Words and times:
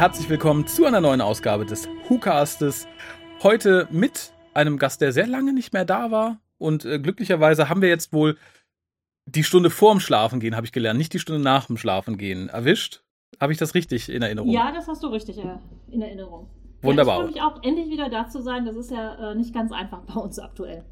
Herzlich 0.00 0.30
willkommen 0.30 0.66
zu 0.66 0.86
einer 0.86 1.02
neuen 1.02 1.20
Ausgabe 1.20 1.66
des 1.66 1.86
WhoCastes. 2.08 2.88
Heute 3.42 3.86
mit 3.90 4.32
einem 4.54 4.78
Gast, 4.78 5.02
der 5.02 5.12
sehr 5.12 5.26
lange 5.26 5.52
nicht 5.52 5.74
mehr 5.74 5.84
da 5.84 6.10
war. 6.10 6.40
Und 6.56 6.86
äh, 6.86 6.98
glücklicherweise 6.98 7.68
haben 7.68 7.82
wir 7.82 7.90
jetzt 7.90 8.14
wohl 8.14 8.38
die 9.26 9.44
Stunde 9.44 9.68
vorm 9.68 10.00
Schlafen 10.00 10.40
gehen, 10.40 10.56
habe 10.56 10.64
ich 10.64 10.72
gelernt, 10.72 10.96
nicht 10.96 11.12
die 11.12 11.18
Stunde 11.18 11.42
nach 11.42 11.66
dem 11.66 11.76
Schlafen 11.76 12.16
gehen 12.16 12.48
erwischt. 12.48 13.02
Habe 13.38 13.52
ich 13.52 13.58
das 13.58 13.74
richtig 13.74 14.08
in 14.08 14.22
Erinnerung? 14.22 14.50
Ja, 14.50 14.72
das 14.72 14.88
hast 14.88 15.02
du 15.02 15.08
richtig 15.08 15.36
äh, 15.36 15.58
in 15.90 16.00
Erinnerung. 16.00 16.48
Wunderbar. 16.80 17.18
Ja, 17.18 17.26
ich 17.26 17.32
freue 17.32 17.34
mich 17.34 17.42
auch 17.42 17.62
endlich 17.62 17.90
wieder 17.90 18.08
da 18.08 18.26
zu 18.26 18.40
sein. 18.40 18.64
Das 18.64 18.76
ist 18.76 18.90
ja 18.90 19.32
äh, 19.32 19.34
nicht 19.34 19.52
ganz 19.52 19.70
einfach 19.70 20.00
bei 20.06 20.18
uns 20.18 20.38
aktuell. 20.38 20.82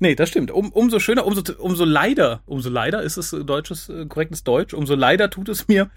Nee, 0.00 0.14
das 0.14 0.28
stimmt. 0.28 0.50
Um, 0.50 0.70
umso 0.70 0.98
schöner, 0.98 1.24
umso, 1.24 1.40
umso 1.58 1.86
leider, 1.86 2.42
umso 2.44 2.68
leider 2.68 3.02
ist 3.02 3.16
es 3.16 3.30
deutsches, 3.30 3.88
äh, 3.88 4.04
korrektes 4.04 4.44
Deutsch, 4.44 4.74
umso 4.74 4.94
leider 4.96 5.30
tut 5.30 5.48
es 5.48 5.66
mir, 5.66 5.90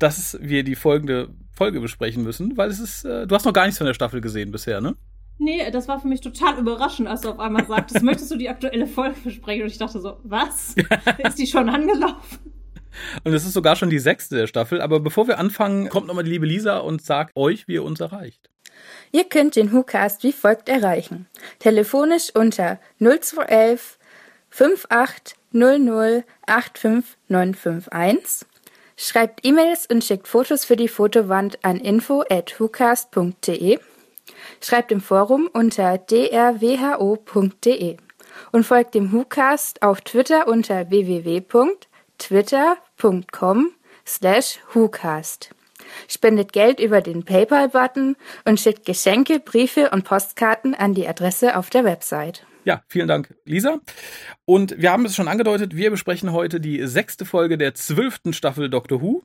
dass 0.00 0.36
wir 0.42 0.64
die 0.64 0.74
folgende 0.74 1.28
Folge 1.60 1.80
besprechen 1.80 2.24
müssen, 2.24 2.56
weil 2.56 2.70
es 2.70 2.80
ist, 2.80 3.04
äh, 3.04 3.26
du 3.26 3.34
hast 3.34 3.44
noch 3.44 3.52
gar 3.52 3.66
nichts 3.66 3.76
von 3.76 3.86
der 3.86 3.92
Staffel 3.92 4.22
gesehen 4.22 4.50
bisher, 4.50 4.80
ne? 4.80 4.96
Nee, 5.36 5.70
das 5.70 5.88
war 5.88 6.00
für 6.00 6.08
mich 6.08 6.22
total 6.22 6.58
überraschend, 6.58 7.06
als 7.06 7.20
du 7.20 7.28
auf 7.28 7.38
einmal 7.38 7.66
sagtest, 7.66 8.02
möchtest 8.02 8.30
du 8.30 8.38
die 8.38 8.48
aktuelle 8.48 8.86
Folge 8.86 9.16
besprechen? 9.22 9.64
Und 9.64 9.68
ich 9.68 9.76
dachte 9.76 10.00
so, 10.00 10.18
was? 10.22 10.74
ist 11.18 11.38
die 11.38 11.46
schon 11.46 11.68
angelaufen? 11.68 12.38
Und 13.24 13.34
es 13.34 13.44
ist 13.44 13.52
sogar 13.52 13.76
schon 13.76 13.90
die 13.90 13.98
sechste 13.98 14.36
der 14.36 14.46
Staffel. 14.46 14.80
Aber 14.80 15.00
bevor 15.00 15.28
wir 15.28 15.38
anfangen, 15.38 15.90
kommt 15.90 16.06
nochmal 16.06 16.24
die 16.24 16.30
liebe 16.30 16.46
Lisa 16.46 16.78
und 16.78 17.02
sagt 17.02 17.36
euch, 17.36 17.68
wie 17.68 17.74
ihr 17.74 17.84
uns 17.84 18.00
erreicht. 18.00 18.48
Ihr 19.12 19.24
könnt 19.24 19.54
den 19.54 19.70
WhoCast 19.70 20.22
wie 20.22 20.32
folgt 20.32 20.70
erreichen. 20.70 21.26
Telefonisch 21.58 22.34
unter 22.34 22.80
0211 23.00 23.98
5800 24.48 26.24
85951. 26.46 28.49
Schreibt 29.02 29.46
E-Mails 29.46 29.86
und 29.86 30.04
schickt 30.04 30.28
Fotos 30.28 30.66
für 30.66 30.76
die 30.76 30.86
Fotowand 30.86 31.64
an 31.64 31.78
info 31.78 32.22
at 32.28 32.60
whocast.de. 32.60 33.78
Schreibt 34.60 34.92
im 34.92 35.00
Forum 35.00 35.48
unter 35.50 35.96
drwho.de 35.96 37.96
und 38.52 38.64
folgt 38.64 38.94
dem 38.94 39.10
WhoCast 39.10 39.80
auf 39.80 40.02
Twitter 40.02 40.46
unter 40.48 40.90
www.twitter.com 40.90 43.70
slash 44.06 44.60
WhoCast 44.74 45.54
spendet 46.06 46.52
Geld 46.52 46.78
über 46.78 47.00
den 47.00 47.24
PayPal-Button 47.24 48.16
und 48.44 48.60
schickt 48.60 48.84
Geschenke, 48.84 49.40
Briefe 49.40 49.88
und 49.90 50.04
Postkarten 50.04 50.74
an 50.74 50.92
die 50.94 51.08
Adresse 51.08 51.56
auf 51.56 51.70
der 51.70 51.84
Website. 51.84 52.44
Ja, 52.64 52.82
vielen 52.88 53.08
Dank, 53.08 53.34
Lisa. 53.44 53.80
Und 54.44 54.80
wir 54.80 54.92
haben 54.92 55.06
es 55.06 55.16
schon 55.16 55.28
angedeutet, 55.28 55.76
wir 55.76 55.90
besprechen 55.90 56.32
heute 56.32 56.60
die 56.60 56.86
sechste 56.86 57.24
Folge 57.24 57.56
der 57.56 57.74
zwölften 57.74 58.32
Staffel 58.32 58.68
Doctor 58.68 59.00
Who. 59.00 59.24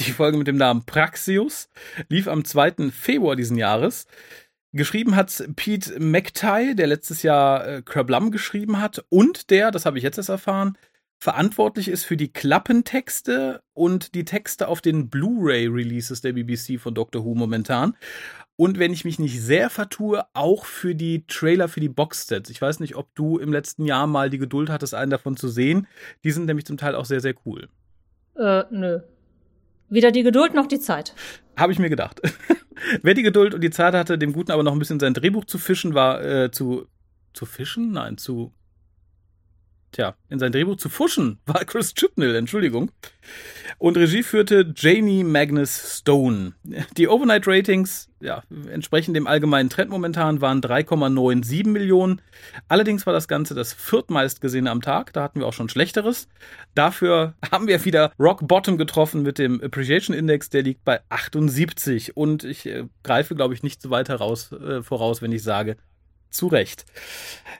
Die 0.00 0.12
Folge 0.12 0.38
mit 0.38 0.46
dem 0.46 0.56
Namen 0.56 0.84
Praxius 0.84 1.68
lief 2.08 2.28
am 2.28 2.44
2. 2.44 2.90
Februar 2.90 3.34
diesen 3.34 3.56
Jahres. 3.56 4.06
Geschrieben 4.72 5.16
hat 5.16 5.42
Pete 5.56 5.98
McTighe, 5.98 6.74
der 6.74 6.86
letztes 6.86 7.22
Jahr 7.22 7.66
äh, 7.66 7.82
Krablum 7.82 8.30
geschrieben 8.30 8.80
hat 8.80 9.04
und 9.08 9.50
der, 9.50 9.70
das 9.70 9.86
habe 9.86 9.96
ich 9.96 10.04
jetzt 10.04 10.18
erst 10.18 10.28
erfahren, 10.28 10.76
verantwortlich 11.18 11.88
ist 11.88 12.04
für 12.04 12.16
die 12.16 12.32
Klappentexte 12.32 13.62
und 13.72 14.14
die 14.14 14.26
Texte 14.26 14.68
auf 14.68 14.82
den 14.82 15.08
Blu-ray-Releases 15.08 16.20
der 16.20 16.34
BBC 16.34 16.78
von 16.78 16.94
Doctor 16.94 17.24
Who 17.24 17.34
momentan. 17.34 17.96
Und 18.56 18.78
wenn 18.78 18.92
ich 18.92 19.04
mich 19.04 19.18
nicht 19.18 19.40
sehr 19.40 19.68
vertue, 19.68 20.24
auch 20.32 20.64
für 20.64 20.94
die 20.94 21.26
Trailer 21.26 21.68
für 21.68 21.80
die 21.80 21.90
Boxsets. 21.90 22.48
Ich 22.48 22.60
weiß 22.60 22.80
nicht, 22.80 22.96
ob 22.96 23.14
du 23.14 23.38
im 23.38 23.52
letzten 23.52 23.84
Jahr 23.84 24.06
mal 24.06 24.30
die 24.30 24.38
Geduld 24.38 24.70
hattest, 24.70 24.94
einen 24.94 25.10
davon 25.10 25.36
zu 25.36 25.48
sehen. 25.48 25.86
Die 26.24 26.30
sind 26.30 26.46
nämlich 26.46 26.64
zum 26.64 26.78
Teil 26.78 26.94
auch 26.94 27.04
sehr, 27.04 27.20
sehr 27.20 27.34
cool. 27.44 27.68
Äh, 28.34 28.64
nö. 28.70 29.00
Weder 29.90 30.10
die 30.10 30.22
Geduld 30.22 30.54
noch 30.54 30.66
die 30.66 30.80
Zeit. 30.80 31.14
Habe 31.56 31.72
ich 31.72 31.78
mir 31.78 31.90
gedacht. 31.90 32.20
Wer 33.02 33.14
die 33.14 33.22
Geduld 33.22 33.54
und 33.54 33.60
die 33.60 33.70
Zeit 33.70 33.94
hatte, 33.94 34.18
dem 34.18 34.32
Guten 34.32 34.52
aber 34.52 34.62
noch 34.62 34.72
ein 34.72 34.78
bisschen 34.78 35.00
sein 35.00 35.14
Drehbuch 35.14 35.44
zu 35.44 35.58
fischen, 35.58 35.94
war 35.94 36.24
äh, 36.24 36.50
zu. 36.50 36.86
Zu 37.34 37.44
fischen? 37.44 37.92
Nein, 37.92 38.16
zu 38.16 38.52
tja, 39.96 40.14
in 40.28 40.38
sein 40.38 40.52
Drehbuch 40.52 40.76
zu 40.76 40.88
fuschen, 40.88 41.38
war 41.46 41.64
Chris 41.66 41.94
Chibnall, 41.94 42.36
Entschuldigung. 42.36 42.90
Und 43.78 43.96
Regie 43.96 44.22
führte 44.22 44.72
Janie 44.76 45.24
Magnus 45.24 45.98
Stone. 45.98 46.52
Die 46.96 47.08
Overnight 47.08 47.46
Ratings, 47.46 48.08
ja, 48.20 48.42
entsprechend 48.70 49.16
dem 49.16 49.26
allgemeinen 49.26 49.68
Trend 49.68 49.90
momentan, 49.90 50.40
waren 50.40 50.60
3,97 50.60 51.66
Millionen. 51.66 52.22
Allerdings 52.68 53.04
war 53.06 53.12
das 53.12 53.28
Ganze 53.28 53.54
das 53.54 53.72
viertmeistgesehene 53.72 54.70
am 54.70 54.80
Tag. 54.80 55.12
Da 55.12 55.22
hatten 55.22 55.40
wir 55.40 55.46
auch 55.46 55.52
schon 55.52 55.68
Schlechteres. 55.68 56.28
Dafür 56.74 57.34
haben 57.50 57.66
wir 57.66 57.84
wieder 57.84 58.12
Rock 58.18 58.46
Bottom 58.46 58.78
getroffen 58.78 59.22
mit 59.22 59.38
dem 59.38 59.62
Appreciation 59.62 60.16
Index. 60.16 60.48
Der 60.50 60.62
liegt 60.62 60.84
bei 60.84 61.00
78. 61.08 62.16
Und 62.16 62.44
ich 62.44 62.66
äh, 62.66 62.84
greife, 63.02 63.34
glaube 63.34 63.54
ich, 63.54 63.62
nicht 63.62 63.82
so 63.82 63.90
weit 63.90 64.08
heraus, 64.08 64.52
äh, 64.52 64.82
voraus, 64.82 65.20
wenn 65.20 65.32
ich 65.32 65.42
sage, 65.42 65.76
zu 66.30 66.46
Recht. 66.46 66.84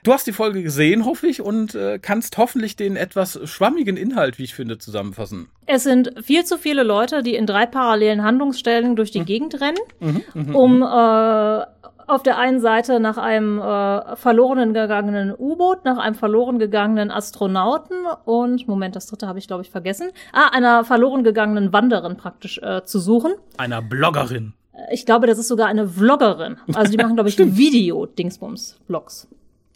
Du 0.03 0.13
hast 0.13 0.27
die 0.27 0.33
Folge 0.33 0.63
gesehen, 0.63 1.05
hoffe 1.05 1.27
ich, 1.27 1.41
und 1.41 1.75
äh, 1.75 1.99
kannst 1.99 2.37
hoffentlich 2.37 2.75
den 2.75 2.95
etwas 2.95 3.39
schwammigen 3.43 3.97
Inhalt, 3.97 4.37
wie 4.37 4.43
ich 4.43 4.53
finde, 4.53 4.77
zusammenfassen. 4.77 5.49
Es 5.65 5.83
sind 5.83 6.13
viel 6.21 6.45
zu 6.45 6.57
viele 6.57 6.83
Leute, 6.83 7.23
die 7.23 7.35
in 7.35 7.45
drei 7.45 7.65
parallelen 7.65 8.23
Handlungsstellen 8.23 8.95
durch 8.95 9.11
die 9.11 9.21
mhm. 9.21 9.25
Gegend 9.25 9.61
rennen, 9.61 9.77
mhm, 9.99 10.23
mhm 10.33 10.55
um 10.55 10.75
mhm. 10.77 10.83
äh, 10.83 11.65
auf 12.07 12.23
der 12.23 12.37
einen 12.37 12.61
Seite 12.61 12.99
nach 12.99 13.17
einem 13.17 13.59
äh, 13.59 14.15
verloren 14.15 14.73
gegangenen 14.73 15.33
U-Boot, 15.37 15.83
nach 15.83 15.97
einem 15.97 16.15
verloren 16.15 16.57
gegangenen 16.57 17.11
Astronauten 17.11 17.97
und, 18.23 18.67
Moment, 18.67 18.95
das 18.95 19.07
dritte 19.07 19.27
habe 19.27 19.39
ich, 19.39 19.47
glaube 19.47 19.63
ich, 19.63 19.69
vergessen, 19.69 20.11
ah, 20.31 20.47
einer 20.51 20.85
verloren 20.85 21.23
gegangenen 21.23 21.73
Wanderin 21.73 22.15
praktisch 22.15 22.59
äh, 22.59 22.83
zu 22.83 22.99
suchen. 22.99 23.33
Einer 23.57 23.81
Bloggerin. 23.81 24.53
Ich 24.91 25.05
glaube, 25.05 25.27
das 25.27 25.37
ist 25.37 25.47
sogar 25.47 25.67
eine 25.67 25.87
Vloggerin. 25.87 26.57
Also 26.73 26.91
die 26.91 26.97
machen, 27.03 27.15
glaube 27.15 27.29
ich, 27.29 27.37
Video-Dingsbums-Vlogs. 27.37 29.27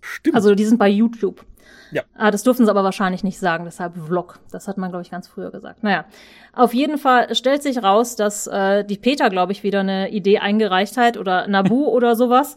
Stimmt. 0.01 0.35
Also 0.35 0.55
die 0.55 0.65
sind 0.65 0.77
bei 0.77 0.89
YouTube. 0.89 1.45
Ja. 1.91 2.03
Ah, 2.15 2.31
das 2.31 2.43
durften 2.43 2.65
sie 2.65 2.71
aber 2.71 2.83
wahrscheinlich 2.83 3.23
nicht 3.23 3.37
sagen, 3.37 3.65
deshalb 3.65 3.97
Vlog. 3.97 4.39
Das 4.51 4.67
hat 4.67 4.77
man, 4.77 4.89
glaube 4.91 5.03
ich, 5.03 5.11
ganz 5.11 5.27
früher 5.27 5.51
gesagt. 5.51 5.83
Naja, 5.83 6.05
auf 6.53 6.73
jeden 6.73 6.97
Fall 6.97 7.35
stellt 7.35 7.61
sich 7.63 7.83
raus, 7.83 8.15
dass 8.15 8.47
äh, 8.47 8.85
die 8.85 8.97
Peter, 8.97 9.29
glaube 9.29 9.51
ich, 9.51 9.63
wieder 9.63 9.81
eine 9.81 10.09
Idee 10.09 10.39
eingereicht 10.39 10.97
hat 10.97 11.17
oder 11.17 11.47
Nabu 11.47 11.85
oder 11.87 12.15
sowas. 12.15 12.55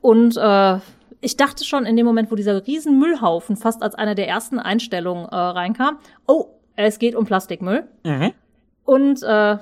Und 0.00 0.36
äh, 0.36 0.78
ich 1.20 1.36
dachte 1.36 1.64
schon 1.64 1.86
in 1.86 1.96
dem 1.96 2.04
Moment, 2.04 2.30
wo 2.30 2.34
dieser 2.34 2.66
riesen 2.66 2.98
Müllhaufen 2.98 3.56
fast 3.56 3.82
als 3.82 3.94
eine 3.94 4.14
der 4.14 4.28
ersten 4.28 4.58
Einstellungen 4.58 5.24
äh, 5.24 5.34
reinkam, 5.34 5.98
oh, 6.26 6.46
es 6.76 6.98
geht 6.98 7.14
um 7.14 7.24
Plastikmüll. 7.24 7.84
Mhm. 8.04 8.32
Und 8.84 9.22
äh, 9.22 9.56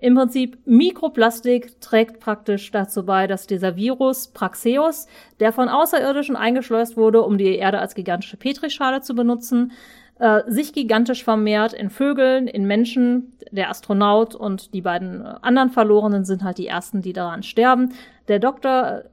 im 0.00 0.14
Prinzip 0.14 0.58
Mikroplastik 0.64 1.78
trägt 1.80 2.20
praktisch 2.20 2.70
dazu 2.70 3.04
bei, 3.04 3.26
dass 3.26 3.46
dieser 3.46 3.76
Virus 3.76 4.28
Praxeus, 4.28 5.06
der 5.40 5.52
von 5.52 5.68
Außerirdischen 5.68 6.36
eingeschleust 6.36 6.96
wurde, 6.96 7.22
um 7.22 7.36
die 7.36 7.56
Erde 7.56 7.80
als 7.80 7.94
gigantische 7.94 8.38
Petrischale 8.38 9.02
zu 9.02 9.14
benutzen, 9.14 9.72
äh, 10.18 10.42
sich 10.46 10.72
gigantisch 10.72 11.22
vermehrt 11.22 11.74
in 11.74 11.90
Vögeln, 11.90 12.46
in 12.46 12.66
Menschen. 12.66 13.32
Der 13.50 13.68
Astronaut 13.68 14.34
und 14.34 14.72
die 14.72 14.80
beiden 14.80 15.20
äh, 15.20 15.34
anderen 15.42 15.68
Verlorenen 15.68 16.24
sind 16.24 16.44
halt 16.44 16.56
die 16.56 16.66
ersten, 16.66 17.02
die 17.02 17.12
daran 17.12 17.42
sterben. 17.42 17.92
Der 18.28 18.38
Doktor 18.38 19.04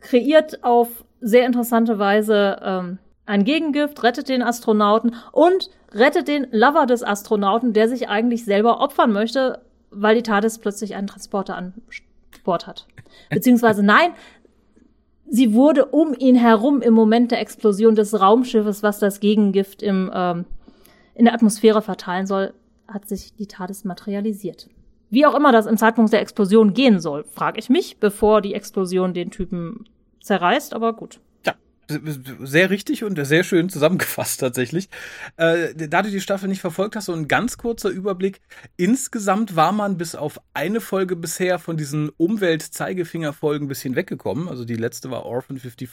kreiert 0.00 0.64
auf 0.64 1.04
sehr 1.20 1.44
interessante 1.44 1.98
Weise 1.98 2.60
ähm, 2.62 2.98
ein 3.26 3.44
Gegengift, 3.44 4.02
rettet 4.02 4.30
den 4.30 4.42
Astronauten 4.42 5.14
und 5.32 5.70
rettet 5.92 6.28
den 6.28 6.46
Lover 6.50 6.86
des 6.86 7.02
Astronauten, 7.02 7.74
der 7.74 7.88
sich 7.88 8.08
eigentlich 8.08 8.44
selber 8.44 8.80
opfern 8.80 9.12
möchte, 9.12 9.60
weil 9.94 10.16
die 10.16 10.22
TARDIS 10.22 10.58
plötzlich 10.58 10.94
einen 10.94 11.06
Transporter 11.06 11.56
an 11.56 11.74
Bord 12.44 12.66
hat. 12.66 12.86
Beziehungsweise 13.30 13.82
nein, 13.82 14.10
sie 15.28 15.54
wurde 15.54 15.86
um 15.86 16.14
ihn 16.14 16.36
herum 16.36 16.82
im 16.82 16.94
Moment 16.94 17.30
der 17.30 17.40
Explosion 17.40 17.94
des 17.94 18.18
Raumschiffes, 18.18 18.82
was 18.82 18.98
das 18.98 19.20
Gegengift 19.20 19.82
im, 19.82 20.10
ähm, 20.14 20.44
in 21.14 21.24
der 21.24 21.34
Atmosphäre 21.34 21.82
verteilen 21.82 22.26
soll, 22.26 22.52
hat 22.86 23.08
sich 23.08 23.34
die 23.34 23.46
TARDIS 23.46 23.84
materialisiert. 23.84 24.68
Wie 25.10 25.26
auch 25.26 25.34
immer 25.34 25.52
das 25.52 25.66
im 25.66 25.76
Zeitpunkt 25.76 26.12
der 26.12 26.20
Explosion 26.20 26.74
gehen 26.74 27.00
soll, 27.00 27.24
frage 27.24 27.58
ich 27.58 27.70
mich, 27.70 27.98
bevor 27.98 28.40
die 28.40 28.54
Explosion 28.54 29.14
den 29.14 29.30
Typen 29.30 29.84
zerreißt, 30.20 30.74
aber 30.74 30.92
gut 30.92 31.20
sehr 32.40 32.70
richtig 32.70 33.04
und 33.04 33.22
sehr 33.24 33.44
schön 33.44 33.68
zusammengefasst 33.68 34.40
tatsächlich. 34.40 34.88
Äh, 35.36 35.74
da 35.74 36.02
du 36.02 36.10
die 36.10 36.20
Staffel 36.20 36.48
nicht 36.48 36.60
verfolgt 36.60 36.96
hast, 36.96 37.06
so 37.06 37.12
ein 37.12 37.28
ganz 37.28 37.58
kurzer 37.58 37.90
Überblick. 37.90 38.40
Insgesamt 38.76 39.56
war 39.56 39.72
man 39.72 39.96
bis 39.96 40.14
auf 40.14 40.40
eine 40.52 40.80
Folge 40.80 41.16
bisher 41.16 41.58
von 41.58 41.76
diesen 41.76 42.10
Umwelt-Zeigefinger-Folgen 42.10 43.66
ein 43.66 43.68
bisschen 43.68 43.96
weggekommen. 43.96 44.48
Also 44.48 44.64
die 44.64 44.76
letzte 44.76 45.10
war 45.10 45.24
Orphan 45.24 45.58
55 45.58 45.88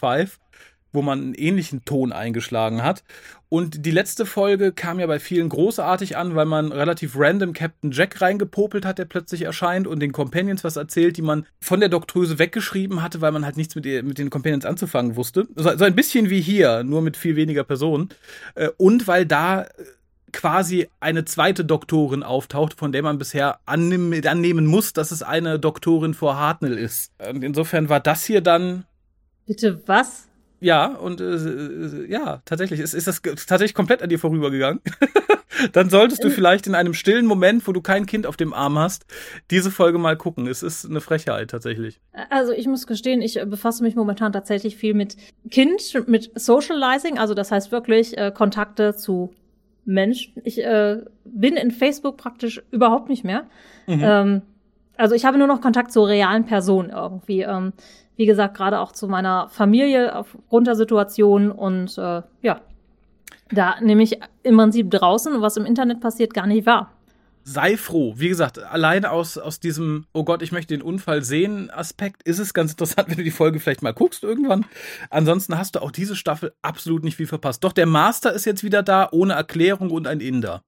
wo 0.91 1.01
man 1.01 1.19
einen 1.19 1.33
ähnlichen 1.33 1.85
Ton 1.85 2.11
eingeschlagen 2.11 2.83
hat. 2.83 3.03
Und 3.49 3.85
die 3.85 3.91
letzte 3.91 4.25
Folge 4.25 4.71
kam 4.71 4.99
ja 4.99 5.07
bei 5.07 5.19
vielen 5.19 5.49
großartig 5.49 6.15
an, 6.15 6.35
weil 6.35 6.45
man 6.45 6.71
relativ 6.71 7.15
random 7.17 7.51
Captain 7.51 7.91
Jack 7.91 8.21
reingepopelt 8.21 8.85
hat, 8.85 8.97
der 8.97 9.05
plötzlich 9.05 9.41
erscheint 9.41 9.87
und 9.87 9.99
den 9.99 10.13
Companions 10.13 10.63
was 10.63 10.77
erzählt, 10.77 11.17
die 11.17 11.21
man 11.21 11.45
von 11.59 11.81
der 11.81 11.89
Doktröse 11.89 12.39
weggeschrieben 12.39 13.01
hatte, 13.01 13.19
weil 13.19 13.33
man 13.33 13.43
halt 13.43 13.57
nichts 13.57 13.75
mit, 13.75 13.85
mit 13.85 14.17
den 14.17 14.29
Companions 14.29 14.65
anzufangen 14.65 15.17
wusste. 15.17 15.47
So, 15.55 15.77
so 15.77 15.83
ein 15.83 15.95
bisschen 15.95 16.29
wie 16.29 16.39
hier, 16.39 16.83
nur 16.83 17.01
mit 17.01 17.17
viel 17.17 17.35
weniger 17.35 17.65
Personen. 17.65 18.09
Äh, 18.55 18.69
und 18.77 19.07
weil 19.07 19.25
da 19.25 19.67
quasi 20.31 20.87
eine 20.99 21.25
zweite 21.25 21.65
Doktorin 21.65 22.23
auftaucht, 22.23 22.79
von 22.79 22.91
der 22.91 23.03
man 23.03 23.17
bisher 23.17 23.59
annehmen, 23.65 24.25
annehmen 24.25 24.65
muss, 24.65 24.93
dass 24.93 25.11
es 25.11 25.23
eine 25.23 25.59
Doktorin 25.59 26.13
vor 26.13 26.37
Hartnell 26.37 26.77
ist. 26.77 27.11
Und 27.29 27.43
insofern 27.43 27.89
war 27.89 27.99
das 27.99 28.23
hier 28.23 28.41
dann. 28.41 28.85
Bitte 29.45 29.81
was? 29.87 30.29
Ja, 30.61 30.85
und 30.95 31.19
äh, 31.19 31.35
äh 31.35 32.09
ja, 32.09 32.41
tatsächlich. 32.45 32.79
Ist, 32.79 32.93
ist 32.93 33.07
das 33.07 33.21
tatsächlich 33.21 33.73
komplett 33.73 34.01
an 34.01 34.09
dir 34.09 34.19
vorübergegangen? 34.19 34.79
Dann 35.73 35.89
solltest 35.89 36.23
du 36.23 36.27
äh. 36.27 36.31
vielleicht 36.31 36.67
in 36.67 36.75
einem 36.75 36.93
stillen 36.93 37.25
Moment, 37.25 37.67
wo 37.67 37.73
du 37.73 37.81
kein 37.81 38.05
Kind 38.05 38.25
auf 38.25 38.37
dem 38.37 38.53
Arm 38.53 38.77
hast, 38.77 39.05
diese 39.49 39.71
Folge 39.71 39.97
mal 39.97 40.15
gucken. 40.15 40.47
Es 40.47 40.63
ist 40.63 40.85
eine 40.85 41.01
Frechheit 41.01 41.49
tatsächlich. 41.49 41.99
Also 42.29 42.53
ich 42.53 42.67
muss 42.67 42.87
gestehen, 42.87 43.21
ich 43.21 43.39
befasse 43.45 43.83
mich 43.83 43.95
momentan 43.95 44.31
tatsächlich 44.31 44.77
viel 44.77 44.93
mit 44.93 45.17
Kind, 45.49 45.81
mit 46.07 46.31
Socializing, 46.39 47.17
also 47.17 47.33
das 47.33 47.51
heißt 47.51 47.71
wirklich 47.71 48.17
äh, 48.17 48.31
Kontakte 48.31 48.95
zu 48.95 49.33
Menschen. 49.83 50.33
Ich 50.43 50.63
äh, 50.63 50.97
bin 51.25 51.55
in 51.55 51.71
Facebook 51.71 52.17
praktisch 52.17 52.61
überhaupt 52.71 53.09
nicht 53.09 53.23
mehr. 53.23 53.45
Mhm. 53.87 54.01
Ähm, 54.03 54.41
also 54.95 55.15
ich 55.15 55.25
habe 55.25 55.39
nur 55.39 55.47
noch 55.47 55.61
Kontakt 55.61 55.91
zu 55.91 56.03
realen 56.03 56.45
Personen 56.45 56.91
irgendwie. 56.91 57.41
Ähm, 57.41 57.73
wie 58.21 58.27
gesagt, 58.27 58.55
gerade 58.55 58.79
auch 58.81 58.91
zu 58.91 59.07
meiner 59.07 59.49
Familie 59.49 60.15
aufgrund 60.15 60.67
der 60.67 60.75
Situation 60.75 61.49
und 61.49 61.97
äh, 61.97 62.21
ja, 62.43 62.61
da 63.49 63.81
nehme 63.81 64.03
ich 64.03 64.19
im 64.43 64.57
Prinzip 64.57 64.91
draußen, 64.91 65.41
was 65.41 65.57
im 65.57 65.65
Internet 65.65 66.01
passiert, 66.01 66.35
gar 66.35 66.45
nicht 66.45 66.67
wahr. 66.67 66.91
Sei 67.43 67.77
froh. 67.77 68.13
Wie 68.17 68.29
gesagt, 68.29 68.59
allein 68.59 69.05
aus, 69.05 69.39
aus 69.39 69.59
diesem, 69.59 70.05
oh 70.13 70.23
Gott, 70.23 70.43
ich 70.43 70.51
möchte 70.51 70.75
den 70.77 70.83
Unfall 70.83 71.23
sehen 71.23 71.71
Aspekt, 71.71 72.21
ist 72.21 72.37
es 72.37 72.53
ganz 72.53 72.73
interessant, 72.73 73.07
wenn 73.09 73.17
du 73.17 73.23
die 73.23 73.31
Folge 73.31 73.59
vielleicht 73.59 73.81
mal 73.81 73.91
guckst 73.91 74.23
irgendwann. 74.23 74.65
Ansonsten 75.09 75.57
hast 75.57 75.73
du 75.73 75.81
auch 75.81 75.89
diese 75.89 76.15
Staffel 76.15 76.53
absolut 76.61 77.03
nicht 77.03 77.15
viel 77.15 77.25
verpasst. 77.25 77.63
Doch 77.63 77.73
der 77.73 77.87
Master 77.87 78.33
ist 78.33 78.45
jetzt 78.45 78.63
wieder 78.63 78.83
da, 78.83 79.09
ohne 79.11 79.33
Erklärung 79.33 79.89
und 79.89 80.05
ein 80.05 80.19
Inder. 80.19 80.61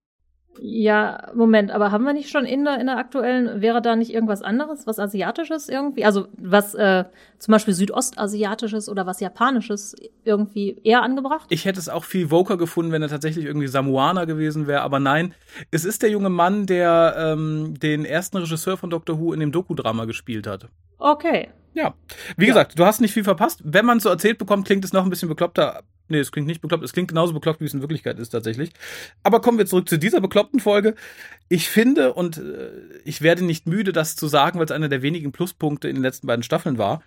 Ja, 0.59 1.31
Moment, 1.33 1.71
aber 1.71 1.91
haben 1.91 2.03
wir 2.03 2.13
nicht 2.13 2.29
schon 2.29 2.45
Inder 2.45 2.79
in 2.79 2.87
der 2.87 2.97
aktuellen? 2.97 3.61
Wäre 3.61 3.81
da 3.81 3.95
nicht 3.95 4.13
irgendwas 4.13 4.41
anderes, 4.41 4.85
was 4.85 4.99
Asiatisches 4.99 5.67
irgendwie? 5.67 6.05
Also 6.05 6.27
was 6.37 6.75
äh, 6.75 7.05
zum 7.39 7.51
Beispiel 7.51 7.73
Südostasiatisches 7.73 8.87
oder 8.87 9.05
was 9.05 9.19
Japanisches 9.19 9.95
irgendwie 10.23 10.77
eher 10.83 11.01
angebracht? 11.01 11.47
Ich 11.49 11.65
hätte 11.65 11.79
es 11.79 11.89
auch 11.89 12.03
viel 12.03 12.29
Voker 12.29 12.57
gefunden, 12.57 12.91
wenn 12.91 13.01
er 13.01 13.09
tatsächlich 13.09 13.45
irgendwie 13.45 13.67
Samoaner 13.67 14.25
gewesen 14.25 14.67
wäre, 14.67 14.81
aber 14.81 14.99
nein, 14.99 15.33
es 15.71 15.85
ist 15.85 16.03
der 16.03 16.09
junge 16.09 16.29
Mann, 16.29 16.65
der 16.65 17.15
ähm, 17.17 17.73
den 17.79 18.05
ersten 18.05 18.37
Regisseur 18.37 18.77
von 18.77 18.89
Doctor 18.89 19.19
Who 19.19 19.33
in 19.33 19.39
dem 19.39 19.51
Doku-Drama 19.51 20.05
gespielt 20.05 20.47
hat. 20.47 20.67
Okay. 20.97 21.49
Ja. 21.73 21.95
Wie 22.37 22.45
ja. 22.45 22.53
gesagt, 22.53 22.77
du 22.77 22.85
hast 22.85 23.01
nicht 23.01 23.13
viel 23.13 23.23
verpasst. 23.23 23.61
Wenn 23.63 23.85
man 23.85 23.97
es 23.97 24.03
so 24.03 24.09
erzählt 24.09 24.37
bekommt, 24.37 24.65
klingt 24.65 24.85
es 24.85 24.93
noch 24.93 25.03
ein 25.03 25.09
bisschen 25.09 25.29
bekloppter 25.29 25.81
Nee, 26.09 26.19
es 26.19 26.31
klingt 26.31 26.47
nicht 26.47 26.61
bekloppt. 26.61 26.83
Es 26.83 26.93
klingt 26.93 27.07
genauso 27.07 27.33
bekloppt, 27.33 27.61
wie 27.61 27.65
es 27.65 27.73
in 27.73 27.81
Wirklichkeit 27.81 28.19
ist 28.19 28.29
tatsächlich. 28.29 28.71
Aber 29.23 29.41
kommen 29.41 29.57
wir 29.57 29.65
zurück 29.65 29.87
zu 29.87 29.97
dieser 29.97 30.19
bekloppten 30.21 30.59
Folge. 30.59 30.95
Ich 31.49 31.69
finde, 31.69 32.13
und 32.13 32.37
äh, 32.37 32.71
ich 33.05 33.21
werde 33.21 33.43
nicht 33.45 33.67
müde, 33.67 33.93
das 33.93 34.15
zu 34.15 34.27
sagen, 34.27 34.59
weil 34.59 34.65
es 34.65 34.71
einer 34.71 34.89
der 34.89 35.01
wenigen 35.01 35.31
Pluspunkte 35.31 35.87
in 35.87 35.95
den 35.95 36.03
letzten 36.03 36.27
beiden 36.27 36.43
Staffeln 36.43 36.77
war. 36.77 37.01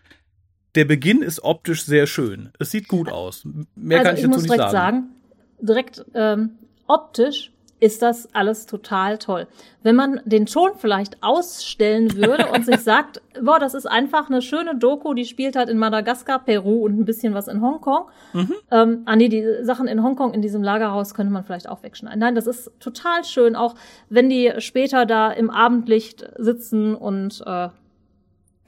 Der 0.75 0.84
Beginn 0.84 1.22
ist 1.22 1.43
optisch 1.43 1.84
sehr 1.84 2.06
schön. 2.06 2.50
Es 2.58 2.70
sieht 2.70 2.88
gut 2.88 3.08
aus. 3.10 3.46
Mehr 3.75 3.98
also 3.98 4.08
kann 4.08 4.16
ich, 4.16 4.25
ich 4.25 4.31
dazu 4.31 4.43
nicht 4.43 4.70
sagen. 4.70 5.10
Ich 5.58 5.62
muss 5.62 5.66
direkt 5.66 5.96
sagen, 5.96 6.02
direkt 6.02 6.04
ähm, 6.14 6.50
optisch 6.87 7.52
ist 7.78 8.00
das 8.00 8.34
alles 8.34 8.67
total 8.67 9.19
toll. 9.19 9.46
Wenn 9.82 9.96
man 9.96 10.20
den 10.25 10.46
Ton 10.46 10.70
vielleicht 10.76 11.23
ausstellen 11.23 12.17
würde 12.17 12.46
und 12.46 12.64
sich 12.64 12.81
sagt, 12.81 13.20
boah, 13.43 13.58
das 13.58 13.75
ist 13.75 13.87
einfach 13.87 14.31
eine 14.31 14.40
schöne 14.40 14.76
Doku, 14.76 15.12
die 15.12 15.26
spielt 15.26 15.56
halt 15.56 15.69
in 15.69 15.78
Madagaskar, 15.78 16.43
Peru 16.44 16.84
und 16.84 16.99
ein 16.99 17.05
bisschen 17.05 17.34
was 17.34 17.49
in 17.49 17.61
Hongkong. 17.61 18.06
Mhm. 18.32 18.55
Ähm, 18.70 19.02
ah 19.05 19.17
nee, 19.17 19.28
die 19.28 19.44
Sachen 19.62 19.88
in 19.88 20.02
Hongkong 20.02 20.32
in 20.32 20.40
diesem 20.40 20.62
Lagerhaus 20.62 21.14
könnte 21.14 21.32
man 21.32 21.44
vielleicht 21.44 21.69
auch 21.69 21.82
wegschneiden. 21.82 22.19
Nein, 22.19 22.34
das 22.34 22.46
ist 22.46 22.70
total 22.81 23.25
schön, 23.25 23.56
auch 23.56 23.75
wenn 24.08 24.31
die 24.31 24.55
später 24.58 25.05
da 25.05 25.31
im 25.31 25.50
Abendlicht 25.50 26.26
sitzen 26.38 26.94
und 26.94 27.43
äh, 27.46 27.69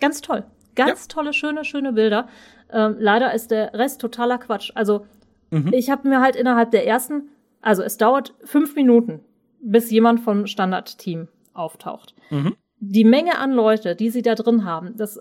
ganz 0.00 0.20
toll. 0.20 0.44
Ganz 0.74 1.06
ja. 1.08 1.14
tolle, 1.14 1.32
schöne, 1.32 1.64
schöne 1.64 1.92
Bilder. 1.92 2.28
Ähm, 2.70 2.96
leider 2.98 3.32
ist 3.32 3.50
der 3.50 3.72
Rest 3.72 4.00
totaler 4.00 4.38
Quatsch. 4.38 4.70
Also 4.74 5.06
mhm. 5.50 5.72
ich 5.72 5.90
habe 5.90 6.08
mir 6.08 6.20
halt 6.20 6.36
innerhalb 6.36 6.70
der 6.70 6.86
ersten 6.86 7.30
also 7.60 7.82
es 7.82 7.96
dauert 7.96 8.34
fünf 8.44 8.74
Minuten, 8.74 9.20
bis 9.60 9.90
jemand 9.90 10.20
vom 10.20 10.46
Standardteam 10.46 11.28
auftaucht. 11.52 12.14
Mhm. 12.30 12.56
Die 12.80 13.04
Menge 13.04 13.38
an 13.38 13.52
Leute, 13.52 13.96
die 13.96 14.10
sie 14.10 14.22
da 14.22 14.34
drin 14.34 14.64
haben, 14.64 14.96
das 14.96 15.20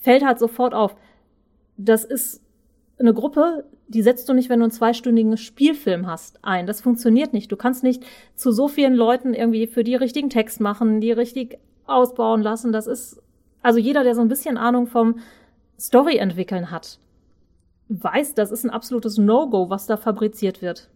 fällt 0.00 0.24
halt 0.24 0.38
sofort 0.38 0.74
auf. 0.74 0.96
Das 1.76 2.04
ist 2.04 2.42
eine 2.98 3.14
Gruppe, 3.14 3.64
die 3.88 4.02
setzt 4.02 4.28
du 4.28 4.34
nicht, 4.34 4.48
wenn 4.48 4.58
du 4.58 4.64
einen 4.64 4.72
zweistündigen 4.72 5.36
Spielfilm 5.36 6.06
hast, 6.06 6.42
ein. 6.42 6.66
Das 6.66 6.80
funktioniert 6.80 7.32
nicht. 7.32 7.52
Du 7.52 7.56
kannst 7.56 7.84
nicht 7.84 8.04
zu 8.34 8.50
so 8.50 8.68
vielen 8.68 8.94
Leuten 8.94 9.34
irgendwie 9.34 9.66
für 9.66 9.84
die 9.84 9.94
richtigen 9.94 10.30
Text 10.30 10.60
machen, 10.60 11.00
die 11.00 11.12
richtig 11.12 11.58
ausbauen 11.86 12.42
lassen. 12.42 12.72
Das 12.72 12.86
ist, 12.86 13.22
also 13.62 13.78
jeder, 13.78 14.02
der 14.02 14.14
so 14.14 14.22
ein 14.22 14.28
bisschen 14.28 14.56
Ahnung 14.56 14.86
vom 14.86 15.20
Story 15.78 16.16
entwickeln 16.16 16.70
hat, 16.70 16.98
weiß, 17.88 18.34
das 18.34 18.50
ist 18.50 18.64
ein 18.64 18.70
absolutes 18.70 19.18
No-Go, 19.18 19.70
was 19.70 19.86
da 19.86 19.96
fabriziert 19.96 20.62
wird. 20.62 20.88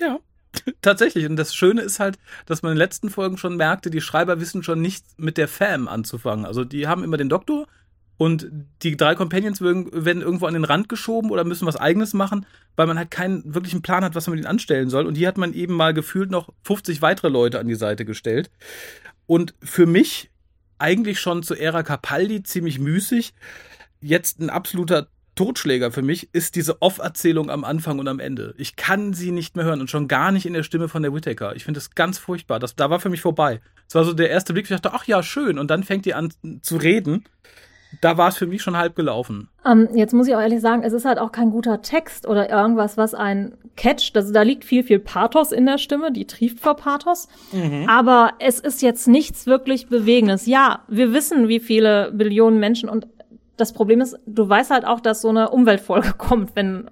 Ja, 0.00 0.18
tatsächlich. 0.82 1.26
Und 1.26 1.36
das 1.36 1.54
Schöne 1.54 1.82
ist 1.82 2.00
halt, 2.00 2.18
dass 2.46 2.62
man 2.62 2.72
in 2.72 2.76
den 2.76 2.84
letzten 2.84 3.10
Folgen 3.10 3.36
schon 3.36 3.56
merkte, 3.56 3.90
die 3.90 4.00
Schreiber 4.00 4.40
wissen 4.40 4.62
schon 4.62 4.80
nicht 4.80 5.04
mit 5.18 5.36
der 5.36 5.48
Fam 5.48 5.88
anzufangen. 5.88 6.46
Also 6.46 6.64
die 6.64 6.86
haben 6.86 7.04
immer 7.04 7.16
den 7.16 7.28
Doktor 7.28 7.66
und 8.16 8.50
die 8.82 8.98
drei 8.98 9.14
Companions 9.14 9.62
werden 9.62 10.20
irgendwo 10.20 10.44
an 10.44 10.52
den 10.52 10.64
Rand 10.64 10.90
geschoben 10.90 11.30
oder 11.30 11.44
müssen 11.44 11.66
was 11.66 11.76
eigenes 11.76 12.12
machen, 12.12 12.44
weil 12.76 12.86
man 12.86 12.98
halt 12.98 13.10
keinen 13.10 13.54
wirklichen 13.54 13.80
Plan 13.80 14.04
hat, 14.04 14.14
was 14.14 14.26
man 14.26 14.32
mit 14.32 14.44
ihnen 14.44 14.50
anstellen 14.50 14.90
soll. 14.90 15.06
Und 15.06 15.14
hier 15.14 15.28
hat 15.28 15.38
man 15.38 15.54
eben 15.54 15.74
mal 15.74 15.94
gefühlt 15.94 16.30
noch 16.30 16.50
50 16.64 17.00
weitere 17.00 17.28
Leute 17.28 17.58
an 17.58 17.66
die 17.66 17.76
Seite 17.76 18.04
gestellt. 18.04 18.50
Und 19.26 19.54
für 19.62 19.86
mich 19.86 20.30
eigentlich 20.78 21.18
schon 21.18 21.42
zu 21.42 21.54
Ära 21.54 21.82
Capaldi 21.82 22.42
ziemlich 22.42 22.78
müßig. 22.78 23.32
Jetzt 24.02 24.38
ein 24.40 24.50
absoluter 24.50 25.08
Totschläger 25.40 25.90
für 25.90 26.02
mich 26.02 26.28
ist 26.34 26.54
diese 26.54 26.82
Off-Erzählung 26.82 27.48
am 27.48 27.64
Anfang 27.64 27.98
und 27.98 28.08
am 28.08 28.20
Ende. 28.20 28.52
Ich 28.58 28.76
kann 28.76 29.14
sie 29.14 29.30
nicht 29.30 29.56
mehr 29.56 29.64
hören 29.64 29.80
und 29.80 29.88
schon 29.88 30.06
gar 30.06 30.32
nicht 30.32 30.44
in 30.44 30.52
der 30.52 30.64
Stimme 30.64 30.86
von 30.86 31.02
der 31.02 31.14
Whittaker. 31.14 31.56
Ich 31.56 31.64
finde 31.64 31.78
das 31.80 31.94
ganz 31.94 32.18
furchtbar. 32.18 32.58
Das, 32.58 32.76
da 32.76 32.90
war 32.90 33.00
für 33.00 33.08
mich 33.08 33.22
vorbei. 33.22 33.62
Es 33.88 33.94
war 33.94 34.04
so 34.04 34.12
der 34.12 34.28
erste 34.28 34.52
Blick, 34.52 34.66
ich 34.66 34.68
dachte, 34.68 34.92
ach 34.92 35.06
ja, 35.06 35.22
schön. 35.22 35.58
Und 35.58 35.70
dann 35.70 35.82
fängt 35.82 36.04
die 36.04 36.12
an 36.12 36.30
zu 36.60 36.76
reden. 36.76 37.24
Da 38.02 38.18
war 38.18 38.28
es 38.28 38.36
für 38.36 38.46
mich 38.46 38.60
schon 38.60 38.76
halb 38.76 38.94
gelaufen. 38.96 39.48
Um, 39.64 39.88
ähm, 39.88 39.96
jetzt 39.96 40.12
muss 40.12 40.28
ich 40.28 40.34
auch 40.34 40.40
ehrlich 40.42 40.60
sagen, 40.60 40.82
es 40.82 40.92
ist 40.92 41.06
halt 41.06 41.18
auch 41.18 41.32
kein 41.32 41.50
guter 41.50 41.80
Text 41.80 42.28
oder 42.28 42.50
irgendwas, 42.50 42.98
was 42.98 43.14
einen 43.14 43.54
catcht. 43.76 44.18
Also 44.18 44.34
da 44.34 44.42
liegt 44.42 44.66
viel, 44.66 44.84
viel 44.84 44.98
Pathos 44.98 45.52
in 45.52 45.64
der 45.64 45.78
Stimme, 45.78 46.12
die 46.12 46.26
trieft 46.26 46.60
vor 46.60 46.76
Pathos. 46.76 47.28
Mhm. 47.52 47.88
Aber 47.88 48.34
es 48.40 48.60
ist 48.60 48.82
jetzt 48.82 49.08
nichts 49.08 49.46
wirklich 49.46 49.88
Bewegendes. 49.88 50.44
Ja, 50.44 50.80
wir 50.86 51.14
wissen, 51.14 51.48
wie 51.48 51.60
viele 51.60 52.12
Billionen 52.12 52.60
Menschen 52.60 52.90
und 52.90 53.06
das 53.60 53.72
Problem 53.72 54.00
ist, 54.00 54.18
du 54.26 54.48
weißt 54.48 54.70
halt 54.70 54.84
auch, 54.84 55.00
dass 55.00 55.20
so 55.20 55.28
eine 55.28 55.50
Umweltfolge 55.50 56.12
kommt, 56.18 56.56
wenn 56.56 56.90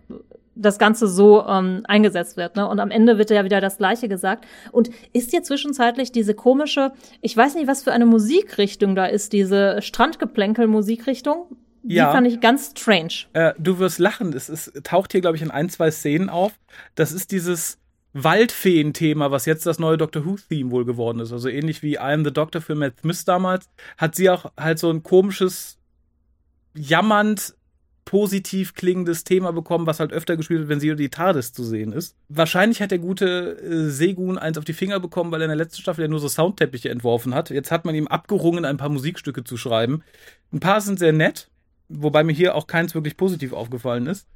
das 0.55 0.79
Ganze 0.79 1.07
so 1.07 1.47
ähm, 1.47 1.83
eingesetzt 1.85 2.37
wird. 2.37 2.57
Ne? 2.57 2.69
Und 2.69 2.81
am 2.81 2.91
Ende 2.91 3.17
wird 3.17 3.31
ja 3.31 3.45
wieder 3.45 3.61
das 3.61 3.79
Gleiche 3.79 4.09
gesagt. 4.09 4.45
Und 4.73 4.91
ist 5.13 5.33
dir 5.33 5.43
zwischenzeitlich 5.43 6.11
diese 6.11 6.35
komische, 6.35 6.93
ich 7.21 7.37
weiß 7.37 7.55
nicht, 7.55 7.69
was 7.69 7.85
für 7.85 7.93
eine 7.93 8.07
Musikrichtung 8.07 8.97
da 8.97 9.07
ist, 9.07 9.33
diese 9.33 9.81
Strandgeplänkel-Musikrichtung? 9.81 11.47
Die 11.85 11.95
ja. 11.95 12.11
fand 12.11 12.27
ich 12.27 12.41
ganz 12.41 12.73
strange. 12.77 13.13
Äh, 13.35 13.55
du 13.57 13.79
wirst 13.79 14.01
lachen. 14.01 14.33
Es 14.33 14.49
ist, 14.49 14.73
taucht 14.83 15.13
hier, 15.13 15.21
glaube 15.21 15.37
ich, 15.37 15.43
in 15.43 15.53
ein, 15.53 15.69
zwei 15.71 15.93
Szenen 15.93 16.29
auf. 16.29 16.53
Das 16.97 17.13
ist 17.13 17.31
dieses 17.31 17.79
Waldfeen-Thema, 18.13 19.31
was 19.31 19.47
jetzt 19.47 19.65
das 19.65 19.79
neue 19.79 19.97
Doctor 19.97 20.25
Who-Theme 20.25 20.71
wohl 20.71 20.85
geworden 20.85 21.21
ist. 21.21 21.33
Also 21.33 21.49
ähnlich 21.49 21.83
wie 21.83 21.95
I 21.95 21.99
Am 21.99 22.25
the 22.25 22.33
Doctor 22.33 22.61
für 22.61 22.75
Matt 22.75 23.01
Smith 23.01 23.25
damals, 23.25 23.69
hat 23.97 24.17
sie 24.17 24.29
auch 24.29 24.51
halt 24.57 24.79
so 24.81 24.91
ein 24.91 25.03
komisches 25.03 25.78
jammernd 26.79 27.55
positiv 28.09 28.73
klingendes 28.73 29.23
Thema 29.23 29.53
bekommen, 29.53 29.87
was 29.87 30.01
halt 30.01 30.15
öfter 30.15 30.39
gespielt 30.39 30.61
wird, 30.61 30.71
wenn 30.71 30.81
sie 30.81 30.91
oder 30.91 30.97
die 30.97 31.11
TARDIS 31.11 31.53
zu 31.53 31.63
sehen 31.63 31.93
ist. 31.93 32.17
Wahrscheinlich 32.31 32.81
hat 32.81 32.91
der 32.91 33.01
gute 33.01 33.59
äh, 33.59 33.91
Segun 33.91 34.39
eins 34.39 34.57
auf 34.57 34.65
die 34.65 34.73
Finger 34.73 34.99
bekommen, 34.99 35.31
weil 35.31 35.43
er 35.43 35.45
in 35.45 35.51
der 35.51 35.59
letzten 35.59 35.83
Staffel 35.83 36.01
ja 36.03 36.09
nur 36.09 36.19
so 36.19 36.27
Soundteppiche 36.27 36.89
entworfen 36.89 37.35
hat. 37.35 37.51
Jetzt 37.51 37.71
hat 37.71 37.85
man 37.85 37.95
ihm 37.95 38.09
abgerungen, 38.09 38.65
ein 38.65 38.79
paar 38.79 38.89
Musikstücke 38.89 39.45
zu 39.45 39.59
schreiben. 39.59 40.03
Ein 40.55 40.61
paar 40.61 40.81
sind 40.81 40.99
sehr 40.99 41.13
nett, 41.13 41.51
wobei 41.91 42.25
mir 42.25 42.33
hier 42.33 42.55
auch 42.55 42.67
keins 42.67 42.95
wirklich 42.95 43.19
positiv 43.19 43.53
aufgefallen 43.53 44.07
ist. 44.07 44.27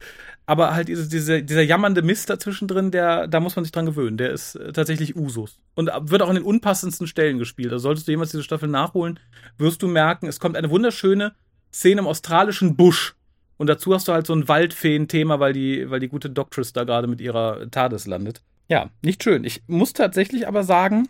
Aber 0.45 0.75
halt 0.75 0.89
diese, 0.89 1.09
diese, 1.09 1.43
dieser 1.43 1.63
jammernde 1.63 2.03
Mist 2.03 2.29
dazwischen 2.29 2.69
drin, 2.69 2.91
der, 2.91 3.27
da 3.27 3.41
muss 3.41 3.57
man 3.57 3.65
sich 3.65 3.73
dran 3.73 3.87
gewöhnen. 3.87 4.19
Der 4.19 4.33
ist 4.33 4.55
äh, 4.55 4.75
tatsächlich 4.75 5.17
Usus. 5.17 5.61
Und 5.77 5.87
wird 5.87 6.21
auch 6.21 6.29
an 6.29 6.35
den 6.35 6.45
unpassendsten 6.45 7.07
Stellen 7.07 7.39
gespielt. 7.39 7.73
Also 7.73 7.85
solltest 7.85 8.07
du 8.07 8.13
jemals 8.13 8.33
diese 8.33 8.43
Staffel 8.43 8.69
nachholen, 8.69 9.19
wirst 9.57 9.83
du 9.83 9.89
merken, 9.89 10.27
es 10.27 10.41
kommt 10.41 10.59
eine 10.59 10.69
wunderschöne, 10.69 11.35
Szene 11.73 12.01
im 12.01 12.07
australischen 12.07 12.77
Busch. 12.77 13.15
Und 13.57 13.69
dazu 13.69 13.95
hast 13.95 14.09
du 14.09 14.13
halt 14.13 14.27
so 14.27 14.35
ein 14.35 14.49
Waldfeen-Thema, 14.49 15.41
weil 15.41 15.53
die, 15.53 15.89
weil 15.91 16.01
die 16.01 16.09
gute 16.09 16.31
Doctress 16.31 16.73
da 16.73 16.85
gerade 16.85 17.07
mit 17.07 17.21
ihrer 17.21 17.71
TARDIS 17.71 18.07
landet. 18.07 18.43
Ja, 18.69 18.91
nicht 19.03 19.23
schön. 19.23 19.45
Ich 19.45 19.63
muss 19.67 19.93
tatsächlich 19.93 20.49
aber 20.49 20.65
sagen, 20.65 21.09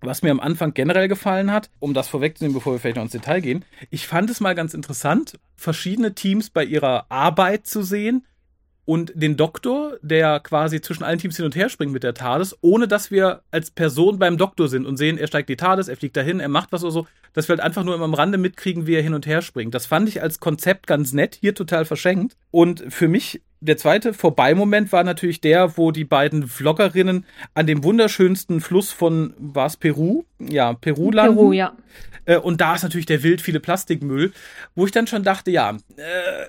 was 0.00 0.22
mir 0.22 0.30
am 0.30 0.40
Anfang 0.40 0.74
generell 0.74 1.08
gefallen 1.08 1.50
hat, 1.50 1.70
um 1.80 1.94
das 1.94 2.08
vorwegzunehmen, 2.08 2.54
bevor 2.54 2.74
wir 2.74 2.80
vielleicht 2.80 2.96
noch 2.96 3.04
ins 3.04 3.12
Detail 3.12 3.40
gehen, 3.40 3.64
ich 3.90 4.06
fand 4.06 4.30
es 4.30 4.40
mal 4.40 4.54
ganz 4.54 4.74
interessant, 4.74 5.38
verschiedene 5.56 6.14
Teams 6.14 6.50
bei 6.50 6.64
ihrer 6.64 7.06
Arbeit 7.10 7.66
zu 7.66 7.82
sehen. 7.82 8.26
Und 8.84 9.12
den 9.14 9.36
Doktor, 9.36 9.96
der 10.02 10.40
quasi 10.40 10.80
zwischen 10.80 11.04
allen 11.04 11.18
Teams 11.18 11.36
hin 11.36 11.44
und 11.44 11.56
her 11.56 11.68
springt 11.68 11.92
mit 11.92 12.02
der 12.02 12.14
TARDIS, 12.14 12.56
ohne 12.60 12.86
dass 12.86 13.10
wir 13.10 13.42
als 13.50 13.70
Person 13.70 14.18
beim 14.18 14.36
Doktor 14.36 14.68
sind 14.68 14.86
und 14.86 14.96
sehen, 14.96 15.18
er 15.18 15.26
steigt 15.26 15.48
die 15.48 15.56
TARDIS, 15.56 15.88
er 15.88 15.96
fliegt 15.96 16.16
dahin, 16.16 16.40
er 16.40 16.48
macht 16.48 16.72
was 16.72 16.82
oder 16.82 16.92
so, 16.92 17.06
dass 17.32 17.48
wir 17.48 17.54
halt 17.54 17.64
einfach 17.64 17.84
nur 17.84 17.94
immer 17.94 18.04
am 18.04 18.14
Rande 18.14 18.38
mitkriegen, 18.38 18.86
wie 18.86 18.94
er 18.94 19.02
hin 19.02 19.14
und 19.14 19.26
her 19.26 19.42
springt. 19.42 19.74
Das 19.74 19.86
fand 19.86 20.08
ich 20.08 20.22
als 20.22 20.40
Konzept 20.40 20.86
ganz 20.86 21.12
nett, 21.12 21.38
hier 21.40 21.54
total 21.54 21.84
verschenkt. 21.84 22.36
Und 22.50 22.84
für 22.88 23.08
mich 23.08 23.42
der 23.60 23.78
zweite 23.78 24.12
Vorbeimoment 24.12 24.92
war 24.92 25.04
natürlich 25.04 25.40
der, 25.40 25.78
wo 25.78 25.90
die 25.90 26.04
beiden 26.04 26.46
Vloggerinnen 26.46 27.24
an 27.54 27.66
dem 27.66 27.82
wunderschönsten 27.82 28.60
Fluss 28.60 28.92
von, 28.92 29.32
war 29.38 29.66
es 29.66 29.78
Peru? 29.78 30.24
Ja, 30.38 30.74
Peru 30.74 31.10
landen. 31.10 31.36
Peru, 31.36 31.52
ja. 31.52 31.74
Äh, 32.26 32.36
und 32.36 32.60
da 32.60 32.74
ist 32.74 32.82
natürlich 32.82 33.06
der 33.06 33.22
wild 33.22 33.40
viele 33.40 33.60
Plastikmüll, 33.60 34.32
wo 34.74 34.84
ich 34.84 34.92
dann 34.92 35.06
schon 35.06 35.22
dachte, 35.22 35.50
ja, 35.50 35.76
äh, 35.96 36.46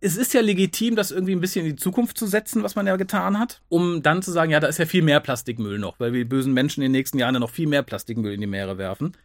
es 0.00 0.16
ist 0.16 0.34
ja 0.34 0.40
legitim, 0.40 0.94
das 0.94 1.10
irgendwie 1.10 1.34
ein 1.34 1.40
bisschen 1.40 1.64
in 1.64 1.72
die 1.74 1.82
Zukunft 1.82 2.18
zu 2.18 2.26
setzen, 2.26 2.62
was 2.62 2.74
man 2.74 2.86
ja 2.86 2.96
getan 2.96 3.38
hat, 3.38 3.62
um 3.68 4.02
dann 4.02 4.22
zu 4.22 4.30
sagen, 4.30 4.50
ja, 4.50 4.60
da 4.60 4.66
ist 4.66 4.78
ja 4.78 4.86
viel 4.86 5.02
mehr 5.02 5.20
Plastikmüll 5.20 5.78
noch, 5.78 5.98
weil 5.98 6.12
wir 6.12 6.28
bösen 6.28 6.52
Menschen 6.52 6.82
in 6.82 6.92
den 6.92 6.98
nächsten 6.98 7.18
Jahren 7.18 7.34
ja 7.34 7.40
noch 7.40 7.50
viel 7.50 7.66
mehr 7.66 7.82
Plastikmüll 7.82 8.34
in 8.34 8.40
die 8.40 8.46
Meere 8.46 8.78
werfen. 8.78 9.16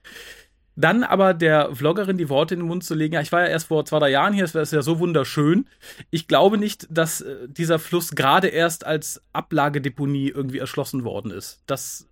Dann 0.77 1.03
aber 1.03 1.33
der 1.33 1.75
Vloggerin 1.75 2.17
die 2.17 2.29
Worte 2.29 2.53
in 2.53 2.61
den 2.61 2.67
Mund 2.67 2.85
zu 2.85 2.95
legen, 2.95 3.13
ja, 3.13 3.21
ich 3.21 3.31
war 3.33 3.41
ja 3.41 3.47
erst 3.47 3.67
vor 3.67 3.83
zwei, 3.85 3.99
drei 3.99 4.09
Jahren 4.09 4.33
hier, 4.33 4.45
es 4.45 4.53
wäre 4.53 4.65
ja 4.65 4.81
so 4.81 4.99
wunderschön. 4.99 5.67
Ich 6.09 6.27
glaube 6.27 6.57
nicht, 6.57 6.87
dass 6.89 7.21
äh, 7.21 7.49
dieser 7.49 7.77
Fluss 7.77 8.11
gerade 8.11 8.47
erst 8.47 8.85
als 8.85 9.21
Ablagedeponie 9.33 10.29
irgendwie 10.29 10.59
erschlossen 10.59 11.03
worden 11.03 11.31
ist. 11.31 11.61
Das 11.65 12.07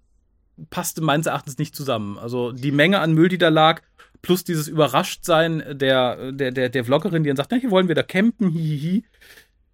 passte 0.69 1.01
meines 1.01 1.25
Erachtens 1.25 1.57
nicht 1.57 1.73
zusammen. 1.73 2.17
Also 2.17 2.51
die 2.51 2.73
Menge 2.73 2.99
an 2.99 3.13
Müll, 3.13 3.29
die 3.29 3.37
da 3.37 3.47
lag, 3.47 3.81
plus 4.21 4.43
dieses 4.43 4.67
Überraschtsein 4.67 5.63
der, 5.71 6.31
der, 6.31 6.51
der, 6.51 6.69
der 6.69 6.85
Vloggerin, 6.85 7.23
die 7.23 7.29
dann 7.29 7.37
sagt, 7.37 7.51
na, 7.51 7.57
hier 7.57 7.71
wollen 7.71 7.87
wir 7.87 7.95
da 7.95 8.03
campen, 8.03 8.49
hihihi, 8.49 9.03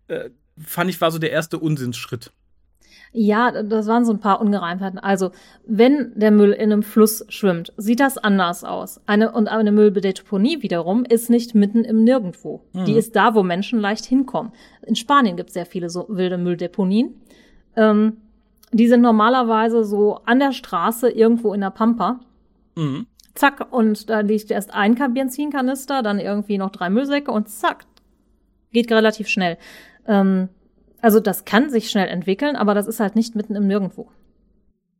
äh, 0.08 0.30
fand 0.58 0.90
ich 0.90 1.02
war 1.02 1.12
so 1.12 1.20
der 1.20 1.32
erste 1.32 1.60
Unsinnsschritt. 1.60 2.32
Ja, 3.18 3.64
das 3.64 3.88
waren 3.88 4.04
so 4.04 4.12
ein 4.12 4.20
paar 4.20 4.42
Ungereimtheiten. 4.42 5.00
Also, 5.00 5.32
wenn 5.66 6.12
der 6.16 6.32
Müll 6.32 6.52
in 6.52 6.74
einem 6.74 6.84
Fluss 6.84 7.26
schwimmt, 7.30 7.72
sieht 7.78 8.02
das 8.02 8.18
anders 8.18 8.66
aus. 8.66 9.00
Eine, 9.06 9.32
und 9.32 9.48
eine 9.48 9.72
Mülldeponie 9.72 10.62
wiederum 10.62 11.06
ist 11.06 11.30
nicht 11.30 11.56
mitten 11.56 11.86
im 11.86 12.04
Nirgendwo. 12.04 12.66
Mhm. 12.74 12.84
Die 12.84 12.96
ist 12.98 13.16
da, 13.16 13.34
wo 13.34 13.42
Menschen 13.42 13.80
leicht 13.80 14.04
hinkommen. 14.04 14.52
In 14.86 14.98
Spanien 14.98 15.38
gibt 15.38 15.52
es 15.52 15.54
sehr 15.54 15.66
viele 15.66 15.90
so 15.90 16.08
wilde 16.10 16.38
Mülldeponien. 16.38 17.14
Ähm, 17.78 18.18
die 18.74 18.90
sind 18.90 19.00
normalerweise 19.00 19.86
so 19.86 20.20
an 20.26 20.40
der 20.40 20.52
Straße 20.52 21.10
irgendwo 21.10 21.54
in 21.54 21.62
der 21.62 21.70
Pampa. 21.70 22.20
Mhm. 22.76 23.08
Zack, 23.36 23.72
und 23.72 24.10
da 24.10 24.22
liegt 24.22 24.50
erst 24.50 24.74
ein 24.74 24.96
Benzinkanister, 24.96 26.02
dann 26.02 26.20
irgendwie 26.20 26.58
noch 26.58 26.72
drei 26.72 26.90
Müllsäcke 26.90 27.32
und 27.32 27.50
zack. 27.50 27.86
Geht 28.72 28.92
relativ 28.92 29.28
schnell. 29.28 29.58
Ähm, 30.08 30.50
also 31.02 31.20
das 31.20 31.46
kann 31.46 31.70
sich 31.70 31.90
schnell 31.90 32.08
entwickeln, 32.08 32.56
aber 32.56 32.74
das 32.74 32.88
ist 32.88 33.00
halt 33.00 33.16
nicht 33.16 33.36
mitten 33.36 33.56
im 33.56 33.68
Nirgendwo. 33.68 34.10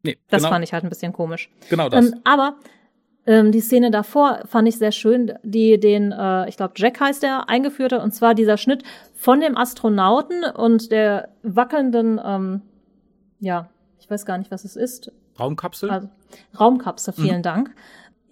Nee, 0.04 0.18
das 0.30 0.44
genau. 0.44 0.54
fand 0.54 0.64
ich 0.64 0.74
halt 0.74 0.84
ein 0.84 0.90
bisschen 0.90 1.14
komisch. 1.14 1.50
Genau 1.70 1.90
das. 1.90 2.06
Ähm, 2.06 2.20
aber 2.26 2.58
ähm, 3.26 3.52
die 3.52 3.62
Szene 3.62 3.90
davor 3.90 4.42
fand 4.46 4.68
ich 4.68 4.78
sehr 4.78 4.92
schön, 4.92 5.34
die 5.44 5.80
den, 5.80 6.12
äh, 6.12 6.48
ich 6.48 6.58
glaube 6.58 6.74
Jack 6.76 7.00
heißt 7.00 7.24
der, 7.24 7.50
eingeführt 7.50 7.92
hat, 7.92 8.04
und 8.04 8.12
zwar 8.12 8.36
dieser 8.36 8.58
Schnitt 8.58 8.84
von 9.16 9.40
dem 9.40 9.58
Astronauten 9.58 10.44
und 10.44 10.92
der 10.92 11.30
wackelnden, 11.42 12.22
ähm, 12.24 12.62
ja, 13.40 13.70
ich 14.00 14.10
weiß 14.10 14.26
gar 14.26 14.38
nicht, 14.38 14.52
was 14.52 14.64
es 14.64 14.76
ist. 14.76 15.12
Raumkapsel? 15.40 15.90
Also, 15.90 16.10
Raumkapsel, 16.60 17.14
vielen 17.14 17.38
mhm. 17.38 17.44
Dank. 17.44 17.76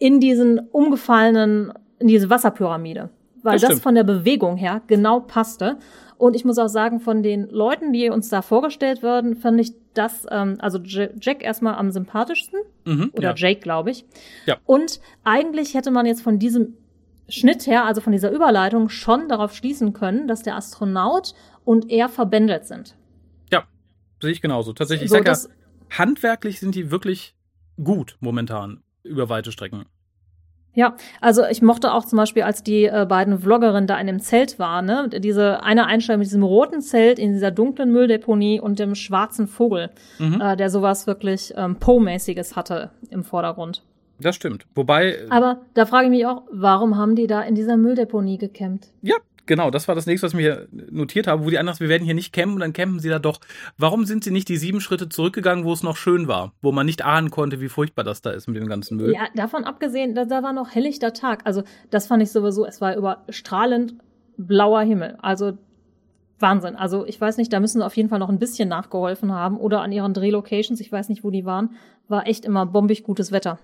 In 0.04 0.20
diesen 0.20 0.60
umgefallenen, 0.60 1.72
in 2.00 2.08
diese 2.08 2.30
Wasserpyramide. 2.30 3.10
Weil 3.42 3.60
das, 3.60 3.70
das 3.70 3.80
von 3.80 3.96
der 3.96 4.04
Bewegung 4.04 4.58
her 4.58 4.82
genau 4.88 5.22
passte. 5.22 5.78
Und 6.18 6.36
ich 6.36 6.44
muss 6.44 6.58
auch 6.58 6.68
sagen, 6.68 7.00
von 7.00 7.24
den 7.24 7.50
Leuten, 7.50 7.94
die 7.94 8.10
uns 8.10 8.28
da 8.30 8.42
vorgestellt 8.42 9.02
werden, 9.02 9.36
fand 9.36 9.62
ich 9.62 9.74
das, 9.94 10.26
ähm, 10.30 10.58
also 10.60 10.80
Jack 10.80 11.44
erstmal 11.44 11.76
am 11.76 11.92
sympathischsten. 11.92 12.60
Mhm, 12.86 13.12
oder 13.14 13.30
ja. 13.30 13.36
Jake, 13.36 13.62
glaube 13.62 13.92
ich. 13.92 14.06
Ja. 14.46 14.58
Und 14.66 15.00
eigentlich 15.24 15.74
hätte 15.74 15.92
man 15.92 16.06
jetzt 16.06 16.22
von 16.22 16.40
diesem 16.40 16.76
Schnitt 17.30 17.66
her, 17.68 17.86
also 17.86 18.02
von 18.02 18.12
dieser 18.12 18.32
Überleitung, 18.32 18.90
schon 18.90 19.30
darauf 19.30 19.56
schließen 19.56 19.94
können, 19.94 20.28
dass 20.28 20.44
der 20.44 20.58
Astronaut 20.58 21.34
und 21.64 21.90
er 21.90 22.10
verbändelt 22.10 22.66
sind. 22.66 22.96
Ja, 23.52 23.64
sehe 24.22 24.32
ich 24.32 24.42
genauso. 24.42 24.74
Tatsächlich, 24.74 25.10
so, 25.10 25.16
ich 25.16 25.24
sage 25.26 25.40
ja, 25.48 25.98
handwerklich 25.98 26.60
sind 26.60 26.76
die 26.76 26.92
wirklich 26.92 27.36
gut 27.82 28.18
momentan 28.20 28.84
über 29.04 29.30
weite 29.30 29.52
Strecken. 29.52 29.86
Ja, 30.76 30.96
also 31.22 31.46
ich 31.46 31.62
mochte 31.62 31.94
auch 31.94 32.06
zum 32.06 32.18
Beispiel, 32.18 32.44
als 32.44 32.64
die 32.64 32.86
äh, 32.86 33.06
beiden 33.08 33.40
Vloggerinnen 33.40 33.88
da 33.88 34.00
in 34.00 34.08
dem 34.08 34.20
Zelt 34.20 34.58
waren, 34.58 34.86
ne, 34.86 35.10
diese 35.10 35.64
eine 35.64 35.86
Einstellung 35.86 36.20
mit 36.20 36.28
diesem 36.28 36.44
roten 36.44 36.82
Zelt 36.82 37.20
in 37.20 37.34
dieser 37.34 37.52
dunklen 37.52 37.92
Mülldeponie 37.92 38.60
und 38.60 38.80
dem 38.80 38.96
schwarzen 38.96 39.48
Vogel, 39.48 39.92
mhm. 40.18 40.42
äh, 40.42 40.58
der 40.58 40.70
sowas 40.70 41.06
wirklich 41.06 41.54
ähm, 41.56 41.76
Poe-mäßiges 41.76 42.56
hatte 42.56 42.90
im 43.12 43.24
Vordergrund. 43.24 43.84
Das 44.20 44.36
stimmt. 44.36 44.66
Wobei. 44.74 45.12
Äh, 45.12 45.28
Aber 45.30 45.62
da 45.74 45.86
frage 45.86 46.06
ich 46.06 46.12
mich 46.12 46.26
auch, 46.26 46.44
warum 46.52 46.98
haben 46.98 47.16
die 47.16 47.28
da 47.28 47.42
in 47.42 47.56
dieser 47.56 47.78
Mülldeponie 47.78 48.38
gecampt? 48.38 48.88
Ja, 49.02 49.16
Genau, 49.46 49.72
das 49.72 49.88
war 49.88 49.96
das 49.96 50.06
nächste, 50.06 50.26
was 50.26 50.34
ich 50.34 50.38
mir 50.38 50.68
notiert 50.72 51.28
habe, 51.28 51.44
wo 51.44 51.50
die 51.50 51.58
anderen, 51.58 51.80
wir 51.80 51.90
werden 51.90 52.06
hier 52.06 52.14
nicht 52.14 52.32
campen 52.32 52.60
dann 52.60 52.72
campen 52.72 53.00
sie 53.00 53.10
da 53.10 53.20
doch. 53.20 53.40
Warum 53.78 54.06
sind 54.06 54.24
sie 54.24 54.32
nicht 54.32 54.48
die 54.48 54.58
sieben 54.58 54.80
Schritte 54.80 55.10
zurückgegangen, 55.10 55.66
wo 55.66 55.74
es 55.74 55.84
noch 55.84 55.98
schön 55.98 56.28
war, 56.28 56.54
wo 56.62 56.72
man 56.72 56.86
nicht 56.86 57.04
ahnen 57.04 57.30
konnte, 57.30 57.60
wie 57.60 57.68
furchtbar 57.68 58.04
das 58.04 58.22
da 58.22 58.32
ist 58.32 58.48
mit 58.48 58.56
dem 58.56 58.68
ganzen 58.68 58.98
Müll? 58.98 59.14
Ja, 59.14 59.28
davon 59.36 59.66
abgesehen, 59.66 60.16
da, 60.16 60.26
da 60.26 60.44
war 60.44 60.54
noch 60.54 60.74
helllichter 60.74 61.14
Tag. 61.14 61.42
Also 61.46 61.64
das 61.90 62.08
fand 62.08 62.24
ich 62.24 62.32
sowieso, 62.32 62.66
es 62.66 62.80
war 62.80 62.96
über 62.96 63.24
strahlend 63.30 63.96
blauer 64.38 64.82
Himmel. 64.82 65.18
Also 65.22 65.58
Wahnsinn. 66.40 66.76
Also 66.76 67.06
ich 67.06 67.20
weiß 67.20 67.38
nicht, 67.38 67.52
da 67.52 67.60
müssen 67.60 67.80
sie 67.80 67.86
auf 67.86 67.98
jeden 67.98 68.10
Fall 68.10 68.20
noch 68.20 68.30
ein 68.30 68.40
bisschen 68.40 68.70
nachgeholfen 68.70 69.32
haben 69.32 69.58
oder 69.58 69.82
an 69.82 69.92
ihren 69.92 70.14
Drehlocations, 70.14 70.80
ich 70.80 70.92
weiß 70.92 71.10
nicht, 71.10 71.24
wo 71.24 71.32
die 71.32 71.46
waren, 71.46 71.72
war 72.08 72.28
echt 72.28 72.46
immer 72.46 72.66
bombig 72.66 73.04
gutes 73.04 73.32
Wetter. 73.32 73.60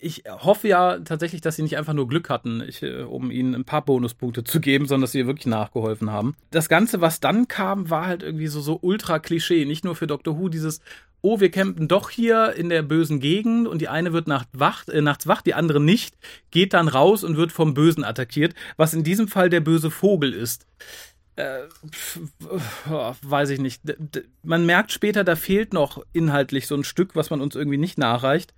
Ich 0.00 0.24
hoffe 0.26 0.68
ja 0.68 0.98
tatsächlich, 1.00 1.42
dass 1.42 1.56
sie 1.56 1.62
nicht 1.62 1.76
einfach 1.76 1.92
nur 1.92 2.08
Glück 2.08 2.30
hatten, 2.30 2.62
ich, 2.66 2.82
äh, 2.82 3.02
um 3.02 3.30
ihnen 3.30 3.54
ein 3.54 3.64
paar 3.64 3.84
Bonuspunkte 3.84 4.44
zu 4.44 4.60
geben, 4.60 4.86
sondern 4.86 5.02
dass 5.02 5.12
sie 5.12 5.26
wirklich 5.26 5.46
nachgeholfen 5.46 6.10
haben. 6.10 6.34
Das 6.50 6.68
Ganze, 6.68 7.00
was 7.00 7.20
dann 7.20 7.48
kam, 7.48 7.90
war 7.90 8.06
halt 8.06 8.22
irgendwie 8.22 8.46
so, 8.46 8.60
so 8.60 8.78
ultra 8.80 9.18
Klischee. 9.18 9.64
Nicht 9.64 9.84
nur 9.84 9.94
für 9.94 10.06
Doctor 10.06 10.38
Who 10.38 10.48
dieses, 10.48 10.80
oh, 11.20 11.40
wir 11.40 11.50
campen 11.50 11.86
doch 11.86 12.10
hier 12.10 12.54
in 12.54 12.68
der 12.68 12.82
bösen 12.82 13.20
Gegend 13.20 13.68
und 13.68 13.80
die 13.80 13.88
eine 13.88 14.12
wird 14.12 14.26
nacht 14.26 14.48
wach, 14.52 14.88
äh, 14.88 15.00
nachts 15.00 15.26
wach, 15.26 15.42
die 15.42 15.54
andere 15.54 15.80
nicht, 15.80 16.16
geht 16.50 16.72
dann 16.72 16.88
raus 16.88 17.22
und 17.22 17.36
wird 17.36 17.52
vom 17.52 17.74
Bösen 17.74 18.04
attackiert, 18.04 18.54
was 18.76 18.94
in 18.94 19.04
diesem 19.04 19.28
Fall 19.28 19.50
der 19.50 19.60
böse 19.60 19.90
Vogel 19.90 20.32
ist. 20.32 20.66
Äh, 21.36 21.60
pf, 21.90 22.20
oh, 22.90 23.14
weiß 23.22 23.50
ich 23.50 23.60
nicht. 23.60 23.82
Man 24.42 24.66
merkt 24.66 24.92
später, 24.92 25.24
da 25.24 25.36
fehlt 25.36 25.72
noch 25.72 26.02
inhaltlich 26.12 26.66
so 26.66 26.74
ein 26.74 26.84
Stück, 26.84 27.16
was 27.16 27.30
man 27.30 27.40
uns 27.40 27.54
irgendwie 27.54 27.78
nicht 27.78 27.98
nachreicht. 27.98 28.52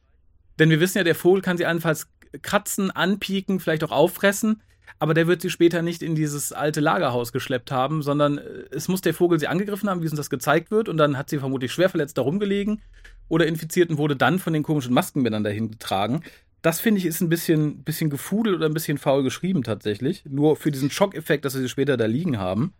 Denn 0.58 0.70
wir 0.70 0.80
wissen 0.80 0.98
ja, 0.98 1.04
der 1.04 1.14
Vogel 1.14 1.42
kann 1.42 1.56
sie 1.56 1.66
allenfalls 1.66 2.08
kratzen, 2.42 2.90
anpieken, 2.90 3.60
vielleicht 3.60 3.84
auch 3.84 3.92
auffressen. 3.92 4.62
Aber 4.98 5.14
der 5.14 5.26
wird 5.26 5.42
sie 5.42 5.50
später 5.50 5.82
nicht 5.82 6.02
in 6.02 6.14
dieses 6.14 6.52
alte 6.52 6.80
Lagerhaus 6.80 7.32
geschleppt 7.32 7.70
haben, 7.70 8.02
sondern 8.02 8.38
äh, 8.38 8.64
es 8.70 8.88
muss 8.88 9.00
der 9.00 9.14
Vogel 9.14 9.38
sie 9.40 9.48
angegriffen 9.48 9.90
haben, 9.90 10.02
wie 10.02 10.06
uns 10.08 10.16
das 10.16 10.30
gezeigt 10.30 10.70
wird. 10.70 10.88
Und 10.88 10.96
dann 10.96 11.18
hat 11.18 11.30
sie 11.30 11.38
vermutlich 11.38 11.72
schwer 11.72 11.88
verletzt 11.88 12.16
da 12.18 12.22
rumgelegen 12.22 12.80
oder 13.28 13.46
infiziert 13.46 13.90
und 13.90 13.98
wurde 13.98 14.16
dann 14.16 14.38
von 14.38 14.52
den 14.52 14.62
komischen 14.62 14.94
Maskenmännern 14.94 15.44
dahin 15.44 15.70
getragen. 15.70 16.22
Das 16.62 16.80
finde 16.80 16.98
ich 16.98 17.06
ist 17.06 17.20
ein 17.20 17.28
bisschen, 17.28 17.82
bisschen 17.82 18.08
gefudelt 18.08 18.56
oder 18.56 18.66
ein 18.66 18.74
bisschen 18.74 18.96
faul 18.96 19.22
geschrieben 19.22 19.62
tatsächlich. 19.62 20.24
Nur 20.26 20.56
für 20.56 20.70
diesen 20.70 20.90
Schockeffekt, 20.90 21.44
dass 21.44 21.54
wir 21.54 21.60
sie 21.60 21.68
später 21.68 21.96
da 21.96 22.06
liegen 22.06 22.38
haben. 22.38 22.72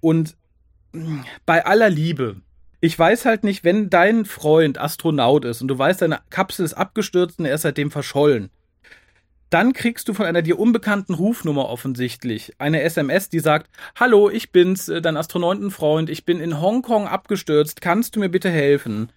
Und 0.00 0.36
mm, 0.92 1.20
bei 1.46 1.64
aller 1.64 1.90
Liebe, 1.90 2.36
ich 2.84 2.98
weiß 2.98 3.26
halt 3.26 3.44
nicht, 3.44 3.62
wenn 3.62 3.90
dein 3.90 4.24
Freund 4.24 4.76
Astronaut 4.76 5.44
ist 5.44 5.62
und 5.62 5.68
du 5.68 5.78
weißt, 5.78 6.02
deine 6.02 6.18
Kapsel 6.30 6.64
ist 6.64 6.74
abgestürzt 6.74 7.38
und 7.38 7.44
er 7.44 7.54
ist 7.54 7.62
seitdem 7.62 7.92
verschollen, 7.92 8.50
dann 9.50 9.72
kriegst 9.72 10.08
du 10.08 10.14
von 10.14 10.26
einer 10.26 10.42
dir 10.42 10.58
unbekannten 10.58 11.14
Rufnummer 11.14 11.68
offensichtlich 11.68 12.54
eine 12.58 12.82
SMS, 12.82 13.28
die 13.28 13.38
sagt, 13.38 13.70
hallo, 13.94 14.28
ich 14.28 14.50
bin's, 14.50 14.88
äh, 14.88 15.00
dein 15.00 15.16
Astronautenfreund, 15.16 16.10
ich 16.10 16.24
bin 16.24 16.40
in 16.40 16.60
Hongkong 16.60 17.06
abgestürzt, 17.06 17.80
kannst 17.80 18.16
du 18.16 18.20
mir 18.20 18.30
bitte 18.30 18.50
helfen? 18.50 19.12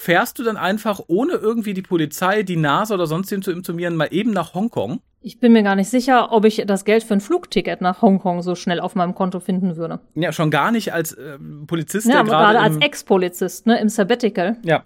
Fährst 0.00 0.38
du 0.38 0.44
dann 0.44 0.56
einfach, 0.56 1.00
ohne 1.08 1.32
irgendwie 1.32 1.74
die 1.74 1.82
Polizei, 1.82 2.44
die 2.44 2.54
NASA 2.54 2.94
oder 2.94 3.08
sonst 3.08 3.30
zu 3.42 3.50
informieren, 3.50 3.96
mal 3.96 4.08
eben 4.12 4.30
nach 4.30 4.54
Hongkong? 4.54 5.00
Ich 5.20 5.40
bin 5.40 5.52
mir 5.52 5.64
gar 5.64 5.74
nicht 5.74 5.90
sicher, 5.90 6.30
ob 6.30 6.44
ich 6.44 6.62
das 6.64 6.84
Geld 6.84 7.02
für 7.02 7.14
ein 7.14 7.20
Flugticket 7.20 7.80
nach 7.80 8.00
Hongkong 8.00 8.42
so 8.42 8.54
schnell 8.54 8.78
auf 8.78 8.94
meinem 8.94 9.16
Konto 9.16 9.40
finden 9.40 9.76
würde. 9.76 9.98
Ja, 10.14 10.30
schon 10.30 10.52
gar 10.52 10.70
nicht 10.70 10.92
als 10.92 11.14
äh, 11.14 11.36
Polizist. 11.66 12.06
Ja, 12.06 12.20
aber 12.20 12.30
gerade 12.30 12.60
als 12.60 12.76
Ex-Polizist, 12.76 13.66
ne, 13.66 13.80
im 13.80 13.88
Sabbatical. 13.88 14.56
Ja. 14.62 14.84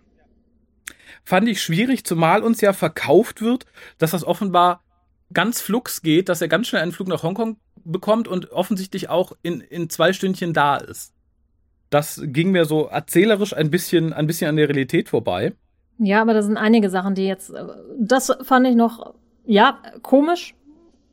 Fand 1.25 1.47
ich 1.47 1.61
schwierig, 1.61 2.07
zumal 2.07 2.42
uns 2.42 2.62
ja 2.62 2.73
verkauft 2.73 3.42
wird, 3.42 3.66
dass 3.99 4.12
das 4.12 4.25
offenbar 4.25 4.83
ganz 5.35 5.61
flugs 5.61 6.00
geht, 6.00 6.31
dass 6.31 6.40
er 6.40 6.49
ganz 6.49 6.69
schnell 6.69 6.81
einen 6.81 6.92
Flug 6.92 7.09
nach 7.09 7.23
Hongkong 7.23 7.59
bekommt 7.85 8.28
und 8.28 8.50
offensichtlich 8.50 9.11
auch 9.11 9.33
in, 9.42 9.61
in 9.61 9.90
zwei 9.90 10.14
Stündchen 10.14 10.54
da 10.54 10.78
ist. 10.78 11.12
Das 11.92 12.22
ging 12.25 12.52
mir 12.52 12.64
so 12.64 12.87
erzählerisch 12.87 13.54
ein 13.54 13.70
bisschen, 13.70 14.14
ein 14.14 14.26
bisschen 14.26 14.49
an 14.49 14.56
der 14.56 14.66
Realität 14.68 15.11
vorbei. 15.11 15.52
Ja, 15.99 16.22
aber 16.22 16.32
da 16.32 16.42
sind 16.42 16.56
einige 16.56 16.88
Sachen, 16.88 17.14
die 17.14 17.26
jetzt, 17.26 17.50
äh, 17.50 17.64
das 17.99 18.32
fand 18.42 18.66
ich 18.66 18.75
noch 18.75 19.14
ja, 19.44 19.78
komisch. 20.02 20.54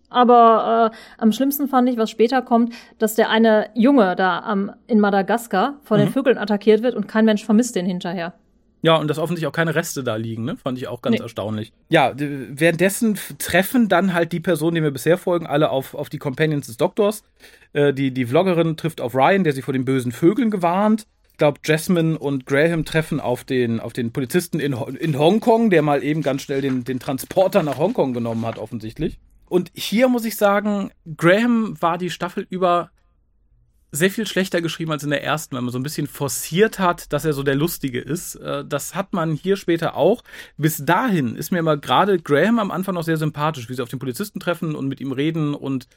Aber 0.09 0.91
äh, 0.93 0.98
am 1.21 1.31
schlimmsten 1.33 1.67
fand 1.67 1.89
ich, 1.89 1.98
was 1.98 2.09
später 2.09 2.41
kommt, 2.41 2.74
dass 2.98 3.13
der 3.15 3.29
eine 3.29 3.69
Junge 3.75 4.15
da 4.15 4.39
am, 4.39 4.71
in 4.88 5.00
Madagaskar 5.00 5.75
von 5.83 6.00
Mhm. 6.00 6.05
den 6.05 6.13
Vögeln 6.13 6.38
attackiert 6.38 6.81
wird 6.81 6.95
und 6.95 7.07
kein 7.07 7.25
Mensch 7.25 7.43
vermisst 7.43 7.75
den 7.75 7.86
hinterher. 7.86 8.33
Ja, 8.81 8.95
und 8.95 9.07
dass 9.09 9.17
offensichtlich 9.19 9.48
auch 9.48 9.51
keine 9.55 9.75
Reste 9.75 10.03
da 10.03 10.15
liegen, 10.15 10.45
ne? 10.45 10.55
Fand 10.55 10.77
ich 10.77 10.88
auch 10.88 11.01
ganz 11.01 11.17
Nee. 11.17 11.21
erstaunlich. 11.24 11.74
Ja, 11.89 12.13
währenddessen 12.15 13.17
treffen 13.38 13.89
dann 13.89 14.13
halt 14.13 14.31
die 14.31 14.39
Personen, 14.39 14.75
die 14.75 14.83
wir 14.83 14.91
bisher 14.91 15.17
folgen, 15.17 15.48
alle 15.48 15.69
auf, 15.69 15.93
auf 15.95 16.09
die 16.09 16.17
Companions 16.17 16.67
des 16.67 16.77
Doktors. 16.77 17.24
Äh, 17.74 17.93
die, 17.93 18.12
die 18.12 18.25
Vloggerin 18.25 18.77
trifft 18.77 19.01
auf 19.01 19.15
Ryan, 19.15 19.43
der 19.43 19.53
sie 19.53 19.62
vor 19.62 19.74
den 19.74 19.86
bösen 19.86 20.12
Vögeln 20.12 20.50
gewarnt. 20.50 21.07
Ich 21.31 21.38
glaube, 21.38 21.59
Jasmine 21.63 22.17
und 22.19 22.45
Graham 22.45 22.83
treffen 22.86 23.19
auf 23.19 23.43
den, 23.43 23.79
auf 23.79 23.93
den 23.93 24.12
Polizisten 24.12 24.59
in, 24.59 24.74
in 24.74 25.17
Hongkong, 25.17 25.69
der 25.69 25.81
mal 25.81 26.03
eben 26.03 26.21
ganz 26.21 26.41
schnell 26.41 26.62
den, 26.62 26.83
den 26.83 27.00
Transporter 27.00 27.63
nach 27.63 27.77
Hongkong 27.77 28.13
genommen 28.13 28.45
hat, 28.45 28.57
offensichtlich. 28.57 29.19
Und 29.48 29.71
hier 29.74 30.09
muss 30.09 30.25
ich 30.25 30.36
sagen, 30.36 30.91
Graham 31.17 31.75
war 31.81 31.98
die 31.98 32.09
Staffel 32.09 32.45
über 32.50 32.91
sehr 33.91 34.12
viel 34.12 34.27
schlechter 34.27 34.62
geschrieben 34.62 34.91
als 34.91 35.03
in 35.03 35.10
der 35.10 35.24
ersten, 35.24 35.55
weil 35.55 35.63
man 35.63 35.72
so 35.72 35.79
ein 35.79 35.84
bisschen 35.84 36.05
forciert 36.08 36.77
hat, 36.79 37.12
dass 37.12 37.25
er 37.25 37.34
so 37.34 37.41
der 37.43 37.55
Lustige 37.55 38.00
ist. 38.00 38.36
Äh, 38.36 38.63
Das 38.65 38.93
hat 38.96 39.13
man 39.13 39.34
hier 39.34 39.55
später 39.55 39.96
auch. 39.96 40.24
Bis 40.58 40.84
dahin 40.86 41.36
ist 41.36 41.51
mir 41.51 41.60
immer 41.60 41.75
gerade 41.77 42.19
Graham 42.19 42.60
am 42.60 42.69
Anfang 42.72 42.96
noch 42.96 43.03
sehr 43.03 43.17
sympathisch, 43.17 43.67
wie 43.69 43.74
sie 43.74 43.81
auf 43.81 43.89
den 43.89 44.00
Polizisten 44.00 44.39
treffen 44.39 44.75
und 44.75 44.88
mit 44.88 45.00
ihm 45.01 45.12
reden 45.12 45.55
und 45.55 45.88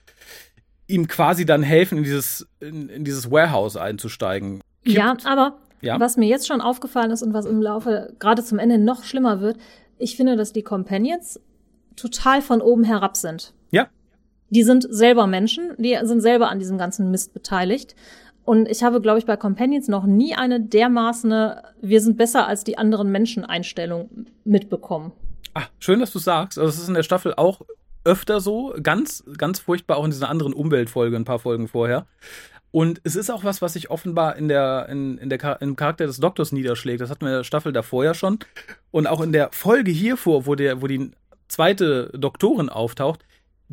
ihm 0.87 1.07
quasi 1.07 1.45
dann 1.47 1.63
helfen, 1.63 1.99
in 1.99 2.05
dieses, 2.05 2.47
in, 2.61 2.89
in 2.89 3.05
dieses 3.05 3.31
Warehouse 3.31 3.77
einzusteigen. 3.77 4.61
Kippt- 4.85 4.97
Ja, 4.97 5.17
aber 5.25 5.59
Ja. 5.81 6.01
was 6.01 6.17
mir 6.17 6.27
jetzt 6.29 6.47
schon 6.49 6.61
aufgefallen 6.61 7.11
ist 7.11 7.23
und 7.23 7.33
was 7.35 7.45
im 7.45 7.61
Laufe 7.63 8.15
gerade 8.19 8.43
zum 8.43 8.59
Ende 8.59 8.79
noch 8.79 9.05
schlimmer 9.05 9.41
wird, 9.41 9.59
ich 9.99 10.17
finde, 10.17 10.37
dass 10.37 10.53
die 10.53 10.63
Companions 10.63 11.39
total 11.97 12.41
von 12.43 12.61
oben 12.63 12.85
herab 12.85 13.17
sind. 13.17 13.53
Die 14.53 14.63
sind 14.65 14.87
selber 14.89 15.27
Menschen, 15.27 15.71
die 15.79 15.99
sind 16.03 16.21
selber 16.21 16.51
an 16.51 16.59
diesem 16.59 16.77
ganzen 16.77 17.11
Mist 17.11 17.33
beteiligt. 17.33 17.97
Und 18.45 18.69
ich 18.69 18.83
habe, 18.83 19.01
glaube 19.01 19.19
ich, 19.19 19.25
bei 19.25 19.37
Companions 19.37 19.89
noch 19.89 20.05
nie 20.05 20.35
eine 20.35 20.61
dermaßen, 20.61 21.55
wir 21.81 22.01
sind 22.03 22.19
besser 22.19 22.47
als 22.47 22.63
die 22.63 22.77
anderen 22.77 23.11
Menschen 23.11 23.47
Einstellung 23.47 24.11
mitbekommen. 24.45 25.13
Ah, 25.55 25.65
schön, 25.79 26.01
dass 26.01 26.13
du 26.13 26.19
sagst. 26.19 26.59
Also, 26.59 26.69
es 26.69 26.83
ist 26.83 26.89
in 26.89 26.95
der 26.95 27.03
Staffel 27.03 27.33
auch 27.35 27.63
öfter 28.05 28.41
so. 28.41 28.75
Ganz, 28.83 29.25
ganz 29.39 29.59
furchtbar 29.59 29.97
auch 29.97 30.05
in 30.05 30.11
dieser 30.11 30.29
anderen 30.29 30.53
Umweltfolge, 30.53 31.17
ein 31.17 31.25
paar 31.25 31.39
Folgen 31.39 31.67
vorher. 31.67 32.07
Und 32.73 33.01
es 33.05 33.17
ist 33.17 33.31
auch 33.31 33.45
was, 33.45 33.63
was 33.63 33.73
sich 33.73 33.91
offenbar 33.91 34.37
in 34.37 34.49
der, 34.49 34.87
in, 34.91 35.17
in 35.17 35.31
der, 35.31 35.63
im 35.63 35.77
Charakter 35.77 36.07
des 36.07 36.19
Doktors 36.19 36.53
niederschlägt. 36.53 37.01
Das 37.01 37.09
hatten 37.09 37.23
wir 37.23 37.29
in 37.29 37.39
der 37.39 37.45
Staffel 37.45 37.73
davor 37.73 38.05
ja 38.05 38.13
schon. 38.13 38.39
Und 38.91 39.07
auch 39.07 39.23
in 39.23 39.33
der 39.33 39.49
Folge 39.53 39.93
hiervor, 39.93 40.45
wo 40.45 40.57
der, 40.57 40.83
wo 40.83 40.87
die 40.89 41.11
zweite 41.49 42.11
Doktorin 42.19 42.69
auftaucht, 42.69 43.25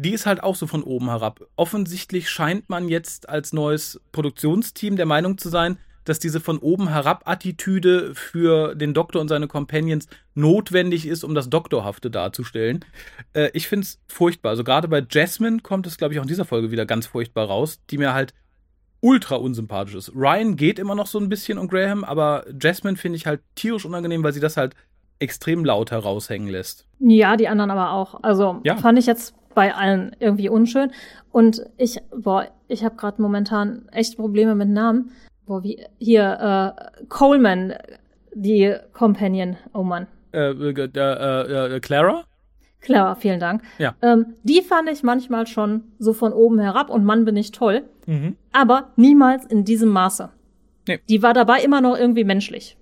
die 0.02 0.12
ist 0.14 0.26
halt 0.26 0.42
auch 0.44 0.56
so 0.56 0.66
von 0.66 0.82
oben 0.82 1.10
herab. 1.10 1.42
Offensichtlich 1.58 2.30
scheint 2.30 2.70
man 2.70 2.88
jetzt 2.88 3.28
als 3.28 3.52
neues 3.52 4.00
Produktionsteam 4.14 4.96
der 4.96 5.06
Meinung 5.06 5.38
zu 5.38 5.50
sein, 5.50 5.78
dass 6.06 6.20
diese 6.20 6.40
von 6.40 6.58
oben 6.58 6.88
herab 6.88 7.24
Attitüde 7.26 8.16
für 8.16 8.76
den 8.76 8.94
Doktor 8.94 9.20
und 9.20 9.28
seine 9.28 9.48
Companions 9.48 10.08
notwendig 10.36 11.06
ist, 11.06 11.26
um 11.26 11.36
das 11.36 11.50
Doktorhafte 11.50 12.10
darzustellen. 12.10 12.86
Äh, 13.34 13.50
ich 13.54 13.68
finde 13.68 13.84
es 13.84 14.00
furchtbar. 14.08 14.52
Also 14.52 14.64
gerade 14.64 14.88
bei 14.88 15.06
Jasmine 15.08 15.60
kommt 15.60 15.86
es, 15.86 15.98
glaube 15.98 16.14
ich, 16.14 16.20
auch 16.20 16.24
in 16.24 16.30
dieser 16.30 16.46
Folge 16.46 16.72
wieder 16.72 16.86
ganz 16.86 17.06
furchtbar 17.06 17.48
raus, 17.48 17.82
die 17.90 17.98
mir 17.98 18.14
halt 18.14 18.34
ultra 19.02 19.36
unsympathisch 19.36 19.96
ist. 19.96 20.16
Ryan 20.16 20.56
geht 20.56 20.80
immer 20.80 20.96
noch 20.96 21.08
so 21.08 21.20
ein 21.20 21.28
bisschen 21.28 21.58
um 21.58 21.68
Graham, 21.68 22.06
aber 22.06 22.46
Jasmine 22.60 22.96
finde 22.98 23.18
ich 23.18 23.26
halt 23.28 23.42
tierisch 23.56 23.86
unangenehm, 23.86 24.24
weil 24.24 24.34
sie 24.34 24.40
das 24.40 24.56
halt 24.56 24.76
extrem 25.20 25.66
laut 25.66 25.92
heraushängen 25.92 26.48
lässt. 26.48 26.86
Ja, 27.00 27.36
die 27.36 27.50
anderen 27.50 27.72
aber 27.72 27.92
auch. 27.92 28.24
Also 28.24 28.62
Ja. 28.64 28.78
fand 28.78 28.98
ich 28.98 29.06
jetzt 29.06 29.36
bei 29.54 29.74
allen 29.74 30.16
irgendwie 30.20 30.50
unschön. 30.50 30.92
Und 31.32 31.64
ich, 31.78 32.00
boah, 32.16 32.48
ich 32.68 32.84
habe 32.84 32.96
gerade 32.96 33.22
momentan 33.22 33.88
echt 33.92 34.18
Probleme 34.18 34.56
mit 34.56 34.70
Namen. 34.70 35.12
Boah, 35.46 35.64
wie 35.64 35.84
hier 35.98 36.76
äh, 37.02 37.06
Coleman, 37.10 37.74
die 38.34 38.76
Companion. 38.94 39.58
Oh 39.74 39.84
Mann. 39.84 40.08
Äh, 40.34 40.52
äh, 40.52 40.90
äh, 40.96 41.76
äh, 41.76 41.80
Clara? 41.80 42.24
Clara, 42.82 43.16
vielen 43.16 43.40
Dank. 43.40 43.62
Ja. 43.78 43.96
Ähm, 44.02 44.36
die 44.44 44.62
fand 44.62 44.90
ich 44.90 45.04
manchmal 45.04 45.48
schon 45.48 45.84
so 46.00 46.14
von 46.14 46.32
oben 46.32 46.60
herab 46.60 46.90
und 46.90 47.04
Mann 47.04 47.26
bin 47.26 47.36
ich 47.36 47.52
toll, 47.52 47.84
Mhm. 48.06 48.38
aber 48.54 48.90
niemals 48.96 49.46
in 49.46 49.66
diesem 49.66 49.90
Maße. 49.90 50.30
Nee. 50.88 51.00
Die 51.10 51.22
war 51.22 51.34
dabei 51.34 51.62
immer 51.62 51.82
noch 51.82 51.98
irgendwie 51.98 52.24
menschlich. 52.24 52.78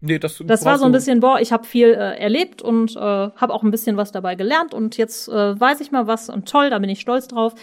Nee, 0.00 0.18
das 0.18 0.42
Das 0.46 0.64
war 0.64 0.78
so 0.78 0.86
ein 0.86 0.92
bisschen, 0.92 1.20
boah, 1.20 1.40
ich 1.40 1.52
habe 1.52 1.64
viel 1.64 1.88
äh, 1.88 2.18
erlebt 2.18 2.62
und 2.62 2.96
äh, 2.96 2.98
habe 2.98 3.52
auch 3.52 3.62
ein 3.62 3.70
bisschen 3.70 3.96
was 3.96 4.12
dabei 4.12 4.34
gelernt 4.34 4.72
und 4.72 4.96
jetzt 4.96 5.28
äh, 5.28 5.60
weiß 5.60 5.80
ich 5.80 5.92
mal 5.92 6.06
was 6.06 6.30
und 6.30 6.48
toll, 6.48 6.70
da 6.70 6.78
bin 6.78 6.88
ich 6.88 7.00
stolz 7.00 7.28
drauf. 7.28 7.54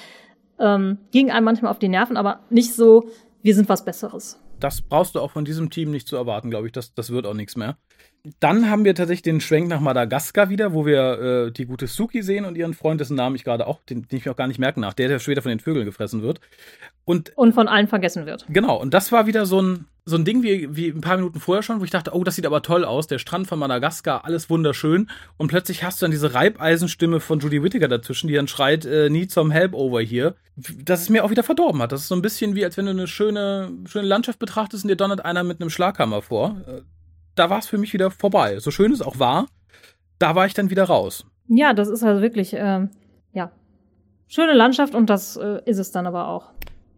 Ähm, 0.60 1.00
ging 1.12 1.32
einem 1.32 1.46
manchmal 1.46 1.72
auf 1.72 1.80
die 1.80 1.88
Nerven, 1.88 2.18
aber 2.18 2.42
nicht 2.50 2.74
so, 2.74 3.10
wir 3.42 3.56
sind 3.56 3.70
was 3.70 3.86
Besseres. 3.86 4.40
Das 4.60 4.82
brauchst 4.82 5.16
du 5.16 5.20
auch 5.20 5.32
von 5.32 5.46
diesem 5.46 5.70
Team 5.70 5.92
nicht 5.92 6.08
zu 6.08 6.16
erwarten, 6.16 6.50
glaube 6.50 6.68
ich. 6.68 6.74
Das, 6.74 6.94
das 6.94 7.12
wird 7.12 7.26
auch 7.28 7.36
nichts 7.36 7.56
mehr. 7.56 7.78
Dann 8.40 8.70
haben 8.70 8.86
wir 8.86 8.96
tatsächlich 8.96 9.22
den 9.24 9.42
Schwenk 9.42 9.68
nach 9.68 9.80
Madagaskar 9.80 10.50
wieder, 10.50 10.74
wo 10.74 10.86
wir 10.86 11.48
äh, 11.48 11.52
die 11.52 11.66
gute 11.66 11.88
Suki 11.88 12.22
sehen 12.24 12.46
und 12.46 12.58
ihren 12.58 12.74
Freund, 12.74 13.00
dessen 13.00 13.16
Namen 13.16 13.36
ich 13.36 13.44
gerade 13.44 13.68
auch, 13.68 13.80
den, 13.90 14.08
den 14.08 14.18
ich 14.18 14.26
mir 14.26 14.32
auch 14.32 14.38
gar 14.38 14.48
nicht 14.48 14.60
merken 14.60 14.82
nach, 14.82 14.94
der, 14.94 15.08
der 15.08 15.20
später 15.20 15.42
von 15.42 15.50
den 15.50 15.60
Vögeln 15.60 15.86
gefressen 15.86 16.22
wird. 16.22 16.40
Und 17.06 17.32
Und 17.38 17.54
von 17.54 17.68
allen 17.68 17.88
vergessen 17.88 18.26
wird. 18.26 18.46
Genau, 18.50 18.76
und 18.76 18.94
das 18.94 19.12
war 19.12 19.28
wieder 19.28 19.46
so 19.46 19.62
ein, 19.62 19.86
so 20.04 20.18
ein 20.18 20.26
Ding 20.26 20.44
wie, 20.44 20.76
wie 20.76 20.90
ein 20.90 21.02
paar 21.02 21.16
Minuten 21.18 21.40
vorher 21.40 21.64
schon, 21.64 21.80
wo 21.80 21.84
ich 21.84 21.90
dachte, 21.90 22.14
oh, 22.14 22.24
das 22.24 22.36
sieht 22.36 22.46
aber 22.46 22.62
toll 22.62 22.84
aus, 22.84 23.08
der 23.08 23.20
Strand 23.20 23.48
von 23.48 23.60
Madagaskar, 23.60 24.26
alles 24.26 24.50
wunderschön. 24.50 25.10
Und 25.38 25.48
plötzlich 25.48 25.84
hast 25.84 26.02
du 26.02 26.06
dann 26.06 26.12
diese 26.12 26.34
Reibeisenstimme 26.34 27.20
von 27.20 27.40
Judy 27.40 27.64
Whittaker 27.64 27.88
dazwischen, 27.88 28.28
die 28.28 28.34
dann 28.34 28.48
schreit, 28.48 28.86
äh, 28.86 29.10
need 29.10 29.32
some 29.32 29.54
help 29.54 29.74
over 29.74 30.02
here. 30.02 30.36
Dass 30.56 31.02
es 31.02 31.10
mir 31.10 31.24
auch 31.24 31.30
wieder 31.30 31.44
verdorben 31.44 31.82
hat. 31.82 31.92
Das 31.92 32.02
ist 32.02 32.08
so 32.08 32.16
ein 32.16 32.22
bisschen 32.22 32.56
wie, 32.56 32.66
als 32.66 32.78
wenn 32.78 32.86
du 32.86 32.92
eine 32.92 33.08
schöne, 33.08 33.72
schöne 33.86 34.08
Landschaft 34.08 34.40
betrachtest 34.40 34.84
und 34.84 34.90
dir 34.90 34.96
donnert 34.96 35.24
einer 35.24 35.44
mit 35.44 35.62
einem 35.62 35.70
Schlaghammer 35.70 36.22
vor. 36.22 36.58
Da 37.38 37.50
war 37.52 37.60
es 37.60 37.68
für 37.68 37.78
mich 37.78 37.94
wieder 37.94 38.10
vorbei. 38.12 38.60
So 38.60 38.72
schön 38.72 38.92
es 38.92 39.02
auch 39.02 39.20
war, 39.20 39.46
da 40.20 40.36
war 40.36 40.48
ich 40.48 40.54
dann 40.54 40.70
wieder 40.70 40.86
raus. 40.86 41.26
Ja, 41.48 41.74
das 41.74 41.88
ist 41.88 42.04
also 42.04 42.22
wirklich, 42.22 42.54
ähm, 42.58 42.90
ja, 43.32 43.52
schöne 44.28 44.54
Landschaft 44.54 44.96
und 44.96 45.10
das 45.10 45.38
äh, 45.38 45.62
ist 45.66 45.78
es 45.78 45.92
dann 45.92 46.08
aber 46.08 46.28
auch. 46.28 46.50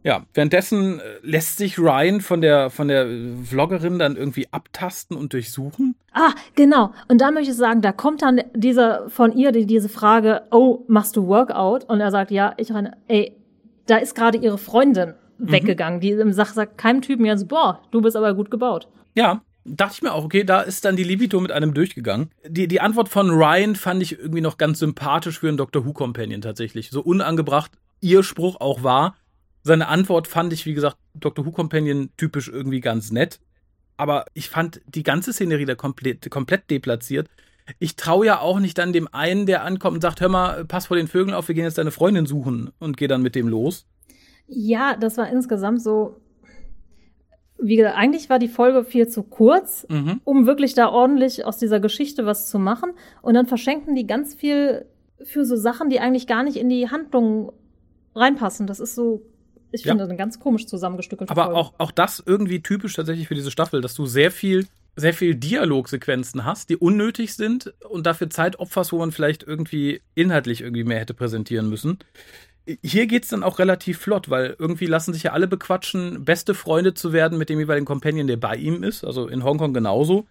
Ja, 0.01 0.23
währenddessen 0.33 0.99
äh, 0.99 1.03
lässt 1.23 1.57
sich 1.57 1.77
Ryan 1.77 2.21
von 2.21 2.39
der, 2.39 2.69
von 2.69 2.87
der 2.87 3.05
Vloggerin 3.43 3.99
dann 3.99 4.15
irgendwie 4.15 4.47
abtasten 4.51 5.17
und 5.17 5.33
durchsuchen. 5.33 5.95
Ah, 6.13 6.31
genau. 6.55 6.93
Und 7.09 7.19
da 7.19 7.31
möchte 7.31 7.51
ich 7.51 7.57
sagen, 7.57 7.81
da 7.81 7.91
kommt 7.91 8.21
dann 8.21 8.41
diese 8.55 9.05
von 9.09 9.33
ihr 9.33 9.51
die, 9.51 9.65
diese 9.65 9.89
Frage, 9.89 10.43
oh, 10.51 10.85
machst 10.87 11.17
du 11.17 11.27
Workout? 11.27 11.83
Und 11.83 11.99
er 11.99 12.11
sagt, 12.11 12.31
ja, 12.31 12.53
ich 12.55 12.73
renne, 12.73 12.95
ey, 13.09 13.35
da 13.87 13.97
ist 13.97 14.15
gerade 14.15 14.37
ihre 14.37 14.57
Freundin 14.57 15.15
weggegangen, 15.37 15.99
die 15.99 16.11
im 16.11 16.31
Sach 16.31 16.53
sagt 16.53 16.77
keinem 16.77 17.01
Typen 17.01 17.25
jetzt, 17.25 17.49
boah, 17.49 17.81
du 17.91 18.01
bist 18.01 18.15
aber 18.15 18.33
gut 18.33 18.49
gebaut. 18.49 18.87
Ja, 19.15 19.41
dachte 19.75 19.95
ich 19.95 20.01
mir 20.01 20.13
auch, 20.13 20.23
okay, 20.23 20.43
da 20.43 20.61
ist 20.61 20.85
dann 20.85 20.95
die 20.95 21.03
Libido 21.03 21.39
mit 21.39 21.51
einem 21.51 21.73
durchgegangen. 21.73 22.31
Die, 22.47 22.67
die 22.67 22.81
Antwort 22.81 23.09
von 23.09 23.29
Ryan 23.29 23.75
fand 23.75 24.01
ich 24.01 24.19
irgendwie 24.19 24.41
noch 24.41 24.57
ganz 24.57 24.79
sympathisch 24.79 25.39
für 25.39 25.47
einen 25.47 25.57
Doctor 25.57 25.85
Who 25.85 25.93
Companion 25.93 26.41
tatsächlich. 26.41 26.89
So 26.89 27.01
unangebracht 27.01 27.71
ihr 28.01 28.23
Spruch 28.23 28.59
auch 28.59 28.83
war. 28.83 29.15
Seine 29.63 29.87
Antwort 29.87 30.27
fand 30.27 30.53
ich, 30.53 30.65
wie 30.65 30.73
gesagt, 30.73 30.97
Doctor 31.13 31.45
Who 31.45 31.51
Companion 31.51 32.09
typisch 32.17 32.47
irgendwie 32.47 32.79
ganz 32.79 33.11
nett. 33.11 33.39
Aber 33.97 34.25
ich 34.33 34.49
fand 34.49 34.81
die 34.87 35.03
ganze 35.03 35.33
Szenerie 35.33 35.65
da 35.65 35.75
komplett, 35.75 36.29
komplett 36.29 36.69
deplatziert. 36.69 37.27
Ich 37.77 37.95
traue 37.95 38.25
ja 38.25 38.39
auch 38.39 38.59
nicht 38.59 38.77
dann 38.77 38.93
dem 38.93 39.07
einen, 39.13 39.45
der 39.45 39.63
ankommt 39.63 39.95
und 39.95 40.01
sagt, 40.01 40.21
hör 40.21 40.29
mal, 40.29 40.65
pass 40.65 40.87
vor 40.87 40.97
den 40.97 41.07
Vögeln 41.07 41.35
auf, 41.35 41.49
wir 41.49 41.55
gehen 41.55 41.65
jetzt 41.65 41.77
deine 41.77 41.91
Freundin 41.91 42.25
suchen 42.25 42.71
und 42.79 42.97
geh 42.97 43.07
dann 43.07 43.21
mit 43.21 43.35
dem 43.35 43.47
los. 43.47 43.85
Ja, 44.47 44.95
das 44.95 45.17
war 45.17 45.29
insgesamt 45.29 45.83
so, 45.83 46.19
wie 47.61 47.75
gesagt, 47.75 47.97
eigentlich 47.97 48.29
war 48.29 48.39
die 48.39 48.47
Folge 48.47 48.83
viel 48.83 49.07
zu 49.07 49.23
kurz, 49.23 49.85
Mhm. 49.89 50.21
um 50.23 50.45
wirklich 50.47 50.73
da 50.73 50.89
ordentlich 50.89 51.45
aus 51.45 51.57
dieser 51.57 51.79
Geschichte 51.79 52.25
was 52.25 52.49
zu 52.49 52.59
machen. 52.59 52.91
Und 53.21 53.33
dann 53.33 53.45
verschenken 53.47 53.95
die 53.95 54.07
ganz 54.07 54.33
viel 54.35 54.85
für 55.23 55.45
so 55.45 55.55
Sachen, 55.57 55.89
die 55.89 55.99
eigentlich 55.99 56.27
gar 56.27 56.43
nicht 56.43 56.57
in 56.57 56.69
die 56.69 56.89
Handlung 56.89 57.51
reinpassen. 58.15 58.67
Das 58.67 58.79
ist 58.79 58.95
so, 58.95 59.21
ich 59.71 59.83
Ja. 59.83 59.91
finde, 59.91 60.05
eine 60.05 60.15
ganz 60.15 60.39
komisch 60.39 60.65
zusammengestückelte 60.67 61.31
Aber 61.31 61.45
Folge. 61.45 61.59
auch, 61.59 61.73
auch 61.77 61.91
das 61.91 62.23
irgendwie 62.25 62.61
typisch 62.61 62.93
tatsächlich 62.95 63.27
für 63.27 63.35
diese 63.35 63.51
Staffel, 63.51 63.81
dass 63.81 63.93
du 63.93 64.05
sehr 64.05 64.31
viel, 64.31 64.65
sehr 64.95 65.13
viel 65.13 65.35
Dialogsequenzen 65.35 66.45
hast, 66.45 66.69
die 66.69 66.77
unnötig 66.77 67.33
sind 67.35 67.73
und 67.89 68.05
dafür 68.05 68.29
Zeit 68.29 68.59
opferst, 68.59 68.91
wo 68.91 68.97
man 68.97 69.11
vielleicht 69.11 69.43
irgendwie 69.43 70.01
inhaltlich 70.15 70.61
irgendwie 70.61 70.83
mehr 70.83 70.99
hätte 70.99 71.13
präsentieren 71.13 71.69
müssen. 71.69 71.99
Hier 72.83 73.07
geht's 73.07 73.29
dann 73.29 73.43
auch 73.43 73.57
relativ 73.57 73.97
flott, 73.99 74.29
weil 74.29 74.55
irgendwie 74.59 74.85
lassen 74.85 75.13
sich 75.13 75.23
ja 75.23 75.31
alle 75.31 75.47
bequatschen, 75.47 76.23
beste 76.23 76.53
Freunde 76.53 76.93
zu 76.93 77.13
werden 77.13 77.37
mit 77.37 77.49
dem 77.49 77.59
jeweiligen 77.59 77.85
Companion, 77.85 78.27
der 78.27 78.37
bei 78.37 78.55
ihm 78.55 78.83
ist. 78.83 79.03
Also 79.03 79.27
in 79.27 79.43
Hongkong 79.43 79.73
genauso. 79.73 80.27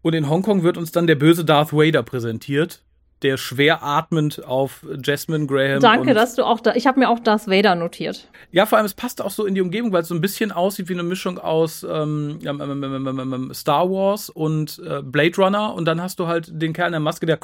Und 0.00 0.14
in 0.14 0.28
Hongkong 0.28 0.62
wird 0.62 0.76
uns 0.76 0.90
dann 0.90 1.06
der 1.06 1.14
böse 1.14 1.44
Darth 1.44 1.72
Vader 1.72 2.02
präsentiert, 2.02 2.82
der 3.22 3.36
schwer 3.36 3.82
atmend 3.84 4.44
auf 4.44 4.84
Jasmine 5.02 5.46
Graham. 5.46 5.80
Danke, 5.80 6.12
dass 6.12 6.34
du 6.34 6.44
auch 6.44 6.60
da, 6.60 6.74
ich 6.74 6.86
habe 6.86 6.98
mir 6.98 7.08
auch 7.08 7.20
Darth 7.20 7.46
Vader 7.46 7.76
notiert. 7.76 8.28
ja, 8.50 8.66
vor 8.66 8.78
allem, 8.78 8.86
es 8.86 8.94
passt 8.94 9.22
auch 9.22 9.30
so 9.30 9.46
in 9.46 9.54
die 9.54 9.60
Umgebung, 9.60 9.92
weil 9.92 10.02
es 10.02 10.08
so 10.08 10.14
ein 10.14 10.20
bisschen 10.20 10.50
aussieht 10.50 10.88
wie 10.88 10.94
eine 10.94 11.04
Mischung 11.04 11.38
aus 11.38 11.86
ähm, 11.88 12.40
ähm, 12.44 12.60
ähm, 12.60 13.32
ähm, 13.32 13.54
Star 13.54 13.88
Wars 13.88 14.28
und 14.28 14.82
äh, 14.84 15.02
Blade 15.02 15.36
Runner. 15.36 15.72
Und 15.74 15.84
dann 15.84 16.02
hast 16.02 16.18
du 16.18 16.26
halt 16.26 16.48
den 16.50 16.72
Kerl 16.72 16.88
in 16.88 16.92
der 16.92 17.00
Maske, 17.00 17.26
der 17.26 17.38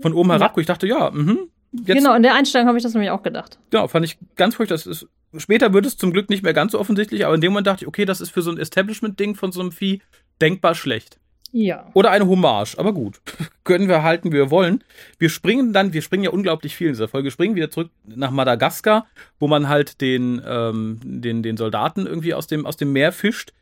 von 0.00 0.12
oben 0.12 0.30
herab. 0.30 0.56
Ich 0.58 0.66
dachte, 0.66 0.86
ja, 0.86 1.10
mhm, 1.10 1.48
Jetzt, 1.72 1.98
Genau, 1.98 2.14
in 2.14 2.22
der 2.22 2.34
Einstellung 2.34 2.68
habe 2.68 2.76
ich 2.76 2.84
das 2.84 2.92
nämlich 2.94 3.10
auch 3.10 3.22
gedacht. 3.22 3.58
Genau, 3.70 3.88
fand 3.88 4.04
ich 4.04 4.18
ganz 4.36 4.56
furchtbar. 4.56 4.76
Das 4.76 4.86
ist, 4.86 5.06
später 5.38 5.72
wird 5.72 5.86
es 5.86 5.96
zum 5.96 6.12
Glück 6.12 6.28
nicht 6.28 6.42
mehr 6.42 6.52
ganz 6.52 6.72
so 6.72 6.78
offensichtlich, 6.78 7.24
aber 7.24 7.34
in 7.34 7.40
dem 7.40 7.52
Moment 7.52 7.66
dachte 7.66 7.84
ich, 7.84 7.88
okay, 7.88 8.04
das 8.04 8.20
ist 8.20 8.30
für 8.30 8.42
so 8.42 8.50
ein 8.50 8.58
Establishment-Ding 8.58 9.34
von 9.34 9.52
so 9.52 9.60
einem 9.60 9.72
Vieh 9.72 10.02
denkbar 10.40 10.74
schlecht. 10.74 11.18
Ja. 11.52 11.90
Oder 11.92 12.10
eine 12.10 12.26
Hommage, 12.26 12.78
aber 12.78 12.92
gut. 12.92 13.20
Können 13.64 13.88
wir 13.88 14.02
halten, 14.02 14.32
wie 14.32 14.36
wir 14.36 14.50
wollen. 14.50 14.82
Wir 15.18 15.28
springen 15.28 15.72
dann, 15.72 15.92
wir 15.92 16.02
springen 16.02 16.24
ja 16.24 16.30
unglaublich 16.30 16.74
viel 16.74 16.88
in 16.88 16.94
dieser 16.94 17.08
Folge, 17.08 17.24
wir 17.24 17.30
springen 17.30 17.54
wieder 17.54 17.70
zurück 17.70 17.90
nach 18.04 18.30
Madagaskar, 18.30 19.06
wo 19.38 19.48
man 19.48 19.68
halt 19.68 20.00
den, 20.00 20.42
ähm, 20.46 20.98
den, 21.02 21.42
den 21.42 21.56
Soldaten 21.56 22.06
irgendwie 22.06 22.34
aus 22.34 22.46
dem, 22.46 22.64
aus 22.64 22.76
dem 22.78 22.92
Meer 22.92 23.12
fischt, 23.12 23.52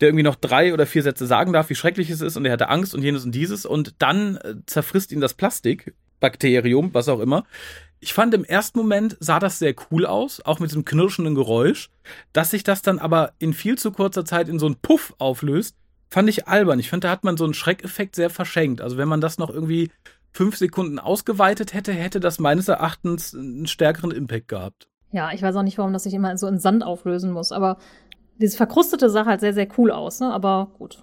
der 0.00 0.08
irgendwie 0.08 0.24
noch 0.24 0.36
drei 0.36 0.74
oder 0.74 0.84
vier 0.84 1.02
Sätze 1.02 1.26
sagen 1.26 1.52
darf, 1.52 1.70
wie 1.70 1.74
schrecklich 1.74 2.10
es 2.10 2.20
ist 2.20 2.36
und 2.36 2.44
er 2.44 2.52
hatte 2.52 2.68
Angst 2.68 2.94
und 2.94 3.02
jenes 3.02 3.24
und 3.24 3.34
dieses 3.34 3.64
und 3.64 3.94
dann 3.98 4.36
äh, 4.36 4.54
zerfrisst 4.66 5.10
ihn 5.10 5.20
das 5.20 5.32
Plastik, 5.34 5.94
Bakterium, 6.22 6.94
was 6.94 7.10
auch 7.10 7.20
immer. 7.20 7.44
Ich 8.00 8.14
fand 8.14 8.32
im 8.32 8.44
ersten 8.44 8.78
Moment 8.78 9.18
sah 9.20 9.38
das 9.38 9.58
sehr 9.58 9.74
cool 9.90 10.06
aus, 10.06 10.40
auch 10.40 10.58
mit 10.58 10.70
diesem 10.70 10.86
knirschenden 10.86 11.34
Geräusch, 11.34 11.90
dass 12.32 12.50
sich 12.50 12.64
das 12.64 12.80
dann 12.80 12.98
aber 12.98 13.34
in 13.38 13.52
viel 13.52 13.76
zu 13.76 13.92
kurzer 13.92 14.24
Zeit 14.24 14.48
in 14.48 14.58
so 14.58 14.66
einen 14.66 14.76
Puff 14.76 15.14
auflöst 15.18 15.76
fand 16.12 16.28
ich 16.28 16.46
albern. 16.46 16.78
Ich 16.78 16.90
fand, 16.90 17.04
da 17.04 17.10
hat 17.10 17.24
man 17.24 17.38
so 17.38 17.44
einen 17.44 17.54
Schreckeffekt 17.54 18.16
sehr 18.16 18.28
verschenkt. 18.28 18.82
Also 18.82 18.98
wenn 18.98 19.08
man 19.08 19.22
das 19.22 19.38
noch 19.38 19.48
irgendwie 19.48 19.90
fünf 20.30 20.56
Sekunden 20.56 20.98
ausgeweitet 20.98 21.72
hätte, 21.72 21.92
hätte 21.92 22.20
das 22.20 22.38
meines 22.38 22.68
Erachtens 22.68 23.34
einen 23.34 23.66
stärkeren 23.66 24.10
Impact 24.10 24.48
gehabt. 24.48 24.88
Ja, 25.10 25.32
ich 25.32 25.40
weiß 25.40 25.56
auch 25.56 25.62
nicht, 25.62 25.78
warum 25.78 25.94
das 25.94 26.02
sich 26.02 26.12
immer 26.12 26.36
so 26.36 26.46
in 26.46 26.58
Sand 26.58 26.84
auflösen 26.84 27.32
muss, 27.32 27.50
aber 27.50 27.78
dieses 28.38 28.56
Verkrustete 28.56 29.08
sah 29.08 29.24
halt 29.24 29.40
sehr, 29.40 29.54
sehr 29.54 29.68
cool 29.78 29.90
aus, 29.90 30.20
ne? 30.20 30.32
Aber 30.32 30.72
gut. 30.78 31.02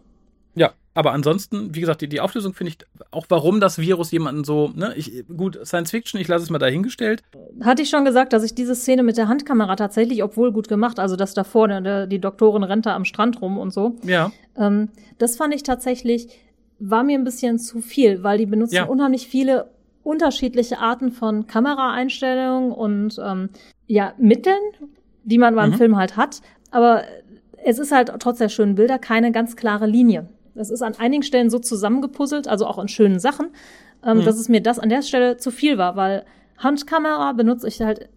Aber 0.95 1.11
ansonsten, 1.13 1.73
wie 1.75 1.79
gesagt, 1.81 2.01
die, 2.01 2.09
die 2.09 2.19
Auflösung 2.19 2.53
finde 2.53 2.71
ich 2.73 2.77
auch, 3.11 3.25
warum 3.29 3.59
das 3.59 3.77
Virus 3.77 4.11
jemanden 4.11 4.43
so, 4.43 4.71
ne, 4.75 4.93
ich, 4.95 5.23
gut, 5.35 5.59
Science 5.63 5.91
Fiction, 5.91 6.19
ich 6.19 6.27
lasse 6.27 6.43
es 6.43 6.49
mal 6.49 6.57
dahingestellt. 6.59 7.21
Hatte 7.61 7.83
ich 7.83 7.89
schon 7.89 8.05
gesagt, 8.05 8.33
dass 8.33 8.43
ich 8.43 8.55
diese 8.55 8.75
Szene 8.75 9.03
mit 9.03 9.15
der 9.17 9.27
Handkamera 9.27 9.75
tatsächlich, 9.75 10.23
obwohl 10.23 10.51
gut 10.51 10.67
gemacht, 10.67 10.99
also 10.99 11.15
dass 11.15 11.33
davor 11.33 11.67
der, 11.67 12.07
die 12.07 12.19
Doktorin 12.19 12.63
rennt 12.63 12.85
da 12.85 12.95
am 12.95 13.05
Strand 13.05 13.41
rum 13.41 13.57
und 13.57 13.71
so. 13.71 13.95
Ja. 14.03 14.31
Ähm, 14.57 14.89
das 15.19 15.37
fand 15.37 15.53
ich 15.53 15.63
tatsächlich, 15.63 16.27
war 16.79 17.03
mir 17.03 17.17
ein 17.17 17.23
bisschen 17.23 17.59
zu 17.59 17.81
viel, 17.81 18.23
weil 18.23 18.37
die 18.37 18.45
benutzen 18.47 18.75
Ja. 18.75 18.85
unheimlich 18.85 19.27
viele 19.27 19.69
unterschiedliche 20.03 20.79
Arten 20.79 21.11
von 21.11 21.45
Kameraeinstellungen 21.45 22.71
und 22.71 23.19
ähm, 23.23 23.49
ja, 23.87 24.13
Mitteln, 24.17 24.55
die 25.23 25.37
man 25.37 25.55
beim 25.55 25.71
Mhm. 25.71 25.75
Film 25.75 25.97
halt 25.97 26.17
hat. 26.17 26.41
Aber 26.71 27.03
es 27.63 27.79
ist 27.79 27.91
halt 27.91 28.11
trotz 28.19 28.37
der 28.39 28.49
schönen 28.49 28.75
Bilder 28.75 28.97
keine 28.99 29.31
ganz 29.31 29.55
klare 29.55 29.85
Linie. 29.85 30.27
Das 30.55 30.69
ist 30.69 30.81
an 30.81 30.95
einigen 30.97 31.23
Stellen 31.23 31.49
so 31.49 31.59
zusammengepuzzelt, 31.59 32.47
also 32.47 32.65
auch 32.65 32.79
in 32.79 32.87
schönen 32.87 33.19
Sachen, 33.19 33.47
ähm, 34.05 34.19
Mhm. 34.19 34.25
dass 34.25 34.37
es 34.39 34.49
mir 34.49 34.61
das 34.61 34.79
an 34.79 34.89
der 34.89 35.01
Stelle 35.01 35.37
zu 35.37 35.51
viel 35.51 35.77
war, 35.77 35.95
weil 35.95 36.25
Handkamera 36.57 37.33
benutze 37.33 37.67
ich 37.67 37.81
halt, 37.81 38.09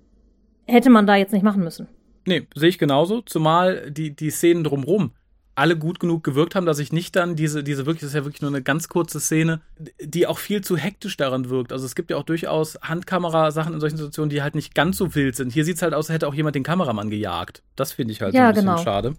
hätte 0.66 0.90
man 0.90 1.06
da 1.06 1.16
jetzt 1.16 1.32
nicht 1.32 1.42
machen 1.42 1.62
müssen. 1.62 1.86
Nee, 2.26 2.46
sehe 2.54 2.68
ich 2.68 2.78
genauso, 2.78 3.20
zumal 3.22 3.90
die, 3.90 4.14
die 4.14 4.30
Szenen 4.30 4.64
drumrum 4.64 5.12
alle 5.54 5.76
gut 5.76 6.00
genug 6.00 6.24
gewirkt 6.24 6.54
haben, 6.54 6.64
dass 6.64 6.78
ich 6.78 6.94
nicht 6.94 7.14
dann 7.14 7.36
diese, 7.36 7.62
diese 7.62 7.84
wirklich, 7.84 8.00
das 8.00 8.08
ist 8.08 8.14
ja 8.14 8.24
wirklich 8.24 8.40
nur 8.40 8.50
eine 8.50 8.62
ganz 8.62 8.88
kurze 8.88 9.20
Szene, 9.20 9.60
die 10.00 10.26
auch 10.26 10.38
viel 10.38 10.62
zu 10.62 10.78
hektisch 10.78 11.18
daran 11.18 11.50
wirkt. 11.50 11.72
Also 11.74 11.84
es 11.84 11.94
gibt 11.94 12.10
ja 12.10 12.16
auch 12.16 12.22
durchaus 12.22 12.78
Handkamera-Sachen 12.80 13.74
in 13.74 13.78
solchen 13.80 13.98
Situationen, 13.98 14.30
die 14.30 14.40
halt 14.40 14.54
nicht 14.54 14.74
ganz 14.74 14.96
so 14.96 15.14
wild 15.14 15.36
sind. 15.36 15.52
Hier 15.52 15.66
sieht's 15.66 15.82
halt 15.82 15.92
aus, 15.92 16.08
als 16.08 16.14
hätte 16.14 16.26
auch 16.26 16.32
jemand 16.34 16.54
den 16.56 16.62
Kameramann 16.62 17.10
gejagt. 17.10 17.62
Das 17.76 17.92
finde 17.92 18.12
ich 18.12 18.22
halt 18.22 18.32
so 18.32 18.38
Ja, 18.38 18.48
ein 18.48 18.54
bisschen 18.54 18.66
genau. 18.70 18.82
schade. 18.82 19.12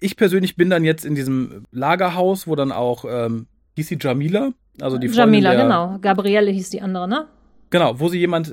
Ich 0.00 0.16
persönlich 0.16 0.56
bin 0.56 0.70
dann 0.70 0.84
jetzt 0.84 1.04
in 1.04 1.14
diesem 1.14 1.64
Lagerhaus, 1.70 2.46
wo 2.46 2.54
dann 2.54 2.72
auch, 2.72 3.04
ähm, 3.08 3.46
hieß 3.76 3.88
sie 3.88 3.98
Jamila? 4.00 4.52
Also 4.80 4.98
die 4.98 5.08
Freundin 5.08 5.42
Jamila, 5.42 5.54
der, 5.54 5.62
genau. 5.62 5.98
Gabrielle 6.00 6.50
hieß 6.50 6.70
die 6.70 6.82
andere, 6.82 7.08
ne? 7.08 7.26
Genau, 7.70 7.98
wo 7.98 8.08
sie 8.08 8.18
jemand, 8.18 8.52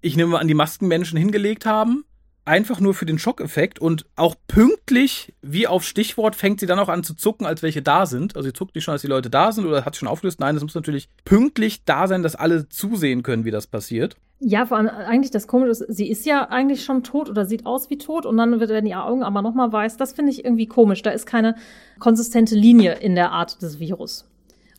ich 0.00 0.16
nehme 0.16 0.32
mal 0.32 0.38
an, 0.38 0.48
die 0.48 0.54
Maskenmenschen 0.54 1.18
hingelegt 1.18 1.66
haben. 1.66 2.04
Einfach 2.44 2.80
nur 2.80 2.94
für 2.94 3.04
den 3.04 3.18
Schockeffekt 3.18 3.78
und 3.78 4.06
auch 4.16 4.34
pünktlich, 4.46 5.34
wie 5.42 5.66
auf 5.66 5.84
Stichwort, 5.84 6.34
fängt 6.34 6.60
sie 6.60 6.66
dann 6.66 6.78
auch 6.78 6.88
an 6.88 7.02
zu 7.04 7.12
zucken, 7.12 7.44
als 7.44 7.62
welche 7.62 7.82
da 7.82 8.06
sind. 8.06 8.36
Also 8.36 8.48
sie 8.48 8.54
zuckt 8.54 8.74
nicht 8.74 8.84
schon, 8.84 8.92
als 8.92 9.02
die 9.02 9.08
Leute 9.08 9.28
da 9.28 9.52
sind 9.52 9.66
oder 9.66 9.84
hat 9.84 9.96
schon 9.96 10.08
aufgelöst. 10.08 10.40
Nein, 10.40 10.56
es 10.56 10.62
muss 10.62 10.74
natürlich 10.74 11.10
pünktlich 11.26 11.84
da 11.84 12.08
sein, 12.08 12.22
dass 12.22 12.36
alle 12.36 12.66
zusehen 12.70 13.22
können, 13.22 13.44
wie 13.44 13.50
das 13.50 13.66
passiert. 13.66 14.16
Ja, 14.40 14.66
vor 14.66 14.76
allem 14.76 14.88
eigentlich 14.88 15.32
das 15.32 15.48
Komische 15.48 15.70
ist, 15.84 15.96
sie 15.96 16.08
ist 16.08 16.24
ja 16.24 16.48
eigentlich 16.48 16.84
schon 16.84 17.02
tot 17.02 17.28
oder 17.28 17.44
sieht 17.44 17.66
aus 17.66 17.90
wie 17.90 17.98
tot 17.98 18.24
und 18.24 18.36
dann 18.36 18.60
wird 18.60 18.70
werden 18.70 18.86
ihre 18.86 19.02
Augen 19.04 19.24
aber 19.24 19.42
nochmal 19.42 19.72
weiß. 19.72 19.96
Das 19.96 20.12
finde 20.12 20.30
ich 20.30 20.44
irgendwie 20.44 20.66
komisch. 20.66 21.02
Da 21.02 21.10
ist 21.10 21.26
keine 21.26 21.56
konsistente 21.98 22.54
Linie 22.54 22.94
in 22.94 23.16
der 23.16 23.32
Art 23.32 23.60
des 23.62 23.80
Virus. 23.80 24.28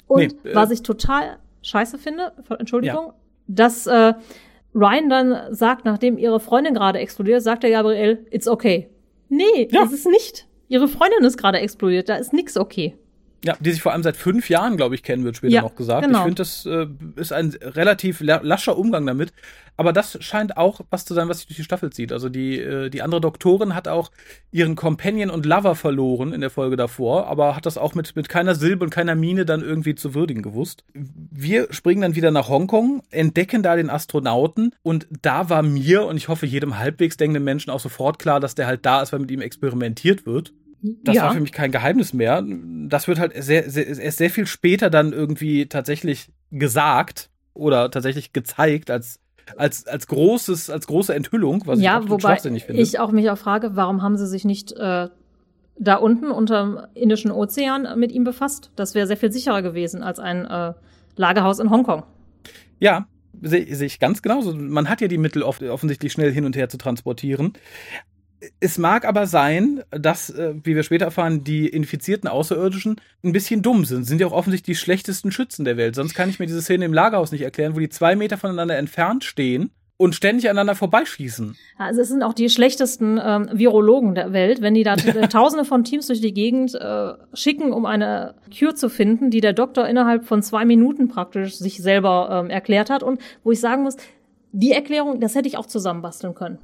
Und 0.07 0.19
Nee, 0.43 0.49
äh, 0.51 0.55
was 0.55 0.71
ich 0.71 0.81
total 0.81 1.37
scheiße 1.61 1.97
finde, 1.97 2.31
Entschuldigung, 2.57 3.11
dass 3.47 3.85
äh, 3.85 4.13
Ryan 4.73 5.09
dann 5.09 5.53
sagt, 5.53 5.83
nachdem 5.83 6.17
ihre 6.17 6.39
Freundin 6.39 6.73
gerade 6.73 6.99
explodiert, 6.99 7.41
sagt 7.41 7.63
der 7.63 7.71
Gabriel, 7.71 8.25
it's 8.31 8.47
okay. 8.47 8.89
Nee, 9.27 9.67
Ja. 9.71 9.83
ist 9.83 9.91
es 9.93 10.05
nicht. 10.05 10.47
Ihre 10.69 10.87
Freundin 10.87 11.23
ist 11.25 11.37
gerade 11.37 11.59
explodiert, 11.59 12.07
da 12.07 12.15
ist 12.15 12.31
nix 12.31 12.55
okay. 12.55 12.95
Ja, 13.43 13.55
die 13.59 13.71
sich 13.71 13.81
vor 13.81 13.93
allem 13.93 14.03
seit 14.03 14.17
fünf 14.17 14.49
Jahren, 14.49 14.75
glaube 14.75 14.95
ich, 14.95 15.03
kennen, 15.03 15.23
wird 15.23 15.37
später 15.37 15.53
Ja, 15.53 15.61
noch 15.61 15.75
gesagt. 15.75 16.05
genau. 16.05 16.19
Ich 16.19 16.23
finde, 16.25 16.35
das 16.41 16.65
äh, 16.65 16.87
ist 17.15 17.31
ein 17.31 17.55
relativ 17.61 18.19
la- 18.19 18.41
lascher 18.43 18.77
Umgang 18.77 19.05
damit. 19.05 19.31
Aber 19.77 19.93
das 19.93 20.17
scheint 20.21 20.57
auch 20.57 20.81
was 20.89 21.05
zu 21.05 21.13
sein, 21.13 21.29
was 21.29 21.37
sich 21.37 21.47
durch 21.47 21.55
die 21.55 21.63
Staffel 21.63 21.89
zieht. 21.89 22.11
Also 22.11 22.27
die, 22.27 22.59
äh, 22.59 22.89
die 22.89 23.01
andere 23.01 23.21
Doktorin 23.21 23.75
hat 23.75 23.87
auch 23.87 24.11
ihren 24.51 24.75
Companion 24.75 25.29
und 25.29 25.45
Lover 25.45 25.73
verloren 25.75 26.33
in 26.33 26.41
der 26.41 26.49
Folge 26.49 26.75
davor, 26.75 27.27
aber 27.27 27.55
hat 27.55 27.65
das 27.65 27.77
auch 27.77 27.95
mit, 27.95 28.13
mit 28.17 28.27
keiner 28.27 28.55
Silbe 28.55 28.83
und 28.83 28.89
keiner 28.89 29.15
Mine 29.15 29.45
dann 29.45 29.61
irgendwie 29.61 29.95
zu 29.95 30.13
würdigen 30.13 30.41
gewusst. 30.43 30.83
Wir 30.93 31.67
springen 31.71 32.01
dann 32.01 32.15
wieder 32.15 32.31
nach 32.31 32.49
Hongkong, 32.49 33.03
entdecken 33.09 33.63
da 33.63 33.77
den 33.77 33.89
Astronauten 33.89 34.75
und 34.81 35.07
da 35.21 35.49
war 35.49 35.63
mir 35.63 36.05
und 36.07 36.17
ich 36.17 36.27
hoffe 36.27 36.45
jedem 36.45 36.77
halbwegs 36.77 37.15
denkenden 37.15 37.45
Menschen 37.45 37.69
auch 37.69 37.79
sofort 37.79 38.19
klar, 38.19 38.41
dass 38.41 38.55
der 38.55 38.67
halt 38.67 38.85
da 38.85 39.01
ist, 39.01 39.13
weil 39.13 39.19
mit 39.21 39.31
ihm 39.31 39.39
experimentiert 39.39 40.25
wird. 40.25 40.51
Das 40.81 41.15
ja. 41.15 41.23
war 41.23 41.33
für 41.33 41.39
mich 41.39 41.51
kein 41.51 41.71
Geheimnis 41.71 42.13
mehr. 42.13 42.43
Das 42.87 43.07
wird 43.07 43.19
halt 43.19 43.33
sehr, 43.43 43.69
sehr, 43.69 43.87
erst 43.87 44.17
sehr 44.17 44.29
viel 44.29 44.45
später 44.45 44.89
dann 44.89 45.13
irgendwie 45.13 45.67
tatsächlich 45.67 46.31
gesagt 46.51 47.29
oder 47.53 47.91
tatsächlich 47.91 48.33
gezeigt 48.33 48.89
als, 48.89 49.19
als, 49.57 49.85
als 49.87 50.07
großes, 50.07 50.69
als 50.69 50.87
große 50.87 51.13
Enthüllung, 51.13 51.63
was 51.65 51.79
ich 51.79 51.85
ja, 51.85 51.95
absolut 51.95 52.23
wobei 52.23 52.33
schwachsinnig 52.33 52.63
finde. 52.65 52.81
ich 52.81 52.99
auch 52.99 53.11
mich 53.11 53.29
auch 53.29 53.37
frage, 53.37 53.75
warum 53.75 54.01
haben 54.01 54.17
sie 54.17 54.27
sich 54.27 54.45
nicht 54.45 54.71
äh, 54.73 55.09
da 55.77 55.95
unten 55.95 56.31
unterm 56.31 56.79
Indischen 56.93 57.31
Ozean 57.31 57.99
mit 57.99 58.11
ihm 58.11 58.23
befasst? 58.23 58.71
Das 58.75 58.95
wäre 58.95 59.07
sehr 59.07 59.17
viel 59.17 59.31
sicherer 59.31 59.61
gewesen 59.61 60.01
als 60.01 60.19
ein 60.19 60.45
äh, 60.45 60.73
Lagerhaus 61.15 61.59
in 61.59 61.69
Hongkong. 61.69 62.03
Ja, 62.79 63.07
sehe 63.41 63.75
seh 63.75 63.85
ich 63.85 63.99
ganz 63.99 64.21
genauso. 64.21 64.55
Man 64.55 64.87
hat 64.87 65.01
ja 65.01 65.07
die 65.07 65.17
Mittel 65.17 65.43
oft, 65.43 65.61
offensichtlich 65.63 66.13
schnell 66.13 66.31
hin 66.31 66.45
und 66.45 66.55
her 66.55 66.69
zu 66.69 66.77
transportieren. 66.77 67.53
Es 68.59 68.77
mag 68.77 69.05
aber 69.05 69.27
sein, 69.27 69.83
dass, 69.91 70.29
äh, 70.29 70.53
wie 70.63 70.75
wir 70.75 70.83
später 70.83 71.05
erfahren, 71.05 71.43
die 71.43 71.67
infizierten 71.67 72.29
Außerirdischen 72.29 73.01
ein 73.23 73.33
bisschen 73.33 73.61
dumm 73.61 73.85
sind. 73.85 74.05
Sind 74.05 74.21
ja 74.21 74.27
auch 74.27 74.31
offensichtlich 74.31 74.77
die 74.77 74.81
schlechtesten 74.81 75.31
Schützen 75.31 75.65
der 75.65 75.77
Welt. 75.77 75.95
Sonst 75.95 76.13
kann 76.13 76.29
ich 76.29 76.39
mir 76.39 76.45
diese 76.45 76.61
Szene 76.61 76.85
im 76.85 76.93
Lagerhaus 76.93 77.31
nicht 77.31 77.41
erklären, 77.41 77.75
wo 77.75 77.79
die 77.79 77.89
zwei 77.89 78.15
Meter 78.15 78.37
voneinander 78.37 78.77
entfernt 78.77 79.23
stehen 79.23 79.71
und 79.99 80.15
ständig 80.15 80.49
aneinander 80.49 80.75
vorbeischießen. 80.75 81.57
Also 81.77 82.01
es 82.01 82.07
sind 82.07 82.23
auch 82.23 82.33
die 82.33 82.49
schlechtesten 82.49 83.19
ähm, 83.21 83.49
Virologen 83.51 84.15
der 84.15 84.31
Welt, 84.31 84.61
wenn 84.61 84.73
die 84.73 84.83
da 84.83 84.95
tausende 85.29 85.65
von 85.65 85.83
Teams 85.83 86.07
durch 86.07 86.21
die 86.21 86.33
Gegend 86.33 86.73
äh, 86.73 87.13
schicken, 87.33 87.73
um 87.73 87.85
eine 87.85 88.35
Cure 88.57 88.75
zu 88.75 88.89
finden, 88.89 89.29
die 89.29 89.41
der 89.41 89.51
Doktor 89.51 89.87
innerhalb 89.89 90.23
von 90.23 90.41
zwei 90.41 90.63
Minuten 90.63 91.09
praktisch 91.09 91.57
sich 91.57 91.81
selber 91.81 92.29
ähm, 92.31 92.49
erklärt 92.49 92.89
hat. 92.89 93.03
Und 93.03 93.19
wo 93.43 93.51
ich 93.51 93.59
sagen 93.59 93.83
muss, 93.83 93.97
die 94.53 94.71
Erklärung, 94.71 95.19
das 95.19 95.35
hätte 95.35 95.49
ich 95.49 95.57
auch 95.57 95.65
zusammenbasteln 95.65 96.33
können. 96.33 96.59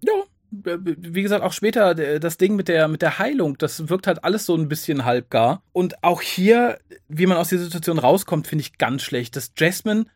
Ja, 0.00 0.14
wie 0.50 1.22
gesagt, 1.22 1.42
auch 1.44 1.52
später 1.52 1.98
äh, 1.98 2.20
das 2.20 2.38
Ding 2.38 2.56
mit 2.56 2.68
der, 2.68 2.88
mit 2.88 3.02
der 3.02 3.18
Heilung, 3.18 3.58
das 3.58 3.88
wirkt 3.88 4.06
halt 4.06 4.24
alles 4.24 4.46
so 4.46 4.54
ein 4.56 4.68
bisschen 4.68 5.04
halbgar. 5.04 5.62
Und 5.72 6.02
auch 6.02 6.20
hier, 6.22 6.78
wie 7.08 7.26
man 7.26 7.36
aus 7.36 7.48
der 7.50 7.58
Situation 7.58 7.98
rauskommt, 7.98 8.46
finde 8.46 8.62
ich 8.62 8.78
ganz 8.78 9.02
schlecht, 9.02 9.36
dass 9.36 9.52
Jasmine 9.56 10.06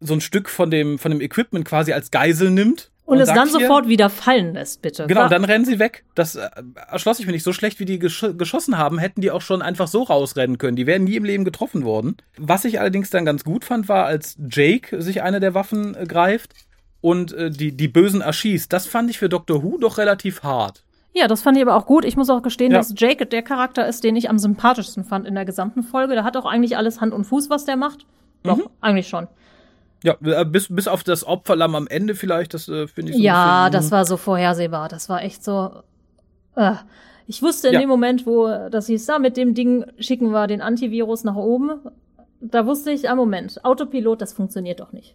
so 0.00 0.14
ein 0.14 0.20
Stück 0.20 0.50
von 0.50 0.70
dem, 0.70 0.98
von 0.98 1.10
dem 1.10 1.20
Equipment 1.20 1.64
quasi 1.64 1.92
als 1.92 2.10
Geisel 2.10 2.50
nimmt. 2.50 2.90
Und, 3.06 3.18
es 3.18 3.26
sagt 3.28 3.38
dann 3.38 3.48
hier- 3.48 3.60
sofort 3.60 3.86
wieder 3.86 4.08
fallen 4.08 4.54
lässt, 4.54 4.80
bitte. 4.80 5.06
Genau, 5.06 5.24
und 5.24 5.32
dann 5.32 5.44
rennen 5.44 5.66
sie 5.66 5.78
weg. 5.78 6.04
Das 6.14 6.36
äh, 6.36 6.48
erschloss 6.88 7.20
ich 7.20 7.26
mir 7.26 7.32
nicht. 7.32 7.42
So 7.42 7.52
schlecht 7.52 7.78
wie 7.78 7.84
die 7.84 7.98
gesch 7.98 8.24
geschossen 8.38 8.78
haben, 8.78 8.98
hätten 8.98 9.20
die 9.20 9.30
auch 9.30 9.42
schon 9.42 9.60
einfach 9.60 9.88
so 9.88 10.04
rausrennen 10.04 10.56
können. 10.56 10.76
Die 10.76 10.86
wären 10.86 11.04
nie 11.04 11.16
im 11.16 11.24
Leben 11.24 11.44
getroffen 11.44 11.84
worden. 11.84 12.16
Was 12.38 12.64
ich 12.64 12.80
allerdings 12.80 13.10
dann 13.10 13.26
ganz 13.26 13.44
gut 13.44 13.64
fand, 13.64 13.88
war, 13.90 14.06
als 14.06 14.38
Jake 14.50 15.02
sich 15.02 15.22
eine 15.22 15.38
der 15.40 15.52
Waffen 15.52 15.94
äh, 15.94 16.06
greift 16.06 16.54
und 17.04 17.34
äh, 17.34 17.50
die, 17.50 17.72
die 17.76 17.88
Bösen 17.88 18.22
erschießt. 18.22 18.72
Das 18.72 18.86
fand 18.86 19.10
ich 19.10 19.18
für 19.18 19.28
Doctor 19.28 19.62
Who 19.62 19.76
doch 19.78 19.98
relativ 19.98 20.42
hart. 20.42 20.82
Ja, 21.12 21.28
das 21.28 21.42
fand 21.42 21.56
ich 21.58 21.62
aber 21.62 21.76
auch 21.76 21.84
gut. 21.84 22.04
Ich 22.06 22.16
muss 22.16 22.30
auch 22.30 22.40
gestehen, 22.42 22.72
Ja. 22.72 22.78
dass 22.78 22.94
Jake 22.96 23.26
der 23.26 23.42
Charakter 23.42 23.86
ist, 23.86 24.02
den 24.04 24.16
ich 24.16 24.30
am 24.30 24.38
sympathischsten 24.38 25.04
fand 25.04 25.26
in 25.26 25.34
der 25.34 25.44
gesamten 25.44 25.82
Folge. 25.82 26.14
Der 26.14 26.24
hat 26.24 26.36
auch 26.38 26.46
eigentlich 26.46 26.78
alles 26.78 27.02
Hand 27.02 27.12
und 27.12 27.24
Fuß, 27.24 27.50
was 27.50 27.66
der 27.66 27.76
macht. 27.76 28.06
Doch, 28.42 28.56
Mhm. 28.56 28.64
eigentlich 28.80 29.06
schon. 29.08 29.28
Ja, 30.02 30.16
äh, 30.24 30.44
bis, 30.46 30.68
bis 30.74 30.88
auf 30.88 31.04
das 31.04 31.26
Opferlamm 31.26 31.74
am 31.74 31.86
Ende 31.86 32.14
vielleicht, 32.14 32.54
das 32.54 32.68
äh, 32.68 32.86
finde 32.88 33.12
ich 33.12 33.18
so 33.18 33.22
ja, 33.22 33.64
bisschen, 33.68 33.72
das 33.82 33.90
war 33.90 34.04
so 34.06 34.16
vorhersehbar. 34.16 34.88
Das 34.88 35.08
war 35.10 35.22
echt 35.22 35.44
so. 35.44 35.82
Äh. 36.56 36.72
Ich 37.26 37.42
wusste 37.42 37.68
in 37.68 37.74
Ja. 37.74 37.80
dem 37.80 37.88
Moment, 37.88 38.26
wo 38.26 38.48
das 38.70 38.86
hieß, 38.86 39.04
da 39.06 39.18
mit 39.18 39.36
dem 39.36 39.54
Ding 39.54 39.84
schicken 39.98 40.30
wir 40.30 40.46
den 40.46 40.60
Antivirus 40.62 41.22
nach 41.24 41.36
oben. 41.36 41.80
Da 42.40 42.66
wusste 42.66 42.90
ich, 42.92 43.08
ah 43.10 43.14
Moment, 43.14 43.62
Autopilot, 43.64 44.20
das 44.22 44.32
funktioniert 44.34 44.80
doch 44.80 44.92
nicht. 44.92 45.14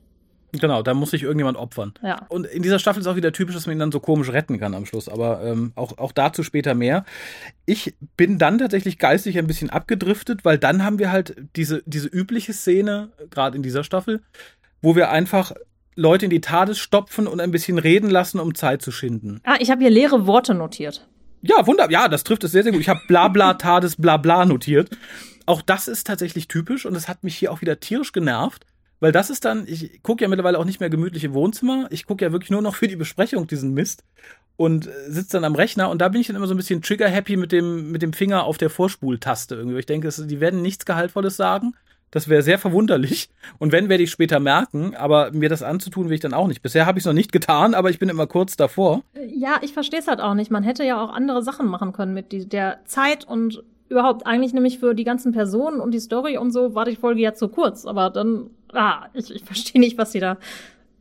Genau, 0.52 0.82
da 0.82 0.94
muss 0.94 1.12
sich 1.12 1.24
irgendjemand 1.24 1.58
opfern. 1.58 1.94
Ja. 2.04 2.26
Und 2.30 2.48
in 2.48 2.64
dieser 2.64 2.80
Staffel 2.80 3.02
ist 3.02 3.08
auch 3.08 3.16
wieder 3.16 3.32
typisch, 3.32 3.56
dass 3.56 3.68
man 3.68 3.76
ihn 3.76 3.80
dann 3.80 3.92
so 3.92 4.00
komisch 4.00 4.32
retten 4.32 4.60
kann 4.60 4.74
am 4.74 4.86
Schluss. 4.86 5.08
Aber 5.08 5.44
ähm, 5.44 5.74
auch, 5.76 5.98
auch 5.98 6.12
dazu 6.12 6.44
später 6.44 6.74
mehr. 6.74 7.06
Ich 7.66 7.96
bin 8.18 8.38
dann 8.40 8.58
tatsächlich 8.58 8.98
geistig 8.98 9.38
ein 9.38 9.48
bisschen 9.48 9.70
abgedriftet, 9.70 10.46
weil 10.46 10.58
dann 10.58 10.84
haben 10.84 10.98
wir 10.98 11.12
halt 11.12 11.36
diese, 11.56 11.84
diese 11.86 12.08
übliche 12.08 12.54
Szene, 12.54 13.10
gerade 13.30 13.56
in 13.56 13.64
dieser 13.64 13.84
Staffel, 13.84 14.22
wo 14.82 14.96
wir 14.96 15.12
einfach 15.12 15.54
Leute 15.96 16.26
in 16.26 16.32
die 16.32 16.42
TARDIS 16.42 16.80
stopfen 16.80 17.28
und 17.28 17.42
ein 17.42 17.52
bisschen 17.52 17.78
reden 17.78 18.10
lassen, 18.10 18.40
um 18.40 18.56
Zeit 18.56 18.82
zu 18.82 18.92
schinden. 18.92 19.42
Ah, 19.44 19.58
ich 19.60 19.70
habe 19.70 19.82
hier 19.82 19.90
leere 19.90 20.26
Worte 20.26 20.54
notiert. 20.54 21.08
Ja, 21.42 21.66
wunderbar. 21.68 21.92
Ja, 21.92 22.08
das 22.08 22.24
trifft 22.24 22.44
es 22.44 22.52
sehr, 22.52 22.64
sehr 22.64 22.72
gut. 22.72 22.82
Ich 22.82 22.90
habe 22.90 23.02
bla 23.08 23.28
bla 23.28 23.54
TARDIS 23.54 23.98
bla 23.98 24.18
bla 24.18 24.46
notiert. 24.46 24.90
Auch 25.46 25.62
das 25.62 25.88
ist 25.88 26.06
tatsächlich 26.06 26.48
typisch 26.48 26.86
und 26.86 26.96
es 26.96 27.08
hat 27.08 27.24
mich 27.24 27.36
hier 27.36 27.52
auch 27.52 27.62
wieder 27.62 27.80
tierisch 27.80 28.12
genervt, 28.12 28.66
weil 29.00 29.12
das 29.12 29.30
ist 29.30 29.46
dann, 29.46 29.66
ich 29.68 30.02
gucke 30.04 30.24
ja 30.24 30.28
mittlerweile 30.28 30.60
auch 30.60 30.66
nicht 30.66 30.80
mehr 30.80 30.90
gemütlich 30.90 31.24
im 31.24 31.34
Wohnzimmer. 31.34 31.88
Ich 31.90 32.06
gucke 32.06 32.26
ja 32.26 32.32
wirklich 32.32 32.52
nur 32.52 32.62
noch 32.62 32.76
für 32.76 32.88
die 32.88 32.96
Besprechung 32.96 33.48
diesen 33.48 33.74
Mist 33.74 34.04
und 34.58 34.88
äh, 34.88 34.92
sitze 35.08 35.38
dann 35.38 35.46
am 35.46 35.56
Rechner 35.56 35.90
und 35.90 36.02
da 36.02 36.10
bin 36.10 36.22
ich 36.22 36.28
dann 36.28 36.36
immer 36.36 36.48
so 36.48 36.54
ein 36.54 36.58
bisschen 36.58 36.82
trigger-happy 36.82 37.38
mit 37.38 37.52
dem, 37.52 37.92
mit 37.92 38.02
dem 38.02 38.14
Finger 38.14 38.44
auf 38.44 38.58
der 38.58 38.70
Vorspultaste 38.70 39.56
irgendwie. 39.56 39.80
Ich 39.80 39.86
denke, 39.86 40.10
die 40.10 40.40
werden 40.40 40.62
nichts 40.62 40.86
Gehaltvolles 40.86 41.38
sagen. 41.38 41.74
Das 42.12 42.28
wäre 42.28 42.42
sehr 42.42 42.58
verwunderlich. 42.58 43.30
Und 43.60 43.72
wenn, 43.72 43.88
werde 43.88 44.04
ich 44.04 44.12
später 44.12 44.40
merken, 44.40 44.96
aber 44.96 45.32
mir 45.32 45.48
das 45.48 45.62
anzutun, 45.62 46.08
will 46.08 46.16
ich 46.16 46.20
dann 46.22 46.34
auch 46.34 46.48
nicht. 46.48 46.62
Bisher 46.62 46.86
habe 46.86 46.98
ich 46.98 47.04
es 47.04 47.06
noch 47.06 47.14
nicht 47.14 47.32
getan, 47.32 47.76
aber 47.76 47.90
ich 47.92 48.00
bin 48.00 48.10
immer 48.10 48.26
kurz 48.26 48.58
davor. 48.58 49.04
Ja, 49.28 49.60
ich 49.62 49.74
verstehe 49.74 50.00
es 50.00 50.08
halt 50.08 50.20
auch 50.20 50.34
nicht. 50.34 50.50
Man 50.50 50.64
hätte 50.64 50.84
ja 50.84 51.04
auch 51.04 51.12
andere 51.12 51.44
Sachen 51.44 51.68
machen 51.68 51.94
können 51.94 52.14
mit 52.14 52.52
der 52.52 52.80
Zeit 52.86 53.26
und 53.26 53.64
überhaupt 53.90 54.26
eigentlich 54.26 54.54
nämlich 54.54 54.80
für 54.80 54.94
die 54.94 55.04
ganzen 55.04 55.32
Personen 55.32 55.80
und 55.80 55.92
die 55.92 56.00
Story 56.00 56.38
und 56.38 56.52
so 56.52 56.76
war 56.76 56.86
die 56.86 56.96
Folge 56.96 57.22
jetzt 57.22 57.40
so 57.40 57.48
kurz. 57.48 57.86
Aber 57.86 58.10
dann, 58.10 58.50
ah, 58.74 59.08
ich, 59.14 59.34
ich 59.34 59.44
verstehe 59.44 59.80
nicht, 59.82 59.98
was 59.98 60.12
sie 60.12 60.20
da. 60.20 60.38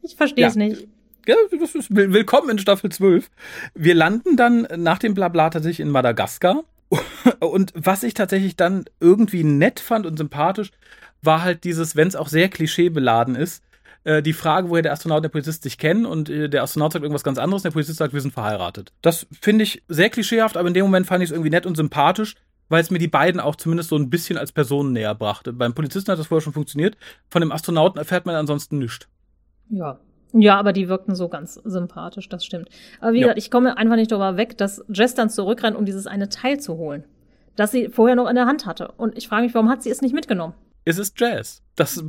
Ich 0.03 0.17
verstehe 0.17 0.47
es 0.47 0.55
Ja. 0.55 0.59
nicht. 0.65 0.89
Ja, 1.27 1.35
das 1.61 1.75
ist 1.75 1.95
will- 1.95 2.13
willkommen 2.13 2.49
in 2.51 2.59
Staffel 2.59 2.91
12. 2.91 3.31
Wir 3.75 3.95
landen 3.95 4.37
dann 4.37 4.67
nach 4.77 4.99
dem 4.99 5.13
Blabla 5.15 5.51
tatsächlich 5.51 5.81
in 5.81 5.91
Madagaskar. 5.91 6.65
Und 7.41 7.73
was 7.77 8.03
ich 8.03 8.15
tatsächlich 8.15 8.57
dann 8.57 8.87
irgendwie 8.99 9.45
nett 9.45 9.79
fand 9.79 10.07
und 10.07 10.17
sympathisch, 10.17 10.71
war 11.21 11.43
halt 11.43 11.65
dieses, 11.65 11.97
wenn 11.97 12.09
es 12.09 12.17
auch 12.17 12.29
sehr 12.29 12.49
klischeebeladen 12.49 13.35
ist, 13.35 13.63
äh, 14.05 14.23
die 14.23 14.33
Frage, 14.33 14.71
woher 14.71 14.81
der 14.83 14.93
Astronaut 14.93 15.19
und 15.19 15.23
der 15.25 15.29
Polizist 15.29 15.65
sich 15.65 15.77
kennen 15.77 16.07
und 16.07 16.31
äh, 16.31 16.49
der 16.49 16.63
Astronaut 16.63 16.93
sagt 16.95 17.03
irgendwas 17.03 17.25
ganz 17.25 17.37
anderes 17.37 17.61
und 17.61 17.65
der 17.65 17.73
Polizist 17.73 17.99
sagt, 17.99 18.15
wir 18.15 18.23
sind 18.23 18.33
verheiratet. 18.33 18.93
Das 19.03 19.27
finde 19.43 19.65
ich 19.65 19.83
sehr 19.89 20.09
klischeehaft, 20.09 20.57
aber 20.57 20.69
in 20.69 20.73
dem 20.75 20.87
Moment 20.87 21.07
fand 21.07 21.23
ich 21.23 21.29
es 21.29 21.33
irgendwie 21.33 21.51
nett 21.51 21.67
und 21.67 21.77
sympathisch, 21.77 22.37
weil 22.69 22.83
es 22.83 22.91
mir 22.91 22.99
die 22.99 23.09
beiden 23.09 23.41
auch 23.41 23.57
zumindest 23.57 23.91
so 23.91 23.97
ein 23.97 24.11
bisschen 24.11 24.39
als 24.39 24.53
Personen 24.53 24.93
näher 24.93 25.15
brachte. 25.15 25.53
Beim 25.53 25.75
Polizisten 25.75 26.11
hat 26.13 26.19
das 26.19 26.27
vorher 26.27 26.43
schon 26.43 26.53
funktioniert, 26.53 26.97
von 27.31 27.41
dem 27.41 27.53
Astronauten 27.53 27.99
erfährt 27.99 28.27
man 28.27 28.35
ansonsten 28.35 28.79
nichts. 28.79 29.09
Ja. 29.71 29.99
Ja, 30.35 30.59
aber 30.59 30.75
die 30.75 30.89
wirkten 30.89 31.15
so 31.15 31.29
ganz 31.29 31.55
sympathisch, 31.55 32.29
das 32.29 32.45
stimmt. 32.45 32.69
Aber 33.01 33.13
wie 33.15 33.21
Ja. 33.21 33.29
gesagt, 33.29 33.39
ich 33.39 33.51
komme 33.51 33.77
einfach 33.79 33.97
nicht 33.97 34.13
darüber 34.13 34.37
weg, 34.37 34.59
dass 34.59 34.85
Jess 34.93 35.15
dann 35.15 35.31
zurückrennt, 35.31 35.77
um 35.77 35.87
dieses 35.87 36.07
eine 36.07 36.29
Teil 36.29 36.61
zu 36.61 36.77
holen. 36.77 37.05
Das 37.57 37.71
sie 37.73 37.89
vorher 37.89 38.15
noch 38.15 38.29
in 38.29 38.37
der 38.37 38.45
Hand 38.47 38.67
hatte. 38.67 38.93
Und 38.99 39.17
ich 39.17 39.27
frage 39.27 39.45
mich, 39.45 39.55
warum 39.55 39.71
hat 39.71 39.83
sie 39.83 39.91
es 39.91 40.03
nicht 40.03 40.15
mitgenommen? 40.15 40.55
es 40.85 40.97
ist 40.99 41.21
Jazz. 41.21 41.63
Das, 41.77 42.03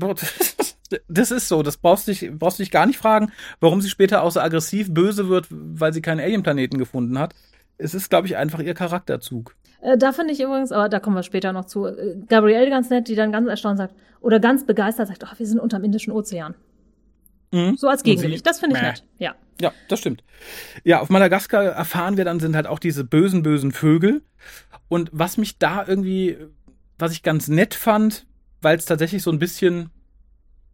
das 1.08 1.32
ist 1.32 1.48
so. 1.48 1.64
Das 1.64 1.78
brauchst 1.78 2.08
du 2.08 2.12
dich, 2.14 2.32
brauchst 2.38 2.60
du 2.60 2.64
dich 2.64 2.72
gar 2.72 2.86
nicht 2.86 2.98
fragen, 2.98 3.32
warum 3.60 3.82
sie 3.82 3.90
später 3.90 4.24
auch 4.24 4.32
so 4.32 4.40
aggressiv 4.40 4.94
böse 4.94 5.28
wird, 5.30 5.48
weil 5.50 5.94
sie 5.94 6.02
keinen 6.02 6.20
Alien-Planeten 6.22 6.78
gefunden 6.78 7.20
hat. 7.20 7.34
Es 7.78 7.94
ist, 7.94 8.10
glaube 8.10 8.28
ich, 8.28 8.38
einfach 8.38 8.60
ihr 8.60 8.74
Charakterzug. 8.74 9.56
Äh, 9.82 9.98
da 9.98 10.12
finde 10.12 10.34
ich 10.34 10.42
übrigens, 10.42 10.72
aber 10.72 10.90
da 10.90 11.00
kommen 11.00 11.16
wir 11.16 11.24
später 11.24 11.54
noch 11.54 11.66
zu, 11.66 11.86
äh, 11.86 12.18
Gabrielle 12.28 12.70
ganz 12.70 12.90
nett, 12.90 13.08
die 13.08 13.16
dann 13.16 13.32
ganz 13.32 13.48
erstaunt 13.48 13.78
sagt, 13.78 13.96
oder 14.22 14.40
ganz 14.40 14.66
begeistert 14.66 15.08
sagt, 15.08 15.24
ach, 15.24 15.40
wir 15.40 15.46
sind 15.46 15.60
unterm 15.60 15.84
Indischen 15.84 16.12
Ozean. 16.12 16.56
Mhm. 17.52 17.76
So 17.78 17.88
als 17.88 18.04
Gegengewicht. 18.04 18.46
Das 18.46 18.60
finde 18.60 18.76
ich 18.76 18.82
Mäh. 18.82 18.90
nett. 18.90 19.04
Ja. 19.18 19.36
Ja, 19.62 19.74
das 19.90 20.00
stimmt. 20.00 20.24
Ja, 20.84 21.02
auf 21.02 21.10
Madagaskar 21.10 21.64
erfahren 21.64 22.16
wir 22.16 22.24
dann, 22.24 22.40
sind 22.40 22.56
halt 22.56 22.68
auch 22.68 22.80
diese 22.80 23.04
bösen, 23.04 23.44
bösen 23.44 23.72
Vögel. 23.72 24.22
Und 24.88 25.10
was 25.12 25.38
mich 25.38 25.58
da 25.58 25.86
irgendwie, 25.86 26.38
was 26.98 27.12
ich 27.12 27.24
ganz 27.24 27.50
nett 27.50 27.74
fand, 27.74 28.26
weil 28.62 28.78
es 28.78 28.86
tatsächlich 28.86 29.22
so 29.22 29.32
ein 29.32 29.40
bisschen, 29.40 29.90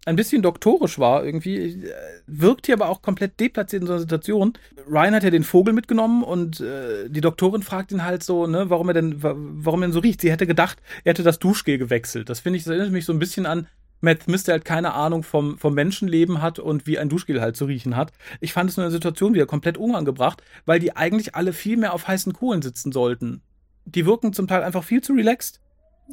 ein 0.05 0.15
bisschen 0.15 0.41
doktorisch 0.43 0.99
war 0.99 1.25
irgendwie, 1.25 1.83
wirkt 2.27 2.67
hier 2.67 2.75
aber 2.75 2.89
auch 2.89 3.01
komplett 3.01 3.39
deplatziert 3.39 3.81
in 3.81 3.87
so 3.87 3.93
einer 3.93 3.99
Situation. 4.01 4.53
Ryan 4.87 5.15
hat 5.15 5.23
ja 5.23 5.31
den 5.31 5.43
Vogel 5.43 5.73
mitgenommen 5.73 6.23
und 6.23 6.61
äh, 6.61 7.09
die 7.09 7.21
Doktorin 7.21 7.63
fragt 7.63 7.91
ihn 7.91 8.03
halt 8.05 8.23
so, 8.23 8.45
ne, 8.45 8.69
warum 8.69 8.87
er 8.89 8.93
denn, 8.93 9.23
wa- 9.23 9.35
warum 9.35 9.81
er 9.81 9.87
denn 9.87 9.93
so 9.93 9.99
riecht. 9.99 10.21
Sie 10.21 10.31
hätte 10.31 10.45
gedacht, 10.47 10.77
er 11.03 11.09
hätte 11.11 11.23
das 11.23 11.39
Duschgel 11.39 11.77
gewechselt. 11.79 12.29
Das 12.29 12.39
finde 12.39 12.57
ich, 12.57 12.63
das 12.63 12.71
erinnert 12.71 12.91
mich 12.91 13.05
so 13.05 13.13
ein 13.13 13.19
bisschen 13.19 13.45
an 13.47 13.67
Matt 14.01 14.23
Smith, 14.23 14.43
der 14.43 14.53
halt 14.53 14.65
keine 14.65 14.93
Ahnung 14.93 15.23
vom, 15.23 15.57
vom 15.57 15.73
Menschenleben 15.73 16.41
hat 16.41 16.59
und 16.59 16.85
wie 16.85 16.99
ein 16.99 17.09
Duschgel 17.09 17.41
halt 17.41 17.55
zu 17.57 17.65
riechen 17.65 17.95
hat. 17.95 18.11
Ich 18.41 18.53
fand 18.53 18.69
es 18.69 18.77
in 18.77 18.81
der 18.83 18.91
Situation 18.91 19.33
wieder 19.33 19.47
komplett 19.47 19.77
unangebracht, 19.77 20.43
weil 20.67 20.79
die 20.79 20.95
eigentlich 20.95 21.33
alle 21.33 21.53
viel 21.53 21.77
mehr 21.77 21.93
auf 21.93 22.07
heißen 22.07 22.33
Kohlen 22.33 22.61
sitzen 22.61 22.91
sollten. 22.91 23.41
Die 23.85 24.05
wirken 24.05 24.33
zum 24.33 24.47
Teil 24.47 24.61
einfach 24.63 24.83
viel 24.83 25.01
zu 25.01 25.13
relaxed. 25.13 25.59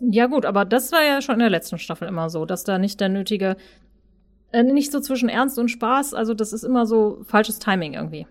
Ja, 0.00 0.26
gut, 0.26 0.46
aber 0.46 0.64
das 0.64 0.92
war 0.92 1.02
ja 1.02 1.20
schon 1.20 1.34
in 1.34 1.40
der 1.40 1.50
letzten 1.50 1.78
Staffel 1.78 2.08
immer 2.08 2.30
so, 2.30 2.46
dass 2.46 2.64
da 2.64 2.78
nicht 2.78 3.00
der 3.00 3.08
nötige, 3.08 3.56
äh, 4.52 4.62
nicht 4.62 4.90
so 4.90 5.00
zwischen 5.00 5.28
Ernst 5.28 5.58
und 5.58 5.68
Spaß, 5.68 6.14
also 6.14 6.34
das 6.34 6.52
ist 6.52 6.64
immer 6.64 6.86
so 6.86 7.22
falsches 7.24 7.58
Timing 7.58 7.94
irgendwie. 7.94 8.26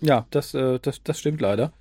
Ja, 0.00 0.26
das, 0.30 0.54
äh, 0.54 0.78
das, 0.80 1.02
das 1.02 1.18
stimmt 1.18 1.40
leider. 1.40 1.72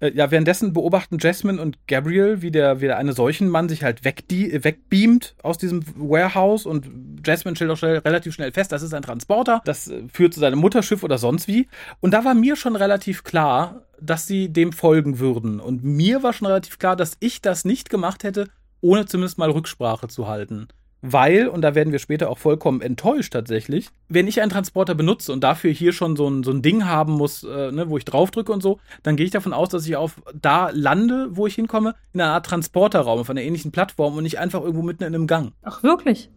Äh, 0.00 0.12
ja, 0.12 0.30
währenddessen 0.30 0.72
beobachten 0.72 1.18
Jasmine 1.18 1.60
und 1.60 1.86
Gabriel, 1.86 2.40
wie 2.42 2.50
der, 2.50 2.80
wie 2.80 2.86
der 2.86 2.98
eine 2.98 3.12
Seuchenmann 3.12 3.68
sich 3.68 3.82
halt 3.82 4.04
wegbeamt 4.04 5.34
aus 5.42 5.58
diesem 5.58 5.82
Warehouse 5.96 6.66
und 6.66 6.88
Jasmine 7.24 7.56
stellt 7.56 7.70
auch 7.70 7.76
schnell, 7.76 7.98
relativ 7.98 8.34
schnell 8.34 8.52
fest, 8.52 8.70
das 8.70 8.82
ist 8.82 8.94
ein 8.94 9.02
Transporter, 9.02 9.60
das 9.64 9.88
äh, 9.88 10.02
führt 10.12 10.34
zu 10.34 10.40
seinem 10.40 10.58
Mutterschiff 10.58 11.02
oder 11.02 11.18
sonst 11.18 11.48
wie. 11.48 11.68
Und 12.00 12.12
da 12.12 12.24
war 12.24 12.34
mir 12.34 12.56
schon 12.56 12.76
relativ 12.76 13.24
klar, 13.24 13.82
dass 14.00 14.26
sie 14.26 14.48
dem 14.50 14.72
folgen 14.72 15.18
würden. 15.18 15.58
Und 15.58 15.82
mir 15.82 16.22
war 16.22 16.32
schon 16.32 16.46
relativ 16.46 16.78
klar, 16.78 16.94
dass 16.94 17.16
ich 17.18 17.42
das 17.42 17.64
nicht 17.64 17.90
gemacht 17.90 18.22
hätte, 18.22 18.48
ohne 18.80 19.06
zumindest 19.06 19.38
mal 19.38 19.50
Rücksprache 19.50 20.08
zu 20.08 20.28
halten. 20.28 20.68
Weil, 21.00 21.46
und 21.46 21.62
da 21.62 21.76
werden 21.76 21.92
wir 21.92 22.00
später 22.00 22.28
auch 22.28 22.38
vollkommen 22.38 22.80
enttäuscht 22.80 23.32
tatsächlich, 23.32 23.88
wenn 24.08 24.26
ich 24.26 24.42
einen 24.42 24.50
Transporter 24.50 24.96
benutze 24.96 25.32
und 25.32 25.44
dafür 25.44 25.70
hier 25.70 25.92
schon 25.92 26.16
so 26.16 26.28
ein, 26.28 26.42
so 26.42 26.50
ein 26.50 26.60
Ding 26.60 26.86
haben 26.86 27.12
muss, 27.12 27.44
äh, 27.44 27.70
ne, 27.70 27.88
wo 27.88 27.98
ich 27.98 28.04
draufdrücke 28.04 28.50
und 28.50 28.62
so, 28.62 28.80
dann 29.04 29.14
gehe 29.14 29.24
ich 29.24 29.30
davon 29.30 29.52
aus, 29.52 29.68
dass 29.68 29.86
ich 29.86 29.94
auf 29.94 30.20
da 30.34 30.70
lande, 30.70 31.28
wo 31.36 31.46
ich 31.46 31.54
hinkomme, 31.54 31.94
in 32.12 32.20
einer 32.20 32.32
Art 32.32 32.46
Transporterraum 32.46 33.20
auf 33.20 33.30
einer 33.30 33.42
ähnlichen 33.42 33.70
Plattform 33.70 34.16
und 34.16 34.24
nicht 34.24 34.40
einfach 34.40 34.60
irgendwo 34.60 34.82
mitten 34.82 35.04
in 35.04 35.14
einem 35.14 35.28
Gang. 35.28 35.52
Ach, 35.62 35.84
wirklich? 35.84 36.30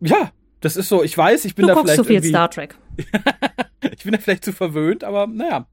Ja, 0.00 0.32
das 0.60 0.76
ist 0.76 0.88
so, 0.88 1.04
ich 1.04 1.16
weiß, 1.16 1.44
ich 1.44 1.54
bin 1.54 1.64
Du 1.64 1.68
da 1.68 1.74
guckst 1.74 1.90
vielleicht 1.90 1.96
so 1.98 2.04
viel 2.04 2.16
irgendwie, 2.16 2.30
Star 2.30 2.50
Trek. 2.50 2.76
ich 3.96 4.02
bin 4.02 4.12
da 4.12 4.18
vielleicht 4.18 4.44
zu 4.44 4.52
verwöhnt, 4.52 5.04
aber 5.04 5.28
naja. 5.28 5.68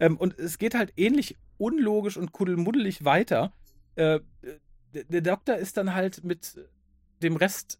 Ähm, 0.00 0.16
und 0.16 0.36
es 0.36 0.58
geht 0.58 0.74
halt 0.74 0.92
ähnlich 0.96 1.36
unlogisch 1.58 2.16
und 2.16 2.32
kuddelmuddelig 2.32 3.04
weiter. 3.04 3.52
Äh, 3.94 4.18
der, 4.94 5.20
Doktor 5.20 5.56
ist 5.56 5.76
dann 5.76 5.94
halt 5.94 6.24
mit 6.24 6.54
dem 7.22 7.36
Rest 7.36 7.78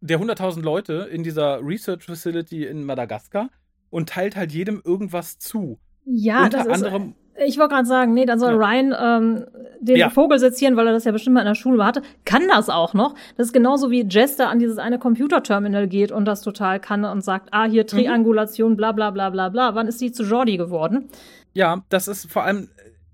der 0.00 0.18
100.000 0.20 0.62
Leute 0.62 1.08
in 1.12 1.22
dieser 1.22 1.60
Research 1.62 2.04
Facility 2.04 2.66
in 2.66 2.84
Madagaskar 2.84 3.50
und 3.90 4.08
teilt 4.08 4.36
halt 4.36 4.52
jedem 4.52 4.80
irgendwas 4.84 5.38
zu. 5.38 5.78
Ja, 6.04 6.44
Unter 6.44 6.58
das 6.58 6.66
ist, 6.66 6.72
anderem, 6.72 7.14
Ich 7.46 7.58
wollte 7.58 7.74
gerade 7.74 7.86
sagen, 7.86 8.14
nee, 8.14 8.24
dann 8.24 8.38
soll 8.38 8.52
Ja. 8.52 8.56
Ryan 8.56 8.94
ähm, 8.98 9.46
den 9.80 9.96
Ja. 9.96 10.10
Vogel 10.10 10.38
sezieren, 10.38 10.76
weil 10.76 10.86
er 10.86 10.92
das 10.92 11.04
ja 11.04 11.12
bestimmt 11.12 11.34
mal 11.34 11.40
in 11.40 11.46
der 11.46 11.54
Schule 11.54 11.84
hatte. 11.84 12.02
Kann 12.24 12.48
das 12.48 12.68
auch 12.70 12.94
noch. 12.94 13.14
Das 13.36 13.48
ist 13.48 13.52
genauso 13.52 13.90
wie 13.90 14.06
Jess 14.08 14.36
da 14.36 14.48
an 14.48 14.58
dieses 14.58 14.78
eine 14.78 14.98
Computerterminal 14.98 15.86
geht 15.88 16.12
und 16.12 16.24
das 16.24 16.40
total 16.42 16.80
kann 16.80 17.04
und 17.04 17.22
sagt, 17.22 17.48
ah, 17.52 17.66
Mhm. 17.66 17.70
hier 17.72 17.86
Triangulation, 17.86 18.76
bla 18.76 18.92
bla 18.92 19.10
bla 19.10 19.28
bla 19.30 19.48
bla. 19.50 19.74
Wann 19.74 19.86
ist 19.86 20.00
die 20.00 20.12
zu 20.12 20.24
Jordi 20.24 20.56
geworden? 20.56 21.08
ja, 21.52 21.82
das 21.90 22.08
ist 22.08 22.30
vor 22.30 22.44
allem, 22.44 22.68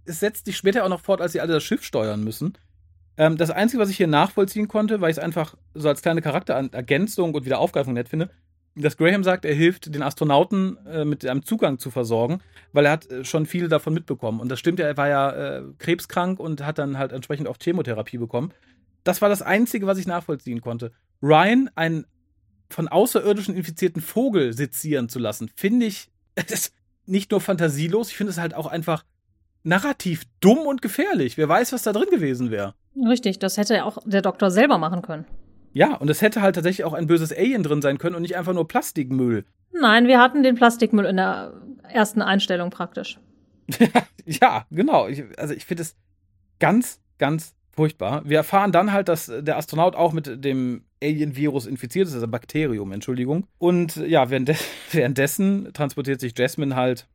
es 0.04 0.20
setzt 0.20 0.44
sich 0.46 0.56
später 0.56 0.85
auch 0.85 0.88
noch 0.90 1.00
fort, 1.00 1.20
als 1.20 1.32
sie 1.32 1.40
alle 1.40 1.54
das 1.54 1.64
Schiff 1.64 1.82
steuern 1.82 2.22
müssen. 2.22 2.52
Ähm, 3.18 3.37
das 3.37 3.50
Einzige, 3.50 3.83
was 3.83 3.90
ich 3.90 3.96
hier 3.96 4.07
nachvollziehen 4.07 4.68
konnte, 4.68 5.00
weil 5.00 5.11
ich 5.11 5.16
es 5.16 5.22
einfach 5.22 5.57
so 5.74 5.88
als 5.88 6.02
kleine 6.02 6.22
Charakterergänzung 6.22 7.35
und 7.35 7.44
Wiederaufgreifung 7.44 7.94
nett 7.94 8.09
finde, 8.09 8.31
dass 8.74 8.96
Graham 8.98 9.24
sagt, 9.24 9.44
er 9.46 9.55
hilft 9.55 9.94
den 9.94 10.02
Astronauten 10.02 10.76
äh, 10.87 11.05
mit 11.05 11.24
einem 11.26 11.44
Zugang 11.44 11.79
zu 11.79 11.90
versorgen, 11.90 12.40
weil 12.72 12.85
er 12.85 12.92
hat 12.92 13.11
äh, 13.11 13.24
schon 13.24 13.46
viel 13.46 13.68
davon 13.68 13.94
mitbekommen. 13.94 14.40
Und 14.40 14.50
das 14.50 14.61
stimmt 14.61 14.79
ja, 14.79 14.87
er 14.87 14.96
war 14.96 15.09
ja 15.09 15.31
äh, 15.31 15.62
krebskrank 15.79 16.38
und 16.38 16.64
hat 16.64 16.79
dann 16.79 16.98
halt 16.98 17.12
entsprechend 17.12 17.48
auch 17.48 17.57
Chemotherapie 17.62 18.18
bekommen. 18.18 18.52
Das 19.02 19.22
war 19.22 19.29
das 19.29 19.40
Einzige, 19.40 19.87
was 19.87 19.98
ich 19.98 20.07
nachvollziehen 20.07 20.61
konnte. 20.61 20.92
Ryan, 21.22 21.70
einen 21.74 22.07
von 22.68 22.88
Außerirdischen 22.88 23.55
infizierten 23.55 24.02
Vogel 24.02 24.52
sezieren 24.52 25.09
zu 25.09 25.18
lassen, 25.18 25.50
finde 25.55 25.87
ich, 25.87 26.11
nicht 27.07 27.31
nur 27.31 27.40
fantasielos, 27.40 28.11
ich 28.11 28.16
finde 28.16 28.33
es 28.33 28.38
halt 28.38 28.55
auch 28.55 28.66
einfach 28.66 29.05
narrativ 29.66 30.22
dumm 30.40 30.59
und 30.59 30.81
gefährlich. 30.81 31.37
Wer 31.37 31.48
weiß, 31.48 31.72
was 31.72 31.83
da 31.83 31.92
drin 31.92 32.09
gewesen 32.11 32.50
wäre. 32.50 32.74
Richtig, 32.96 33.38
das 33.38 33.59
hätte 33.59 33.74
ja 33.74 33.85
auch 33.85 33.98
der 34.07 34.22
Doktor 34.22 34.50
selber 34.50 34.79
machen 34.79 35.02
können. 35.02 35.26
Ja, 35.72 35.96
und 35.96 36.09
es 36.09 36.22
hätte 36.22 36.40
halt 36.40 36.55
tatsächlich 36.55 36.85
auch 36.85 36.94
ein 36.94 37.07
böses 37.07 37.33
Alien 37.33 37.62
drin 37.62 37.83
sein 37.83 37.98
können 37.98 38.14
und 38.14 38.22
nicht 38.22 38.37
einfach 38.37 38.55
nur 38.55 38.66
Plastikmüll. 38.66 39.44
Nein, 39.72 40.07
wir 40.07 40.20
hatten 40.20 40.42
den 40.42 40.55
Plastikmüll 40.55 41.05
in 41.05 41.16
der 41.16 41.52
ersten 41.88 42.22
Einstellung 42.22 42.70
praktisch. 42.70 43.18
ja, 44.24 44.64
genau. 44.70 45.09
Ich, 45.09 45.24
also 45.37 45.52
ich 45.52 45.66
finde 45.66 45.83
es 45.83 45.96
ganz, 46.61 47.00
ganz 47.18 47.55
furchtbar. 47.72 48.22
Wir 48.24 48.38
erfahren 48.38 48.72
dann 48.72 48.92
halt, 48.92 49.09
dass 49.09 49.26
der 49.26 49.59
Astronaut 49.59 49.96
auch 49.96 50.12
mit 50.12 50.44
dem 50.44 50.85
Alien-Virus 51.02 51.66
infiziert 51.66 52.09
ist, 52.09 52.14
also 52.14 52.26
Bakterium, 52.26 52.92
Entschuldigung. 52.92 53.46
Und 53.59 53.96
ja, 53.96 54.31
währenddessen 54.92 55.72
transportiert 55.74 56.20
sich 56.20 56.38
Jasmine 56.38 56.74
halt 56.74 57.07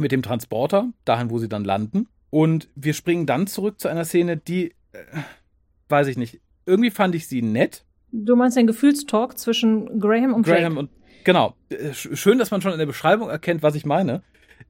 mit 0.00 0.12
dem 0.12 0.22
Transporter 0.22 0.92
dahin, 1.04 1.30
wo 1.30 1.38
sie 1.38 1.48
dann 1.48 1.64
landen. 1.64 2.08
Und 2.30 2.68
wir 2.74 2.94
springen 2.94 3.26
dann 3.26 3.46
zurück 3.46 3.80
zu 3.80 3.88
einer 3.88 4.04
Szene, 4.04 4.36
die, 4.36 4.70
äh, 4.92 5.04
weiß 5.88 6.06
ich 6.06 6.16
nicht, 6.16 6.40
irgendwie 6.66 6.90
fand 6.90 7.14
ich 7.14 7.28
sie 7.28 7.42
nett. 7.42 7.84
Du 8.10 8.36
meinst 8.36 8.56
den 8.56 8.66
Gefühlstalk 8.66 9.38
zwischen 9.38 10.00
Graham 10.00 10.34
und 10.34 10.44
Graham 10.44 10.62
Jake? 10.62 10.78
und 10.78 10.90
genau. 11.24 11.54
Äh, 11.68 11.92
schön, 11.92 12.38
dass 12.38 12.50
man 12.50 12.62
schon 12.62 12.72
in 12.72 12.78
der 12.78 12.86
Beschreibung 12.86 13.28
erkennt, 13.28 13.62
was 13.62 13.74
ich 13.74 13.84
meine. 13.84 14.22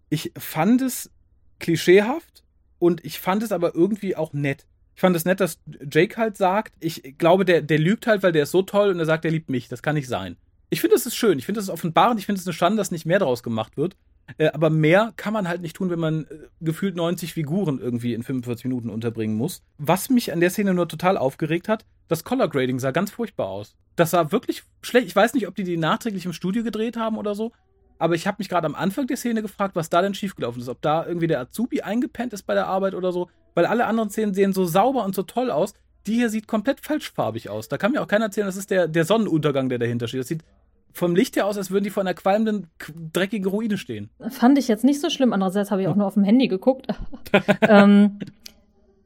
Ich 0.09 0.33
fand 0.37 0.83
es 0.83 1.11
klischeehaft 1.59 2.45
und 2.79 3.05
ich 3.05 3.21
fand 3.21 3.43
es 3.43 3.53
aber 3.53 3.75
irgendwie 3.75 4.17
auch 4.17 4.33
nett. 4.33 4.67
Ich 4.95 5.01
fand 5.01 5.17
es 5.17 5.25
nett, 5.25 5.41
dass 5.41 5.61
Jake 5.91 6.17
halt 6.17 6.37
sagt, 6.37 6.75
ich 6.81 7.17
glaube, 7.19 7.45
der, 7.45 7.63
der 7.63 7.79
lügt 7.79 8.07
halt, 8.07 8.23
weil 8.23 8.33
der 8.33 8.43
ist 8.43 8.51
so 8.51 8.63
toll 8.63 8.91
und 8.91 8.99
er 8.99 9.07
sagt, 9.07 9.25
er 9.25 9.31
liebt 9.31 9.49
mich. 9.49 9.69
Das 9.69 9.83
kann 9.83 9.95
nicht 9.95 10.09
sein. 10.09 10.37
Ich 10.69 10.81
finde, 10.81 10.97
das 10.97 11.07
ist 11.07 11.17
schön. 11.17 11.39
Ich 11.39 11.47
finde, 11.47 11.59
das 11.59 11.67
ist 11.67 11.71
offenbarend. 11.71 12.19
Ich 12.19 12.27
finde 12.27 12.41
es 12.41 12.47
eine 12.47 12.55
Schande, 12.55 12.79
dass 12.79 12.91
nicht 12.91 13.07
mehr 13.07 13.19
daraus 13.19 13.43
gemacht 13.43 13.77
wird. 13.77 13.97
Äh, 14.39 14.49
aber 14.49 14.71
mehr 14.71 15.13
kann 15.17 15.33
man 15.33 15.49
halt 15.49 15.63
nicht 15.63 15.77
tun, 15.77 15.91
wenn 15.91 15.99
man 15.99 16.25
äh, 16.25 16.49
gefühlt 16.61 16.97
90 16.97 17.35
Figuren 17.35 17.79
irgendwie 17.79 18.15
in 18.15 18.23
45 18.23 18.65
Minuten 18.67 18.91
unterbringen 18.91 19.37
muss. 19.37 19.63
Was 19.79 20.11
mich 20.11 20.33
an 20.33 20.41
der 20.41 20.51
Szene 20.51 20.75
nur 20.75 20.89
total 20.89 21.17
aufgeregt 21.17 21.69
hat, 21.69 21.85
das 22.09 22.25
Color 22.25 22.49
Grading 22.49 22.79
sah 22.79 22.91
ganz 22.91 23.11
furchtbar 23.11 23.49
aus. 23.49 23.75
Das 23.97 24.11
sah 24.11 24.33
wirklich 24.33 24.65
schlecht. 24.81 25.07
Ich 25.07 25.17
weiß 25.17 25.35
nicht, 25.35 25.49
ob 25.49 25.55
die 25.55 25.65
die 25.65 25.77
nachträglich 25.77 26.25
im 26.27 26.33
Studio 26.33 26.63
gedreht 26.63 26.97
haben 26.97 27.19
oder 27.19 27.35
so. 27.35 27.53
Aber 27.99 28.15
ich 28.15 28.27
habe 28.27 28.37
mich 28.39 28.49
gerade 28.49 28.67
am 28.67 28.75
Anfang 28.75 29.07
der 29.07 29.17
Szene 29.17 29.43
gefragt, 29.43 29.77
was 29.77 29.89
da 29.89 30.03
denn 30.03 30.15
schiefgelaufen 30.15 30.61
ist. 30.61 30.69
Ob 30.69 30.83
da 30.83 31.07
irgendwie 31.07 31.29
der 31.29 31.41
Azubi 31.41 31.83
eingepennt 31.83 32.33
ist 32.33 32.43
bei 32.45 32.55
der 32.55 32.67
Arbeit 32.67 32.95
oder 32.95 33.13
so. 33.13 33.29
Weil 33.55 33.67
alle 33.67 33.87
anderen 33.87 34.11
Szenen 34.11 34.35
sehen 34.35 34.53
so 34.53 34.65
sauber 34.65 35.05
und 35.05 35.15
so 35.15 35.23
toll 35.23 35.51
aus. 35.51 35.75
Die 36.07 36.15
hier 36.15 36.31
sieht 36.31 36.49
komplett 36.49 36.81
falschfarbig 36.81 37.49
aus. 37.49 37.69
Da 37.69 37.79
kann 37.79 37.93
mir 37.93 38.03
auch 38.03 38.09
keiner 38.09 38.25
erzählen, 38.25 38.47
das 38.47 38.57
ist 38.57 38.71
der, 38.71 38.89
der 38.89 39.05
Sonnenuntergang, 39.05 39.69
der 39.69 39.79
dahinter 39.79 40.09
steht. 40.09 40.21
Das 40.21 40.29
sieht 40.29 40.43
vom 40.92 41.14
Licht 41.14 41.37
her 41.37 41.46
aus, 41.46 41.57
als 41.57 41.70
würden 41.70 41.85
die 41.85 41.90
vor 41.90 42.02
einer 42.02 42.14
qualmenden, 42.14 42.68
dreckigen 43.12 43.50
Ruine 43.50 43.78
stehen. 43.78 44.11
Fand 44.28 44.59
ich 44.59 44.68
jetzt 44.68 44.85
nicht 44.85 45.00
so 45.00 45.11
schlimm. 45.11 45.33
Andererseits 45.33 45.70
habe 45.70 45.83
ich 45.83 45.88
auch 45.88 45.96
nur 45.96 46.07
auf 46.07 46.14
dem 46.14 46.24
Handy 46.24 46.48
geguckt. 46.48 46.87
ähm, 47.62 48.18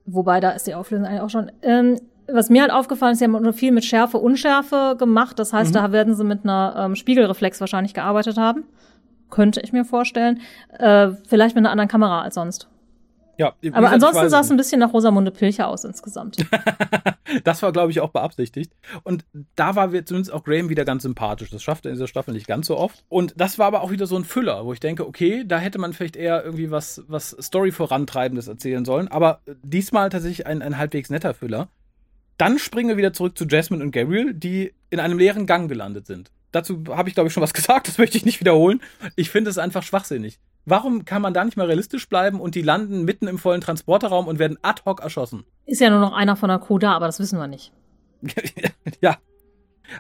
wobei, 0.04 0.40
da 0.40 0.50
ist 0.50 0.66
die 0.66 0.74
Auflösung 0.74 1.06
eigentlich 1.06 1.20
auch 1.20 1.30
schon. 1.30 1.52
Ähm, 1.62 1.98
was 2.28 2.50
mir 2.50 2.62
halt 2.62 2.72
aufgefallen 2.72 3.12
ist, 3.12 3.20
sie 3.20 3.24
haben 3.24 3.40
nur 3.40 3.52
viel 3.52 3.72
mit 3.72 3.84
Schärfe, 3.84 4.18
Unschärfe 4.18 4.96
gemacht. 4.98 5.38
Das 5.38 5.52
heißt, 5.52 5.70
mhm. 5.70 5.74
da 5.74 5.92
werden 5.92 6.14
sie 6.14 6.24
mit 6.24 6.44
einer 6.44 6.74
ähm, 6.76 6.96
Spiegelreflex 6.96 7.60
wahrscheinlich 7.60 7.94
gearbeitet 7.94 8.36
haben. 8.36 8.64
Könnte 9.30 9.60
ich 9.60 9.72
mir 9.72 9.84
vorstellen. 9.84 10.40
Äh, 10.78 11.10
vielleicht 11.28 11.54
mit 11.54 11.62
einer 11.62 11.70
anderen 11.70 11.88
Kamera 11.88 12.22
als 12.22 12.34
sonst. 12.34 12.68
Ja, 13.38 13.54
aber 13.72 13.90
ansonsten 13.90 14.28
sah 14.28 14.40
es 14.40 14.50
ein 14.50 14.56
bisschen 14.56 14.80
nach 14.80 14.92
Rosamunde 14.92 15.30
Pilcher 15.30 15.68
aus 15.68 15.84
insgesamt. 15.84 16.36
das 17.44 17.62
war, 17.62 17.72
glaube 17.72 17.90
ich, 17.90 18.00
auch 18.00 18.10
beabsichtigt. 18.10 18.72
Und 19.02 19.24
da 19.56 19.76
war 19.76 19.92
wir 19.92 20.06
zumindest 20.06 20.32
auch 20.32 20.44
Graham 20.44 20.68
wieder 20.68 20.84
ganz 20.84 21.02
sympathisch. 21.02 21.50
Das 21.50 21.62
schaffte 21.62 21.88
er 21.88 21.92
in 21.92 21.96
dieser 21.96 22.08
Staffel 22.08 22.32
nicht 22.32 22.46
ganz 22.46 22.66
so 22.66 22.76
oft. 22.76 23.04
Und 23.08 23.34
das 23.36 23.58
war 23.58 23.66
aber 23.66 23.82
auch 23.82 23.90
wieder 23.90 24.06
so 24.06 24.16
ein 24.16 24.24
Füller, 24.24 24.64
wo 24.64 24.72
ich 24.72 24.80
denke, 24.80 25.06
okay, 25.06 25.44
da 25.46 25.58
hätte 25.58 25.78
man 25.78 25.92
vielleicht 25.92 26.16
eher 26.16 26.44
irgendwie 26.44 26.70
was, 26.70 27.04
was 27.08 27.36
Story 27.40 27.72
vorantreibendes 27.72 28.48
erzählen 28.48 28.84
sollen. 28.84 29.08
Aber 29.08 29.40
diesmal 29.62 30.08
tatsächlich 30.08 30.46
ein, 30.46 30.62
ein 30.62 30.78
halbwegs 30.78 31.10
netter 31.10 31.34
Füller. 31.34 31.68
Dann 32.38 32.58
springen 32.58 32.88
wir 32.88 32.96
wieder 32.96 33.12
zurück 33.12 33.36
zu 33.36 33.46
Jasmine 33.46 33.82
und 33.82 33.92
Gabriel, 33.92 34.34
die 34.34 34.74
in 34.90 35.00
einem 35.00 35.18
leeren 35.18 35.46
Gang 35.46 35.68
gelandet 35.68 36.06
sind. 36.06 36.30
Dazu 36.52 36.84
habe 36.88 37.08
ich, 37.08 37.14
glaube 37.14 37.28
ich, 37.28 37.34
schon 37.34 37.42
was 37.42 37.54
gesagt, 37.54 37.88
das 37.88 37.98
möchte 37.98 38.16
ich 38.16 38.24
nicht 38.24 38.40
wiederholen. 38.40 38.80
Ich 39.14 39.30
finde 39.30 39.50
es 39.50 39.58
einfach 39.58 39.82
schwachsinnig. 39.82 40.38
Warum 40.68 41.04
kann 41.04 41.22
man 41.22 41.32
da 41.32 41.44
nicht 41.44 41.56
mal 41.56 41.66
realistisch 41.66 42.08
bleiben 42.08 42.40
und 42.40 42.56
die 42.56 42.62
landen 42.62 43.04
mitten 43.04 43.28
im 43.28 43.38
vollen 43.38 43.60
Transporterraum 43.60 44.26
und 44.26 44.40
werden 44.40 44.58
ad 44.62 44.82
hoc 44.84 45.00
erschossen? 45.00 45.44
Ist 45.64 45.80
ja 45.80 45.90
nur 45.90 46.00
noch 46.00 46.12
einer 46.12 46.34
von 46.34 46.48
der 46.48 46.58
Crew 46.58 46.78
da, 46.78 46.92
aber 46.92 47.06
das 47.06 47.20
wissen 47.20 47.38
wir 47.38 47.46
nicht. 47.46 47.72
ja. 49.00 49.16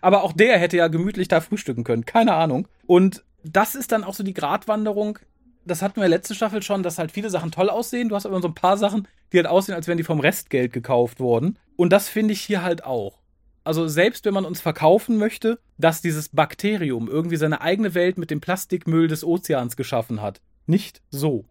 Aber 0.02 0.24
auch 0.24 0.32
der 0.32 0.58
hätte 0.58 0.76
ja 0.76 0.88
gemütlich 0.88 1.28
da 1.28 1.40
frühstücken 1.40 1.84
können. 1.84 2.04
Keine 2.04 2.34
Ahnung. 2.34 2.66
Und 2.84 3.24
das 3.44 3.76
ist 3.76 3.92
dann 3.92 4.02
auch 4.02 4.14
so 4.14 4.24
die 4.24 4.34
Gratwanderung. 4.34 5.20
Das 5.64 5.82
hatten 5.82 6.00
wir 6.00 6.08
letzte 6.08 6.34
Staffel 6.34 6.62
schon, 6.62 6.82
dass 6.82 6.98
halt 6.98 7.12
viele 7.12 7.30
Sachen 7.30 7.52
toll 7.52 7.70
aussehen. 7.70 8.08
Du 8.08 8.16
hast 8.16 8.26
aber 8.26 8.42
so 8.42 8.48
ein 8.48 8.54
paar 8.54 8.76
Sachen, 8.76 9.06
die 9.32 9.36
halt 9.36 9.46
aussehen, 9.46 9.76
als 9.76 9.86
wären 9.86 9.98
die 9.98 10.04
vom 10.04 10.18
Restgeld 10.18 10.72
gekauft 10.72 11.20
worden. 11.20 11.60
Und 11.76 11.92
das 11.92 12.08
finde 12.08 12.32
ich 12.32 12.40
hier 12.40 12.62
halt 12.62 12.84
auch. 12.84 13.20
Also 13.62 13.86
selbst 13.86 14.24
wenn 14.24 14.34
man 14.34 14.44
uns 14.44 14.60
verkaufen 14.60 15.16
möchte, 15.16 15.60
dass 15.78 16.02
dieses 16.02 16.28
Bakterium 16.30 17.08
irgendwie 17.08 17.36
seine 17.36 17.60
eigene 17.60 17.94
Welt 17.94 18.18
mit 18.18 18.32
dem 18.32 18.40
Plastikmüll 18.40 19.06
des 19.06 19.24
Ozeans 19.24 19.76
geschaffen 19.76 20.22
hat, 20.22 20.40
nicht 20.66 21.02
so. 21.10 21.44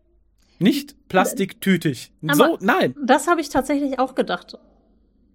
Nicht 0.60 0.96
plastiktütig. 1.10 2.12
So, 2.22 2.58
nein. 2.62 2.96
Das 3.04 3.28
habe 3.28 3.42
ich 3.42 3.50
tatsächlich 3.50 4.00
auch 4.00 4.16
gedacht. 4.16 4.58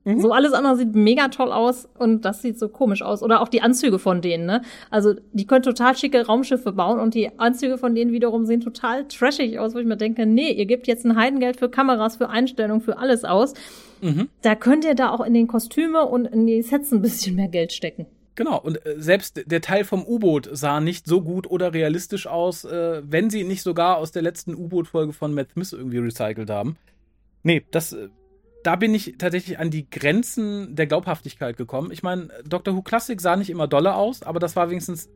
Mhm. 0.05 0.21
So 0.21 0.33
alles 0.33 0.53
andere 0.53 0.77
sieht 0.77 0.95
mega 0.95 1.29
toll 1.29 1.53
aus 1.53 1.87
und 1.99 2.25
das 2.25 2.41
sieht 2.41 2.59
so 2.59 2.69
komisch 2.69 3.03
aus. 3.03 3.23
Oder 3.23 3.43
auch 3.43 3.49
die 3.49 3.61
Anzüge 3.61 3.99
von 3.99 4.23
denen, 4.23 4.47
ne? 4.47 4.63
Also 4.91 5.15
die 5.33 5.47
können 5.47 5.63
total 5.63 5.97
schicke 5.97 6.25
Raumschiffe 6.25 6.73
bauen 6.73 6.99
und 6.99 7.15
die 7.15 7.39
Anzüge 7.39 7.77
von 7.77 7.95
denen 7.95 8.13
wiederum 8.13 8.47
sehen 8.47 8.61
total 8.61 9.07
trashig 9.09 9.59
aus, 9.59 9.75
wo 9.75 9.79
ich 9.79 9.87
mir 9.87 9.99
denke, 9.99 10.25
nee, 10.25 10.53
ihr 10.53 10.67
gebt 10.67 10.87
jetzt 10.87 11.05
ein 11.05 11.17
Heidengeld 11.17 11.59
für 11.59 11.69
Kameras, 11.69 12.17
für 12.17 12.31
Einstellungen, 12.31 12.81
für 12.81 12.99
alles 12.99 13.25
aus. 13.25 13.53
Mhm. 14.01 14.29
Da 14.41 14.55
könnt 14.55 14.85
ihr 14.87 14.95
da 14.95 15.11
auch 15.11 15.21
in 15.21 15.35
den 15.35 15.47
Kostüme 15.47 16.07
und 16.07 16.27
in 16.27 16.47
die 16.47 16.63
Sets 16.63 16.93
ein 16.93 17.03
bisschen 17.03 17.37
mehr 17.37 17.49
Geld 17.49 17.73
stecken. 17.73 18.07
Genau, 18.35 18.59
und 18.59 18.85
äh, 18.87 18.95
selbst 18.99 19.43
der 19.47 19.61
Teil 19.61 19.85
vom 19.85 20.05
U-Boot 20.05 20.49
sah 20.53 20.81
nicht 20.81 21.07
so 21.07 21.23
gut 21.23 21.51
oder 21.51 21.75
realistisch 21.75 22.27
aus, 22.27 22.65
äh, 22.65 23.03
wenn 23.05 23.31
sie 23.31 23.45
nicht 23.45 23.63
sogar 23.63 23.97
aus 23.99 24.13
der 24.13 24.23
letzten 24.23 24.55
U-Boot-Folge 24.55 25.13
von 25.13 25.35
Matt 25.35 25.51
Smith 25.53 25.73
irgendwie 25.73 25.99
recycelt 25.99 26.51
haben. 26.51 26.77
Nee, 27.43 27.65
das, 27.71 27.93
äh, 27.93 28.09
da 28.63 28.77
bin 28.77 28.95
ich 28.95 29.17
tatsächlich 29.19 29.59
an 29.59 29.71
die 29.71 29.89
Grenzen 29.89 30.77
der 30.77 30.87
Glaubhaftigkeit 30.87 31.57
gekommen. 31.57 31.91
Ich 31.91 32.03
meine, 32.03 32.29
Doctor 32.45 32.75
Who 32.75 32.83
Classic 32.83 33.21
sah 33.21 33.37
nicht 33.37 33.51
immer 33.51 33.67
dolle 33.67 33.95
aus, 33.95 34.23
aber 34.23 34.39
das 34.39 34.57
war 34.57 34.71
wenigstens 34.71 35.09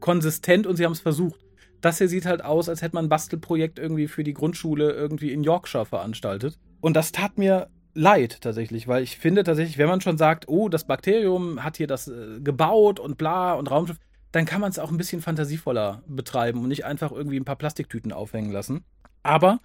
konsistent 0.00 0.66
und 0.66 0.76
sie 0.76 0.84
haben 0.84 0.92
es 0.92 1.00
versucht. 1.00 1.40
Das 1.80 1.98
hier 1.98 2.08
sieht 2.08 2.26
halt 2.26 2.44
aus, 2.44 2.68
als 2.68 2.80
hätte 2.80 2.94
man 2.94 3.06
ein 3.06 3.08
Bastelprojekt 3.08 3.78
irgendwie 3.78 4.06
für 4.06 4.22
die 4.22 4.34
Grundschule 4.34 4.92
irgendwie 4.92 5.32
in 5.32 5.42
Yorkshire 5.42 5.84
veranstaltet. 5.84 6.58
Und 6.80 6.94
das 6.94 7.10
tat 7.10 7.38
mir 7.38 7.68
leid 7.94 8.40
tatsächlich, 8.40 8.88
weil 8.88 9.02
ich 9.02 9.16
finde 9.18 9.44
tatsächlich, 9.44 9.78
wenn 9.78 9.88
man 9.88 10.00
schon 10.00 10.18
sagt, 10.18 10.48
oh, 10.48 10.68
das 10.68 10.84
Bakterium 10.84 11.62
hat 11.62 11.76
hier 11.76 11.86
das 11.86 12.08
äh, 12.08 12.40
gebaut 12.40 13.00
und 13.00 13.18
bla 13.18 13.54
und 13.54 13.70
Raumschiff, 13.70 13.98
dann 14.32 14.46
kann 14.46 14.60
man 14.60 14.70
es 14.70 14.78
auch 14.78 14.90
ein 14.90 14.96
bisschen 14.96 15.20
fantasievoller 15.20 16.02
betreiben 16.06 16.62
und 16.62 16.68
nicht 16.68 16.84
einfach 16.84 17.12
irgendwie 17.12 17.38
ein 17.38 17.44
paar 17.44 17.56
Plastiktüten 17.56 18.12
aufhängen 18.12 18.50
lassen. 18.50 18.84
Aber 19.22 19.60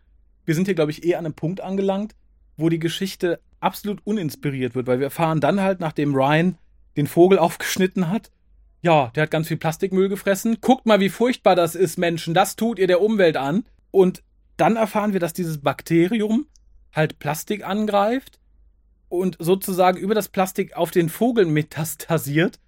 wir 0.46 0.56
sind 0.56 0.66
hier, 0.66 0.76
glaube 0.76 0.92
ich, 0.92 1.06
eh 1.06 1.16
an 1.16 1.26
einem 1.26 1.34
Punkt 1.34 1.62
angelangt, 1.62 2.16
wo 2.58 2.70
die 2.70 2.80
Geschichte 2.80 3.40
absolut 3.60 4.02
uninspiriert 4.06 4.76
wird, 4.76 4.88
weil 4.88 5.00
wir 5.00 5.06
erfahren 5.08 5.40
dann 5.40 5.62
halt, 5.62 5.80
nachdem 5.80 6.14
Ryan 6.14 6.58
den 6.98 7.08
Vogel 7.08 7.40
aufgeschnitten 7.40 8.10
hat, 8.10 8.32
ja, 8.82 9.12
der 9.16 9.24
hat 9.24 9.32
ganz 9.32 9.48
viel 9.48 9.58
Plastikmüll 9.58 10.08
gefressen. 10.08 10.58
Guckt 10.62 10.86
mal, 10.86 11.00
wie 11.00 11.10
furchtbar 11.10 11.56
das 11.56 11.76
ist, 11.76 11.98
Menschen. 11.98 12.34
Das 12.34 12.56
tut 12.56 12.78
ihr 12.78 12.88
der 12.88 13.02
Umwelt 13.02 13.36
an. 13.36 13.66
Und 13.90 14.24
dann 14.56 14.76
erfahren 14.76 15.14
wir, 15.14 15.20
dass 15.20 15.34
dieses 15.34 15.60
Bakterium 15.62 16.46
halt 16.98 17.20
Plastik 17.20 17.66
angreift 17.66 18.40
und 19.10 19.38
sozusagen 19.40 19.98
über 19.98 20.16
das 20.16 20.28
Plastik 20.28 20.76
auf 20.76 20.92
den 20.92 21.10
Vogel 21.10 21.46
metastasiert, 21.46 22.60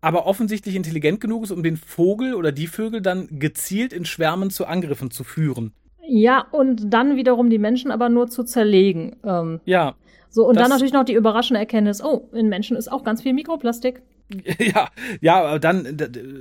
aber 0.00 0.26
offensichtlich 0.26 0.76
intelligent 0.76 1.20
genug 1.20 1.44
ist, 1.44 1.50
um 1.50 1.62
den 1.62 1.76
Vogel 1.76 2.34
oder 2.34 2.52
die 2.52 2.68
Vögel 2.68 3.00
dann 3.00 3.26
gezielt 3.40 3.92
in 3.92 4.04
Schwärmen 4.04 4.50
zu 4.50 4.66
Angriffen 4.66 5.10
zu 5.10 5.24
führen. 5.24 5.72
Ja, 6.06 6.46
und 6.52 6.92
dann 6.92 7.16
wiederum 7.16 7.50
die 7.50 7.58
Menschen 7.58 7.90
aber 7.90 8.08
nur 8.08 8.28
zu 8.28 8.44
zerlegen. 8.44 9.16
Ähm, 9.24 9.60
ja. 9.64 9.96
So, 10.30 10.46
und 10.46 10.58
dann 10.58 10.70
natürlich 10.70 10.92
noch 10.92 11.04
die 11.04 11.14
überraschende 11.14 11.58
Erkenntnis, 11.58 12.02
oh, 12.02 12.28
in 12.32 12.48
Menschen 12.48 12.76
ist 12.76 12.90
auch 12.90 13.02
ganz 13.02 13.22
viel 13.22 13.32
Mikroplastik. 13.32 14.02
Ja, 14.58 14.90
ja, 15.20 15.42
aber 15.42 15.58
dann, 15.58 15.96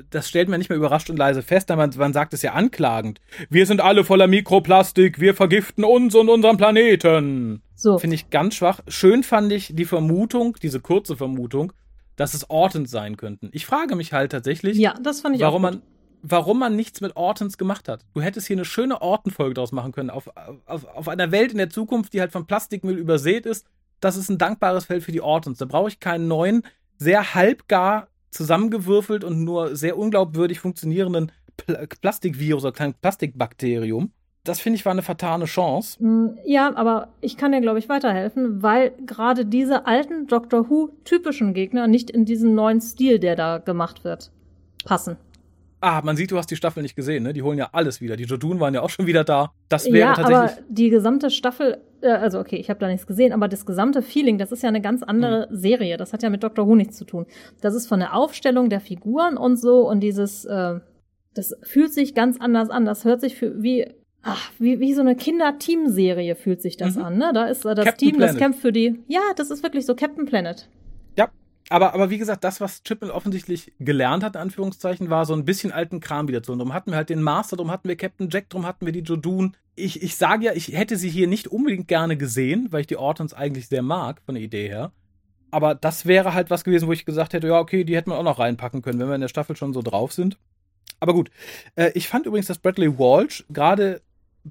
das 0.10 0.28
stellt 0.28 0.50
man 0.50 0.60
nicht 0.60 0.70
mehr 0.70 0.78
überrascht 0.78 1.10
und 1.10 1.18
leise 1.18 1.42
fest, 1.42 1.70
denn 1.70 1.78
man, 1.78 2.14
sagt 2.14 2.34
es 2.34 2.42
ja 2.42 2.54
anklagend. 2.54 3.22
Wir 3.50 3.66
sind 3.66 3.82
alle 3.82 4.04
voller 4.04 4.28
Mikroplastik, 4.28 5.20
wir 5.20 5.34
vergiften 5.34 5.84
uns 5.84 6.14
und 6.16 6.30
unseren 6.30 6.58
Planeten. 6.58 7.62
So. 7.76 7.98
Finde 7.98 8.16
ich 8.16 8.30
ganz 8.30 8.56
schwach. 8.56 8.82
Schön 8.88 9.24
fand 9.24 9.52
ich 9.52 9.72
die 9.74 9.86
Vermutung, 9.86 10.58
diese 10.62 10.80
kurze 10.80 11.16
Vermutung, 11.16 11.74
dass 12.16 12.34
es 12.34 12.50
Ortons 12.50 12.92
sein 12.92 13.16
könnten. 13.18 13.50
Ich 13.54 13.66
frage 13.66 13.96
mich 13.96 14.14
halt 14.14 14.32
tatsächlich, 14.32 14.78
ja, 14.78 14.96
das 15.02 15.22
fand 15.22 15.36
ich 15.36 15.42
warum 15.42 15.62
man 15.62 15.82
warum 16.24 16.60
man 16.60 16.76
nichts 16.76 17.00
mit 17.02 17.16
Ortons 17.16 17.58
gemacht 17.58 17.88
hat. 17.88 18.04
Du 18.14 18.22
hättest 18.22 18.48
hier 18.48 18.56
eine 18.56 18.66
schöne 18.66 19.02
Orton-Folge 19.02 19.54
draus 19.54 19.72
machen 19.72 19.92
können, 19.92 20.10
auf, 20.10 20.30
auf, 20.66 20.86
auf 20.86 21.08
einer 21.08 21.32
Welt 21.32 21.52
in 21.52 21.58
der 21.58 21.70
Zukunft, 21.70 22.14
die 22.14 22.20
halt 22.20 22.32
von 22.32 22.48
Plastikmüll 22.48 22.98
übersät 22.98 23.46
ist. 23.46 23.68
Das 24.00 24.18
ist 24.18 24.30
ein 24.30 24.38
dankbares 24.38 24.86
Feld 24.86 25.04
für 25.04 25.12
die 25.12 25.22
Ortons. 25.22 25.58
Da 25.58 25.66
brauche 25.66 25.90
ich 25.90 26.00
keinen 26.00 26.28
neuen 26.28 26.64
sehr 26.98 27.34
halbgar 27.36 28.08
zusammengewürfelt 28.32 29.24
und 29.24 29.44
nur 29.44 29.76
sehr 29.76 29.98
unglaubwürdig 29.98 30.60
funktionierenden 30.60 31.32
Pl 31.58 31.88
Plastikvirus 32.02 32.64
oder 32.64 32.74
kleinen 32.74 32.94
Plastikbakterium. 32.94 34.12
Das 34.44 34.62
finde 34.62 34.78
ich 34.78 34.86
war 34.86 34.94
eine 34.94 35.02
vertane 35.02 35.46
Chance. 35.46 36.02
Mm, 36.02 36.38
ja, 36.46 36.74
aber 36.76 37.10
ich 37.20 37.36
kann 37.36 37.52
dir, 37.52 37.60
glaube 37.60 37.80
ich, 37.80 37.90
weiterhelfen, 37.90 38.64
weil 38.64 38.92
gerade 39.06 39.46
diese 39.46 39.86
alten 39.86 40.28
Doctor 40.28 40.70
Who-typischen 40.70 41.54
Gegner 41.54 41.88
nicht 41.88 42.10
in 42.10 42.26
diesen 42.26 42.56
neuen 42.56 42.80
Stil, 42.80 43.20
der 43.20 43.36
da 43.36 43.58
gemacht 43.58 44.04
wird, 44.04 44.32
passen. 44.86 45.18
Ah, 45.88 46.02
man 46.04 46.18
sieht, 46.18 46.32
du 46.32 46.38
hast 46.38 46.52
die 46.52 46.56
Staffel 46.56 46.84
nicht 46.84 46.96
gesehen, 46.96 47.24
ne? 47.24 47.34
Die 47.34 47.42
holen 47.42 47.58
ja 47.58 47.70
alles 47.72 48.02
wieder. 48.02 48.18
Die 48.18 48.26
Jodun 48.26 48.60
waren 48.60 48.74
ja 48.74 48.82
auch 48.82 48.90
schon 48.90 49.06
wieder 49.06 49.24
da. 49.24 49.54
Das 49.70 49.86
wäre 49.86 50.10
ja, 50.10 50.14
tatsächlich. 50.14 50.38
aber 50.38 50.52
die 50.70 50.90
gesamte 50.90 51.30
Staffel, 51.30 51.78
äh, 52.02 52.10
also 52.10 52.40
okay, 52.40 52.58
ich 52.58 52.70
habe 52.70 52.80
da 52.80 52.88
nichts 52.88 53.08
gesehen, 53.08 53.32
aber 53.32 53.48
das 53.48 53.66
gesamte 53.66 54.02
Feeling, 54.02 54.38
das 54.38 54.52
ist 54.52 54.64
ja 54.64 54.70
eine 54.70 54.82
ganz 54.82 55.04
andere 55.04 55.48
mhm. 55.50 55.56
Serie. 55.56 55.98
Das 55.98 56.14
hat 56.14 56.24
ja 56.24 56.30
mit 56.30 56.44
Dr. 56.44 56.68
Who 56.68 56.76
nichts 56.76 56.98
zu 56.98 57.06
tun. 57.06 57.26
Das 57.62 57.74
ist 57.74 57.88
von 57.88 58.00
der 58.00 58.16
Aufstellung 58.16 58.70
der 58.70 58.82
Figuren 58.82 59.38
und 59.38 59.58
so 59.58 59.88
und 59.90 60.02
dieses, 60.02 60.46
äh, 60.46 60.80
das 61.34 61.56
fühlt 61.64 61.94
sich 61.94 62.14
ganz 62.14 62.40
anders 62.40 62.70
an. 62.70 62.86
Das 62.86 63.06
hört 63.06 63.22
sich 63.22 63.36
für, 63.36 63.62
wie 63.64 63.88
ach, 64.24 64.52
wie, 64.60 64.80
wie 64.80 64.94
so 64.94 65.02
eine 65.02 65.16
Kinder-Team-Serie 65.16 66.36
fühlt 66.36 66.62
sich 66.62 66.76
das 66.76 66.96
mhm. 66.96 67.04
an, 67.04 67.18
ne? 67.18 67.32
Da 67.34 67.46
ist 67.46 67.66
äh, 67.66 67.76
das 67.76 67.86
Captain 67.86 68.10
Team, 68.10 68.18
Planet. 68.18 68.34
das 68.34 68.38
kämpft 68.38 68.60
für 68.60 68.74
die. 68.74 69.00
Ja, 69.08 69.22
das 69.38 69.52
ist 69.52 69.64
wirklich 69.64 69.86
so 69.86 69.96
Captain 69.96 70.26
Planet. 70.26 70.68
Ja, 71.18 71.30
aber, 71.70 71.94
aber 71.94 72.10
wie 72.10 72.18
gesagt, 72.18 72.44
das, 72.44 72.62
was 72.62 72.84
Chipmel 72.84 73.12
offensichtlich 73.12 73.74
gelernt 73.80 74.24
hat, 74.24 74.36
in 74.36 74.42
Anführungszeichen, 74.42 75.10
war 75.10 75.26
so 75.26 75.34
ein 75.34 75.46
bisschen 75.46 75.72
alten 75.72 76.00
Kram 76.00 76.28
wieder 76.28 76.44
zu. 76.44 76.52
Und 76.52 76.60
darum 76.60 76.74
hatten 76.74 76.92
wir 76.92 76.98
halt 76.98 77.10
den 77.10 77.22
Master, 77.22 77.58
darum 77.58 77.72
hatten 77.72 77.90
wir 77.90 77.96
Captain 77.96 78.30
Jack, 78.30 78.50
darum 78.50 78.66
hatten 78.66 78.86
wir 78.86 78.94
die 78.94 79.02
Jodun. 79.02 79.56
Ich, 79.76 80.02
ich 80.02 80.16
sage 80.16 80.46
ja, 80.46 80.54
ich 80.54 80.70
hätte 80.70 80.98
sie 80.98 81.10
hier 81.10 81.28
nicht 81.28 81.48
unbedingt 81.48 81.88
gerne 81.88 82.18
gesehen, 82.18 82.68
weil 82.72 82.82
ich 82.82 82.88
die 82.88 82.98
Ortons 82.98 83.34
eigentlich 83.34 83.68
sehr 83.68 83.82
mag, 83.82 84.22
von 84.26 84.36
der 84.36 84.44
Idee 84.44 84.70
her. 84.70 84.92
Aber 85.52 85.76
das 85.76 86.06
wäre 86.06 86.34
halt 86.34 86.50
was 86.50 86.64
gewesen, 86.64 86.88
wo 86.88 86.94
ich 86.94 87.06
gesagt 87.06 87.34
hätte, 87.34 87.48
ja, 87.48 87.60
okay, 87.60 87.84
die 87.84 87.96
hätten 87.96 88.12
wir 88.12 88.18
auch 88.18 88.24
noch 88.24 88.40
reinpacken 88.40 88.82
können, 88.82 89.00
wenn 89.00 89.08
wir 89.08 89.16
in 89.16 89.22
der 89.22 89.28
Staffel 89.28 89.56
schon 89.56 89.74
so 89.74 89.82
drauf 89.82 90.14
sind. 90.14 90.38
Aber 91.00 91.14
gut. 91.14 91.30
Äh, 91.76 91.92
ich 91.94 92.08
fand 92.08 92.26
übrigens, 92.26 92.48
dass 92.48 92.58
Bradley 92.58 92.98
Walsh 92.98 93.46
gerade 93.50 94.02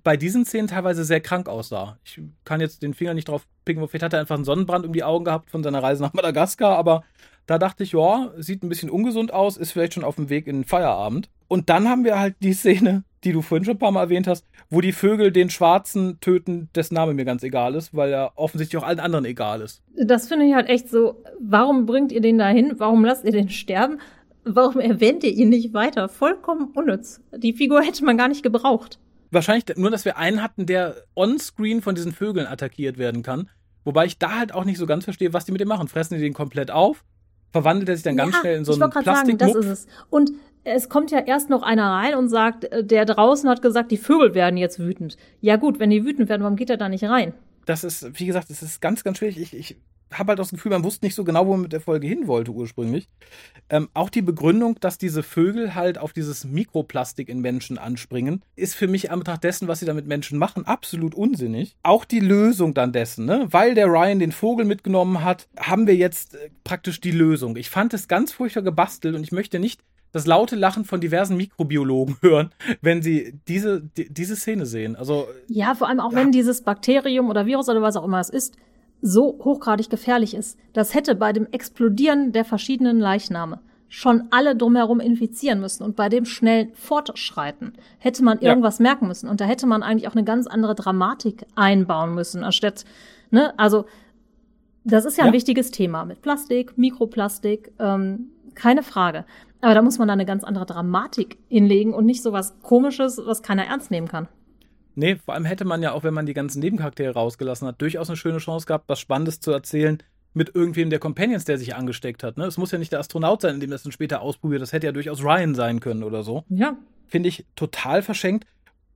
bei 0.03 0.17
diesen 0.17 0.45
Szenen 0.45 0.69
teilweise 0.69 1.05
sehr 1.05 1.21
krank 1.21 1.49
aussah. 1.49 1.99
Ich 2.05 2.21
kann 2.45 2.61
jetzt 2.61 2.83
den 2.83 2.95
Finger 2.95 3.15
nicht 3.15 3.29
drauf 3.29 3.47
picken, 3.65 3.87
vielleicht 3.89 4.05
hat 4.05 4.13
er 4.13 4.21
einfach 4.21 4.35
einen 4.35 4.45
Sonnenbrand 4.45 4.87
um 4.87 4.93
die 4.93 5.05
Augen 5.05 5.25
gehabt 5.25 5.51
von 5.51 5.63
seiner 5.63 5.83
Reise 5.83 6.03
nach 6.03 6.13
Madagaskar, 6.13 6.77
aber 6.77 7.05
da 7.47 7.59
dachte 7.59 7.85
ich, 7.85 7.93
ja, 7.93 8.33
sieht 8.37 8.63
ein 8.63 8.69
bisschen 8.69 8.91
ungesund 8.91 9.33
aus, 9.33 9.57
ist 9.57 9.73
vielleicht 9.73 9.95
schon 9.95 10.05
auf 10.05 10.17
dem 10.17 10.29
Weg 10.29 10.47
in 10.47 10.57
den 10.57 10.65
Feierabend. 10.65 11.31
Und 11.49 11.71
dann 11.71 11.89
haben 11.89 12.05
wir 12.05 12.19
halt 12.19 12.35
die 12.41 12.53
Szene, 12.53 13.05
die 13.23 13.33
du 13.33 13.41
vorhin 13.41 13.65
schon 13.65 13.77
ein 13.77 13.79
paar 13.79 13.93
Mal 13.93 14.03
erwähnt 14.03 14.27
hast, 14.27 14.47
wo 14.69 14.81
die 14.81 14.93
Vögel 14.93 15.31
den 15.31 15.49
Schwarzen 15.49 16.19
töten, 16.21 16.69
dessen 16.75 16.95
Name 16.95 17.15
mir 17.15 17.25
ganz 17.25 17.45
egal 17.45 17.77
ist, 17.77 17.95
weil 17.95 18.13
er 18.13 18.33
offensichtlich 18.35 18.83
auch 18.83 18.87
allen 18.87 18.99
anderen 18.99 19.25
egal 19.25 19.61
ist. 19.61 19.83
Das 19.97 20.27
finde 20.27 20.47
ich 20.47 20.55
halt 20.55 20.69
echt 20.69 20.89
so, 20.89 21.23
warum 21.39 21.87
bringt 21.87 22.11
ihr 22.11 22.21
den 22.21 22.39
da 22.39 22.49
hin? 22.49 22.75
Warum 22.79 23.05
lasst 23.05 23.25
ihr 23.25 23.33
den 23.33 23.49
sterben? 23.49 24.01
Warum 24.45 24.81
erwähnt 24.81 25.23
ihr 25.23 25.33
ihn 25.33 25.49
nicht 25.49 25.73
weiter? 25.73 26.09
Vollkommen 26.09 26.71
unnütz. 26.75 27.21
Die 27.37 27.53
Figur 27.53 27.83
hätte 27.83 28.05
man 28.05 28.17
gar 28.17 28.29
nicht 28.29 28.43
gebraucht. 28.43 28.99
Wahrscheinlich 29.31 29.64
nur, 29.77 29.91
dass 29.91 30.05
wir 30.05 30.16
einen 30.16 30.43
hatten, 30.43 30.66
der 30.66 30.97
on-screen 31.14 31.83
von 31.83 31.95
diesen 31.95 32.12
Vögeln 32.12 32.47
attackiert 32.47 32.99
werden 32.99 33.22
kann. 33.22 33.51
Wobei 33.85 34.07
ich 34.07 34.18
da 34.18 34.39
halt 34.39 34.53
auch 34.53 34.64
nicht 34.64 34.79
so 34.79 34.87
ganz 34.87 35.05
verstehe, 35.05 35.33
was 35.33 35.45
die 35.45 35.53
mit 35.53 35.61
dem 35.61 35.68
machen. 35.68 35.89
Fressen 35.89 36.14
die 36.14 36.20
den 36.20 36.35
komplett 36.35 36.70
auf? 36.70 37.05
Verwandelt 37.53 37.89
er 37.89 37.97
sich 37.97 38.05
dann 38.05 38.16
ganz 38.16 38.35
ja, 38.35 38.41
schnell 38.41 38.57
in 38.59 38.64
so 38.64 38.72
einen 38.72 38.91
Plastik? 38.91 39.39
Sagen, 39.39 39.39
das 39.39 39.55
ist 39.55 39.66
es. 39.66 39.87
Und 40.11 40.33
es 40.64 40.89
kommt 40.89 41.11
ja 41.12 41.20
erst 41.20 41.49
noch 41.49 41.62
einer 41.62 41.91
rein 41.91 42.14
und 42.14 42.29
sagt, 42.29 42.64
äh, 42.64 42.85
der 42.85 43.05
draußen 43.05 43.49
hat 43.49 43.62
gesagt, 43.62 43.91
die 43.91 43.97
Vögel 43.97 44.35
werden 44.35 44.57
jetzt 44.57 44.79
wütend. 44.79 45.16
Ja 45.41 45.57
gut, 45.57 45.79
wenn 45.79 45.91
die 45.91 46.05
wütend 46.05 46.29
werden, 46.29 46.43
warum 46.43 46.57
geht 46.57 46.70
er 46.70 46.77
da 46.77 46.89
nicht 46.89 47.05
rein? 47.05 47.33
Das 47.64 47.85
ist, 47.85 48.18
wie 48.18 48.27
gesagt, 48.27 48.51
das 48.51 48.62
ist 48.62 48.81
ganz, 48.81 49.05
ganz 49.05 49.18
schwierig. 49.18 49.41
Ich, 49.41 49.55
ich 49.55 49.77
habe 50.13 50.31
halt 50.31 50.39
das 50.39 50.51
Gefühl, 50.51 50.71
man 50.71 50.85
wusste 50.85 51.05
nicht 51.05 51.15
so 51.15 51.25
genau, 51.25 51.47
wo 51.47 51.53
man 51.53 51.63
mit 51.63 51.73
der 51.73 51.81
Folge 51.81 52.07
hin 52.07 52.27
wollte 52.27 52.53
ursprünglich. 52.53 53.09
Ähm, 53.69 53.89
auch 53.95 54.11
die 54.11 54.23
Begründung, 54.23 54.79
dass 54.81 54.99
diese 54.99 55.23
Vögel 55.23 55.75
halt 55.75 55.99
auf 55.99 56.13
dieses 56.13 56.45
Mikroplastik 56.45 57.29
in 57.29 57.41
Menschen 57.41 57.79
anspringen, 57.79 58.43
ist 58.55 58.77
für 58.77 58.87
mich 58.87 59.11
an 59.11 59.19
Betracht 59.19 59.45
dessen, 59.45 59.69
was 59.69 59.81
sie 59.81 59.87
da 59.87 59.95
mit 59.95 60.07
Menschen 60.07 60.39
machen, 60.39 60.65
absolut 60.65 61.15
unsinnig. 61.15 61.77
Auch 61.83 62.05
die 62.05 62.21
Lösung 62.21 62.75
dann 62.75 62.93
dessen, 62.93 63.27
ne? 63.27 63.47
Weil 63.51 63.75
der 63.75 63.87
Ryan 63.87 64.19
den 64.19 64.33
Vogel 64.33 64.65
mitgenommen 64.65 65.25
hat, 65.25 65.49
haben 65.59 65.87
wir 65.87 65.97
jetzt 65.97 66.35
äh, 66.35 66.51
praktisch 66.63 67.01
die 67.01 67.11
Lösung. 67.11 67.57
Ich 67.57 67.71
fand 67.71 67.93
es 67.95 68.09
ganz 68.09 68.33
furchtbar 68.33 68.63
gebastelt 68.63 69.17
und 69.17 69.25
ich 69.25 69.33
möchte 69.33 69.59
nicht 69.59 69.83
das 70.13 70.27
laute 70.27 70.57
Lachen 70.57 70.85
von 70.85 71.01
diversen 71.01 71.37
Mikrobiologen 71.37 72.17
hören, 72.23 72.51
wenn 72.81 73.03
sie 73.03 73.39
diese, 73.49 73.83
die, 73.83 74.13
diese 74.13 74.37
Szene 74.37 74.67
sehen. 74.67 74.97
Also 74.97 75.27
ja, 75.49 75.75
vor 75.75 75.89
allem 75.89 76.01
auch 76.01 76.13
ja. 76.13 76.19
wenn 76.19 76.33
dieses 76.33 76.63
Bakterium 76.63 77.29
oder 77.29 77.47
Virus 77.47 77.69
oder 77.69 77.83
was 77.83 77.97
auch 77.97 78.05
immer 78.05 78.21
es 78.21 78.31
ist, 78.31 78.57
so 79.03 79.39
hochgradig 79.45 79.91
gefährlich 79.91 80.35
ist. 80.35 80.59
Das 80.73 80.95
hätte 80.95 81.15
bei 81.15 81.33
dem 81.33 81.47
Explodieren 81.51 82.33
der 82.33 82.45
verschiedenen 82.45 82.99
Leichname 82.99 83.61
schon 83.89 84.29
alle 84.31 84.57
drumherum 84.57 85.01
infizieren 85.01 85.61
müssen 85.61 85.85
und 85.85 85.95
bei 85.95 86.09
dem 86.09 86.25
schnellen 86.25 86.73
Fortschreiten 86.75 87.75
hätte 87.99 88.25
man 88.25 88.41
irgendwas 88.41 88.79
ja. 88.79 88.83
merken 88.83 89.07
müssen 89.07 89.29
und 89.29 89.41
da 89.41 89.45
hätte 89.45 89.67
man 89.67 89.83
eigentlich 89.83 90.09
auch 90.09 90.15
eine 90.15 90.25
ganz 90.25 90.47
andere 90.47 90.75
Dramatik 90.75 91.47
einbauen 91.55 92.15
müssen, 92.15 92.43
anstatt, 92.43 92.85
ne, 93.31 93.57
also 93.59 93.85
das 94.85 95.05
ist 95.05 95.19
ja, 95.19 95.25
ja. 95.25 95.31
ein 95.31 95.35
wichtiges 95.35 95.71
Thema 95.71 96.05
mit 96.05 96.23
Plastik, 96.23 96.77
Mikroplastik, 96.77 97.73
ähm, 97.79 98.31
keine 98.55 98.83
Frage. 98.83 99.25
Aber 99.61 99.75
da 99.75 99.83
muss 99.83 99.99
man 99.99 100.09
da 100.09 100.15
eine 100.15 100.27
ganz 100.27 100.45
andere 100.45 100.67
Dramatik 100.67 101.39
hinlegen 101.49 101.93
und 101.93 102.07
nicht 102.07 102.23
so 102.23 102.33
was 102.33 102.61
Komisches, 102.61 103.21
was 103.25 103.43
keiner 103.43 103.67
ernst 103.67 103.91
nehmen 103.91 104.09
kann. 104.09 104.29
Nee, 104.97 105.17
vor 105.17 105.35
allem 105.35 105.45
hätte 105.45 105.65
man 105.65 105.83
ja 105.83 105.93
auch, 105.93 106.05
wenn 106.05 106.15
man 106.15 106.27
die 106.27 106.35
ganzen 106.35 106.61
Nebencharaktere 106.61 107.13
rausgelassen 107.13 107.69
hat, 107.69 107.81
durchaus 107.81 108.09
eine 108.09 108.17
schöne 108.17 108.39
Chance 108.39 108.67
gehabt, 108.67 108.89
was 108.89 108.99
Spannendes 108.99 109.41
zu 109.41 109.53
erzählen 109.53 110.03
mit 110.33 110.55
irgendwem 110.55 110.91
der 110.91 110.99
Companions, 110.99 111.45
der 111.45 111.59
sich 111.59 111.75
angesteckt 111.75 112.23
hat. 112.23 112.37
Ne? 112.37 112.45
Es 112.45 112.59
muss 112.59 112.71
ja 112.71 112.79
nicht 112.79 112.93
der 112.93 113.01
Astronaut 113.01 113.41
sein, 113.43 113.55
in 113.55 113.61
dem 113.61 113.71
das 113.71 113.83
dann 113.83 113.93
später 113.93 114.21
ausprobiert. 114.21 114.61
Das 114.61 114.73
hätte 114.73 114.87
ja 114.87 114.93
durchaus 114.93 115.23
Ryan 115.23 115.55
sein 115.55 115.81
können 115.81 116.03
oder 116.03 116.23
so. 116.23 116.45
Ja. 116.49 116.77
Finde 117.07 117.29
ich 117.29 117.47
total 117.57 118.03
verschenkt. 118.03 118.47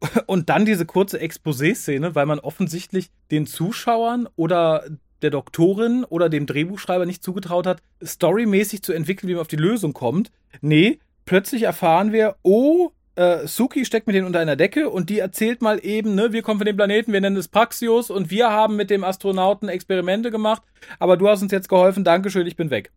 Und 0.27 0.49
dann 0.49 0.65
diese 0.67 0.87
kurze 0.87 1.19
Exposé-Szene, 1.19 2.15
weil 2.15 2.27
man 2.27 2.41
offensichtlich 2.41 3.11
den 3.31 3.47
Zuschauern 3.47 4.29
oder 4.37 4.85
der 5.23 5.31
Doktorin 5.31 6.05
oder 6.05 6.29
dem 6.29 6.47
Drehbuchschreiber 6.47 7.07
nicht 7.07 7.23
zugetraut 7.23 7.67
hat, 7.67 7.83
storymäßig 8.03 8.83
zu 8.83 8.93
entwickeln, 8.93 9.29
wie 9.29 9.35
man 9.35 9.43
auf 9.43 9.49
die 9.49 9.57
Lösung 9.57 9.93
kommt. 9.93 10.31
Nee, 10.63 10.99
plötzlich 11.25 11.63
erfahren 11.63 12.13
wir, 12.13 12.37
oh, 12.43 12.91
äh, 13.17 13.47
Suki 13.47 13.85
steckt 13.85 14.07
mit 14.07 14.17
denen 14.17 14.27
unter 14.27 14.41
einer 14.41 14.57
Decke 14.57 14.89
und 14.89 15.11
die 15.11 15.19
erzählt 15.19 15.63
mal 15.63 15.79
eben, 15.83 16.15
ne, 16.15 16.33
wir 16.33 16.43
kommen 16.43 16.59
von 16.59 16.67
dem 16.67 16.77
Planeten, 16.77 17.13
wir 17.13 17.21
nennen 17.21 17.37
es 17.37 17.49
Praxios 17.49 18.11
und 18.11 18.31
wir 18.31 18.51
haben 18.51 18.77
mit 18.77 18.91
dem 18.91 19.05
Astronauten 19.05 19.69
Experimente 19.69 20.31
gemacht, 20.31 20.63
aber 20.99 21.17
du 21.17 21.29
hast 21.29 21.43
uns 21.43 21.53
jetzt 21.53 21.69
geholfen, 21.69 22.05
Dankeschön, 22.05 22.47
ich 22.47 22.57
bin 22.57 22.71
weg. 22.71 22.93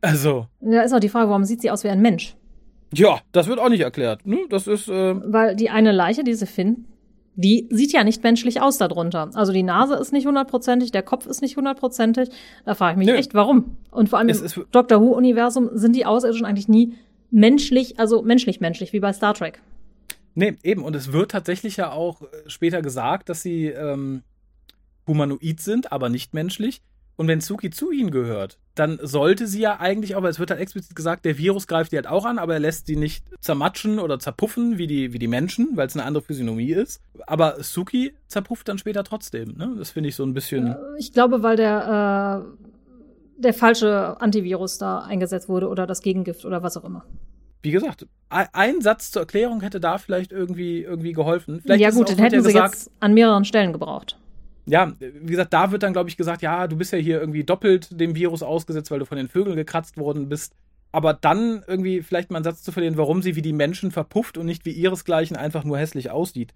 Also. 0.00 0.46
Da 0.60 0.82
ist 0.82 0.92
auch 0.92 1.00
die 1.00 1.08
Frage, 1.08 1.28
warum 1.28 1.44
sieht 1.44 1.60
sie 1.60 1.70
aus 1.70 1.84
wie 1.84 1.88
ein 1.88 2.00
Mensch? 2.00 2.36
Ja, 2.92 3.20
das 3.32 3.46
wird 3.46 3.58
auch 3.58 3.68
nicht 3.68 3.82
erklärt. 3.82 4.26
Ne? 4.26 4.38
Das 4.48 4.66
ist. 4.66 4.88
Äh 4.88 5.14
Weil 5.32 5.54
die 5.54 5.70
eine 5.70 5.92
Leiche, 5.92 6.24
die 6.24 6.34
sie 6.34 6.46
finden, 6.46 6.86
die 7.36 7.68
sieht 7.70 7.92
ja 7.92 8.04
nicht 8.04 8.22
menschlich 8.22 8.60
aus 8.60 8.78
darunter. 8.78 9.30
Also 9.34 9.52
die 9.52 9.62
Nase 9.62 9.94
ist 9.94 10.12
nicht 10.12 10.26
hundertprozentig, 10.26 10.90
der 10.90 11.02
Kopf 11.02 11.26
ist 11.26 11.42
nicht 11.42 11.56
hundertprozentig. 11.56 12.30
Da 12.64 12.74
frage 12.74 12.92
ich 12.92 12.98
mich 12.98 13.08
Nö. 13.08 13.14
echt, 13.14 13.34
warum? 13.34 13.76
Und 13.90 14.08
vor 14.08 14.18
allem 14.18 14.28
im 14.28 14.36
Doctor 14.72 15.00
Who-Universum 15.00 15.70
sind 15.74 15.94
die 15.94 16.06
Außerirdischen 16.06 16.46
eigentlich 16.46 16.68
nie 16.68 16.94
menschlich, 17.30 17.98
also 17.98 18.22
menschlich-menschlich, 18.22 18.92
wie 18.92 19.00
bei 19.00 19.12
Star 19.12 19.34
Trek. 19.34 19.60
Nee, 20.34 20.56
eben. 20.62 20.84
Und 20.84 20.94
es 20.96 21.12
wird 21.12 21.32
tatsächlich 21.32 21.76
ja 21.76 21.90
auch 21.90 22.22
äh, 22.22 22.26
später 22.46 22.82
gesagt, 22.82 23.28
dass 23.28 23.42
sie 23.42 23.66
ähm, 23.66 24.22
humanoid 25.06 25.60
sind, 25.60 25.92
aber 25.92 26.08
nicht 26.08 26.34
menschlich. 26.34 26.82
Und 27.16 27.28
wenn 27.28 27.42
Suki 27.42 27.68
zu 27.68 27.90
ihnen 27.90 28.10
gehört, 28.10 28.58
dann 28.74 28.98
sollte 29.02 29.46
sie 29.46 29.60
ja 29.60 29.78
eigentlich 29.78 30.16
auch, 30.16 30.22
weil 30.22 30.30
es 30.30 30.38
wird 30.38 30.50
halt 30.50 30.60
explizit 30.60 30.96
gesagt, 30.96 31.26
der 31.26 31.36
Virus 31.36 31.66
greift 31.66 31.92
die 31.92 31.96
halt 31.96 32.06
auch 32.06 32.24
an, 32.24 32.38
aber 32.38 32.54
er 32.54 32.60
lässt 32.60 32.86
sie 32.86 32.96
nicht 32.96 33.26
zermatschen 33.42 33.98
oder 33.98 34.18
zerpuffen 34.18 34.78
wie 34.78 34.86
die, 34.86 35.12
wie 35.12 35.18
die 35.18 35.28
Menschen, 35.28 35.76
weil 35.76 35.86
es 35.86 35.94
eine 35.94 36.06
andere 36.06 36.24
Physiognomie 36.24 36.72
ist. 36.72 37.02
Aber 37.26 37.62
Suki 37.62 38.14
zerpufft 38.26 38.68
dann 38.68 38.78
später 38.78 39.04
trotzdem, 39.04 39.54
ne? 39.58 39.74
Das 39.76 39.90
finde 39.90 40.08
ich 40.08 40.16
so 40.16 40.24
ein 40.24 40.32
bisschen. 40.32 40.68
Äh, 40.68 40.76
ich 40.98 41.12
glaube, 41.12 41.42
weil 41.42 41.56
der 41.56 42.46
äh, 42.46 42.59
der 43.40 43.54
falsche 43.54 44.20
Antivirus 44.20 44.78
da 44.78 45.00
eingesetzt 45.00 45.48
wurde 45.48 45.68
oder 45.68 45.86
das 45.86 46.02
Gegengift 46.02 46.44
oder 46.44 46.62
was 46.62 46.76
auch 46.76 46.84
immer. 46.84 47.04
Wie 47.62 47.70
gesagt, 47.72 48.06
ein 48.28 48.80
Satz 48.80 49.10
zur 49.10 49.22
Erklärung 49.22 49.60
hätte 49.60 49.80
da 49.80 49.98
vielleicht 49.98 50.32
irgendwie, 50.32 50.82
irgendwie 50.82 51.12
geholfen. 51.12 51.60
Vielleicht 51.60 51.82
ja 51.82 51.90
gut, 51.90 52.08
den 52.08 52.18
hätten 52.18 52.42
sie 52.42 52.52
gesagt, 52.52 52.74
jetzt 52.74 52.90
an 53.00 53.12
mehreren 53.12 53.44
Stellen 53.44 53.72
gebraucht. 53.72 54.18
Ja, 54.66 54.92
wie 54.98 55.30
gesagt, 55.30 55.52
da 55.52 55.70
wird 55.72 55.82
dann, 55.82 55.92
glaube 55.92 56.08
ich, 56.08 56.16
gesagt, 56.16 56.42
ja, 56.42 56.66
du 56.68 56.76
bist 56.76 56.92
ja 56.92 56.98
hier 56.98 57.20
irgendwie 57.20 57.44
doppelt 57.44 58.00
dem 58.00 58.14
Virus 58.14 58.42
ausgesetzt, 58.42 58.90
weil 58.90 59.00
du 59.00 59.04
von 59.04 59.18
den 59.18 59.28
Vögeln 59.28 59.56
gekratzt 59.56 59.98
worden 59.98 60.28
bist. 60.28 60.54
Aber 60.92 61.12
dann 61.12 61.62
irgendwie 61.66 62.02
vielleicht 62.02 62.30
mal 62.30 62.38
einen 62.38 62.44
Satz 62.44 62.62
zu 62.62 62.72
verlieren, 62.72 62.96
warum 62.96 63.20
sie 63.22 63.36
wie 63.36 63.42
die 63.42 63.52
Menschen 63.52 63.90
verpufft 63.90 64.38
und 64.38 64.46
nicht 64.46 64.64
wie 64.64 64.72
ihresgleichen 64.72 65.36
einfach 65.36 65.64
nur 65.64 65.78
hässlich 65.78 66.10
aussieht. 66.10 66.54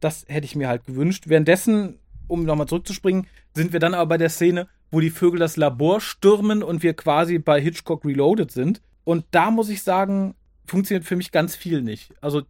Das 0.00 0.24
hätte 0.28 0.44
ich 0.44 0.56
mir 0.56 0.68
halt 0.68 0.84
gewünscht. 0.84 1.24
Währenddessen, 1.26 1.98
um 2.28 2.44
nochmal 2.44 2.66
zurückzuspringen, 2.66 3.26
sind 3.54 3.72
wir 3.72 3.80
dann 3.80 3.94
aber 3.94 4.06
bei 4.06 4.18
der 4.18 4.28
Szene, 4.28 4.68
wo 4.90 5.00
die 5.00 5.10
Vögel 5.10 5.40
das 5.40 5.56
Labor 5.56 6.00
stürmen 6.00 6.62
und 6.62 6.82
wir 6.82 6.94
quasi 6.94 7.38
bei 7.38 7.60
Hitchcock 7.60 8.04
Reloaded 8.04 8.50
sind. 8.50 8.80
Und 9.04 9.24
da 9.30 9.50
muss 9.50 9.68
ich 9.68 9.82
sagen, 9.82 10.34
funktioniert 10.66 11.04
für 11.04 11.16
mich 11.16 11.32
ganz 11.32 11.56
viel 11.56 11.82
nicht. 11.82 12.12
Also 12.20 12.42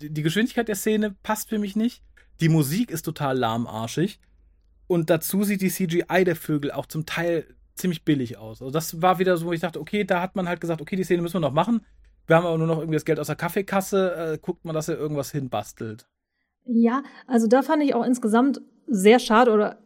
die 0.00 0.22
Geschwindigkeit 0.22 0.68
der 0.68 0.74
Szene 0.74 1.16
passt 1.22 1.48
für 1.48 1.58
mich 1.58 1.76
nicht. 1.76 2.02
Die 2.40 2.48
Musik 2.48 2.90
ist 2.90 3.02
total 3.02 3.38
lahmarschig. 3.38 4.20
Und 4.86 5.10
dazu 5.10 5.44
sieht 5.44 5.62
die 5.62 5.70
CGI 5.70 6.24
der 6.24 6.36
Vögel 6.36 6.72
auch 6.72 6.86
zum 6.86 7.06
Teil 7.06 7.46
ziemlich 7.74 8.04
billig 8.04 8.38
aus. 8.38 8.60
Also 8.60 8.70
das 8.70 9.00
war 9.00 9.18
wieder 9.18 9.36
so, 9.36 9.46
wo 9.46 9.52
ich 9.52 9.60
dachte, 9.60 9.80
okay, 9.80 10.04
da 10.04 10.20
hat 10.20 10.36
man 10.36 10.48
halt 10.48 10.60
gesagt, 10.60 10.80
okay, 10.80 10.96
die 10.96 11.04
Szene 11.04 11.22
müssen 11.22 11.34
wir 11.34 11.40
noch 11.40 11.52
machen. 11.52 11.84
Wir 12.26 12.36
haben 12.36 12.46
aber 12.46 12.58
nur 12.58 12.66
noch 12.66 12.78
irgendwie 12.78 12.96
das 12.96 13.04
Geld 13.04 13.18
aus 13.18 13.26
der 13.26 13.36
Kaffeekasse. 13.36 14.14
Äh, 14.34 14.38
guckt 14.38 14.64
man, 14.64 14.74
dass 14.74 14.88
er 14.88 14.98
irgendwas 14.98 15.32
hinbastelt. 15.32 16.06
Ja, 16.66 17.02
also 17.26 17.46
da 17.46 17.62
fand 17.62 17.82
ich 17.82 17.94
auch 17.94 18.04
insgesamt 18.04 18.60
sehr 18.86 19.18
schade 19.18 19.52
oder 19.52 19.78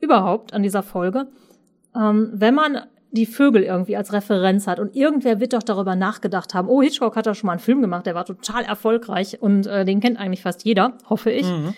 überhaupt 0.00 0.52
an 0.52 0.62
dieser 0.62 0.82
Folge. 0.82 1.28
Ähm, 1.94 2.30
wenn 2.32 2.54
man 2.54 2.80
die 3.12 3.26
Vögel 3.26 3.62
irgendwie 3.62 3.96
als 3.96 4.12
Referenz 4.12 4.66
hat. 4.66 4.78
Und 4.78 4.94
irgendwer 4.94 5.40
wird 5.40 5.52
doch 5.52 5.62
darüber 5.62 5.96
nachgedacht 5.96 6.54
haben, 6.54 6.68
oh, 6.68 6.82
Hitchcock 6.82 7.16
hat 7.16 7.26
da 7.26 7.34
schon 7.34 7.46
mal 7.48 7.54
einen 7.54 7.60
Film 7.60 7.80
gemacht, 7.80 8.06
der 8.06 8.14
war 8.14 8.24
total 8.24 8.64
erfolgreich 8.64 9.40
und 9.40 9.66
äh, 9.66 9.84
den 9.84 10.00
kennt 10.00 10.18
eigentlich 10.18 10.42
fast 10.42 10.64
jeder, 10.64 10.94
hoffe 11.08 11.30
ich. 11.30 11.46
Mhm. 11.46 11.74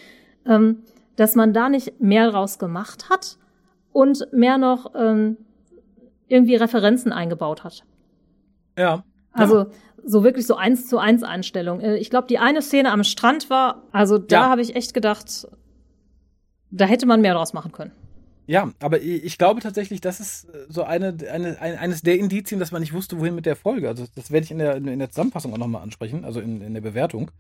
Ähm, 0.47 0.79
dass 1.17 1.35
man 1.35 1.53
da 1.53 1.69
nicht 1.69 2.01
mehr 2.01 2.31
draus 2.31 2.59
gemacht 2.59 3.09
hat 3.11 3.39
und 3.93 4.27
mehr 4.33 4.59
noch 4.59 4.93
ähm, 4.95 5.37
irgendwie 6.27 6.57
Referenzen 6.57 7.13
eingebaut 7.13 7.65
hat. 7.65 7.85
Ja. 8.79 9.05
Also 9.33 9.59
ja. 9.59 9.67
so 10.05 10.25
wirklich 10.25 10.47
so 10.47 10.57
eins 10.57 10.89
zu 10.89 10.99
eins 10.99 11.23
Einstellung. 11.23 11.81
Äh, 11.81 11.97
ich 11.97 12.11
glaube, 12.11 12.27
die 12.27 12.39
eine 12.39 12.61
Szene 12.63 12.91
am 12.91 13.05
Strand 13.05 13.51
war, 13.51 13.83
also 13.93 14.19
da 14.19 14.43
ja. 14.43 14.49
habe 14.49 14.61
ich 14.61 14.75
echt 14.75 14.95
gedacht, 14.95 15.49
da 16.71 16.85
hätte 16.87 17.07
man 17.07 17.21
mehr 17.21 17.35
draus 17.35 17.53
machen 17.53 17.73
können. 17.73 17.93
Ja, 18.47 18.73
aber 18.81 19.01
ich 19.01 19.39
glaube 19.39 19.61
tatsächlich, 19.61 20.01
das 20.01 20.21
ist 20.21 20.45
äh, 20.45 20.67
so 20.69 20.83
eine, 20.83 21.17
eine, 21.31 21.61
ein, 21.61 21.79
eines 21.79 22.03
der 22.03 22.19
Indizien, 22.19 22.59
dass 22.59 22.73
man 22.73 22.81
nicht 22.81 22.93
wusste, 22.93 23.19
wohin 23.19 23.35
mit 23.35 23.47
der 23.47 23.57
Folge. 23.57 23.89
Also 23.89 24.07
das 24.15 24.31
werde 24.31 24.45
ich 24.45 24.51
in 24.51 24.59
der, 24.59 24.77
in 24.77 24.99
der 24.99 25.11
Zusammenfassung 25.11 25.53
auch 25.53 25.59
nochmal 25.59 25.83
ansprechen, 25.83 26.25
also 26.25 26.41
in, 26.41 26.61
in 26.61 26.75
der 26.75 26.81
Bewertung. 26.81 27.31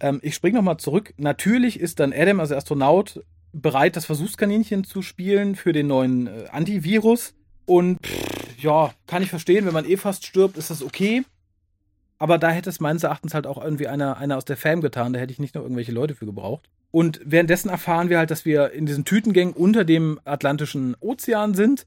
Ähm, 0.00 0.20
ich 0.22 0.34
springe 0.34 0.56
nochmal 0.56 0.78
zurück. 0.78 1.12
Natürlich 1.18 1.78
ist 1.78 2.00
dann 2.00 2.12
Adam, 2.12 2.40
also 2.40 2.56
Astronaut, 2.56 3.22
bereit, 3.52 3.96
das 3.96 4.06
Versuchskaninchen 4.06 4.84
zu 4.84 5.02
spielen 5.02 5.54
für 5.54 5.72
den 5.72 5.86
neuen 5.86 6.26
äh, 6.26 6.46
Antivirus. 6.50 7.34
Und 7.66 8.04
pff, 8.04 8.62
ja, 8.62 8.92
kann 9.06 9.22
ich 9.22 9.30
verstehen, 9.30 9.66
wenn 9.66 9.74
man 9.74 9.88
eh 9.88 9.96
fast 9.96 10.26
stirbt, 10.26 10.56
ist 10.56 10.70
das 10.70 10.82
okay. 10.82 11.24
Aber 12.22 12.38
da 12.38 12.50
hätte 12.50 12.70
es 12.70 12.78
meines 12.78 13.02
Erachtens 13.02 13.34
halt 13.34 13.48
auch 13.48 13.60
irgendwie 13.60 13.88
einer, 13.88 14.16
einer 14.16 14.36
aus 14.36 14.44
der 14.44 14.56
Fam 14.56 14.80
getan. 14.80 15.12
Da 15.12 15.18
hätte 15.18 15.32
ich 15.32 15.40
nicht 15.40 15.56
noch 15.56 15.62
irgendwelche 15.62 15.90
Leute 15.90 16.14
für 16.14 16.24
gebraucht. 16.24 16.70
Und 16.92 17.20
währenddessen 17.24 17.68
erfahren 17.68 18.10
wir 18.10 18.18
halt, 18.18 18.30
dass 18.30 18.44
wir 18.44 18.70
in 18.70 18.86
diesen 18.86 19.04
Tütengängen 19.04 19.52
unter 19.52 19.84
dem 19.84 20.20
Atlantischen 20.24 20.94
Ozean 21.00 21.54
sind. 21.54 21.84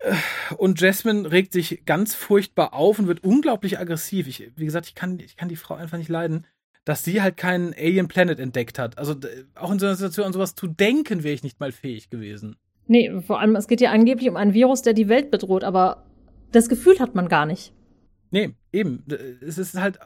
Äh, 0.00 0.12
und 0.56 0.80
Jasmine 0.80 1.30
regt 1.30 1.52
sich 1.52 1.84
ganz 1.84 2.16
furchtbar 2.16 2.74
auf 2.74 2.98
und 2.98 3.06
wird 3.06 3.22
unglaublich 3.22 3.78
aggressiv. 3.78 4.26
Ich, 4.26 4.50
wie 4.56 4.64
gesagt, 4.64 4.88
ich 4.88 4.96
kann, 4.96 5.20
ich 5.20 5.36
kann 5.36 5.48
die 5.48 5.54
Frau 5.54 5.76
einfach 5.76 5.98
nicht 5.98 6.10
leiden, 6.10 6.48
dass 6.84 7.04
sie 7.04 7.22
halt 7.22 7.36
keinen 7.36 7.72
Alien 7.72 8.08
Planet 8.08 8.40
entdeckt 8.40 8.80
hat. 8.80 8.98
Also 8.98 9.14
auch 9.54 9.70
in 9.70 9.78
so 9.78 9.86
einer 9.86 9.94
Situation 9.94 10.26
an 10.26 10.32
sowas 10.32 10.56
zu 10.56 10.66
denken, 10.66 11.22
wäre 11.22 11.34
ich 11.34 11.44
nicht 11.44 11.60
mal 11.60 11.70
fähig 11.70 12.10
gewesen. 12.10 12.56
Nee, 12.88 13.20
vor 13.24 13.38
allem, 13.38 13.54
es 13.54 13.68
geht 13.68 13.80
ja 13.80 13.92
angeblich 13.92 14.28
um 14.28 14.36
ein 14.36 14.52
Virus, 14.52 14.82
der 14.82 14.94
die 14.94 15.06
Welt 15.06 15.30
bedroht, 15.30 15.62
aber 15.62 16.02
das 16.50 16.68
Gefühl 16.68 16.98
hat 16.98 17.14
man 17.14 17.28
gar 17.28 17.46
nicht. 17.46 17.72
Nee, 18.30 18.54
eben. 18.72 19.04
Es 19.40 19.58
ist 19.58 19.74
halt 19.74 19.98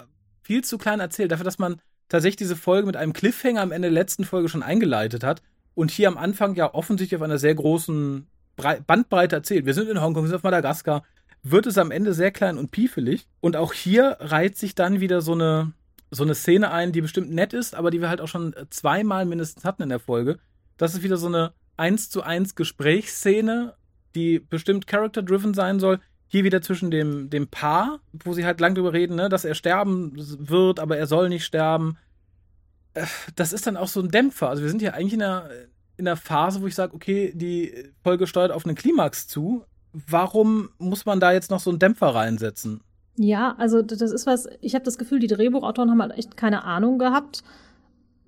viel 0.42 0.62
zu 0.64 0.78
klein 0.78 1.00
erzählt, 1.00 1.32
dafür, 1.32 1.44
dass 1.44 1.58
man 1.58 1.80
tatsächlich 2.08 2.36
diese 2.36 2.56
Folge 2.56 2.86
mit 2.86 2.96
einem 2.96 3.12
Cliffhanger 3.12 3.60
am 3.60 3.72
Ende 3.72 3.88
der 3.88 3.94
letzten 3.94 4.24
Folge 4.24 4.48
schon 4.48 4.62
eingeleitet 4.62 5.24
hat 5.24 5.42
und 5.74 5.90
hier 5.90 6.08
am 6.08 6.18
Anfang 6.18 6.54
ja 6.54 6.74
offensichtlich 6.74 7.16
auf 7.16 7.22
einer 7.22 7.38
sehr 7.38 7.54
großen 7.54 8.26
Bandbreite 8.86 9.36
erzählt. 9.36 9.66
Wir 9.66 9.74
sind 9.74 9.88
in 9.88 10.00
Hongkong, 10.00 10.24
wir 10.24 10.28
sind 10.28 10.36
auf 10.36 10.42
Madagaskar, 10.42 11.04
wird 11.42 11.66
es 11.66 11.78
am 11.78 11.90
Ende 11.90 12.12
sehr 12.12 12.30
klein 12.30 12.58
und 12.58 12.70
piefelig. 12.70 13.26
Und 13.40 13.56
auch 13.56 13.72
hier 13.72 14.16
reiht 14.20 14.58
sich 14.58 14.74
dann 14.74 15.00
wieder 15.00 15.22
so 15.22 15.32
eine, 15.32 15.72
so 16.10 16.24
eine 16.24 16.34
Szene 16.34 16.70
ein, 16.70 16.92
die 16.92 17.00
bestimmt 17.00 17.30
nett 17.30 17.52
ist, 17.52 17.74
aber 17.74 17.90
die 17.90 18.00
wir 18.00 18.08
halt 18.08 18.20
auch 18.20 18.28
schon 18.28 18.54
zweimal 18.70 19.24
mindestens 19.24 19.64
hatten 19.64 19.84
in 19.84 19.88
der 19.88 20.00
Folge. 20.00 20.38
Das 20.76 20.94
ist 20.94 21.02
wieder 21.02 21.16
so 21.16 21.28
eine 21.28 21.52
1 21.76 22.10
zu 22.10 22.22
1 22.22 22.56
Gesprächsszene, 22.56 23.74
die 24.14 24.40
bestimmt 24.40 24.86
character-driven 24.86 25.54
sein 25.54 25.80
soll, 25.80 26.00
hier 26.30 26.44
wieder 26.44 26.62
zwischen 26.62 26.92
dem, 26.92 27.28
dem 27.28 27.48
Paar, 27.48 27.98
wo 28.12 28.32
sie 28.32 28.44
halt 28.44 28.60
lang 28.60 28.76
drüber 28.76 28.92
reden, 28.92 29.16
ne, 29.16 29.28
dass 29.28 29.44
er 29.44 29.56
sterben 29.56 30.12
wird, 30.14 30.78
aber 30.78 30.96
er 30.96 31.08
soll 31.08 31.28
nicht 31.28 31.44
sterben. 31.44 31.98
Äh, 32.94 33.04
das 33.34 33.52
ist 33.52 33.66
dann 33.66 33.76
auch 33.76 33.88
so 33.88 34.00
ein 34.00 34.12
Dämpfer. 34.12 34.48
Also 34.48 34.62
wir 34.62 34.70
sind 34.70 34.80
hier 34.80 34.94
eigentlich 34.94 35.14
in 35.14 35.22
einer, 35.22 35.50
in 35.96 36.06
einer 36.06 36.16
Phase, 36.16 36.62
wo 36.62 36.68
ich 36.68 36.76
sage, 36.76 36.94
okay, 36.94 37.32
die 37.34 37.90
Folge 38.04 38.28
steuert 38.28 38.52
auf 38.52 38.64
einen 38.64 38.76
Klimax 38.76 39.26
zu. 39.26 39.64
Warum 39.92 40.68
muss 40.78 41.04
man 41.04 41.18
da 41.18 41.32
jetzt 41.32 41.50
noch 41.50 41.58
so 41.58 41.70
einen 41.70 41.80
Dämpfer 41.80 42.14
reinsetzen? 42.14 42.80
Ja, 43.16 43.56
also 43.58 43.82
das 43.82 44.00
ist 44.00 44.24
was, 44.24 44.48
ich 44.60 44.76
habe 44.76 44.84
das 44.84 44.98
Gefühl, 44.98 45.18
die 45.18 45.26
Drehbuchautoren 45.26 45.90
haben 45.90 46.00
halt 46.00 46.16
echt 46.16 46.36
keine 46.36 46.62
Ahnung 46.62 47.00
gehabt, 47.00 47.42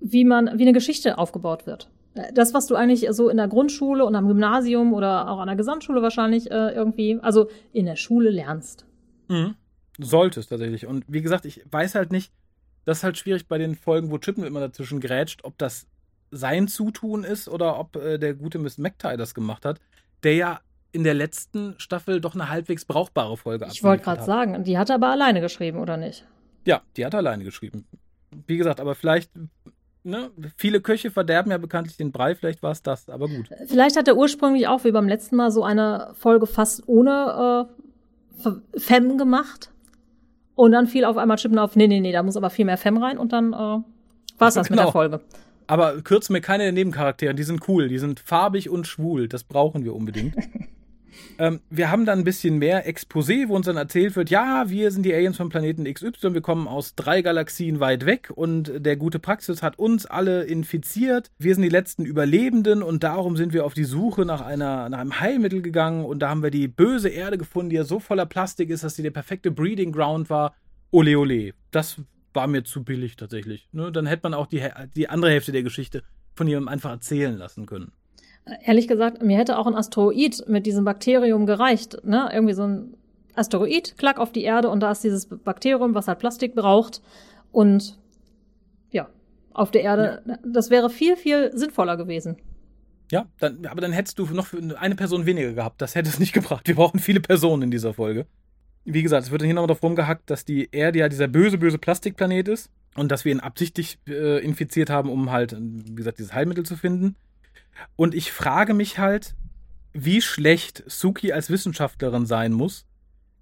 wie 0.01 0.25
man, 0.25 0.59
wie 0.59 0.63
eine 0.63 0.73
Geschichte 0.73 1.17
aufgebaut 1.17 1.65
wird 1.65 1.89
das, 2.33 2.53
was 2.53 2.67
du 2.67 2.75
eigentlich 2.75 3.07
so 3.11 3.29
in 3.29 3.37
der 3.37 3.47
Grundschule 3.47 4.05
und 4.05 4.15
am 4.15 4.27
Gymnasium 4.27 4.93
oder 4.93 5.29
auch 5.29 5.39
an 5.39 5.47
der 5.47 5.55
Gesamtschule 5.55 6.01
wahrscheinlich 6.01 6.51
äh, 6.51 6.71
irgendwie, 6.71 7.19
also 7.21 7.49
in 7.71 7.85
der 7.85 7.95
Schule 7.95 8.29
lernst. 8.29 8.85
Mhm. 9.29 9.55
Solltest 9.99 10.49
tatsächlich. 10.49 10.85
Und 10.85 11.05
wie 11.07 11.21
gesagt, 11.21 11.45
ich 11.45 11.63
weiß 11.69 11.95
halt 11.95 12.11
nicht, 12.11 12.31
das 12.85 12.99
ist 12.99 13.03
halt 13.03 13.17
schwierig 13.17 13.47
bei 13.47 13.57
den 13.57 13.75
Folgen, 13.75 14.11
wo 14.11 14.17
Chippen 14.17 14.43
immer 14.43 14.59
dazwischen 14.59 14.99
grätscht, 14.99 15.43
ob 15.43 15.57
das 15.57 15.87
sein 16.31 16.67
Zutun 16.67 17.23
ist 17.23 17.47
oder 17.47 17.79
ob 17.79 17.95
äh, 17.95 18.17
der 18.17 18.33
gute 18.33 18.59
Miss 18.59 18.77
McTie 18.77 19.17
das 19.17 19.33
gemacht 19.33 19.65
hat, 19.65 19.79
der 20.23 20.35
ja 20.35 20.59
in 20.91 21.03
der 21.03 21.13
letzten 21.13 21.75
Staffel 21.79 22.21
doch 22.21 22.35
eine 22.35 22.49
halbwegs 22.49 22.85
brauchbare 22.85 23.37
Folge 23.37 23.67
Ich 23.71 23.83
wollte 23.83 24.03
gerade 24.03 24.23
sagen, 24.23 24.63
die 24.63 24.77
hat 24.77 24.89
er 24.89 24.95
aber 24.95 25.09
alleine 25.09 25.41
geschrieben, 25.41 25.79
oder 25.79 25.97
nicht? 25.97 26.25
Ja, 26.65 26.81
die 26.95 27.05
hat 27.05 27.13
er 27.13 27.19
alleine 27.19 27.43
geschrieben. 27.43 27.85
Wie 28.47 28.57
gesagt, 28.57 28.79
aber 28.79 28.93
vielleicht 28.95 29.31
ne, 30.03 30.31
viele 30.55 30.81
Köche 30.81 31.11
verderben 31.11 31.51
ja 31.51 31.57
bekanntlich 31.57 31.97
den 31.97 32.11
Brei, 32.11 32.35
vielleicht 32.35 32.63
war 32.63 32.71
es 32.71 32.81
das, 32.81 33.09
aber 33.09 33.27
gut. 33.27 33.49
Vielleicht 33.67 33.97
hat 33.97 34.07
er 34.07 34.17
ursprünglich 34.17 34.67
auch 34.67 34.83
wie 34.83 34.91
beim 34.91 35.07
letzten 35.07 35.35
Mal 35.35 35.51
so 35.51 35.63
eine 35.63 36.11
Folge 36.13 36.47
fast 36.47 36.83
ohne 36.87 37.67
äh, 38.43 38.79
Fem 38.79 39.17
gemacht. 39.17 39.69
Und 40.55 40.71
dann 40.71 40.85
fiel 40.85 41.03
auf 41.05 41.17
einmal 41.17 41.37
Chippen 41.37 41.57
auf, 41.57 41.75
nee, 41.75 41.87
nee, 41.87 41.99
nee, 41.99 42.11
da 42.11 42.21
muss 42.21 42.37
aber 42.37 42.51
viel 42.51 42.65
mehr 42.65 42.77
Fem 42.77 42.97
rein 42.97 43.17
und 43.17 43.33
dann 43.33 43.53
äh, 43.53 43.55
war 43.55 43.83
es 44.39 44.53
das 44.53 44.67
genau. 44.67 44.69
mit 44.69 44.69
der 44.69 44.83
genau. 44.83 44.91
Folge. 44.91 45.21
Aber 45.65 46.01
kürzen 46.01 46.33
mir 46.33 46.41
keine 46.41 46.63
der 46.63 46.73
Nebencharaktere, 46.73 47.33
die 47.33 47.43
sind 47.43 47.67
cool, 47.67 47.87
die 47.87 47.97
sind 47.97 48.19
farbig 48.19 48.69
und 48.69 48.85
schwul, 48.85 49.27
das 49.27 49.43
brauchen 49.43 49.83
wir 49.83 49.95
unbedingt. 49.95 50.35
Ähm, 51.37 51.61
wir 51.69 51.89
haben 51.89 52.05
dann 52.05 52.19
ein 52.19 52.23
bisschen 52.23 52.57
mehr 52.57 52.87
Exposé, 52.87 53.47
wo 53.47 53.55
uns 53.55 53.65
dann 53.65 53.77
erzählt 53.77 54.15
wird, 54.15 54.29
ja, 54.29 54.69
wir 54.69 54.91
sind 54.91 55.03
die 55.03 55.13
Aliens 55.13 55.37
vom 55.37 55.49
Planeten 55.49 55.91
XY, 55.91 56.33
wir 56.33 56.41
kommen 56.41 56.67
aus 56.67 56.95
drei 56.95 57.21
Galaxien 57.21 57.79
weit 57.79 58.05
weg 58.05 58.31
und 58.33 58.71
der 58.75 58.95
gute 58.97 59.19
Praxis 59.19 59.63
hat 59.63 59.79
uns 59.79 60.05
alle 60.05 60.43
infiziert. 60.43 61.31
Wir 61.37 61.55
sind 61.55 61.63
die 61.63 61.69
letzten 61.69 62.05
Überlebenden 62.05 62.83
und 62.83 63.03
darum 63.03 63.35
sind 63.37 63.53
wir 63.53 63.65
auf 63.65 63.73
die 63.73 63.83
Suche 63.83 64.25
nach, 64.25 64.41
einer, 64.41 64.89
nach 64.89 64.99
einem 64.99 65.19
Heilmittel 65.19 65.61
gegangen 65.61 66.05
und 66.05 66.19
da 66.19 66.29
haben 66.29 66.43
wir 66.43 66.51
die 66.51 66.67
böse 66.67 67.09
Erde 67.09 67.37
gefunden, 67.37 67.69
die 67.69 67.77
ja 67.77 67.83
so 67.83 67.99
voller 67.99 68.25
Plastik 68.25 68.69
ist, 68.69 68.83
dass 68.83 68.95
sie 68.95 69.03
der 69.03 69.11
perfekte 69.11 69.51
Breeding 69.51 69.91
Ground 69.91 70.29
war. 70.29 70.55
Ole 70.91 71.17
ole. 71.17 71.53
Das 71.71 71.99
war 72.33 72.47
mir 72.47 72.63
zu 72.63 72.83
billig 72.83 73.15
tatsächlich. 73.15 73.67
Ne? 73.71 73.91
Dann 73.91 74.05
hätte 74.05 74.23
man 74.23 74.33
auch 74.33 74.47
die, 74.47 74.63
die 74.95 75.09
andere 75.09 75.31
Hälfte 75.31 75.51
der 75.51 75.63
Geschichte 75.63 76.03
von 76.35 76.47
jemandem 76.47 76.69
einfach 76.69 76.91
erzählen 76.91 77.37
lassen 77.37 77.65
können. 77.65 77.91
Ehrlich 78.65 78.87
gesagt, 78.87 79.21
mir 79.21 79.37
hätte 79.37 79.57
auch 79.57 79.67
ein 79.67 79.75
Asteroid 79.75 80.43
mit 80.47 80.65
diesem 80.65 80.83
Bakterium 80.83 81.45
gereicht. 81.45 82.03
Ne? 82.03 82.29
Irgendwie 82.33 82.53
so 82.53 82.63
ein 82.63 82.97
Asteroid, 83.35 83.95
klack 83.97 84.19
auf 84.19 84.31
die 84.31 84.43
Erde 84.43 84.69
und 84.69 84.81
da 84.81 84.91
ist 84.91 85.03
dieses 85.03 85.25
Bakterium, 85.25 85.95
was 85.95 86.07
halt 86.07 86.19
Plastik 86.19 86.53
braucht. 86.55 87.01
Und 87.51 87.97
ja, 88.91 89.09
auf 89.53 89.71
der 89.71 89.83
Erde, 89.83 90.21
ja. 90.25 90.37
das 90.45 90.69
wäre 90.69 90.89
viel, 90.89 91.15
viel 91.15 91.51
sinnvoller 91.55 91.97
gewesen. 91.97 92.37
Ja, 93.11 93.27
dann, 93.39 93.65
aber 93.65 93.81
dann 93.81 93.91
hättest 93.91 94.17
du 94.19 94.25
noch 94.25 94.47
eine 94.79 94.95
Person 94.95 95.25
weniger 95.25 95.53
gehabt. 95.53 95.81
Das 95.81 95.95
hätte 95.95 96.09
es 96.09 96.19
nicht 96.19 96.33
gebracht. 96.33 96.67
Wir 96.67 96.75
brauchen 96.75 96.99
viele 96.99 97.19
Personen 97.19 97.63
in 97.63 97.71
dieser 97.71 97.93
Folge. 97.93 98.25
Wie 98.85 99.03
gesagt, 99.03 99.25
es 99.25 99.31
wird 99.31 99.41
dann 99.41 99.45
hier 99.45 99.55
nochmal 99.55 99.67
drauf 99.67 99.83
rumgehackt, 99.83 100.29
dass 100.29 100.45
die 100.45 100.69
Erde 100.71 100.99
ja 100.99 101.09
dieser 101.09 101.27
böse, 101.27 101.57
böse 101.57 101.77
Plastikplanet 101.77 102.47
ist 102.47 102.69
und 102.95 103.11
dass 103.11 103.23
wir 103.23 103.31
ihn 103.31 103.39
absichtlich 103.39 103.99
äh, 104.07 104.43
infiziert 104.43 104.89
haben, 104.89 105.09
um 105.09 105.31
halt, 105.31 105.55
wie 105.57 105.95
gesagt, 105.95 106.19
dieses 106.19 106.33
Heilmittel 106.33 106.65
zu 106.65 106.75
finden. 106.75 107.15
Und 107.95 108.13
ich 108.15 108.31
frage 108.31 108.73
mich 108.73 108.99
halt, 108.99 109.35
wie 109.93 110.21
schlecht 110.21 110.83
Suki 110.87 111.31
als 111.31 111.49
Wissenschaftlerin 111.49 112.25
sein 112.25 112.51
muss, 112.51 112.85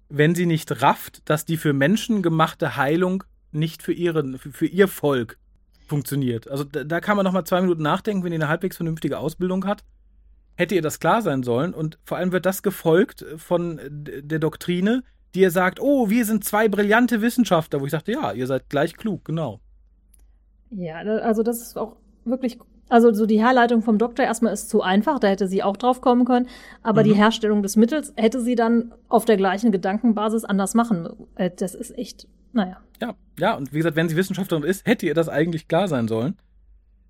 wenn 0.08 0.34
sie 0.34 0.46
nicht 0.46 0.82
rafft, 0.82 1.28
dass 1.28 1.44
die 1.44 1.56
für 1.56 1.72
Menschen 1.72 2.22
gemachte 2.22 2.76
Heilung 2.76 3.24
nicht 3.50 3.82
für, 3.82 3.92
ihren, 3.92 4.38
für, 4.38 4.66
ihr 4.66 4.88
Volk 4.88 5.38
funktioniert. 5.86 6.48
Also 6.48 6.64
da, 6.64 6.84
da 6.84 7.00
kann 7.00 7.16
man 7.16 7.24
noch 7.24 7.32
mal 7.32 7.44
zwei 7.44 7.60
Minuten 7.60 7.82
nachdenken, 7.82 8.24
wenn 8.24 8.32
ihr 8.32 8.38
eine 8.38 8.48
halbwegs 8.48 8.76
vernünftige 8.76 9.18
Ausbildung 9.18 9.66
hat. 9.66 9.84
Hätte 10.56 10.74
ihr 10.74 10.82
das 10.82 11.00
klar 11.00 11.22
sein 11.22 11.42
sollen 11.42 11.72
und 11.72 11.98
vor 12.04 12.18
allem 12.18 12.32
wird 12.32 12.44
das 12.44 12.62
gefolgt 12.62 13.24
von 13.38 13.80
der 13.88 14.38
Doktrine, 14.38 15.02
die 15.34 15.40
ihr 15.40 15.50
sagt, 15.50 15.80
oh, 15.80 16.10
wir 16.10 16.26
sind 16.26 16.44
zwei 16.44 16.68
brillante 16.68 17.22
Wissenschaftler, 17.22 17.80
wo 17.80 17.86
ich 17.86 17.92
dachte, 17.92 18.12
ja, 18.12 18.32
ihr 18.32 18.46
seid 18.46 18.68
gleich 18.68 18.96
klug, 18.96 19.24
genau. 19.24 19.60
Ja, 20.70 20.96
also 20.96 21.42
das 21.42 21.62
ist 21.62 21.78
auch 21.78 21.96
wirklich 22.24 22.58
also 22.92 23.10
so 23.14 23.24
die 23.24 23.40
Herleitung 23.40 23.80
vom 23.80 23.96
Doktor 23.96 24.24
erstmal 24.24 24.52
ist 24.52 24.68
zu 24.68 24.82
einfach, 24.82 25.18
da 25.18 25.28
hätte 25.28 25.48
sie 25.48 25.62
auch 25.62 25.78
drauf 25.78 26.02
kommen 26.02 26.26
können. 26.26 26.46
Aber 26.82 27.02
mhm. 27.02 27.06
die 27.06 27.14
Herstellung 27.14 27.62
des 27.62 27.76
Mittels 27.76 28.12
hätte 28.16 28.40
sie 28.42 28.54
dann 28.54 28.92
auf 29.08 29.24
der 29.24 29.38
gleichen 29.38 29.72
Gedankenbasis 29.72 30.44
anders 30.44 30.74
machen. 30.74 31.08
Äh, 31.36 31.50
das 31.56 31.74
ist 31.74 31.96
echt, 31.96 32.28
naja. 32.52 32.82
Ja, 33.00 33.14
ja, 33.38 33.54
und 33.54 33.72
wie 33.72 33.78
gesagt, 33.78 33.96
wenn 33.96 34.10
sie 34.10 34.16
Wissenschaftlerin 34.16 34.62
ist, 34.62 34.86
hätte 34.86 35.06
ihr 35.06 35.14
das 35.14 35.30
eigentlich 35.30 35.68
klar 35.68 35.88
sein 35.88 36.06
sollen. 36.06 36.36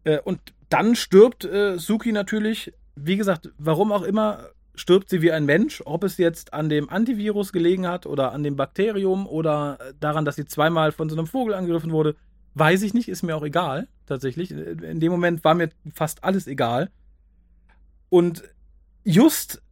Äh, 0.04 0.20
und 0.20 0.38
dann 0.68 0.94
stirbt 0.94 1.44
äh, 1.44 1.78
Suki 1.78 2.12
natürlich, 2.12 2.72
wie 2.94 3.16
gesagt, 3.16 3.50
warum 3.58 3.90
auch 3.90 4.02
immer, 4.02 4.50
stirbt 4.76 5.10
sie 5.10 5.20
wie 5.20 5.32
ein 5.32 5.46
Mensch. 5.46 5.82
Ob 5.84 6.04
es 6.04 6.16
jetzt 6.16 6.54
an 6.54 6.68
dem 6.68 6.90
Antivirus 6.90 7.52
gelegen 7.52 7.88
hat 7.88 8.06
oder 8.06 8.30
an 8.30 8.44
dem 8.44 8.54
Bakterium 8.54 9.26
oder 9.26 9.78
daran, 9.98 10.24
dass 10.24 10.36
sie 10.36 10.44
zweimal 10.44 10.92
von 10.92 11.10
so 11.10 11.16
einem 11.16 11.26
Vogel 11.26 11.54
angegriffen 11.54 11.90
wurde, 11.90 12.14
Weiß 12.54 12.82
ich 12.82 12.92
nicht, 12.92 13.08
ist 13.08 13.22
mir 13.22 13.34
auch 13.34 13.44
egal, 13.44 13.88
tatsächlich. 14.12 14.50
In 14.50 15.00
dem 15.00 15.10
Moment 15.10 15.44
war 15.44 15.54
mir 15.54 15.70
fast 15.94 16.22
alles 16.22 16.46
egal. 16.46 16.90
Und 18.08 18.42
just 19.04 19.62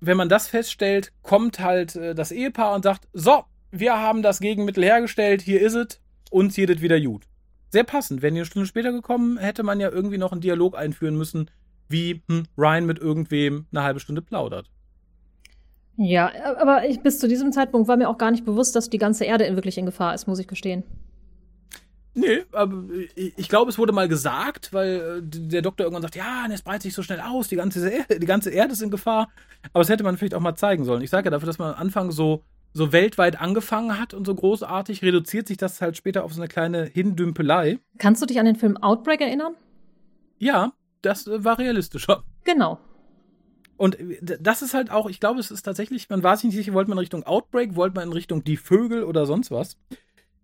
wenn 0.00 0.16
man 0.16 0.28
das 0.28 0.48
feststellt, 0.48 1.12
kommt 1.22 1.60
halt 1.60 1.96
äh, 1.96 2.14
das 2.14 2.32
Ehepaar 2.32 2.74
und 2.74 2.82
sagt, 2.82 3.08
so, 3.12 3.44
wir 3.70 3.98
haben 3.98 4.22
das 4.22 4.40
Gegenmittel 4.40 4.84
hergestellt, 4.84 5.42
hier 5.42 5.60
ist 5.60 5.74
es, 5.74 6.00
uns 6.30 6.56
jedet 6.56 6.80
wieder 6.80 7.00
gut. 7.00 7.24
Sehr 7.68 7.84
passend. 7.84 8.22
Wenn 8.22 8.34
ihr 8.34 8.40
eine 8.40 8.46
Stunde 8.46 8.66
später 8.66 8.92
gekommen, 8.92 9.38
hätte 9.38 9.62
man 9.62 9.78
ja 9.78 9.90
irgendwie 9.90 10.18
noch 10.18 10.32
einen 10.32 10.40
Dialog 10.40 10.76
einführen 10.76 11.16
müssen, 11.16 11.50
wie 11.88 12.22
hm, 12.28 12.44
Ryan 12.58 12.86
mit 12.86 12.98
irgendwem 12.98 13.66
eine 13.70 13.82
halbe 13.84 14.00
Stunde 14.00 14.22
plaudert. 14.22 14.70
Ja, 15.96 16.32
aber 16.58 16.88
ich, 16.88 17.00
bis 17.02 17.18
zu 17.18 17.28
diesem 17.28 17.52
Zeitpunkt 17.52 17.86
war 17.86 17.96
mir 17.96 18.08
auch 18.08 18.18
gar 18.18 18.30
nicht 18.30 18.44
bewusst, 18.44 18.74
dass 18.74 18.88
die 18.88 18.98
ganze 18.98 19.24
Erde 19.24 19.54
wirklich 19.54 19.76
in 19.76 19.86
Gefahr 19.86 20.14
ist, 20.14 20.26
muss 20.26 20.38
ich 20.38 20.48
gestehen. 20.48 20.82
Nee, 22.14 22.42
aber 22.52 22.84
ich, 23.14 23.48
glaube, 23.48 23.70
es 23.70 23.78
wurde 23.78 23.92
mal 23.92 24.08
gesagt, 24.08 24.72
weil 24.72 25.18
äh, 25.18 25.22
der 25.22 25.62
Doktor 25.62 25.84
irgendwann 25.84 26.02
sagt, 26.02 26.16
ja, 26.16 26.46
es 26.52 26.62
breitet 26.62 26.82
sich 26.82 26.94
so 26.94 27.02
schnell 27.02 27.20
aus, 27.20 27.48
die 27.48 27.56
ganze, 27.56 27.90
die 28.10 28.26
ganze 28.26 28.50
Erde 28.50 28.72
ist 28.72 28.82
in 28.82 28.90
Gefahr. 28.90 29.28
Aber 29.72 29.82
das 29.82 29.88
hätte 29.88 30.02
man 30.02 30.16
vielleicht 30.16 30.34
auch 30.34 30.40
mal 30.40 30.56
zeigen 30.56 30.84
sollen. 30.84 31.02
Ich 31.02 31.10
sage 31.10 31.26
ja 31.26 31.30
dafür, 31.30 31.46
dass 31.46 31.58
man 31.58 31.74
am 31.74 31.80
Anfang 31.80 32.10
so, 32.10 32.42
so 32.72 32.92
weltweit 32.92 33.40
angefangen 33.40 33.98
hat 33.98 34.12
und 34.12 34.26
so 34.26 34.34
großartig, 34.34 35.02
reduziert 35.02 35.46
sich 35.46 35.56
das 35.56 35.80
halt 35.80 35.96
später 35.96 36.24
auf 36.24 36.32
so 36.32 36.40
eine 36.40 36.48
kleine 36.48 36.84
Hindümpelei. 36.84 37.78
Kannst 37.98 38.22
du 38.22 38.26
dich 38.26 38.40
an 38.40 38.46
den 38.46 38.56
Film 38.56 38.76
Outbreak 38.76 39.20
erinnern? 39.20 39.54
Ja, 40.38 40.72
das 41.02 41.26
äh, 41.26 41.44
war 41.44 41.58
realistischer. 41.58 42.24
Genau. 42.44 42.78
Und 43.76 44.00
äh, 44.00 44.38
das 44.40 44.62
ist 44.62 44.74
halt 44.74 44.90
auch, 44.90 45.08
ich 45.08 45.20
glaube, 45.20 45.38
es 45.38 45.50
ist 45.50 45.62
tatsächlich, 45.62 46.10
man 46.10 46.22
war 46.22 46.36
sich 46.36 46.44
nicht 46.44 46.56
sicher, 46.56 46.72
wollte 46.72 46.90
man 46.90 46.98
in 46.98 47.00
Richtung 47.00 47.22
Outbreak, 47.22 47.76
wollte 47.76 47.94
man 47.94 48.08
in 48.08 48.12
Richtung 48.12 48.42
Die 48.42 48.56
Vögel 48.56 49.04
oder 49.04 49.26
sonst 49.26 49.50
was. 49.50 49.76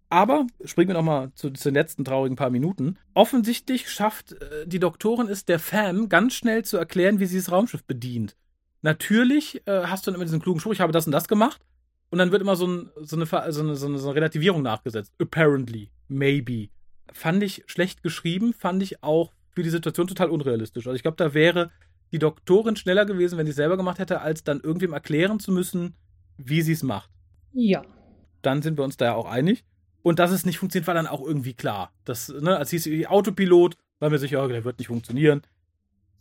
Aber 0.08 0.46
springen 0.64 0.90
wir 0.90 0.94
nochmal 0.94 1.32
zu, 1.34 1.50
zu 1.50 1.68
den 1.70 1.74
letzten 1.74 2.04
traurigen 2.04 2.36
paar 2.36 2.50
Minuten. 2.50 2.96
Offensichtlich 3.14 3.90
schafft 3.90 4.32
äh, 4.32 4.66
die 4.66 4.78
Doktorin 4.78 5.28
es 5.28 5.44
der 5.44 5.58
Fam 5.58 6.08
ganz 6.08 6.34
schnell 6.34 6.64
zu 6.64 6.76
erklären, 6.76 7.18
wie 7.18 7.26
sie 7.26 7.38
das 7.38 7.50
Raumschiff 7.50 7.84
bedient. 7.84 8.36
Natürlich 8.82 9.66
äh, 9.66 9.82
hast 9.86 10.06
du 10.06 10.10
dann 10.10 10.16
immer 10.16 10.24
diesen 10.24 10.40
klugen 10.40 10.60
Spruch, 10.60 10.72
ich 10.72 10.80
habe 10.80 10.92
das 10.92 11.06
und 11.06 11.12
das 11.12 11.26
gemacht. 11.26 11.60
Und 12.10 12.18
dann 12.18 12.30
wird 12.30 12.40
immer 12.40 12.54
so, 12.54 12.68
ein, 12.68 12.90
so, 13.00 13.16
eine, 13.16 13.26
so, 13.26 13.36
eine, 13.36 13.52
so, 13.52 13.62
eine, 13.62 13.98
so, 13.98 14.08
eine, 14.08 14.14
Relativierung 14.14 14.62
nachgesetzt. 14.62 15.12
Apparently, 15.20 15.90
maybe. 16.06 16.68
Fand 17.12 17.42
ich 17.42 17.64
schlecht 17.66 18.04
geschrieben, 18.04 18.52
fand 18.52 18.82
ich 18.82 19.02
auch 19.02 19.32
für 19.50 19.64
die 19.64 19.70
Situation 19.70 20.06
total 20.06 20.30
unrealistisch. 20.30 20.86
Also 20.86 20.94
ich 20.94 21.02
glaube, 21.02 21.16
da 21.16 21.34
wäre 21.34 21.72
die 22.12 22.20
Doktorin 22.20 22.76
schneller 22.76 23.06
gewesen, 23.06 23.38
wenn 23.38 23.46
sie 23.46 23.50
es 23.50 23.56
selber 23.56 23.76
gemacht 23.76 23.98
hätte, 23.98 24.20
als 24.20 24.44
dann 24.44 24.60
irgendwem 24.60 24.92
erklären 24.92 25.40
zu 25.40 25.50
müssen, 25.50 25.96
wie 26.36 26.62
sie 26.62 26.72
es 26.72 26.84
macht. 26.84 27.10
Ja. 27.52 27.82
Dann 28.42 28.62
sind 28.62 28.78
wir 28.78 28.84
uns 28.84 28.96
da 28.96 29.06
ja 29.06 29.14
auch 29.14 29.26
einig. 29.26 29.64
Und 30.06 30.20
dass 30.20 30.30
es 30.30 30.46
nicht 30.46 30.58
funktioniert, 30.58 30.86
war 30.86 30.94
dann 30.94 31.08
auch 31.08 31.20
irgendwie 31.20 31.54
klar. 31.54 31.90
Das, 32.04 32.28
ne, 32.28 32.56
als 32.56 32.70
hieß 32.70 32.86
es 32.86 33.06
Autopilot, 33.08 33.76
war 33.98 34.08
mir 34.08 34.20
sicher, 34.20 34.46
der 34.46 34.64
wird 34.64 34.78
nicht 34.78 34.86
funktionieren. 34.86 35.42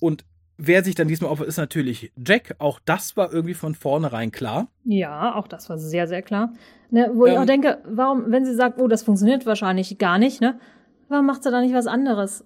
Und 0.01 0.25
wer 0.57 0.83
sich 0.83 0.95
dann 0.95 1.07
diesmal 1.07 1.29
opfert, 1.29 1.47
ist 1.47 1.57
natürlich 1.57 2.11
Jack. 2.17 2.55
Auch 2.57 2.79
das 2.83 3.15
war 3.15 3.31
irgendwie 3.31 3.53
von 3.53 3.75
vornherein 3.75 4.31
klar. 4.31 4.69
Ja, 4.85 5.35
auch 5.35 5.47
das 5.47 5.69
war 5.69 5.77
sehr, 5.77 6.07
sehr 6.07 6.23
klar. 6.23 6.51
Ne, 6.89 7.11
wo 7.13 7.27
ähm, 7.27 7.33
ich 7.33 7.37
auch 7.37 7.45
denke, 7.45 7.77
warum, 7.85 8.31
wenn 8.31 8.43
sie 8.43 8.55
sagt, 8.55 8.81
oh, 8.81 8.87
das 8.87 9.03
funktioniert 9.03 9.45
wahrscheinlich 9.45 9.99
gar 9.99 10.17
nicht, 10.17 10.41
ne? 10.41 10.59
Warum 11.07 11.27
macht 11.27 11.43
sie 11.43 11.51
da 11.51 11.61
nicht 11.61 11.75
was 11.75 11.85
anderes? 11.85 12.43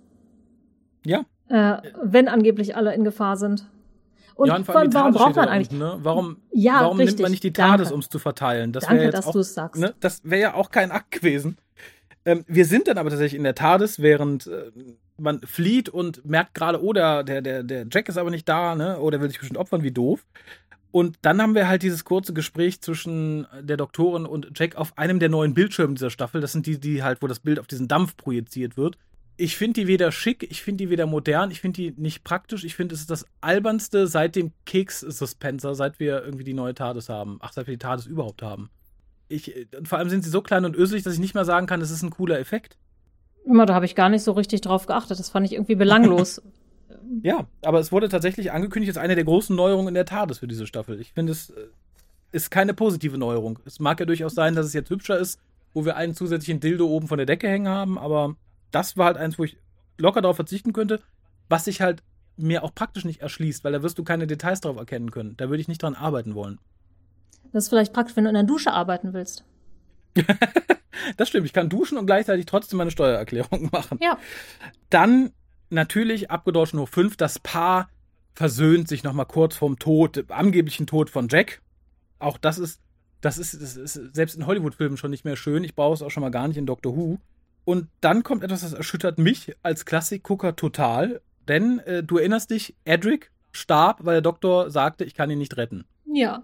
Ja. 1.05 1.23
Äh, 1.47 1.77
wenn 2.03 2.27
angeblich 2.27 2.75
alle 2.75 2.93
in 2.93 3.05
Gefahr 3.05 3.37
sind. 3.37 3.65
Und, 4.39 4.47
ja, 4.47 4.55
und 4.55 4.65
warum, 4.69 4.93
warum 4.93 5.13
braucht 5.13 5.35
man 5.35 5.49
eigentlich? 5.49 5.69
Unten, 5.71 5.83
ne? 5.83 5.99
Warum, 6.01 6.37
ja, 6.53 6.79
warum 6.79 6.97
nimmt 6.97 7.19
man 7.19 7.29
nicht 7.29 7.43
die 7.43 7.51
TARDIS, 7.51 7.91
um 7.91 7.99
es 7.99 8.07
zu 8.07 8.19
verteilen? 8.19 8.71
Das 8.71 8.85
Danke, 8.85 9.09
dass 9.09 9.29
du 9.29 9.39
es 9.39 9.53
sagst. 9.53 9.81
Ne? 9.81 9.93
Das 9.99 10.21
wäre 10.23 10.41
ja 10.41 10.53
auch 10.53 10.71
kein 10.71 10.91
Akt 10.91 11.11
gewesen. 11.11 11.57
Ähm, 12.23 12.45
wir 12.47 12.63
sind 12.63 12.87
dann 12.87 12.97
aber 12.97 13.09
tatsächlich 13.09 13.37
in 13.37 13.43
der 13.43 13.53
TARDIS, 13.53 13.99
während 13.99 14.47
äh, 14.47 14.71
man 15.17 15.41
flieht 15.41 15.89
und 15.89 16.25
merkt 16.25 16.53
gerade, 16.53 16.81
oh, 16.81 16.93
der, 16.93 17.25
der, 17.25 17.41
der 17.63 17.85
Jack 17.91 18.07
ist 18.07 18.17
aber 18.17 18.29
nicht 18.29 18.47
da, 18.47 18.75
ne? 18.75 18.97
Oh, 19.01 19.09
der 19.09 19.19
will 19.19 19.27
sich 19.27 19.39
bestimmt 19.39 19.59
opfern, 19.59 19.83
wie 19.83 19.91
doof. 19.91 20.25
Und 20.91 21.17
dann 21.21 21.41
haben 21.41 21.53
wir 21.53 21.67
halt 21.67 21.83
dieses 21.83 22.05
kurze 22.05 22.31
Gespräch 22.31 22.79
zwischen 22.79 23.45
der 23.59 23.75
Doktorin 23.75 24.25
und 24.25 24.51
Jack 24.55 24.77
auf 24.77 24.97
einem 24.97 25.19
der 25.19 25.27
neuen 25.27 25.53
Bildschirme 25.53 25.95
dieser 25.95 26.11
Staffel. 26.11 26.39
Das 26.39 26.53
sind 26.53 26.65
die, 26.65 26.79
die 26.79 27.03
halt, 27.03 27.21
wo 27.21 27.27
das 27.27 27.41
Bild 27.41 27.59
auf 27.59 27.67
diesen 27.67 27.89
Dampf 27.89 28.15
projiziert 28.15 28.77
wird 28.77 28.97
ich 29.39 29.55
finde 29.55 29.81
die 29.81 29.87
weder 29.87 30.11
schick, 30.11 30.45
ich 30.51 30.61
finde 30.61 30.83
die 30.83 30.89
weder 30.89 31.05
modern, 31.05 31.49
ich 31.49 31.61
finde 31.61 31.81
die 31.81 31.93
nicht 31.95 32.25
praktisch. 32.25 32.65
Ich 32.65 32.75
finde, 32.75 32.93
es 32.93 33.01
ist 33.01 33.09
das 33.09 33.25
albernste 33.39 34.05
seit 34.05 34.35
dem 34.35 34.51
Keks-Suspenser, 34.65 35.75
seit 35.75 35.97
wir 35.97 36.25
irgendwie 36.25 36.43
die 36.43 36.53
neue 36.53 36.73
TARDIS 36.73 37.07
haben. 37.07 37.39
Ach, 37.41 37.53
seit 37.53 37.65
wir 37.65 37.73
die 37.73 37.79
TARDIS 37.79 38.05
überhaupt 38.05 38.41
haben. 38.41 38.69
Ich, 39.29 39.67
vor 39.83 39.97
allem 39.97 40.09
sind 40.09 40.25
sie 40.25 40.29
so 40.29 40.41
klein 40.41 40.65
und 40.65 40.75
öselig, 40.75 41.03
dass 41.03 41.13
ich 41.13 41.19
nicht 41.21 41.35
mal 41.35 41.45
sagen 41.45 41.67
kann, 41.67 41.79
es 41.79 41.89
ist 41.89 42.03
ein 42.03 42.09
cooler 42.09 42.37
Effekt. 42.37 42.77
Immer, 43.45 43.65
da 43.65 43.75
habe 43.75 43.85
ich 43.85 43.95
gar 43.95 44.09
nicht 44.09 44.23
so 44.23 44.33
richtig 44.33 44.59
drauf 44.59 44.87
geachtet. 44.87 45.17
Das 45.17 45.29
fand 45.29 45.45
ich 45.45 45.53
irgendwie 45.53 45.75
belanglos. 45.75 46.41
ja, 47.23 47.47
aber 47.61 47.79
es 47.79 47.93
wurde 47.93 48.09
tatsächlich 48.09 48.51
angekündigt 48.51 48.89
als 48.89 49.01
eine 49.01 49.15
der 49.15 49.23
großen 49.23 49.55
Neuerungen 49.55 49.89
in 49.89 49.93
der 49.93 50.05
TARDIS 50.05 50.39
für 50.39 50.47
diese 50.47 50.67
Staffel. 50.67 50.99
Ich 50.99 51.13
finde, 51.13 51.31
es 51.31 51.51
äh, 51.51 51.67
ist 52.33 52.51
keine 52.51 52.73
positive 52.73 53.17
Neuerung. 53.17 53.59
Es 53.63 53.79
mag 53.79 54.01
ja 54.01 54.05
durchaus 54.05 54.35
sein, 54.35 54.55
dass 54.55 54.65
es 54.65 54.73
jetzt 54.73 54.89
hübscher 54.89 55.17
ist, 55.17 55.39
wo 55.73 55.85
wir 55.85 55.95
einen 55.95 56.13
zusätzlichen 56.13 56.59
Dildo 56.59 56.87
oben 56.87 57.07
von 57.07 57.17
der 57.17 57.25
Decke 57.25 57.47
hängen 57.47 57.69
haben, 57.69 57.97
aber 57.97 58.35
das 58.71 58.97
war 58.97 59.07
halt 59.07 59.17
eins, 59.17 59.39
wo 59.39 59.43
ich 59.43 59.57
locker 59.97 60.21
darauf 60.21 60.35
verzichten 60.35 60.73
könnte, 60.73 61.01
was 61.47 61.65
sich 61.65 61.81
halt 61.81 62.03
mir 62.37 62.63
auch 62.63 62.73
praktisch 62.73 63.05
nicht 63.05 63.21
erschließt, 63.21 63.63
weil 63.63 63.73
da 63.73 63.83
wirst 63.83 63.97
du 63.97 64.03
keine 64.03 64.27
Details 64.27 64.61
drauf 64.61 64.77
erkennen 64.77 65.11
können. 65.11 65.35
Da 65.37 65.49
würde 65.49 65.61
ich 65.61 65.67
nicht 65.67 65.83
dran 65.83 65.95
arbeiten 65.95 66.35
wollen. 66.35 66.59
Das 67.51 67.65
ist 67.65 67.69
vielleicht 67.69 67.93
praktisch, 67.93 68.15
wenn 68.15 68.23
du 68.23 68.29
in 68.29 68.35
der 68.35 68.43
Dusche 68.43 68.71
arbeiten 68.71 69.13
willst. 69.13 69.43
das 71.17 71.27
stimmt. 71.27 71.45
Ich 71.45 71.53
kann 71.53 71.69
duschen 71.69 71.97
und 71.97 72.05
gleichzeitig 72.05 72.45
trotzdem 72.45 72.77
meine 72.77 72.91
Steuererklärung 72.91 73.69
machen. 73.71 73.99
Ja. 74.01 74.17
Dann 74.89 75.31
natürlich 75.69 76.31
abgedroschen 76.31 76.79
hoch 76.79 76.87
5. 76.87 77.17
Das 77.17 77.39
Paar 77.39 77.89
versöhnt 78.33 78.87
sich 78.87 79.03
nochmal 79.03 79.25
kurz 79.25 79.55
vorm 79.55 79.79
Tod, 79.79 80.25
angeblichen 80.29 80.87
Tod 80.87 81.09
von 81.09 81.27
Jack. 81.29 81.61
Auch 82.19 82.37
das 82.37 82.57
ist, 82.57 82.81
das 83.21 83.37
ist, 83.37 83.61
das 83.61 83.75
ist 83.75 84.15
selbst 84.15 84.35
in 84.35 84.45
Hollywood-Filmen 84.45 84.97
schon 84.97 85.11
nicht 85.11 85.25
mehr 85.25 85.35
schön. 85.35 85.63
Ich 85.63 85.75
brauche 85.75 85.93
es 85.93 86.01
auch 86.01 86.11
schon 86.11 86.21
mal 86.21 86.29
gar 86.29 86.47
nicht 86.47 86.57
in 86.57 86.65
Doctor 86.65 86.95
Who. 86.95 87.19
Und 87.69 87.87
dann 88.01 88.23
kommt 88.23 88.43
etwas, 88.43 88.61
das 88.61 88.73
erschüttert 88.73 89.19
mich 89.19 89.55
als 89.61 89.85
Klassikgucker 89.85 90.55
total. 90.55 91.21
Denn 91.47 91.77
äh, 91.77 92.01
du 92.01 92.17
erinnerst 92.17 92.49
dich, 92.49 92.75
Edric 92.83 93.29
starb, 93.51 93.99
weil 94.05 94.15
der 94.15 94.21
Doktor 94.23 94.71
sagte, 94.71 95.03
ich 95.03 95.13
kann 95.13 95.29
ihn 95.29 95.37
nicht 95.37 95.55
retten. 95.55 95.85
Ja. 96.11 96.41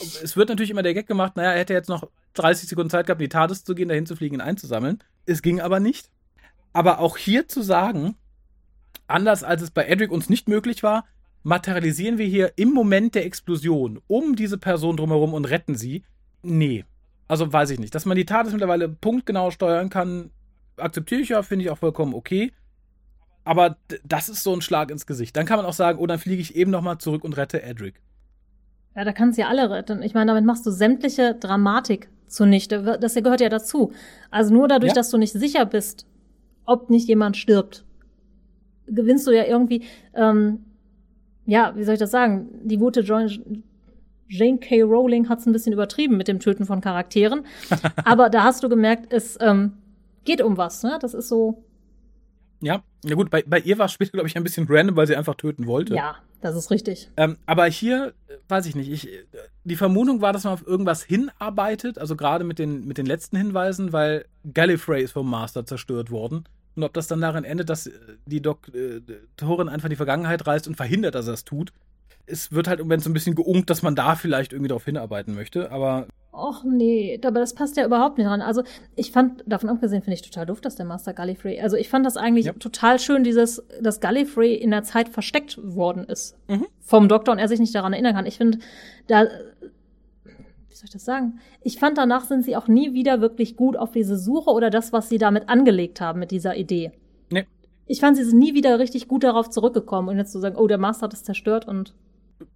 Es 0.00 0.38
wird 0.38 0.48
natürlich 0.48 0.70
immer 0.70 0.82
der 0.82 0.94
Gag 0.94 1.06
gemacht, 1.06 1.36
naja, 1.36 1.52
er 1.52 1.58
hätte 1.58 1.74
jetzt 1.74 1.90
noch 1.90 2.08
30 2.32 2.66
Sekunden 2.66 2.88
Zeit 2.88 3.04
gehabt, 3.04 3.20
in 3.20 3.26
die 3.26 3.28
TARDIS 3.28 3.62
zu 3.62 3.74
gehen, 3.74 3.90
dahin 3.90 4.06
zu 4.06 4.16
fliegen, 4.16 4.36
ihn 4.36 4.40
einzusammeln. 4.40 5.04
Es 5.26 5.42
ging 5.42 5.60
aber 5.60 5.80
nicht. 5.80 6.08
Aber 6.72 7.00
auch 7.00 7.18
hier 7.18 7.46
zu 7.46 7.60
sagen, 7.60 8.14
anders 9.06 9.44
als 9.44 9.60
es 9.60 9.70
bei 9.70 9.84
Edric 9.84 10.10
uns 10.10 10.30
nicht 10.30 10.48
möglich 10.48 10.82
war, 10.82 11.04
materialisieren 11.42 12.16
wir 12.16 12.26
hier 12.26 12.54
im 12.56 12.70
Moment 12.70 13.14
der 13.14 13.26
Explosion 13.26 14.00
um 14.06 14.34
diese 14.34 14.56
Person 14.56 14.96
drumherum 14.96 15.34
und 15.34 15.44
retten 15.44 15.74
sie. 15.74 16.04
Nee. 16.40 16.86
Also 17.26 17.52
weiß 17.52 17.68
ich 17.68 17.78
nicht. 17.78 17.94
Dass 17.94 18.06
man 18.06 18.16
die 18.16 18.24
TARDIS 18.24 18.52
mittlerweile 18.52 18.88
punktgenau 18.88 19.50
steuern 19.50 19.90
kann, 19.90 20.30
akzeptiere 20.78 21.20
ich 21.20 21.30
ja, 21.30 21.42
finde 21.42 21.64
ich 21.64 21.70
auch 21.70 21.78
vollkommen 21.78 22.14
okay. 22.14 22.52
Aber 23.44 23.76
das 24.04 24.28
ist 24.28 24.42
so 24.42 24.54
ein 24.54 24.60
Schlag 24.60 24.90
ins 24.90 25.06
Gesicht. 25.06 25.36
Dann 25.36 25.46
kann 25.46 25.56
man 25.56 25.64
auch 25.64 25.72
sagen, 25.72 25.98
oh, 25.98 26.06
dann 26.06 26.18
fliege 26.18 26.42
ich 26.42 26.54
eben 26.54 26.70
nochmal 26.70 26.98
zurück 26.98 27.24
und 27.24 27.36
rette 27.36 27.62
Edric. 27.62 27.94
Ja, 28.94 29.04
da 29.04 29.12
kannst 29.12 29.38
du 29.38 29.42
ja 29.42 29.48
alle 29.48 29.70
retten. 29.70 30.02
Ich 30.02 30.12
meine, 30.12 30.26
damit 30.32 30.44
machst 30.44 30.66
du 30.66 30.70
sämtliche 30.70 31.34
Dramatik 31.34 32.10
zunichte. 32.26 32.98
Das 33.00 33.14
gehört 33.14 33.40
ja 33.40 33.48
dazu. 33.48 33.92
Also 34.30 34.52
nur 34.52 34.68
dadurch, 34.68 34.90
ja. 34.90 34.94
dass 34.94 35.10
du 35.10 35.18
nicht 35.18 35.32
sicher 35.32 35.64
bist, 35.64 36.06
ob 36.66 36.90
nicht 36.90 37.08
jemand 37.08 37.36
stirbt, 37.36 37.84
gewinnst 38.86 39.26
du 39.26 39.30
ja 39.30 39.44
irgendwie, 39.44 39.84
ähm, 40.14 40.64
ja, 41.46 41.72
wie 41.76 41.84
soll 41.84 41.94
ich 41.94 42.00
das 42.00 42.10
sagen? 42.10 42.48
Die 42.64 42.76
gute 42.76 43.00
Jane 43.02 44.58
K. 44.58 44.82
Rowling 44.82 45.28
hat 45.28 45.38
es 45.38 45.46
ein 45.46 45.52
bisschen 45.52 45.72
übertrieben 45.72 46.16
mit 46.16 46.28
dem 46.28 46.40
Töten 46.40 46.66
von 46.66 46.80
Charakteren. 46.80 47.46
Aber 48.04 48.28
da 48.28 48.44
hast 48.44 48.62
du 48.62 48.68
gemerkt, 48.68 49.12
es 49.12 49.38
ähm, 49.40 49.72
geht 50.28 50.42
um 50.42 50.56
was, 50.56 50.82
ne? 50.82 50.98
Das 51.00 51.14
ist 51.14 51.28
so. 51.28 51.64
Ja, 52.60 52.82
ja 53.04 53.14
gut, 53.14 53.30
bei, 53.30 53.42
bei 53.42 53.60
ihr 53.60 53.78
war 53.78 53.86
es 53.86 53.92
später, 53.92 54.12
glaube 54.12 54.28
ich, 54.28 54.36
ein 54.36 54.44
bisschen 54.44 54.66
random, 54.68 54.96
weil 54.96 55.06
sie 55.06 55.16
einfach 55.16 55.36
töten 55.36 55.66
wollte. 55.66 55.94
Ja, 55.94 56.16
das 56.40 56.54
ist 56.54 56.70
richtig. 56.70 57.10
Ähm, 57.16 57.38
aber 57.46 57.66
hier, 57.66 58.14
äh, 58.26 58.34
weiß 58.48 58.66
ich 58.66 58.74
nicht, 58.74 58.90
ich, 58.90 59.08
die 59.64 59.76
Vermutung 59.76 60.20
war, 60.20 60.32
dass 60.32 60.44
man 60.44 60.52
auf 60.52 60.66
irgendwas 60.66 61.02
hinarbeitet, 61.02 61.98
also 61.98 62.14
gerade 62.14 62.44
mit 62.44 62.58
den, 62.58 62.86
mit 62.86 62.98
den 62.98 63.06
letzten 63.06 63.36
Hinweisen, 63.36 63.92
weil 63.92 64.26
Gallifrey 64.52 65.02
ist 65.02 65.12
vom 65.12 65.30
Master 65.30 65.64
zerstört 65.64 66.10
worden. 66.10 66.44
Und 66.76 66.84
ob 66.84 66.92
das 66.92 67.06
dann 67.06 67.20
darin 67.20 67.44
endet, 67.44 67.70
dass 67.70 67.90
die 68.26 68.42
Doktorin 68.42 69.68
einfach 69.68 69.86
in 69.86 69.90
die 69.90 69.96
Vergangenheit 69.96 70.46
reist 70.46 70.68
und 70.68 70.76
verhindert, 70.76 71.14
dass 71.14 71.26
er 71.26 71.34
es 71.34 71.44
tut. 71.44 71.72
Es 72.26 72.52
wird 72.52 72.68
halt 72.68 72.80
im 72.80 72.86
Moment 72.86 73.02
so 73.02 73.10
ein 73.10 73.14
bisschen 73.14 73.34
geunkt, 73.34 73.70
dass 73.70 73.82
man 73.82 73.96
da 73.96 74.14
vielleicht 74.14 74.52
irgendwie 74.52 74.68
darauf 74.68 74.84
hinarbeiten 74.84 75.34
möchte, 75.34 75.72
aber 75.72 76.06
Och 76.30 76.62
nee, 76.62 77.18
aber 77.24 77.40
das 77.40 77.54
passt 77.54 77.76
ja 77.76 77.84
überhaupt 77.84 78.18
nicht 78.18 78.26
dran. 78.26 78.42
Also 78.42 78.62
ich 78.96 79.12
fand, 79.12 79.42
davon 79.46 79.70
abgesehen 79.70 80.02
finde 80.02 80.14
ich 80.14 80.22
total 80.22 80.46
doof, 80.46 80.60
dass 80.60 80.76
der 80.76 80.86
Master 80.86 81.12
Gallifrey, 81.14 81.60
also 81.60 81.76
ich 81.76 81.88
fand 81.88 82.04
das 82.04 82.16
eigentlich 82.16 82.46
ja. 82.46 82.52
total 82.52 82.98
schön, 82.98 83.24
dieses, 83.24 83.64
dass 83.80 84.00
Gallifrey 84.00 84.54
in 84.54 84.70
der 84.70 84.82
Zeit 84.82 85.08
versteckt 85.08 85.58
worden 85.62 86.04
ist 86.04 86.36
mhm. 86.48 86.66
vom 86.80 87.08
Doktor 87.08 87.32
und 87.32 87.38
er 87.38 87.48
sich 87.48 87.60
nicht 87.60 87.74
daran 87.74 87.92
erinnern 87.92 88.14
kann. 88.14 88.26
Ich 88.26 88.36
finde, 88.36 88.58
da, 89.06 89.24
wie 89.24 90.74
soll 90.74 90.84
ich 90.84 90.90
das 90.90 91.04
sagen? 91.04 91.40
Ich 91.62 91.78
fand 91.78 91.98
danach 91.98 92.24
sind 92.24 92.44
sie 92.44 92.56
auch 92.56 92.68
nie 92.68 92.92
wieder 92.92 93.20
wirklich 93.20 93.56
gut 93.56 93.76
auf 93.76 93.92
diese 93.92 94.16
Suche 94.16 94.50
oder 94.50 94.70
das, 94.70 94.92
was 94.92 95.08
sie 95.08 95.18
damit 95.18 95.48
angelegt 95.48 96.00
haben 96.00 96.20
mit 96.20 96.30
dieser 96.30 96.56
Idee. 96.56 96.92
Nee. 97.30 97.46
Ich 97.86 98.00
fand, 98.00 98.16
sie 98.18 98.24
sind 98.24 98.38
nie 98.38 98.54
wieder 98.54 98.78
richtig 98.78 99.08
gut 99.08 99.24
darauf 99.24 99.48
zurückgekommen 99.48 100.08
und 100.08 100.18
jetzt 100.18 100.32
zu 100.32 100.40
sagen, 100.40 100.56
oh, 100.56 100.66
der 100.66 100.78
Master 100.78 101.04
hat 101.04 101.14
es 101.14 101.24
zerstört 101.24 101.66
und 101.66 101.94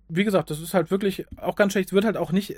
wie 0.08 0.24
gesagt, 0.24 0.50
das 0.50 0.60
ist 0.60 0.74
halt 0.74 0.90
wirklich 0.90 1.26
auch 1.38 1.56
ganz 1.56 1.72
schlecht. 1.72 1.88
Es 1.88 1.92
wird 1.94 2.04
halt 2.04 2.18
auch 2.18 2.32
nicht, 2.32 2.54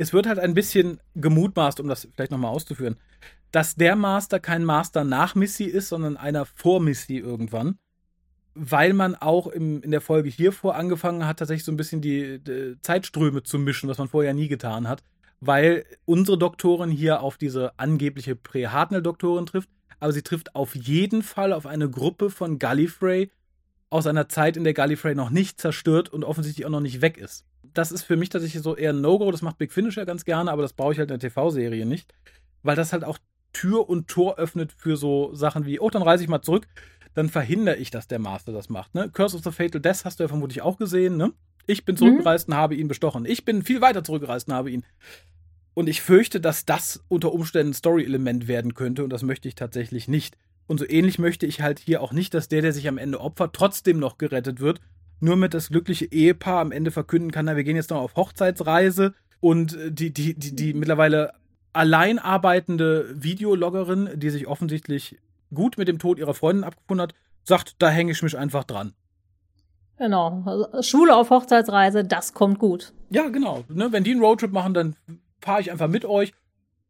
es, 0.00 0.12
wird 0.12 0.26
halt 0.26 0.38
ein 0.38 0.54
bisschen 0.54 1.00
gemutmaßt, 1.14 1.80
um 1.80 1.88
das 1.88 2.08
vielleicht 2.14 2.30
nochmal 2.30 2.50
auszuführen, 2.50 2.96
dass 3.52 3.74
der 3.74 3.96
Master 3.96 4.40
kein 4.40 4.64
Master 4.64 5.04
nach 5.04 5.34
Missy 5.34 5.64
ist, 5.64 5.88
sondern 5.88 6.16
einer 6.16 6.46
vor 6.46 6.80
Missy 6.80 7.18
irgendwann. 7.18 7.78
Weil 8.54 8.92
man 8.94 9.14
auch 9.14 9.46
im, 9.46 9.82
in 9.82 9.90
der 9.90 10.00
Folge 10.00 10.28
hiervor 10.28 10.74
angefangen 10.74 11.26
hat, 11.26 11.38
tatsächlich 11.38 11.64
so 11.64 11.72
ein 11.72 11.76
bisschen 11.76 12.00
die, 12.00 12.42
die 12.42 12.76
Zeitströme 12.82 13.42
zu 13.42 13.58
mischen, 13.58 13.88
was 13.88 13.98
man 13.98 14.08
vorher 14.08 14.34
nie 14.34 14.48
getan 14.48 14.88
hat. 14.88 15.02
Weil 15.40 15.84
unsere 16.04 16.36
Doktorin 16.36 16.90
hier 16.90 17.22
auf 17.22 17.36
diese 17.36 17.78
angebliche 17.78 18.36
Prä-Hartnell-Doktorin 18.36 19.46
trifft, 19.46 19.70
aber 20.00 20.12
sie 20.12 20.22
trifft 20.22 20.54
auf 20.54 20.74
jeden 20.74 21.22
Fall 21.22 21.52
auf 21.52 21.66
eine 21.66 21.88
Gruppe 21.88 22.30
von 22.30 22.58
Gallifrey, 22.58 23.30
aus 23.90 24.06
einer 24.06 24.28
Zeit, 24.28 24.56
in 24.56 24.64
der 24.64 24.74
Gallifrey 24.74 25.14
noch 25.14 25.30
nicht 25.30 25.60
zerstört 25.60 26.08
und 26.08 26.24
offensichtlich 26.24 26.66
auch 26.66 26.70
noch 26.70 26.80
nicht 26.80 27.00
weg 27.00 27.18
ist. 27.18 27.44
Das 27.62 27.92
ist 27.92 28.02
für 28.02 28.16
mich 28.16 28.28
tatsächlich 28.28 28.62
so 28.62 28.76
eher 28.76 28.92
ein 28.92 29.00
No-Go. 29.00 29.30
Das 29.30 29.42
macht 29.42 29.58
Big 29.58 29.72
Finish 29.72 29.96
ja 29.96 30.04
ganz 30.04 30.24
gerne, 30.24 30.50
aber 30.50 30.62
das 30.62 30.72
brauche 30.72 30.92
ich 30.92 30.98
halt 30.98 31.10
in 31.10 31.18
der 31.18 31.30
TV-Serie 31.30 31.86
nicht, 31.86 32.12
weil 32.62 32.76
das 32.76 32.92
halt 32.92 33.04
auch 33.04 33.18
Tür 33.52 33.88
und 33.88 34.08
Tor 34.08 34.38
öffnet 34.38 34.72
für 34.72 34.96
so 34.96 35.34
Sachen 35.34 35.66
wie, 35.66 35.80
oh, 35.80 35.90
dann 35.90 36.02
reise 36.02 36.22
ich 36.22 36.30
mal 36.30 36.42
zurück, 36.42 36.66
dann 37.14 37.28
verhindere 37.28 37.76
ich, 37.76 37.90
dass 37.90 38.08
der 38.08 38.18
Master 38.18 38.52
das 38.52 38.68
macht. 38.68 38.94
Ne? 38.94 39.10
Curse 39.10 39.36
of 39.36 39.44
the 39.44 39.50
Fatal 39.50 39.80
Death 39.80 40.04
hast 40.04 40.20
du 40.20 40.24
ja 40.24 40.28
vermutlich 40.28 40.62
auch 40.62 40.78
gesehen. 40.78 41.16
Ne? 41.16 41.32
Ich 41.66 41.84
bin 41.84 41.96
zurückgereist 41.96 42.48
mhm. 42.48 42.54
und 42.54 42.60
habe 42.60 42.74
ihn 42.76 42.88
bestochen. 42.88 43.24
Ich 43.24 43.44
bin 43.44 43.62
viel 43.62 43.80
weiter 43.80 44.04
zurückgereist 44.04 44.48
und 44.48 44.54
habe 44.54 44.70
ihn. 44.70 44.84
Und 45.74 45.88
ich 45.88 46.02
fürchte, 46.02 46.40
dass 46.40 46.66
das 46.66 47.02
unter 47.08 47.32
Umständen 47.32 47.70
ein 47.70 47.74
Story-Element 47.74 48.48
werden 48.48 48.74
könnte 48.74 49.04
und 49.04 49.10
das 49.10 49.22
möchte 49.22 49.48
ich 49.48 49.54
tatsächlich 49.54 50.08
nicht. 50.08 50.36
Und 50.66 50.78
so 50.78 50.88
ähnlich 50.88 51.18
möchte 51.18 51.46
ich 51.46 51.62
halt 51.62 51.78
hier 51.80 52.00
auch 52.00 52.12
nicht, 52.12 52.34
dass 52.34 52.48
der, 52.48 52.62
der 52.62 52.72
sich 52.72 52.86
am 52.86 52.98
Ende 52.98 53.20
opfert, 53.20 53.54
trotzdem 53.54 53.98
noch 53.98 54.18
gerettet 54.18 54.60
wird. 54.60 54.80
Nur 55.20 55.36
mit 55.36 55.54
das 55.54 55.68
glückliche 55.68 56.06
Ehepaar 56.06 56.60
am 56.60 56.72
Ende 56.72 56.90
verkünden 56.90 57.30
kann, 57.30 57.44
na, 57.44 57.56
wir 57.56 57.64
gehen 57.64 57.76
jetzt 57.76 57.90
noch 57.90 58.00
auf 58.00 58.16
Hochzeitsreise 58.16 59.14
und 59.40 59.76
äh, 59.76 59.92
die, 59.92 60.12
die, 60.12 60.34
die, 60.34 60.56
die 60.56 60.74
mittlerweile 60.74 61.32
allein 61.72 62.18
arbeitende 62.18 63.14
Videologgerin, 63.14 64.10
die 64.14 64.30
sich 64.30 64.46
offensichtlich 64.46 65.18
gut 65.54 65.78
mit 65.78 65.88
dem 65.88 65.98
Tod 65.98 66.18
ihrer 66.18 66.34
Freundin 66.34 66.64
abgefunden 66.64 67.02
hat, 67.02 67.14
sagt, 67.44 67.76
da 67.78 67.90
hänge 67.90 68.12
ich 68.12 68.22
mich 68.22 68.36
einfach 68.36 68.64
dran. 68.64 68.94
Genau. 69.98 70.42
Also, 70.46 70.82
Schule 70.82 71.14
auf 71.14 71.30
Hochzeitsreise, 71.30 72.04
das 72.04 72.32
kommt 72.32 72.58
gut. 72.58 72.92
Ja, 73.10 73.28
genau. 73.28 73.64
Ne, 73.68 73.92
wenn 73.92 74.04
die 74.04 74.12
einen 74.12 74.22
Roadtrip 74.22 74.52
machen, 74.52 74.72
dann 74.72 74.96
fahre 75.40 75.60
ich 75.60 75.70
einfach 75.70 75.88
mit 75.88 76.04
euch, 76.04 76.32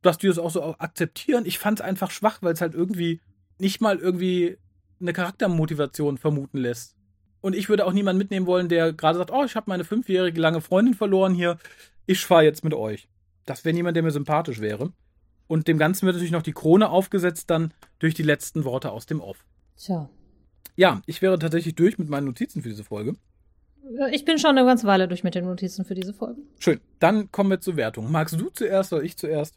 dass 0.03 0.19
die 0.19 0.29
das 0.29 0.39
auch 0.39 0.51
so 0.51 0.63
akzeptieren. 0.79 1.45
Ich 1.45 1.59
fand 1.59 1.81
es 1.81 1.85
einfach 1.85 2.11
schwach, 2.11 2.39
weil 2.43 2.53
es 2.53 2.61
halt 2.61 2.75
irgendwie 2.75 3.21
nicht 3.59 3.81
mal 3.81 3.99
irgendwie 3.99 4.59
eine 5.01 5.13
Charaktermotivation 5.13 6.19
vermuten 6.19 6.59
lässt. 6.59 6.97
Und 7.41 7.55
ich 7.57 7.69
würde 7.69 7.87
auch 7.87 7.93
niemanden 7.93 8.19
mitnehmen 8.19 8.47
wollen, 8.47 8.69
der 8.69 8.93
gerade 8.93 9.19
sagt, 9.19 9.31
oh, 9.31 9.45
ich 9.45 9.57
habe 9.57 9.65
meine 9.69 9.85
fünfjährige 9.85 10.41
lange 10.41 10.61
Freundin 10.61 10.95
verloren 10.95 11.35
hier, 11.35 11.59
ich 12.07 12.25
fahre 12.25 12.45
jetzt 12.45 12.65
mit 12.65 12.75
euch. 12.75 13.09
Das 13.47 13.65
wäre 13.65 13.75
niemand, 13.75 13.97
der 13.97 14.03
mir 14.03 14.11
sympathisch 14.11 14.61
wäre. 14.61 14.93
Und 15.47 15.67
dem 15.67 15.79
Ganzen 15.79 16.07
wird 16.07 16.15
natürlich 16.15 16.33
noch 16.33 16.43
die 16.43 16.53
Krone 16.53 16.91
aufgesetzt 16.91 17.51
dann 17.51 17.73
durch 17.99 18.15
die 18.15 18.23
letzten 18.23 18.65
Worte 18.65 18.93
aus 18.93 19.07
dem 19.07 19.21
Off. 19.21 19.45
Tja. 19.77 20.09
Ja, 20.77 21.03
ich 21.07 21.23
wäre 21.23 21.39
tatsächlich 21.39 21.75
durch 21.75 21.99
mit 21.99 22.09
meinen 22.09 22.27
Notizen 22.27 22.63
für 22.63 22.69
diese 22.69 22.85
Folge. 22.85 23.17
Ich 24.13 24.25
bin 24.25 24.39
schon 24.39 24.57
eine 24.57 24.65
ganze 24.65 24.87
Weile 24.87 25.09
durch 25.09 25.25
mit 25.25 25.35
den 25.35 25.47
Notizen 25.47 25.85
für 25.85 25.95
diese 25.95 26.13
Folge. 26.13 26.43
Schön. 26.59 26.81
Dann 27.01 27.33
kommen 27.33 27.51
wir 27.51 27.61
zur 27.61 27.77
Wertung. 27.77 28.11
Magst 28.13 28.41
du 28.41 28.51
zuerst 28.51 28.93
oder 28.93 29.03
ich 29.03 29.17
zuerst? 29.17 29.57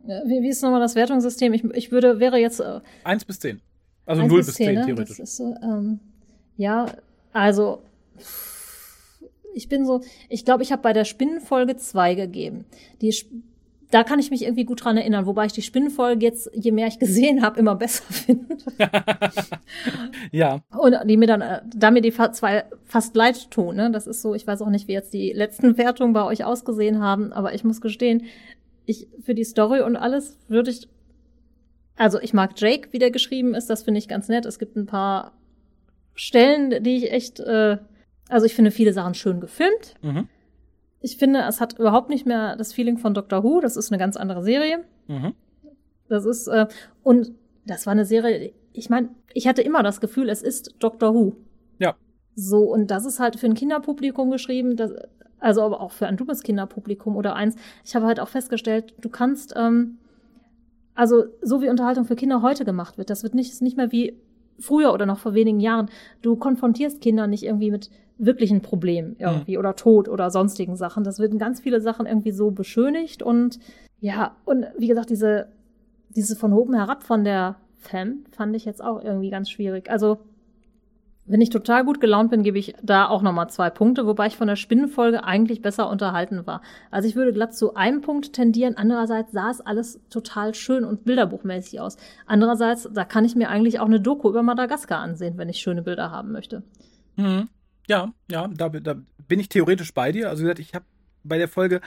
Wie, 0.00 0.42
wie 0.42 0.48
ist 0.48 0.62
nochmal 0.62 0.80
das 0.80 0.94
Wertungssystem? 0.94 1.52
Ich, 1.52 1.64
ich 1.64 1.92
würde, 1.92 2.20
wäre 2.20 2.38
jetzt. 2.38 2.60
Äh, 2.60 2.80
1 3.04 3.24
bis 3.24 3.40
10. 3.40 3.60
Also 4.06 4.26
0 4.26 4.38
bis 4.38 4.54
10, 4.54 4.66
10 4.66 4.74
ne? 4.74 4.86
theoretisch. 4.86 5.18
Das 5.18 5.30
ist, 5.30 5.40
ähm, 5.40 6.00
ja, 6.60 6.86
also. 7.32 7.80
Ich 9.54 9.68
bin 9.68 9.86
so, 9.86 10.02
ich 10.28 10.44
glaube, 10.44 10.62
ich 10.62 10.72
habe 10.72 10.82
bei 10.82 10.92
der 10.92 11.06
Spinnenfolge 11.06 11.76
2 11.76 12.14
gegeben. 12.14 12.66
Die, 13.00 13.14
da 13.90 14.04
kann 14.04 14.18
ich 14.18 14.30
mich 14.30 14.42
irgendwie 14.42 14.64
gut 14.64 14.84
dran 14.84 14.98
erinnern, 14.98 15.24
wobei 15.24 15.46
ich 15.46 15.54
die 15.54 15.62
Spinnenfolge 15.62 16.24
jetzt, 16.24 16.50
je 16.52 16.70
mehr 16.70 16.86
ich 16.86 16.98
gesehen 16.98 17.42
habe, 17.42 17.58
immer 17.58 17.76
besser 17.76 18.04
finde. 18.12 18.58
ja. 20.32 20.60
Und 20.78 20.96
die 21.06 21.16
mir 21.16 21.26
dann, 21.26 21.40
äh, 21.40 21.62
da 21.74 21.90
mir 21.90 22.02
die 22.02 22.12
zwei 22.12 22.64
fast 22.84 23.16
leid 23.16 23.50
tun, 23.50 23.76
ne? 23.76 23.90
Das 23.90 24.06
ist 24.06 24.20
so, 24.20 24.34
ich 24.34 24.46
weiß 24.46 24.60
auch 24.60 24.70
nicht, 24.70 24.86
wie 24.86 24.92
jetzt 24.92 25.14
die 25.14 25.32
letzten 25.32 25.78
Wertungen 25.78 26.12
bei 26.12 26.24
euch 26.24 26.44
ausgesehen 26.44 27.00
haben, 27.00 27.32
aber 27.32 27.54
ich 27.54 27.64
muss 27.64 27.80
gestehen, 27.80 28.26
ich, 28.84 29.08
für 29.22 29.34
die 29.34 29.44
Story 29.44 29.80
und 29.80 29.96
alles 29.96 30.36
würde 30.46 30.70
ich, 30.70 30.88
also 31.96 32.20
ich 32.20 32.34
mag 32.34 32.52
Jake, 32.60 32.88
wie 32.92 32.98
der 32.98 33.10
geschrieben 33.10 33.54
ist, 33.54 33.70
das 33.70 33.82
finde 33.82 33.98
ich 33.98 34.08
ganz 34.08 34.28
nett. 34.28 34.44
Es 34.44 34.58
gibt 34.58 34.76
ein 34.76 34.86
paar 34.86 35.32
Stellen, 36.20 36.82
die 36.84 36.96
ich 36.96 37.12
echt, 37.12 37.40
äh, 37.40 37.78
also 38.28 38.44
ich 38.44 38.54
finde 38.54 38.70
viele 38.70 38.92
Sachen 38.92 39.14
schön 39.14 39.40
gefilmt. 39.40 39.94
Mhm. 40.02 40.28
Ich 41.00 41.16
finde, 41.16 41.40
es 41.48 41.62
hat 41.62 41.78
überhaupt 41.78 42.10
nicht 42.10 42.26
mehr 42.26 42.56
das 42.56 42.74
Feeling 42.74 42.98
von 42.98 43.14
Doctor 43.14 43.42
Who. 43.42 43.60
Das 43.60 43.74
ist 43.74 43.90
eine 43.90 43.98
ganz 43.98 44.18
andere 44.18 44.42
Serie. 44.42 44.84
Mhm. 45.08 45.32
Das 46.10 46.26
ist, 46.26 46.46
äh, 46.48 46.66
und 47.02 47.32
das 47.64 47.86
war 47.86 47.92
eine 47.92 48.04
Serie, 48.04 48.52
ich 48.74 48.90
meine, 48.90 49.08
ich 49.32 49.48
hatte 49.48 49.62
immer 49.62 49.82
das 49.82 50.02
Gefühl, 50.02 50.28
es 50.28 50.42
ist 50.42 50.74
Doctor 50.78 51.14
Who. 51.14 51.36
Ja. 51.78 51.96
So, 52.34 52.64
und 52.64 52.90
das 52.90 53.06
ist 53.06 53.18
halt 53.18 53.36
für 53.36 53.46
ein 53.46 53.54
Kinderpublikum 53.54 54.30
geschrieben. 54.30 54.76
Das, 54.76 54.92
also 55.38 55.62
aber 55.62 55.80
auch 55.80 55.92
für 55.92 56.06
ein 56.06 56.18
dummes 56.18 56.42
Kinderpublikum 56.42 57.16
oder 57.16 57.34
eins. 57.34 57.56
Ich 57.82 57.96
habe 57.96 58.04
halt 58.04 58.20
auch 58.20 58.28
festgestellt, 58.28 58.94
du 59.00 59.08
kannst, 59.08 59.54
ähm, 59.56 59.96
also 60.94 61.24
so 61.40 61.62
wie 61.62 61.70
Unterhaltung 61.70 62.04
für 62.04 62.14
Kinder 62.14 62.42
heute 62.42 62.66
gemacht 62.66 62.98
wird, 62.98 63.08
das 63.08 63.22
wird 63.22 63.34
nicht, 63.34 63.50
ist 63.50 63.62
nicht 63.62 63.78
mehr 63.78 63.90
wie 63.90 64.20
früher 64.60 64.92
oder 64.92 65.06
noch 65.06 65.18
vor 65.18 65.34
wenigen 65.34 65.60
Jahren. 65.60 65.88
Du 66.22 66.36
konfrontierst 66.36 67.00
Kinder 67.00 67.26
nicht 67.26 67.44
irgendwie 67.44 67.70
mit 67.70 67.90
wirklichen 68.18 68.60
Problemen 68.60 69.16
irgendwie 69.18 69.54
mhm. 69.54 69.60
oder 69.60 69.76
Tod 69.76 70.08
oder 70.08 70.30
sonstigen 70.30 70.76
Sachen. 70.76 71.04
Das 71.04 71.18
werden 71.18 71.38
ganz 71.38 71.60
viele 71.60 71.80
Sachen 71.80 72.06
irgendwie 72.06 72.32
so 72.32 72.50
beschönigt 72.50 73.22
und 73.22 73.58
ja, 74.00 74.36
und 74.44 74.66
wie 74.78 74.88
gesagt, 74.88 75.10
diese, 75.10 75.48
diese 76.10 76.36
von 76.36 76.52
oben 76.52 76.74
herab 76.74 77.02
von 77.02 77.24
der 77.24 77.56
Femme 77.76 78.18
fand 78.30 78.54
ich 78.56 78.64
jetzt 78.64 78.82
auch 78.82 79.02
irgendwie 79.02 79.30
ganz 79.30 79.50
schwierig. 79.50 79.90
Also 79.90 80.18
wenn 81.26 81.40
ich 81.40 81.50
total 81.50 81.84
gut 81.84 82.00
gelaunt 82.00 82.30
bin, 82.30 82.42
gebe 82.42 82.58
ich 82.58 82.74
da 82.82 83.06
auch 83.08 83.22
nochmal 83.22 83.48
zwei 83.50 83.70
Punkte, 83.70 84.06
wobei 84.06 84.26
ich 84.26 84.36
von 84.36 84.48
der 84.48 84.56
Spinnenfolge 84.56 85.22
eigentlich 85.22 85.62
besser 85.62 85.88
unterhalten 85.88 86.46
war. 86.46 86.60
Also 86.90 87.08
ich 87.08 87.14
würde 87.14 87.32
glatt 87.32 87.54
zu 87.54 87.74
einem 87.74 88.00
Punkt 88.00 88.32
tendieren. 88.32 88.76
Andererseits 88.76 89.30
sah 89.32 89.50
es 89.50 89.60
alles 89.60 90.00
total 90.10 90.54
schön 90.54 90.84
und 90.84 91.04
bilderbuchmäßig 91.04 91.80
aus. 91.80 91.96
Andererseits, 92.26 92.88
da 92.92 93.04
kann 93.04 93.24
ich 93.24 93.36
mir 93.36 93.48
eigentlich 93.48 93.78
auch 93.78 93.86
eine 93.86 94.00
Doku 94.00 94.28
über 94.28 94.42
Madagaskar 94.42 94.98
ansehen, 94.98 95.38
wenn 95.38 95.48
ich 95.48 95.58
schöne 95.58 95.82
Bilder 95.82 96.10
haben 96.10 96.32
möchte. 96.32 96.62
Mhm. 97.16 97.48
Ja, 97.86 98.12
ja, 98.30 98.48
da, 98.48 98.68
da 98.68 98.96
bin 99.28 99.40
ich 99.40 99.48
theoretisch 99.48 99.94
bei 99.94 100.12
dir. 100.12 100.30
Also 100.30 100.40
wie 100.40 100.44
gesagt, 100.44 100.60
ich 100.60 100.74
habe 100.74 100.84
bei 101.22 101.38
der 101.38 101.48
Folge 101.48 101.80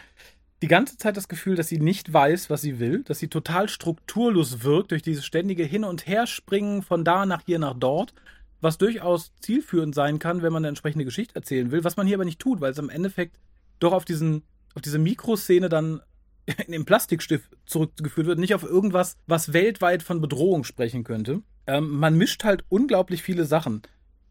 die 0.61 0.67
ganze 0.67 0.97
Zeit 0.97 1.17
das 1.17 1.27
Gefühl, 1.27 1.55
dass 1.55 1.67
sie 1.67 1.79
nicht 1.79 2.13
weiß, 2.13 2.49
was 2.49 2.61
sie 2.61 2.79
will, 2.79 3.03
dass 3.03 3.19
sie 3.19 3.27
total 3.27 3.67
strukturlos 3.67 4.63
wirkt 4.63 4.91
durch 4.91 5.01
dieses 5.01 5.25
ständige 5.25 5.63
Hin- 5.63 5.84
und 5.84 6.07
Herspringen 6.07 6.81
von 6.81 7.03
da 7.03 7.25
nach 7.25 7.41
hier 7.45 7.59
nach 7.59 7.73
dort 7.77 8.13
was 8.64 8.78
durchaus 8.78 9.34
zielführend 9.41 9.93
sein 9.93 10.20
kann, 10.20 10.41
wenn 10.41 10.53
man 10.53 10.61
eine 10.61 10.70
entsprechende 10.70 11.05
Geschichte 11.05 11.36
erzählen 11.36 11.72
will, 11.72 11.84
was 11.84 11.97
man 11.97 12.07
hier 12.07 12.16
aber 12.18 12.26
nicht 12.26 12.39
tut, 12.39 12.61
weil 12.61 12.72
es 12.72 12.80
am 12.80 12.89
Endeffekt 12.89 13.38
doch 13.80 13.91
auf 13.91 14.05
diesen, 14.05 14.43
auf 14.74 14.82
diese 14.82 14.99
Mikroszene 14.99 15.70
dann 15.70 16.01
in 16.66 16.72
den 16.72 16.86
Plastikstift 16.86 17.49
zurückgeführt 17.66 18.28
wird, 18.28 18.39
nicht 18.39 18.55
auf 18.55 18.64
irgendwas, 18.64 19.18
was 19.28 19.53
weltweit 19.53 20.01
von 20.01 20.22
Bedrohung 20.22 20.64
sprechen 20.64 21.03
könnte. 21.03 21.41
Ähm, 21.68 21.99
man 21.99 22.18
mischt 22.18 22.43
halt 22.43 22.64
unglaublich 22.70 23.22
viele 23.22 23.45
Sachen. 23.45 23.82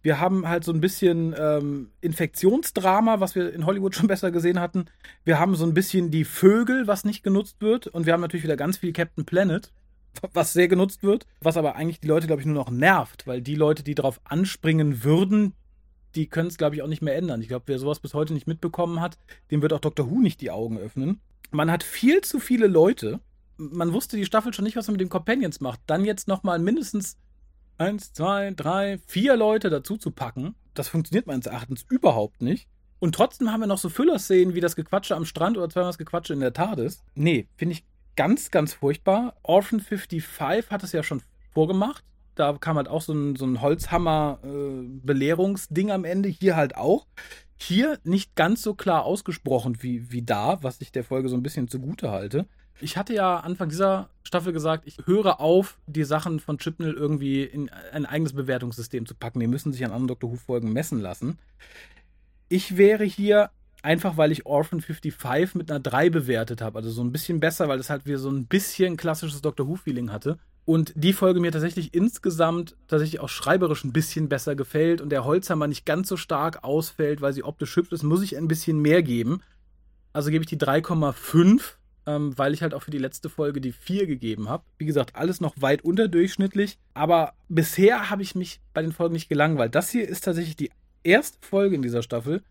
Wir 0.03 0.19
haben 0.19 0.49
halt 0.49 0.65
so 0.65 0.73
ein 0.73 0.81
bisschen 0.81 1.35
ähm, 1.39 1.91
Infektionsdrama, 2.01 3.21
was 3.21 3.35
wir 3.35 3.53
in 3.55 3.67
Hollywood 3.67 3.95
schon 3.95 4.09
besser 4.09 4.33
gesehen 4.33 4.59
hatten. 4.59 4.87
Wir 5.25 5.39
haben 5.39 5.55
so 5.55 5.65
ein 5.65 5.75
bisschen 5.75 6.11
die 6.11 6.25
Vögel, 6.25 6.89
was 6.89 7.05
nicht 7.05 7.23
genutzt 7.23 7.61
wird. 7.61 7.87
Und 7.87 8.05
wir 8.05 8.13
haben 8.13 8.21
natürlich 8.21 8.43
wieder 8.43 8.57
ganz 8.57 8.79
viel 8.79 8.93
Captain 8.93 9.25
Planet 9.25 9.71
was 10.33 10.53
sehr 10.53 10.69
genutzt 10.69 11.03
wird, 11.03 11.27
was 11.41 11.57
aber 11.57 11.77
eigentlich 11.77 12.01
die 12.01 12.09
Leute, 12.09 12.27
glaube 12.27 12.41
ich, 12.41 12.47
nur 12.47 12.55
noch 12.55 12.71
nervt, 12.71 13.27
weil 13.27 13.43
die 13.43 13.55
Leute, 13.55 13.83
die 13.83 13.95
darauf 13.95 14.21
anspringen 14.25 15.05
würden, 15.05 15.55
die 16.15 16.27
können 16.27 16.49
es, 16.49 16.59
glaube 16.59 16.77
ich, 16.77 16.83
auch 16.83 16.89
nicht 16.89 17.03
mehr 17.03 17.17
ändern. 17.17 17.41
Ich 17.41 17.49
glaube, 17.49 17.65
wer 17.67 17.79
sowas 17.79 18.01
bis 18.01 18.15
heute 18.15 18.35
nicht 18.35 18.47
mitbekommen 18.47 19.01
hat, 19.01 19.19
dem 19.51 19.63
wird 19.63 19.73
auch 19.73 19.81
Dr. 19.81 20.11
Who 20.11 20.21
nicht 20.21 20.41
die 20.41 20.51
Augen 20.51 20.79
öffnen. 20.79 21.21
Man 21.51 21.71
hat 21.71 21.83
viel 21.83 22.21
zu 22.21 22.39
viele 22.39 22.67
Leute. 22.67 23.21
Man 23.57 23.93
wusste 23.93 24.17
die 24.17 24.27
Staffel 24.27 24.53
schon 24.53 24.65
nicht, 24.65 24.77
was 24.77 24.87
man 24.87 24.95
mit 24.95 25.01
den 25.01 25.09
Companions 25.09 25.61
macht. 25.61 25.81
Dann 25.87 26.05
jetzt 26.05 26.29
nochmal 26.29 26.59
mindestens 26.59 27.17
eins, 27.79 28.13
zwei, 28.13 28.53
drei, 28.55 28.99
vier 29.07 29.37
Leute 29.37 29.71
dazu 29.71 29.97
zu 29.97 30.11
packen, 30.11 30.55
das 30.75 30.89
funktioniert 30.89 31.27
meines 31.27 31.47
Erachtens 31.47 31.85
überhaupt 31.89 32.43
nicht. 32.43 32.69
Und 32.99 33.15
trotzdem 33.15 33.51
haben 33.51 33.61
wir 33.61 33.67
noch 33.67 33.79
so 33.79 33.89
Füllerszenen 33.89 34.55
wie 34.55 34.61
das 34.61 34.77
Gequatsche 34.77 35.17
am 35.17 35.25
Strand 35.25 35.57
oder 35.59 35.69
zweimal 35.69 35.89
das 35.89 35.99
Gequatsche 35.99 36.35
in 36.35 36.41
der 36.41 36.53
TARDIS. 36.53 37.03
Nee, 37.15 37.49
finde 37.57 37.75
ich 37.75 37.85
ganz, 38.17 38.51
ganz 38.51 38.75
furchtbar. 38.75 39.37
Orphan 39.43 39.81
55 39.81 40.71
hat 40.71 40.83
es 40.83 40.93
ja 40.93 41.03
schon 41.03 41.23
vorgemacht. 41.53 42.05
Da 42.35 42.53
kam 42.55 42.77
halt 42.77 42.89
auch 42.89 43.03
so 43.03 43.13
ein, 43.13 43.37
so 43.37 43.45
ein 43.45 43.61
Holzhammer-Belehrungsding 43.61 45.89
äh, 45.89 45.93
am 45.93 46.05
Ende. 46.05 46.31
Hier 46.31 46.57
halt 46.57 46.77
auch. 46.77 47.07
Hier 47.57 47.99
nicht 48.05 48.35
ganz 48.35 48.63
so 48.63 48.73
klar 48.75 49.05
ausgesprochen 49.05 49.83
wie, 49.83 50.11
wie 50.11 50.23
da, 50.23 50.63
was 50.63 50.81
ich 50.81 50.93
der 50.93 51.05
Folge 51.05 51.29
so 51.29 51.37
ein 51.37 51.43
bisschen 51.43 51.69
zugute 51.69 52.11
halte. 52.11 52.47
Ich 52.81 52.97
hatte 52.97 53.13
ja 53.15 53.39
Anfang 53.39 53.69
dieser 53.69 54.09
Staffel 54.25 54.53
gesagt, 54.53 54.85
ich 54.87 54.97
höre 55.05 55.41
auf, 55.41 55.79
die 55.87 56.05
Sachen 56.05 56.41
von 56.41 56.59
Chipnell 56.59 56.95
irgendwie 56.95 57.45
in 57.45 57.71
ein 57.93 58.07
eigenes 58.07 58.33
Bewertungssystem 58.33 59.07
zu 59.07 59.15
packen. 59.15 59.39
Die 59.41 59.47
müssen 59.47 59.73
sich 59.73 59.85
an 59.85 59.93
anderen 59.93 60.09
Doctor 60.09 60.33
Who-Folgen 60.33 60.73
messen 60.73 60.99
lassen 60.99 61.39
Ich 62.49 62.77
wäre 62.77 63.05
hier 63.05 63.51
einfach, 63.83 64.17
weil 64.17 64.33
ich 64.33 64.47
Orphan 64.47 64.81
55 64.81 65.55
mit 65.55 65.71
einer 65.71 65.81
3 65.81 66.11
bewertet 66.11 66.63
habe. 66.63 66.79
Also 66.79 66.91
so 66.91 67.03
ein 67.03 67.13
bisschen 67.13 67.41
besser, 67.41 67.69
weil 67.69 67.79
es 67.79 67.91
halt 67.91 68.07
wieder 68.07 68.19
so 68.19 68.31
ein 68.31 68.47
bisschen 68.47 68.97
klassisches 68.97 69.43
Doctor 69.43 69.69
Who-Feeling 69.69 70.11
hatte. 70.11 70.39
Und 70.65 70.93
die 70.95 71.13
Folge 71.13 71.41
mir 71.41 71.51
tatsächlich 71.51 71.93
insgesamt 71.93 72.77
tatsächlich 72.87 73.21
auch 73.21 73.29
schreiberisch 73.29 73.83
ein 73.83 73.93
bisschen 73.93 74.29
besser 74.29 74.55
gefällt 74.55 75.01
und 75.01 75.11
der 75.11 75.25
Holzhammer 75.25 75.67
nicht 75.67 75.85
ganz 75.85 76.09
so 76.09 76.17
stark 76.17 76.63
ausfällt, 76.63 77.21
weil 77.21 77.33
sie 77.33 77.43
optisch 77.43 77.75
hübsch 77.75 77.91
ist, 77.91 78.05
muss 78.05 78.23
ich 78.23 78.37
ein 78.37 78.47
bisschen 78.47 78.79
mehr 78.79 79.03
geben. 79.03 79.43
Also 80.13 80.31
gebe 80.31 80.45
ich 80.45 80.49
die 80.49 80.59
3,5, 80.59 81.63
ähm, 82.07 82.39
weil 82.39 82.55
ich 82.55 82.63
halt 82.63 82.75
auch 82.75 82.83
für 82.83 82.93
die 82.93 82.99
letzte 82.99 83.29
Folge 83.29 83.61
die 83.61 83.73
4 83.73 84.07
gegeben 84.07 84.49
habe. 84.49 84.63
Wie 84.79 84.87
gesagt, 84.87 85.17
alles 85.17 85.41
noch 85.41 85.55
weit 85.61 85.83
unterdurchschnittlich, 85.83 86.79
aber 86.95 87.33
bisher 87.49 88.11
habe 88.11 88.23
ich 88.23 88.37
mich 88.37 88.61
bei 88.73 88.83
den 88.83 88.93
Folgen 88.93 89.15
nicht 89.15 89.29
gelangweilt. 89.29 89.75
Das 89.75 89.91
hier 89.91 90.09
ist 90.09 90.23
tatsächlich 90.23 90.57
die 90.57 90.71
erste 91.03 91.39
Folge 91.45 91.75
in 91.75 91.83
dieser 91.83 92.03
Staffel, 92.03 92.43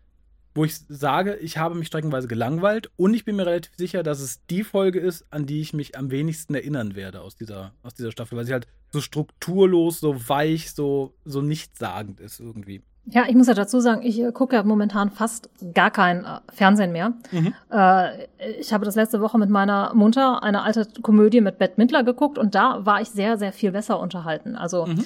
wo 0.54 0.64
ich 0.64 0.76
sage, 0.88 1.36
ich 1.36 1.58
habe 1.58 1.74
mich 1.74 1.86
streckenweise 1.86 2.28
gelangweilt 2.28 2.90
und 2.96 3.14
ich 3.14 3.24
bin 3.24 3.36
mir 3.36 3.46
relativ 3.46 3.72
sicher, 3.76 4.02
dass 4.02 4.20
es 4.20 4.44
die 4.46 4.64
Folge 4.64 5.00
ist, 5.00 5.24
an 5.30 5.46
die 5.46 5.60
ich 5.60 5.72
mich 5.72 5.96
am 5.96 6.10
wenigsten 6.10 6.54
erinnern 6.54 6.94
werde 6.94 7.20
aus 7.20 7.36
dieser, 7.36 7.72
aus 7.82 7.94
dieser 7.94 8.12
Staffel, 8.12 8.36
weil 8.36 8.44
sie 8.44 8.52
halt 8.52 8.66
so 8.90 9.00
strukturlos, 9.00 10.00
so 10.00 10.28
weich, 10.28 10.72
so, 10.72 11.14
so 11.24 11.40
nichtssagend 11.40 12.20
ist 12.20 12.40
irgendwie. 12.40 12.82
Ja, 13.06 13.24
ich 13.28 13.34
muss 13.34 13.48
ja 13.48 13.54
dazu 13.54 13.80
sagen, 13.80 14.02
ich 14.02 14.20
äh, 14.20 14.30
gucke 14.30 14.54
ja 14.54 14.62
momentan 14.62 15.10
fast 15.10 15.50
gar 15.74 15.90
kein 15.90 16.24
äh, 16.24 16.38
Fernsehen 16.52 16.92
mehr. 16.92 17.14
Mhm. 17.32 17.52
Äh, 17.70 18.26
ich 18.60 18.72
habe 18.72 18.84
das 18.84 18.94
letzte 18.94 19.20
Woche 19.20 19.38
mit 19.38 19.50
meiner 19.50 19.92
Mutter 19.94 20.42
eine 20.44 20.62
alte 20.62 20.86
Komödie 21.02 21.40
mit 21.40 21.58
Bette 21.58 21.74
Midler 21.78 22.04
geguckt 22.04 22.38
und 22.38 22.54
da 22.54 22.86
war 22.86 23.00
ich 23.00 23.08
sehr, 23.08 23.38
sehr 23.38 23.52
viel 23.52 23.72
besser 23.72 23.98
unterhalten. 23.98 24.54
Also 24.54 24.86
mhm 24.86 25.04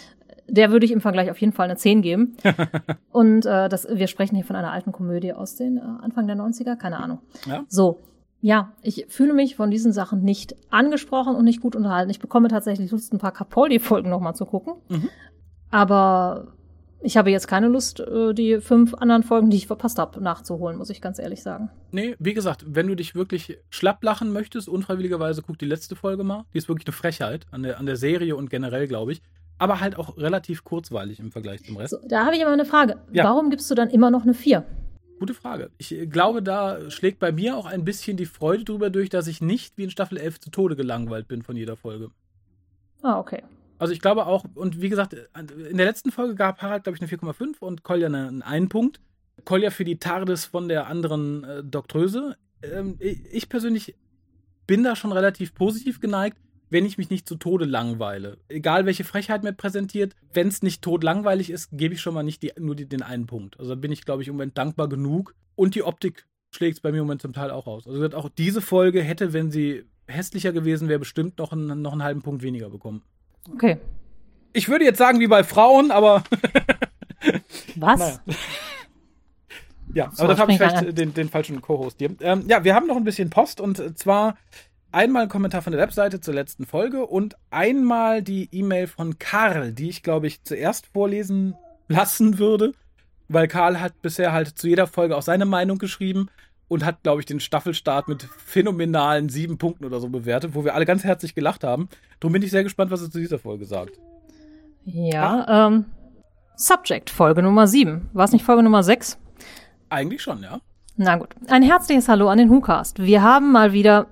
der 0.48 0.70
würde 0.70 0.86
ich 0.86 0.92
im 0.92 1.00
Vergleich 1.00 1.30
auf 1.30 1.38
jeden 1.38 1.52
Fall 1.52 1.66
eine 1.66 1.76
10 1.76 2.02
geben. 2.02 2.36
und 3.12 3.46
äh, 3.46 3.68
das, 3.68 3.86
wir 3.90 4.06
sprechen 4.06 4.36
hier 4.36 4.44
von 4.44 4.56
einer 4.56 4.72
alten 4.72 4.92
Komödie 4.92 5.32
aus 5.32 5.56
den 5.56 5.78
äh, 5.78 5.80
Anfang 5.80 6.26
der 6.26 6.36
90er, 6.36 6.76
keine 6.76 6.98
Ahnung. 6.98 7.20
Ja. 7.46 7.64
So. 7.68 7.98
Ja, 8.42 8.74
ich 8.82 9.06
fühle 9.08 9.32
mich 9.32 9.56
von 9.56 9.70
diesen 9.70 9.92
Sachen 9.92 10.22
nicht 10.22 10.54
angesprochen 10.70 11.34
und 11.34 11.44
nicht 11.44 11.60
gut 11.60 11.74
unterhalten. 11.74 12.10
Ich 12.10 12.20
bekomme 12.20 12.48
tatsächlich 12.48 12.90
Lust, 12.90 13.12
ein 13.12 13.18
paar 13.18 13.32
Capaldi-Folgen 13.32 14.10
nochmal 14.10 14.34
zu 14.34 14.44
gucken. 14.44 14.74
Mhm. 14.88 15.08
Aber 15.70 16.48
ich 17.00 17.16
habe 17.16 17.30
jetzt 17.30 17.48
keine 17.48 17.68
Lust, 17.68 18.00
äh, 18.00 18.34
die 18.34 18.60
fünf 18.60 18.94
anderen 18.94 19.22
Folgen, 19.22 19.50
die 19.50 19.56
ich 19.56 19.66
verpasst 19.66 19.98
habe, 19.98 20.22
nachzuholen, 20.22 20.76
muss 20.76 20.90
ich 20.90 21.00
ganz 21.00 21.18
ehrlich 21.18 21.42
sagen. 21.42 21.70
Nee, 21.92 22.14
wie 22.18 22.34
gesagt, 22.34 22.64
wenn 22.68 22.86
du 22.86 22.94
dich 22.94 23.14
wirklich 23.14 23.58
schlapp 23.70 24.04
lachen 24.04 24.32
möchtest, 24.32 24.68
unfreiwilligerweise, 24.68 25.42
guck 25.42 25.58
die 25.58 25.66
letzte 25.66 25.96
Folge 25.96 26.22
mal. 26.22 26.44
Die 26.52 26.58
ist 26.58 26.68
wirklich 26.68 26.86
eine 26.86 26.92
Frechheit 26.92 27.46
an 27.50 27.62
der, 27.62 27.80
an 27.80 27.86
der 27.86 27.96
Serie 27.96 28.36
und 28.36 28.50
generell, 28.50 28.86
glaube 28.86 29.12
ich 29.12 29.22
aber 29.58 29.80
halt 29.80 29.96
auch 29.96 30.16
relativ 30.16 30.64
kurzweilig 30.64 31.18
im 31.18 31.32
Vergleich 31.32 31.64
zum 31.64 31.76
Rest. 31.76 31.92
So, 31.92 31.98
da 32.06 32.24
habe 32.24 32.36
ich 32.36 32.42
aber 32.42 32.52
eine 32.52 32.64
Frage. 32.64 33.00
Ja. 33.12 33.24
Warum 33.24 33.50
gibst 33.50 33.70
du 33.70 33.74
dann 33.74 33.90
immer 33.90 34.10
noch 34.10 34.22
eine 34.22 34.34
4? 34.34 34.64
Gute 35.18 35.34
Frage. 35.34 35.70
Ich 35.78 35.92
äh, 35.92 36.06
glaube, 36.06 36.42
da 36.42 36.90
schlägt 36.90 37.18
bei 37.18 37.32
mir 37.32 37.56
auch 37.56 37.66
ein 37.66 37.84
bisschen 37.84 38.16
die 38.16 38.26
Freude 38.26 38.64
drüber 38.64 38.90
durch, 38.90 39.08
dass 39.08 39.26
ich 39.26 39.40
nicht 39.40 39.78
wie 39.78 39.84
in 39.84 39.90
Staffel 39.90 40.18
11 40.18 40.40
zu 40.40 40.50
Tode 40.50 40.76
gelangweilt 40.76 41.28
bin 41.28 41.42
von 41.42 41.56
jeder 41.56 41.76
Folge. 41.76 42.10
Ah, 43.02 43.18
okay. 43.18 43.42
Also 43.78 43.92
ich 43.92 44.00
glaube 44.00 44.26
auch, 44.26 44.44
und 44.54 44.80
wie 44.80 44.88
gesagt, 44.88 45.14
in 45.14 45.76
der 45.76 45.86
letzten 45.86 46.10
Folge 46.10 46.34
gab 46.34 46.62
Harald, 46.62 46.84
glaube 46.84 46.96
ich, 46.96 47.02
eine 47.02 47.10
4,5 47.10 47.58
und 47.60 47.82
Kolja 47.82 48.06
einen, 48.06 48.42
einen 48.42 48.68
Punkt. 48.68 49.00
Kolja 49.44 49.70
für 49.70 49.84
die 49.84 49.98
TARDIS 49.98 50.46
von 50.46 50.68
der 50.68 50.86
anderen 50.86 51.44
äh, 51.44 51.62
Doktröse. 51.62 52.36
Ähm, 52.62 52.96
ich 52.98 53.48
persönlich 53.48 53.94
bin 54.66 54.82
da 54.82 54.96
schon 54.96 55.12
relativ 55.12 55.54
positiv 55.54 56.00
geneigt 56.00 56.38
wenn 56.70 56.84
ich 56.84 56.98
mich 56.98 57.10
nicht 57.10 57.28
zu 57.28 57.36
Tode 57.36 57.64
langweile. 57.64 58.38
Egal 58.48 58.86
welche 58.86 59.04
Frechheit 59.04 59.42
mir 59.42 59.52
präsentiert, 59.52 60.14
wenn 60.32 60.48
es 60.48 60.62
nicht 60.62 60.82
todlangweilig 60.82 61.50
ist, 61.50 61.70
gebe 61.72 61.94
ich 61.94 62.00
schon 62.00 62.14
mal 62.14 62.22
nicht 62.22 62.42
die, 62.42 62.52
nur 62.58 62.74
die, 62.74 62.88
den 62.88 63.02
einen 63.02 63.26
Punkt. 63.26 63.58
Also 63.58 63.74
da 63.74 63.80
bin 63.80 63.92
ich, 63.92 64.04
glaube 64.04 64.22
ich, 64.22 64.28
im 64.28 64.34
Moment 64.34 64.58
dankbar 64.58 64.88
genug. 64.88 65.34
Und 65.54 65.74
die 65.74 65.82
Optik 65.82 66.26
schlägt 66.50 66.76
es 66.76 66.80
bei 66.80 66.90
mir 66.90 66.98
im 66.98 67.04
Moment 67.04 67.22
zum 67.22 67.32
Teil 67.32 67.50
auch 67.50 67.66
aus. 67.66 67.86
Also 67.86 68.04
auch 68.16 68.28
diese 68.28 68.60
Folge 68.60 69.02
hätte, 69.02 69.32
wenn 69.32 69.50
sie 69.50 69.84
hässlicher 70.06 70.52
gewesen 70.52 70.88
wäre, 70.88 70.98
bestimmt 70.98 71.38
noch 71.38 71.52
einen, 71.52 71.82
noch 71.82 71.92
einen 71.92 72.02
halben 72.02 72.22
Punkt 72.22 72.42
weniger 72.42 72.70
bekommen. 72.70 73.02
Okay. 73.52 73.78
Ich 74.52 74.68
würde 74.68 74.84
jetzt 74.84 74.98
sagen, 74.98 75.20
wie 75.20 75.26
bei 75.26 75.44
Frauen, 75.44 75.90
aber. 75.90 76.24
Was? 77.76 78.20
Ja, 79.94 80.10
so, 80.12 80.24
aber 80.24 80.32
das 80.32 80.40
habe 80.40 80.52
ich 80.52 80.58
vielleicht 80.58 80.98
den, 80.98 81.14
den, 81.14 81.28
falschen 81.28 81.60
Co-Host 81.60 81.98
hier. 81.98 82.14
Ähm, 82.20 82.44
ja, 82.48 82.64
wir 82.64 82.74
haben 82.74 82.86
noch 82.86 82.96
ein 82.96 83.04
bisschen 83.04 83.30
Post 83.30 83.60
und 83.60 83.98
zwar 83.98 84.36
einmal 84.96 85.24
ein 85.24 85.28
Kommentar 85.28 85.60
von 85.60 85.72
der 85.72 85.80
Webseite 85.82 86.20
zur 86.20 86.32
letzten 86.32 86.64
Folge 86.64 87.06
und 87.06 87.36
einmal 87.50 88.22
die 88.22 88.48
E-Mail 88.50 88.86
von 88.86 89.18
Karl, 89.18 89.72
die 89.72 89.90
ich, 89.90 90.02
glaube 90.02 90.26
ich, 90.26 90.42
zuerst 90.42 90.86
vorlesen 90.86 91.54
lassen 91.86 92.38
würde, 92.38 92.72
weil 93.28 93.46
Karl 93.46 93.78
hat 93.78 94.00
bisher 94.00 94.32
halt 94.32 94.58
zu 94.58 94.66
jeder 94.66 94.86
Folge 94.86 95.14
auch 95.14 95.22
seine 95.22 95.44
Meinung 95.44 95.76
geschrieben 95.76 96.30
und 96.68 96.82
hat, 96.82 97.02
glaube 97.02 97.20
ich, 97.20 97.26
den 97.26 97.40
Staffelstart 97.40 98.08
mit 98.08 98.22
phänomenalen 98.22 99.28
sieben 99.28 99.58
Punkten 99.58 99.84
oder 99.84 100.00
so 100.00 100.08
bewertet, 100.08 100.54
wo 100.54 100.64
wir 100.64 100.74
alle 100.74 100.86
ganz 100.86 101.04
herzlich 101.04 101.34
gelacht 101.34 101.62
haben. 101.62 101.90
Darum 102.18 102.32
bin 102.32 102.42
ich 102.42 102.50
sehr 102.50 102.64
gespannt, 102.64 102.90
was 102.90 103.02
er 103.02 103.10
zu 103.10 103.18
dieser 103.18 103.38
Folge 103.38 103.66
sagt. 103.66 104.00
Ja, 104.86 105.44
ah. 105.44 105.66
ähm, 105.66 105.84
Subject, 106.56 107.10
Folge 107.10 107.42
Nummer 107.42 107.66
sieben. 107.66 108.08
War 108.14 108.24
es 108.24 108.32
nicht 108.32 108.46
Folge 108.46 108.62
Nummer 108.62 108.82
sechs? 108.82 109.18
Eigentlich 109.90 110.22
schon, 110.22 110.42
ja. 110.42 110.60
Na 110.96 111.16
gut. 111.16 111.36
Ein 111.48 111.62
herzliches 111.62 112.08
Hallo 112.08 112.30
an 112.30 112.38
den 112.38 112.48
WhoCast. 112.48 113.00
Wir 113.00 113.20
haben 113.20 113.52
mal 113.52 113.74
wieder 113.74 114.06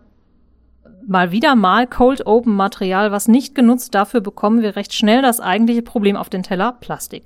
mal 1.06 1.32
wieder 1.32 1.54
mal 1.54 1.86
Cold 1.86 2.26
Open 2.26 2.54
Material, 2.54 3.12
was 3.12 3.28
nicht 3.28 3.54
genutzt, 3.54 3.94
dafür 3.94 4.20
bekommen 4.20 4.62
wir 4.62 4.76
recht 4.76 4.92
schnell 4.92 5.22
das 5.22 5.40
eigentliche 5.40 5.82
Problem 5.82 6.16
auf 6.16 6.28
den 6.28 6.42
Teller, 6.42 6.72
Plastik. 6.72 7.24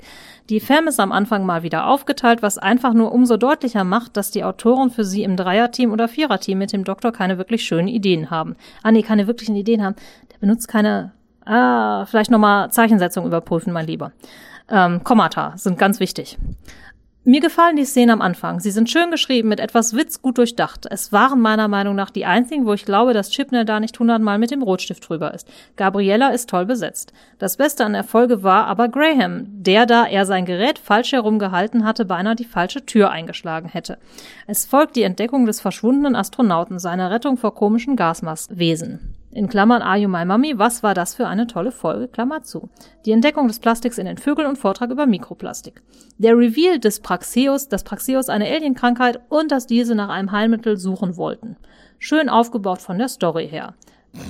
Die 0.48 0.60
Fam 0.60 0.88
ist 0.88 1.00
am 1.00 1.12
Anfang 1.12 1.44
mal 1.44 1.62
wieder 1.62 1.86
aufgeteilt, 1.86 2.42
was 2.42 2.58
einfach 2.58 2.94
nur 2.94 3.12
umso 3.12 3.36
deutlicher 3.36 3.84
macht, 3.84 4.16
dass 4.16 4.30
die 4.30 4.44
Autoren 4.44 4.90
für 4.90 5.04
sie 5.04 5.22
im 5.22 5.36
Dreierteam 5.36 5.92
oder 5.92 6.08
Viererteam 6.08 6.58
mit 6.58 6.72
dem 6.72 6.84
Doktor 6.84 7.12
keine 7.12 7.38
wirklich 7.38 7.64
schönen 7.64 7.88
Ideen 7.88 8.30
haben. 8.30 8.56
Ah 8.82 8.90
nee, 8.90 9.02
keine 9.02 9.26
wirklichen 9.26 9.56
Ideen 9.56 9.82
haben. 9.82 9.96
Der 10.32 10.38
benutzt 10.38 10.68
keine, 10.68 11.12
ah, 11.44 12.06
vielleicht 12.06 12.30
nochmal 12.30 12.70
Zeichensetzung 12.70 13.26
überprüfen, 13.26 13.72
mein 13.72 13.86
Lieber. 13.86 14.12
Ähm, 14.70 15.02
Kommata 15.04 15.52
sind 15.56 15.78
ganz 15.78 16.00
wichtig. 16.00 16.38
Mir 17.28 17.42
gefallen 17.42 17.76
die 17.76 17.84
Szenen 17.84 18.08
am 18.08 18.22
Anfang. 18.22 18.58
Sie 18.58 18.70
sind 18.70 18.88
schön 18.88 19.10
geschrieben, 19.10 19.50
mit 19.50 19.60
etwas 19.60 19.94
Witz 19.94 20.22
gut 20.22 20.38
durchdacht. 20.38 20.86
Es 20.90 21.12
waren 21.12 21.42
meiner 21.42 21.68
Meinung 21.68 21.94
nach 21.94 22.08
die 22.08 22.24
einzigen, 22.24 22.64
wo 22.64 22.72
ich 22.72 22.86
glaube, 22.86 23.12
dass 23.12 23.28
Chipnell 23.28 23.66
da 23.66 23.80
nicht 23.80 23.98
hundertmal 23.98 24.38
mit 24.38 24.50
dem 24.50 24.62
Rotstift 24.62 25.06
drüber 25.06 25.34
ist. 25.34 25.46
Gabriella 25.76 26.30
ist 26.30 26.48
toll 26.48 26.64
besetzt. 26.64 27.12
Das 27.38 27.58
Beste 27.58 27.84
an 27.84 27.92
der 27.92 28.04
Folge 28.04 28.42
war 28.44 28.66
aber 28.66 28.88
Graham, 28.88 29.44
der, 29.62 29.84
da 29.84 30.06
er 30.06 30.24
sein 30.24 30.46
Gerät 30.46 30.78
falsch 30.78 31.12
herumgehalten 31.12 31.84
hatte, 31.84 32.06
beinahe 32.06 32.34
die 32.34 32.46
falsche 32.46 32.86
Tür 32.86 33.10
eingeschlagen 33.10 33.68
hätte. 33.68 33.98
Es 34.46 34.64
folgt 34.64 34.96
die 34.96 35.02
Entdeckung 35.02 35.44
des 35.44 35.60
verschwundenen 35.60 36.16
Astronauten, 36.16 36.78
seine 36.78 37.10
Rettung 37.10 37.36
vor 37.36 37.54
komischen 37.54 37.94
Gasmaskwesen. 37.94 39.17
In 39.30 39.46
Klammern 39.46 39.82
Are 39.82 39.98
You 39.98 40.08
My 40.08 40.24
Mummy? 40.24 40.58
Was 40.58 40.82
war 40.82 40.94
das 40.94 41.14
für 41.14 41.26
eine 41.26 41.46
tolle 41.46 41.70
Folge? 41.70 42.08
Klammer 42.08 42.42
zu. 42.42 42.70
Die 43.04 43.12
Entdeckung 43.12 43.46
des 43.46 43.58
Plastiks 43.58 43.98
in 43.98 44.06
den 44.06 44.16
Vögeln 44.16 44.48
und 44.48 44.56
Vortrag 44.56 44.90
über 44.90 45.04
Mikroplastik. 45.06 45.82
Der 46.16 46.36
Reveal 46.36 46.78
des 46.78 47.00
Praxeus, 47.00 47.68
dass 47.68 47.84
Praxeus 47.84 48.30
eine 48.30 48.46
Alienkrankheit 48.46 49.20
und 49.28 49.52
dass 49.52 49.66
diese 49.66 49.94
nach 49.94 50.08
einem 50.08 50.32
Heilmittel 50.32 50.78
suchen 50.78 51.18
wollten. 51.18 51.56
Schön 51.98 52.30
aufgebaut 52.30 52.80
von 52.80 52.96
der 52.96 53.08
Story 53.08 53.46
her. 53.46 53.74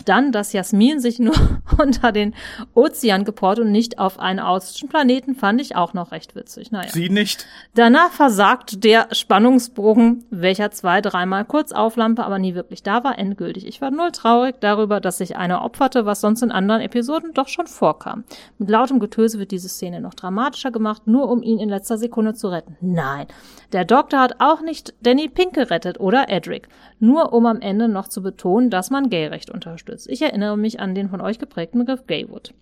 Dann, 0.04 0.32
dass 0.32 0.52
Jasmin 0.52 1.00
sich 1.00 1.18
nur 1.18 1.34
unter 1.78 2.12
den 2.12 2.34
Ozean 2.74 3.24
geport 3.24 3.58
und 3.58 3.70
nicht 3.70 3.98
auf 3.98 4.18
einen 4.18 4.40
austischen 4.40 4.88
Planeten, 4.88 5.34
fand 5.34 5.60
ich 5.60 5.76
auch 5.76 5.94
noch 5.94 6.12
recht 6.12 6.34
witzig. 6.34 6.70
Naja. 6.70 6.90
Sie 6.90 7.08
nicht. 7.08 7.46
Danach 7.74 8.10
versagt 8.10 8.84
der 8.84 9.08
Spannungsbogen, 9.12 10.24
welcher 10.30 10.70
zwei, 10.70 11.00
dreimal 11.00 11.44
kurz 11.44 11.72
auflampe, 11.72 12.24
aber 12.24 12.38
nie 12.38 12.54
wirklich 12.54 12.82
da 12.82 13.04
war, 13.04 13.18
endgültig. 13.18 13.66
Ich 13.66 13.80
war 13.80 13.90
null 13.90 14.12
traurig 14.12 14.56
darüber, 14.60 15.00
dass 15.00 15.18
sich 15.18 15.36
einer 15.36 15.64
opferte, 15.64 16.06
was 16.06 16.20
sonst 16.20 16.42
in 16.42 16.50
anderen 16.50 16.80
Episoden 16.80 17.32
doch 17.32 17.48
schon 17.48 17.66
vorkam. 17.66 18.24
Mit 18.58 18.70
lautem 18.70 18.98
Getöse 18.98 19.38
wird 19.38 19.50
diese 19.50 19.68
Szene 19.68 20.00
noch 20.00 20.14
dramatischer 20.14 20.70
gemacht, 20.70 21.06
nur 21.06 21.28
um 21.28 21.42
ihn 21.42 21.58
in 21.58 21.68
letzter 21.68 21.98
Sekunde 21.98 22.34
zu 22.34 22.48
retten. 22.48 22.76
Nein. 22.80 23.26
Der 23.72 23.84
Doktor 23.84 24.20
hat 24.20 24.36
auch 24.40 24.62
nicht 24.62 24.94
Danny 25.02 25.28
Pink 25.28 25.54
gerettet 25.54 26.00
oder 26.00 26.28
Edric. 26.28 26.68
Nur 27.00 27.32
um 27.32 27.46
am 27.46 27.60
Ende 27.60 27.88
noch 27.88 28.08
zu 28.08 28.22
betonen, 28.22 28.70
dass 28.70 28.90
man 28.90 29.10
Gayrecht 29.10 29.50
unter 29.50 29.67
unterstützt. 29.68 30.08
Ich 30.10 30.22
erinnere 30.22 30.56
mich 30.56 30.80
an 30.80 30.94
den 30.94 31.08
von 31.08 31.20
euch 31.20 31.38
geprägten 31.38 31.78
Begriff 31.78 32.06
Gaywood. 32.06 32.54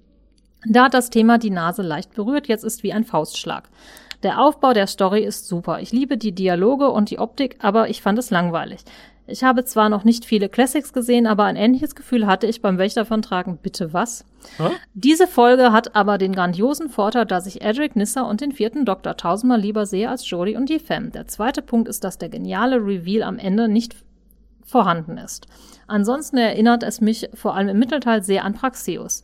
Da 0.66 0.84
hat 0.84 0.94
das 0.94 1.10
Thema 1.10 1.38
die 1.38 1.50
Nase 1.50 1.82
leicht 1.82 2.14
berührt, 2.14 2.48
jetzt 2.48 2.64
ist 2.64 2.82
wie 2.82 2.92
ein 2.92 3.04
Faustschlag. 3.04 3.68
Der 4.22 4.40
Aufbau 4.40 4.72
der 4.72 4.86
Story 4.86 5.22
ist 5.22 5.46
super. 5.46 5.80
Ich 5.80 5.92
liebe 5.92 6.16
die 6.16 6.32
Dialoge 6.32 6.90
und 6.90 7.10
die 7.10 7.18
Optik, 7.18 7.56
aber 7.60 7.88
ich 7.88 8.02
fand 8.02 8.18
es 8.18 8.30
langweilig. 8.30 8.80
Ich 9.28 9.42
habe 9.42 9.64
zwar 9.64 9.88
noch 9.88 10.04
nicht 10.04 10.24
viele 10.24 10.48
Classics 10.48 10.92
gesehen, 10.92 11.26
aber 11.26 11.44
ein 11.44 11.56
ähnliches 11.56 11.96
Gefühl 11.96 12.26
hatte 12.26 12.46
ich 12.46 12.62
beim 12.62 12.78
Wächter 12.78 13.04
von 13.04 13.22
Tragen. 13.22 13.58
Bitte 13.60 13.92
was? 13.92 14.24
Huh? 14.58 14.70
Diese 14.94 15.26
Folge 15.26 15.72
hat 15.72 15.96
aber 15.96 16.16
den 16.16 16.32
grandiosen 16.32 16.88
Vorteil, 16.88 17.26
dass 17.26 17.46
ich 17.46 17.60
Edric 17.62 17.96
Nissa 17.96 18.22
und 18.22 18.40
den 18.40 18.52
vierten 18.52 18.84
Doktor 18.84 19.16
tausendmal 19.16 19.60
lieber 19.60 19.84
sehe 19.84 20.08
als 20.08 20.28
Jodie 20.30 20.56
und 20.56 20.68
die 20.68 20.78
Femme. 20.78 21.10
Der 21.10 21.26
zweite 21.26 21.60
Punkt 21.60 21.88
ist, 21.88 22.04
dass 22.04 22.18
der 22.18 22.28
geniale 22.28 22.76
Reveal 22.76 23.24
am 23.24 23.38
Ende 23.38 23.68
nicht 23.68 23.96
vorhanden 24.66 25.16
ist. 25.16 25.46
Ansonsten 25.86 26.36
erinnert 26.36 26.82
es 26.82 27.00
mich 27.00 27.30
vor 27.32 27.54
allem 27.54 27.68
im 27.68 27.78
Mittelteil 27.78 28.22
sehr 28.22 28.44
an 28.44 28.54
Praxeus. 28.54 29.22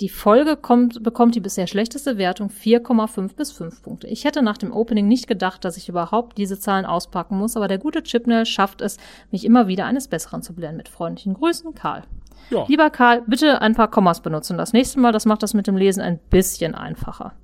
Die 0.00 0.08
Folge 0.08 0.56
kommt, 0.56 1.02
bekommt 1.04 1.36
die 1.36 1.40
bisher 1.40 1.68
schlechteste 1.68 2.18
Wertung 2.18 2.48
4,5 2.48 3.36
bis 3.36 3.52
5 3.52 3.82
Punkte. 3.82 4.08
Ich 4.08 4.24
hätte 4.24 4.42
nach 4.42 4.58
dem 4.58 4.72
Opening 4.72 5.06
nicht 5.06 5.28
gedacht, 5.28 5.64
dass 5.64 5.76
ich 5.76 5.88
überhaupt 5.88 6.38
diese 6.38 6.58
Zahlen 6.58 6.84
auspacken 6.84 7.38
muss, 7.38 7.56
aber 7.56 7.68
der 7.68 7.78
gute 7.78 8.02
Chipnell 8.02 8.44
schafft 8.44 8.80
es, 8.80 8.96
mich 9.30 9.44
immer 9.44 9.68
wieder 9.68 9.86
eines 9.86 10.08
Besseren 10.08 10.42
zu 10.42 10.54
belehren. 10.54 10.76
Mit 10.76 10.88
freundlichen 10.88 11.34
Grüßen, 11.34 11.74
Karl. 11.74 12.02
Ja. 12.50 12.64
Lieber 12.66 12.90
Karl, 12.90 13.22
bitte 13.28 13.62
ein 13.62 13.76
paar 13.76 13.90
Kommas 13.90 14.22
benutzen. 14.22 14.58
Das 14.58 14.72
nächste 14.72 14.98
Mal, 14.98 15.12
das 15.12 15.24
macht 15.24 15.44
das 15.44 15.54
mit 15.54 15.68
dem 15.68 15.76
Lesen 15.76 16.00
ein 16.00 16.18
bisschen 16.30 16.74
einfacher. 16.74 17.34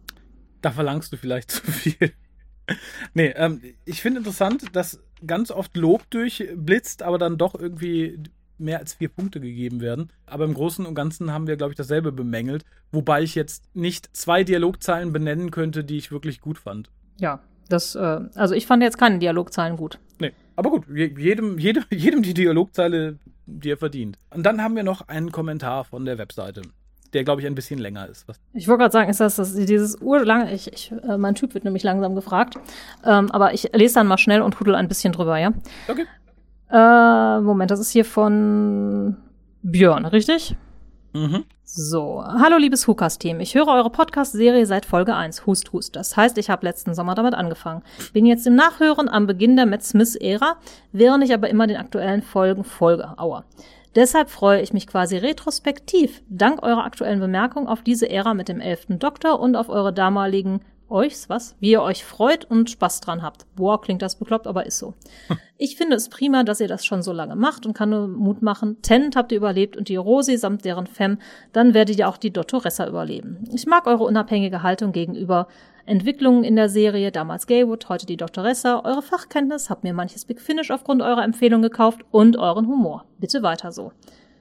Da 0.61 0.73
verlangst 0.73 1.13
du 1.13 1.17
vielleicht 1.17 1.53
zu 1.53 1.71
viel. 1.71 2.13
nee, 3.15 3.33
ähm, 3.37 3.63
ich 3.85 4.03
finde 4.03 4.19
interessant, 4.19 4.65
dass 4.75 5.01
ganz 5.27 5.51
oft 5.51 5.77
Lob 5.77 6.09
durchblitzt, 6.11 7.03
aber 7.03 7.19
dann 7.19 7.39
doch 7.39 7.55
irgendwie 7.55 8.19
mehr 8.59 8.79
als 8.79 8.95
vier 8.95 9.09
Punkte 9.09 9.41
gegeben 9.41 9.81
werden. 9.81 10.13
Aber 10.27 10.45
im 10.45 10.55
Großen 10.55 10.85
und 10.85 10.95
Ganzen 10.95 11.33
haben 11.33 11.47
wir, 11.47 11.57
glaube 11.57 11.73
ich, 11.73 11.77
dasselbe 11.77 12.13
bemängelt. 12.13 12.65
Wobei 12.91 13.23
ich 13.23 13.35
jetzt 13.35 13.65
nicht 13.75 14.17
zwei 14.17 14.45
Dialogzeilen 14.45 15.13
benennen 15.13 15.51
könnte, 15.51 15.85
die 15.85 15.97
ich 15.97 16.11
wirklich 16.11 16.41
gut 16.41 16.59
fand. 16.59 16.91
Ja, 17.19 17.41
das, 17.69 17.95
äh, 17.95 18.21
also 18.35 18.55
ich 18.55 18.67
fand 18.67 18.83
jetzt 18.83 18.99
keine 18.99 19.19
Dialogzeilen 19.19 19.77
gut. 19.77 19.99
Nee, 20.19 20.33
aber 20.57 20.71
gut, 20.71 20.87
jedem, 20.89 21.59
jedem, 21.59 21.85
jedem 21.91 22.23
die 22.23 22.35
Dialogzeile, 22.35 23.19
die 23.47 23.71
er 23.71 23.77
verdient. 23.77 24.19
Und 24.31 24.45
dann 24.45 24.63
haben 24.63 24.77
wir 24.77 24.83
noch 24.83 25.09
einen 25.09 25.31
Kommentar 25.31 25.85
von 25.85 26.05
der 26.05 26.19
Webseite 26.19 26.63
der, 27.13 27.25
glaube 27.25 27.41
ich, 27.41 27.47
ein 27.47 27.55
bisschen 27.55 27.79
länger 27.79 28.09
ist. 28.09 28.29
Was 28.29 28.41
ich 28.53 28.69
wollte 28.69 28.83
gerade 28.83 28.93
sagen, 28.93 29.11
ist 29.11 29.21
das, 29.21 29.37
das 29.37 29.55
dieses 29.55 30.01
urlange, 30.01 30.53
ich, 30.53 30.73
ich, 30.73 30.93
äh, 30.93 31.17
mein 31.17 31.35
Typ 31.35 31.55
wird 31.55 31.65
nämlich 31.65 31.83
langsam 31.83 32.15
gefragt, 32.15 32.57
ähm, 33.05 33.31
aber 33.31 33.55
ich 33.55 33.71
lese 33.75 33.95
dann 33.95 34.07
mal 34.07 34.19
schnell 34.19 34.43
und 34.43 34.59
hudel 34.61 34.75
ein 34.75 34.89
bisschen 34.89 35.13
drüber, 35.13 35.39
ja? 35.39 35.53
Okay. 35.89 36.07
Äh, 36.71 37.41
Moment, 37.41 37.71
das 37.71 37.81
ist 37.81 37.91
hier 37.91 38.05
von 38.05 39.17
Björn, 39.63 40.05
richtig? 40.05 40.57
Mhm. 41.15 41.45
So, 41.65 42.25
hallo 42.25 42.57
liebes 42.57 42.87
Hukas-Team. 42.87 43.41
Ich 43.41 43.55
höre 43.55 43.69
eure 43.69 43.91
Podcast-Serie 43.91 44.65
seit 44.67 44.87
Folge 44.87 45.15
1, 45.15 45.47
Hust 45.47 45.73
Hust. 45.73 45.97
Das 45.97 46.17
heißt, 46.17 46.39
ich 46.39 46.49
habe 46.49 46.65
letzten 46.65 46.95
Sommer 46.95 47.15
damit 47.15 47.35
angefangen. 47.35 47.83
Bin 48.13 48.25
jetzt 48.25 48.47
im 48.47 48.55
Nachhören 48.55 49.09
am 49.09 49.27
Beginn 49.27 49.57
der 49.57 49.67
Matt 49.67 49.83
Smith-Ära, 49.83 50.57
während 50.93 51.25
ich 51.25 51.35
aber 51.35 51.51
immer 51.51 51.67
den 51.67 51.77
aktuellen 51.77 52.23
Folgen 52.23 52.65
folge. 52.65 53.19
Aua. 53.19 53.45
Deshalb 53.95 54.31
freue 54.31 54.61
ich 54.61 54.73
mich 54.73 54.87
quasi 54.87 55.17
retrospektiv, 55.17 56.23
dank 56.29 56.63
eurer 56.63 56.85
aktuellen 56.85 57.21
Bemerkung, 57.21 57.69
auf 57.69 57.83
diese 57.83 58.09
Ära 58.09 58.35
mit 58.35 58.49
dem 58.49 58.61
elften 58.61 58.99
Doktor 58.99 59.41
und 59.41 59.57
auf 59.57 59.69
eure 59.69 59.93
damaligen 59.93 60.61
euchs, 60.91 61.29
was? 61.29 61.57
Wie 61.61 61.71
ihr 61.71 61.83
euch 61.83 62.05
freut 62.05 62.45
und 62.45 62.71
Spaß 62.71 63.01
dran 63.01 63.23
habt. 63.23 63.47
Boah, 63.57 63.81
klingt 63.81 64.03
das 64.03 64.17
bekloppt, 64.17 64.47
aber 64.47 64.67
ist 64.67 64.79
so. 64.79 64.95
Ich 65.57 65.77
finde 65.77 65.97
es 65.97 66.09
prima, 66.09 66.45
dass 66.45 66.61
ihr 66.61 66.69
das 66.69 66.87
schon 66.87 67.03
so 67.03 67.13
lange 67.13 67.37
macht 67.37 67.67
und 67.67 67.75
kann 67.75 67.91
nur 67.91 68.09
Mut 68.09 68.43
machen. 68.43 68.81
Tennant 68.83 69.17
habt 69.17 69.33
ihr 69.33 69.39
überlebt 69.39 69.77
und 69.77 69.89
die 69.89 69.97
Rosi 69.97 70.37
samt 70.37 70.65
deren 70.65 70.87
Fem, 70.87 71.19
dann 71.53 71.75
werdet 71.75 71.99
ihr 71.99 72.09
auch 72.09 72.17
die 72.17 72.33
Dottoressa 72.33 72.87
überleben. 72.87 73.45
Ich 73.53 73.67
mag 73.67 73.87
eure 73.87 74.05
unabhängige 74.05 74.63
Haltung 74.63 74.93
gegenüber 74.93 75.49
Entwicklungen 75.89 76.45
in 76.45 76.55
der 76.55 76.69
Serie, 76.69 77.11
damals 77.11 77.47
Gaywood, 77.47 77.89
heute 77.89 78.05
die 78.05 78.19
Dottoressa, 78.19 78.83
eure 78.85 79.01
Fachkenntnis, 79.01 79.71
habt 79.71 79.85
mir 79.85 79.95
manches 79.95 80.27
Big 80.27 80.41
Finish 80.41 80.71
aufgrund 80.71 81.01
eurer 81.01 81.25
Empfehlung 81.25 81.63
gekauft 81.63 82.03
und 82.11 82.37
euren 82.37 82.67
Humor. 82.67 83.07
Bitte 83.19 83.43
weiter 83.43 83.73
so. 83.73 83.93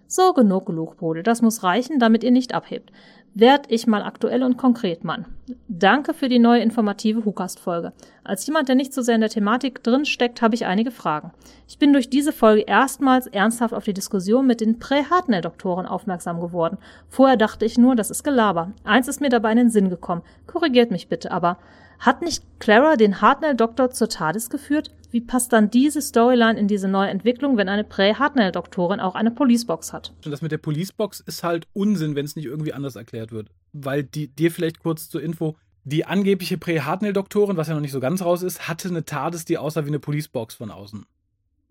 So, 0.08 0.34
genug 0.34 0.68
Lugbrode. 0.70 1.24
Das 1.24 1.42
muss 1.42 1.64
reichen, 1.64 2.00
damit 2.00 2.24
ihr 2.24 2.32
nicht 2.32 2.54
abhebt 2.54 2.92
werd 3.40 3.66
ich 3.70 3.86
mal 3.86 4.02
aktuell 4.02 4.42
und 4.44 4.58
konkret, 4.58 5.04
Mann. 5.04 5.26
Danke 5.68 6.14
für 6.14 6.28
die 6.28 6.40
neue 6.40 6.62
informative 6.62 7.24
Hukast-Folge. 7.24 7.94
Als 8.24 8.46
jemand, 8.48 8.68
der 8.68 8.76
nicht 8.76 8.94
so 8.94 9.02
sehr 9.02 9.16
in 9.16 9.22
der 9.22 9.30
Thematik 9.30 9.84
drin 9.84 10.06
steckt, 10.06 10.42
habe 10.42 10.56
ich 10.56 10.66
einige 10.66 10.92
Fragen. 10.92 11.32
Ich 11.68 11.78
bin 11.78 11.94
durch 11.94 12.10
diese 12.10 12.34
Folge 12.34 12.62
erstmals 12.62 13.28
ernsthaft 13.28 13.74
auf 13.74 13.84
die 13.84 13.94
Diskussion 13.94 14.48
mit 14.48 14.60
den 14.60 14.80
Prä-Hartnell-Doktoren 14.80 15.86
aufmerksam 15.86 16.40
geworden. 16.42 16.78
Vorher 17.10 17.38
dachte 17.38 17.66
ich 17.66 17.78
nur, 17.78 17.96
das 17.96 18.10
ist 18.10 18.24
Gelaber. 18.24 18.72
Eins 18.84 19.08
ist 19.08 19.22
mir 19.22 19.30
dabei 19.30 19.52
in 19.52 19.58
den 19.58 19.70
Sinn 19.70 19.90
gekommen. 19.90 20.24
Korrigiert 20.48 20.90
mich 20.90 21.08
bitte, 21.08 21.32
aber 21.32 21.58
hat 22.00 22.22
nicht 22.22 22.44
Clara 22.60 22.96
den 22.96 23.22
Hartnell-Doktor 23.22 23.92
zur 23.92 24.10
TARDIS 24.10 24.50
geführt? 24.50 24.92
Wie 25.10 25.22
passt 25.22 25.54
dann 25.54 25.70
diese 25.70 26.02
Storyline 26.02 26.60
in 26.60 26.68
diese 26.68 26.88
neue 26.88 27.10
Entwicklung, 27.10 27.58
wenn 27.58 27.70
eine 27.70 27.84
Prä-Hartnell-Doktorin 27.84 29.00
auch 29.00 29.16
eine 29.16 29.32
Policebox 29.32 29.94
hat? 29.94 30.14
Und 30.26 30.32
das 30.32 30.42
mit 30.42 30.52
der 30.52 30.58
Policebox 30.58 31.22
ist 31.22 31.44
halt 31.44 31.68
Unsinn, 31.74 32.16
wenn 32.16 32.26
es 32.26 32.36
nicht 32.36 32.46
irgendwie 32.46 32.74
anders 32.74 32.96
erklärt 32.96 33.32
wird. 33.32 33.50
Weil 33.74 34.04
die, 34.04 34.28
dir 34.28 34.52
vielleicht 34.52 34.80
kurz 34.80 35.10
zur 35.10 35.22
Info, 35.22 35.56
die 35.86 36.06
angebliche 36.06 36.58
Prä-Hartnell-Doktorin, 36.58 37.56
was 37.56 37.70
ja 37.70 37.74
noch 37.74 37.82
nicht 37.82 37.94
so 37.94 38.02
ganz 38.02 38.22
raus 38.22 38.44
ist, 38.44 38.68
hatte 38.68 38.90
eine 38.90 39.06
TARDIS, 39.06 39.46
die 39.46 39.58
aussah 39.58 39.86
wie 39.86 39.90
eine 39.90 40.00
Policebox 40.00 40.56
von 40.56 40.72
außen. 40.72 41.06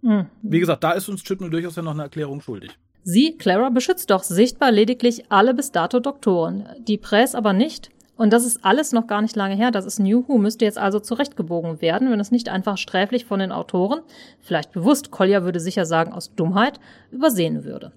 Mhm. 0.00 0.26
Wie 0.42 0.60
gesagt, 0.60 0.84
da 0.84 0.92
ist 0.92 1.08
uns 1.08 1.22
Chipnell 1.22 1.50
durchaus 1.50 1.76
ja 1.76 1.82
noch 1.82 1.92
eine 1.92 2.04
Erklärung 2.04 2.40
schuldig. 2.40 2.70
Sie, 3.04 3.36
Clara, 3.36 3.70
beschützt 3.70 4.10
doch 4.10 4.22
sichtbar 4.22 4.72
lediglich 4.72 5.30
alle 5.30 5.54
bis 5.54 5.70
dato 5.70 6.00
Doktoren, 6.00 6.68
die 6.88 6.98
Präs 6.98 7.34
aber 7.34 7.52
nicht. 7.52 7.90
Und 8.16 8.32
das 8.32 8.46
ist 8.46 8.64
alles 8.64 8.92
noch 8.92 9.06
gar 9.06 9.20
nicht 9.20 9.36
lange 9.36 9.54
her. 9.54 9.70
Das 9.70 9.84
ist 9.84 9.98
New 9.98 10.24
Who, 10.26 10.38
müsste 10.38 10.64
jetzt 10.64 10.78
also 10.78 11.00
zurechtgebogen 11.00 11.82
werden, 11.82 12.10
wenn 12.10 12.20
es 12.20 12.30
nicht 12.30 12.48
einfach 12.48 12.78
sträflich 12.78 13.26
von 13.26 13.40
den 13.40 13.52
Autoren, 13.52 14.00
vielleicht 14.40 14.72
bewusst, 14.72 15.10
Collier 15.10 15.44
würde 15.44 15.60
sicher 15.60 15.84
sagen 15.84 16.12
aus 16.12 16.34
Dummheit, 16.34 16.80
übersehen 17.10 17.64
würde. 17.64 17.92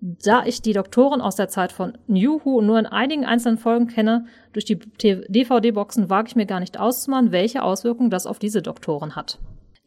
Da 0.00 0.44
ich 0.44 0.62
die 0.62 0.72
Doktoren 0.72 1.20
aus 1.20 1.36
der 1.36 1.48
Zeit 1.48 1.72
von 1.72 1.98
New 2.06 2.40
Who 2.44 2.62
nur 2.62 2.78
in 2.78 2.86
einigen 2.86 3.24
einzelnen 3.24 3.58
Folgen 3.58 3.88
kenne, 3.88 4.26
durch 4.52 4.64
die 4.64 4.78
DVD-Boxen 4.78 6.08
wage 6.08 6.28
ich 6.28 6.36
mir 6.36 6.46
gar 6.46 6.60
nicht 6.60 6.78
auszumachen, 6.78 7.32
welche 7.32 7.62
Auswirkungen 7.62 8.10
das 8.10 8.26
auf 8.26 8.38
diese 8.38 8.62
Doktoren 8.62 9.16
hat. 9.16 9.38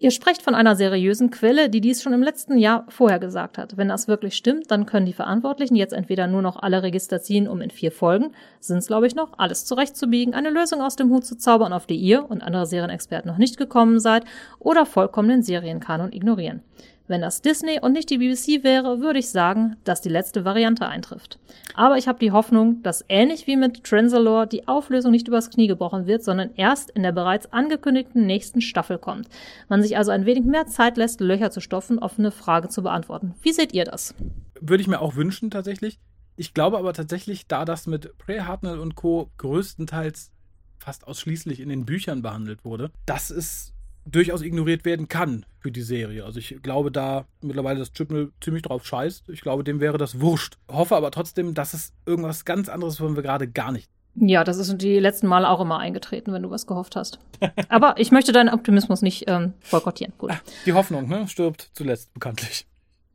Ihr 0.01 0.09
sprecht 0.09 0.41
von 0.41 0.55
einer 0.55 0.75
seriösen 0.75 1.29
Quelle, 1.29 1.69
die 1.69 1.79
dies 1.79 2.01
schon 2.01 2.13
im 2.13 2.23
letzten 2.23 2.57
Jahr 2.57 2.87
vorher 2.89 3.19
gesagt 3.19 3.59
hat. 3.59 3.77
Wenn 3.77 3.87
das 3.87 4.07
wirklich 4.07 4.33
stimmt, 4.35 4.71
dann 4.71 4.87
können 4.87 5.05
die 5.05 5.13
Verantwortlichen 5.13 5.75
jetzt 5.75 5.93
entweder 5.93 6.25
nur 6.25 6.41
noch 6.41 6.55
alle 6.55 6.81
Register 6.81 7.21
ziehen, 7.21 7.47
um 7.47 7.61
in 7.61 7.69
vier 7.69 7.91
Folgen, 7.91 8.31
sind 8.59 8.79
es 8.79 8.87
glaube 8.87 9.05
ich 9.05 9.13
noch, 9.13 9.37
alles 9.37 9.63
zurechtzubiegen, 9.65 10.33
eine 10.33 10.49
Lösung 10.49 10.81
aus 10.81 10.95
dem 10.95 11.11
Hut 11.11 11.23
zu 11.23 11.37
zaubern, 11.37 11.71
auf 11.71 11.85
die 11.85 11.97
ihr 11.97 12.27
und 12.27 12.41
andere 12.41 12.65
Serienexperten 12.65 13.29
noch 13.29 13.37
nicht 13.37 13.57
gekommen 13.57 13.99
seid, 13.99 14.25
oder 14.57 14.87
vollkommen 14.87 15.29
den 15.29 15.43
Serienkanon 15.43 16.13
ignorieren. 16.13 16.63
Wenn 17.07 17.21
das 17.21 17.41
Disney 17.41 17.79
und 17.81 17.93
nicht 17.93 18.09
die 18.09 18.19
BBC 18.19 18.63
wäre, 18.63 19.01
würde 19.01 19.19
ich 19.19 19.29
sagen, 19.29 19.75
dass 19.83 20.01
die 20.01 20.09
letzte 20.09 20.45
Variante 20.45 20.87
eintrifft. 20.87 21.39
Aber 21.73 21.97
ich 21.97 22.07
habe 22.07 22.19
die 22.19 22.31
Hoffnung, 22.31 22.81
dass 22.83 23.03
ähnlich 23.09 23.47
wie 23.47 23.57
mit 23.57 23.83
Transalore 23.83 24.47
die 24.47 24.67
Auflösung 24.67 25.11
nicht 25.11 25.27
übers 25.27 25.49
Knie 25.49 25.67
gebrochen 25.67 26.05
wird, 26.05 26.23
sondern 26.23 26.51
erst 26.55 26.89
in 26.91 27.03
der 27.03 27.11
bereits 27.11 27.51
angekündigten 27.51 28.25
nächsten 28.25 28.61
Staffel 28.61 28.97
kommt. 28.97 29.27
Man 29.67 29.81
sich 29.81 29.97
also 29.97 30.11
ein 30.11 30.25
wenig 30.25 30.45
mehr 30.45 30.67
Zeit 30.67 30.97
lässt, 30.97 31.19
Löcher 31.21 31.51
zu 31.51 31.59
stopfen, 31.59 31.99
offene 31.99 32.31
Frage 32.31 32.69
zu 32.69 32.81
beantworten. 32.83 33.33
Wie 33.41 33.51
seht 33.51 33.73
ihr 33.73 33.83
das? 33.83 34.15
Würde 34.59 34.81
ich 34.81 34.87
mir 34.87 35.01
auch 35.01 35.15
wünschen, 35.15 35.51
tatsächlich. 35.51 35.99
Ich 36.35 36.53
glaube 36.53 36.77
aber 36.77 36.93
tatsächlich, 36.93 37.47
da 37.47 37.65
das 37.65 37.87
mit 37.87 38.17
Prey 38.17 38.39
Hartnell 38.39 38.79
und 38.79 38.95
Co. 38.95 39.31
größtenteils 39.37 40.31
fast 40.79 41.07
ausschließlich 41.07 41.59
in 41.59 41.69
den 41.69 41.85
Büchern 41.85 42.21
behandelt 42.21 42.65
wurde, 42.65 42.91
das 43.05 43.31
ist 43.31 43.73
durchaus 44.05 44.41
ignoriert 44.41 44.85
werden 44.85 45.07
kann 45.07 45.45
für 45.59 45.71
die 45.71 45.81
Serie. 45.81 46.25
Also 46.25 46.39
ich 46.39 46.57
glaube 46.61 46.91
da 46.91 47.25
mittlerweile, 47.41 47.79
dass 47.79 47.93
Chipnell 47.93 48.31
ziemlich 48.41 48.63
drauf 48.63 48.85
scheißt. 48.85 49.29
Ich 49.29 49.41
glaube, 49.41 49.63
dem 49.63 49.79
wäre 49.79 49.97
das 49.97 50.19
wurscht. 50.19 50.57
Hoffe 50.67 50.95
aber 50.95 51.11
trotzdem, 51.11 51.53
dass 51.53 51.73
es 51.73 51.93
irgendwas 52.05 52.45
ganz 52.45 52.69
anderes, 52.69 52.97
von 52.97 53.15
wir 53.15 53.23
gerade 53.23 53.47
gar 53.47 53.71
nicht. 53.71 53.89
Ja, 54.15 54.43
das 54.43 54.57
ist 54.57 54.81
die 54.81 54.99
letzten 54.99 55.27
Male 55.27 55.47
auch 55.49 55.61
immer 55.61 55.79
eingetreten, 55.79 56.33
wenn 56.33 56.43
du 56.43 56.49
was 56.49 56.67
gehofft 56.67 56.95
hast. 56.95 57.19
aber 57.69 57.95
ich 57.97 58.11
möchte 58.11 58.33
deinen 58.33 58.49
Optimismus 58.49 59.01
nicht 59.01 59.25
ähm, 59.27 59.53
boykottieren. 59.69 60.13
Gut. 60.17 60.31
Die 60.65 60.73
Hoffnung, 60.73 61.07
ne, 61.07 61.27
stirbt 61.27 61.69
zuletzt 61.73 62.13
bekanntlich. 62.13 62.65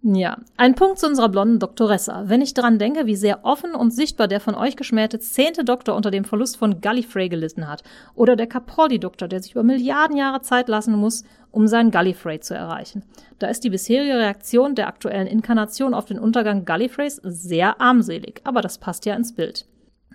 Ja, 0.09 0.39
ein 0.57 0.77
Punkt 0.77 1.01
zu 1.01 1.09
unserer 1.09 1.29
blonden 1.29 1.59
Doktoressa. 1.59 2.25
Wenn 2.27 2.41
ich 2.41 2.55
daran 2.55 2.79
denke, 2.79 3.07
wie 3.07 3.17
sehr 3.17 3.45
offen 3.45 3.75
und 3.75 3.91
sichtbar 3.91 4.29
der 4.29 4.39
von 4.39 4.55
euch 4.55 4.77
geschmähte 4.77 5.19
zehnte 5.19 5.65
Doktor 5.65 5.97
unter 5.97 6.13
dem 6.13 6.25
Verlust 6.25 6.59
von 6.59 6.81
Gallifrey 6.81 7.29
gelitten 7.29 7.67
hat, 7.69 7.83
oder 8.15 8.37
der 8.37 8.47
Capaldi-Doktor, 8.47 9.27
der 9.27 9.43
sich 9.43 9.53
über 9.53 9.65
Milliarden 9.65 10.17
Jahre 10.17 10.43
Zeit 10.43 10.69
lassen 10.69 10.95
muss, 10.95 11.25
um 11.51 11.67
seinen 11.67 11.91
Gallifrey 11.91 12.39
zu 12.39 12.55
erreichen. 12.55 13.03
Da 13.41 13.49
ist 13.49 13.65
die 13.65 13.71
bisherige 13.71 14.17
Reaktion 14.17 14.77
der 14.77 14.87
aktuellen 14.87 15.27
Inkarnation 15.27 15.93
auf 15.93 16.05
den 16.05 16.21
Untergang 16.21 16.65
Gallifreys 16.65 17.21
sehr 17.25 17.81
armselig, 17.81 18.43
aber 18.45 18.61
das 18.61 18.79
passt 18.79 19.07
ja 19.07 19.17
ins 19.17 19.35
Bild. 19.35 19.67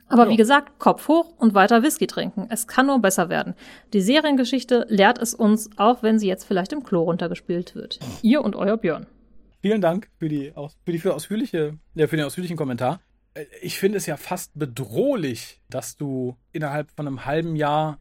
Aber 0.08 0.30
wie 0.30 0.38
gesagt, 0.38 0.80
Kopf 0.80 1.10
hoch 1.10 1.34
und 1.38 1.54
weiter 1.54 1.84
Whisky 1.84 2.08
trinken. 2.08 2.48
Es 2.50 2.66
kann 2.66 2.86
nur 2.86 3.00
besser 3.00 3.28
werden. 3.28 3.56
Die 3.92 4.02
Seriengeschichte 4.02 4.86
lehrt 4.88 5.22
es 5.22 5.34
uns, 5.34 5.70
auch 5.76 6.02
wenn 6.02 6.18
sie 6.18 6.28
jetzt 6.28 6.46
vielleicht 6.46 6.72
im 6.72 6.84
Klo 6.84 7.04
runtergespielt 7.04 7.76
wird. 7.76 8.00
Ihr 8.22 8.42
und 8.42 8.56
euer 8.56 8.78
Björn. 8.78 9.08
Vielen 9.62 9.82
Dank 9.82 10.10
für, 10.18 10.28
die, 10.28 10.54
für, 10.86 10.92
die, 10.92 11.00
für, 11.00 11.14
ausführliche, 11.14 11.78
ja, 11.94 12.08
für 12.08 12.18
den 12.18 12.26
ausführlichen 12.26 12.58
Kommentar. 12.58 13.00
Äh, 13.34 13.46
ich 13.62 13.78
finde 13.80 13.98
es 13.98 14.06
ja 14.06 14.18
fast 14.18 14.52
bedrohlich, 14.56 15.62
dass 15.70 15.98
du 15.98 16.36
innerhalb 16.52 16.92
von 16.92 17.08
einem 17.08 17.26
halben 17.26 17.56
Jahr 17.56 18.00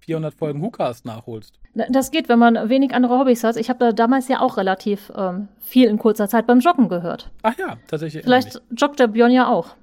400 0.00 0.34
Folgen 0.34 0.62
Hookast 0.62 1.04
nachholst. 1.04 1.58
Das 1.88 2.10
geht, 2.10 2.28
wenn 2.28 2.38
man 2.38 2.68
wenig 2.68 2.92
andere 2.94 3.18
Hobbys 3.18 3.44
hat. 3.44 3.56
Ich 3.56 3.68
habe 3.68 3.78
da 3.78 3.92
damals 3.92 4.28
ja 4.28 4.40
auch 4.40 4.56
relativ 4.56 5.10
ähm, 5.16 5.48
viel 5.60 5.88
in 5.88 5.98
kurzer 5.98 6.28
Zeit 6.28 6.46
beim 6.46 6.60
Joggen 6.60 6.88
gehört. 6.88 7.30
Ach 7.42 7.56
ja, 7.56 7.78
tatsächlich. 7.86 8.24
Vielleicht 8.24 8.60
joggt 8.76 8.98
der 9.00 9.06
Björn 9.06 9.32
ja 9.32 9.48
auch. 9.48 9.74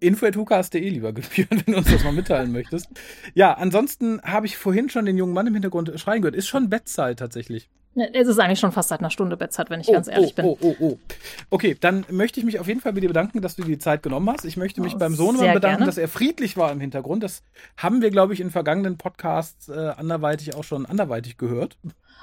Info.hukas.de, 0.00 0.88
lieber 0.88 1.12
Björn, 1.12 1.26
wenn 1.66 1.74
du 1.74 1.76
uns 1.76 1.90
das 1.90 2.02
mal 2.02 2.12
mitteilen 2.12 2.52
möchtest. 2.52 2.88
Ja, 3.34 3.52
ansonsten 3.52 4.22
habe 4.22 4.46
ich 4.46 4.56
vorhin 4.56 4.88
schon 4.88 5.04
den 5.04 5.16
jungen 5.16 5.34
Mann 5.34 5.46
im 5.46 5.54
Hintergrund 5.54 5.92
schreien 5.96 6.22
gehört. 6.22 6.34
Ist 6.34 6.48
schon 6.48 6.70
Bettzeit 6.70 7.18
tatsächlich. 7.18 7.68
Es 7.94 8.26
ist 8.26 8.38
eigentlich 8.38 8.58
schon 8.58 8.72
fast 8.72 8.88
seit 8.88 9.00
einer 9.00 9.10
Stunde 9.10 9.36
Bettzeit, 9.36 9.68
wenn 9.68 9.80
ich 9.80 9.88
oh, 9.88 9.92
ganz 9.92 10.08
ehrlich 10.08 10.32
oh, 10.32 10.34
bin. 10.34 10.44
Oh, 10.46 10.58
oh, 10.62 10.76
oh. 10.80 10.98
Okay, 11.50 11.76
dann 11.78 12.06
möchte 12.10 12.40
ich 12.40 12.46
mich 12.46 12.58
auf 12.58 12.66
jeden 12.66 12.80
Fall 12.80 12.94
bei 12.94 13.00
dir 13.00 13.08
bedanken, 13.08 13.42
dass 13.42 13.54
du 13.56 13.62
dir 13.62 13.72
die 13.72 13.78
Zeit 13.78 14.02
genommen 14.02 14.30
hast. 14.30 14.46
Ich 14.46 14.56
möchte 14.56 14.80
mich 14.80 14.94
Oh, 14.94 14.98
beim 14.98 15.14
Sohnemann 15.14 15.52
bedanken, 15.52 15.78
gerne. 15.78 15.86
dass 15.86 15.98
er 15.98 16.08
friedlich 16.08 16.56
war 16.56 16.72
im 16.72 16.80
Hintergrund. 16.80 17.22
Das 17.22 17.42
haben 17.76 18.00
wir, 18.00 18.10
glaube 18.10 18.32
ich, 18.32 18.40
in 18.40 18.50
vergangenen 18.50 18.96
Podcasts 18.96 19.68
äh, 19.68 19.72
anderweitig 19.96 20.54
auch 20.54 20.64
schon 20.64 20.86
anderweitig 20.86 21.36
gehört. 21.36 21.76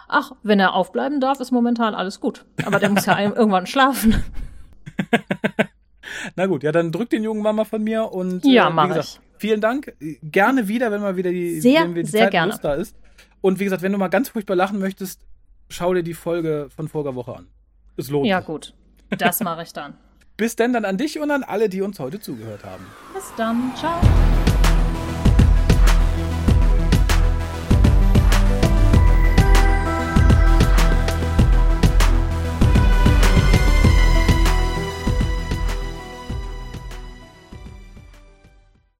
Ach, 0.07 0.31
wenn 0.41 0.59
er 0.59 0.73
aufbleiben 0.73 1.21
darf, 1.21 1.39
ist 1.39 1.51
momentan 1.51 1.93
alles 1.93 2.19
gut. 2.19 2.45
Aber 2.65 2.79
der 2.79 2.89
muss 2.89 3.05
ja 3.05 3.19
irgendwann 3.35 3.67
schlafen. 3.67 4.23
Na 6.35 6.47
gut, 6.47 6.63
ja, 6.63 6.71
dann 6.71 6.91
drück 6.91 7.09
den 7.09 7.23
jungen 7.23 7.43
Mama 7.43 7.63
von 7.65 7.83
mir 7.83 8.11
und 8.11 8.43
Ja, 8.45 8.69
äh, 8.69 8.73
wie 8.73 8.87
gesagt, 8.87 9.05
ich. 9.05 9.19
vielen 9.37 9.61
Dank. 9.61 9.93
Gerne 10.23 10.67
wieder, 10.67 10.91
wenn 10.91 11.01
mal 11.01 11.15
wieder 11.15 11.29
die, 11.31 11.61
Sehr, 11.61 11.83
wenn 11.83 11.95
wir 11.95 12.03
die 12.03 12.09
sehr 12.09 12.23
Zeit 12.25 12.31
gerne. 12.31 12.51
Lust 12.51 12.63
da 12.63 12.73
ist. 12.73 12.95
Und 13.41 13.59
wie 13.59 13.63
gesagt, 13.65 13.81
wenn 13.81 13.91
du 13.91 13.97
mal 13.97 14.09
ganz 14.09 14.29
furchtbar 14.29 14.55
lachen 14.55 14.79
möchtest, 14.79 15.21
schau 15.69 15.93
dir 15.93 16.03
die 16.03 16.13
Folge 16.13 16.67
von 16.75 16.87
voriger 16.87 17.15
Woche 17.15 17.35
an. 17.37 17.47
Es 17.97 18.09
lohnt 18.09 18.27
Ja, 18.27 18.39
sich. 18.39 18.47
gut. 18.47 18.73
Das 19.17 19.39
mache 19.41 19.63
ich 19.63 19.73
dann. 19.73 19.95
Bis 20.37 20.55
denn 20.55 20.71
dann 20.73 20.85
an 20.85 20.97
dich 20.97 21.19
und 21.19 21.31
an 21.31 21.43
alle, 21.43 21.67
die 21.69 21.81
uns 21.81 21.99
heute 21.99 22.19
zugehört 22.19 22.63
haben. 22.63 22.85
Bis 23.13 23.31
dann. 23.35 23.71
Ciao. 23.75 23.99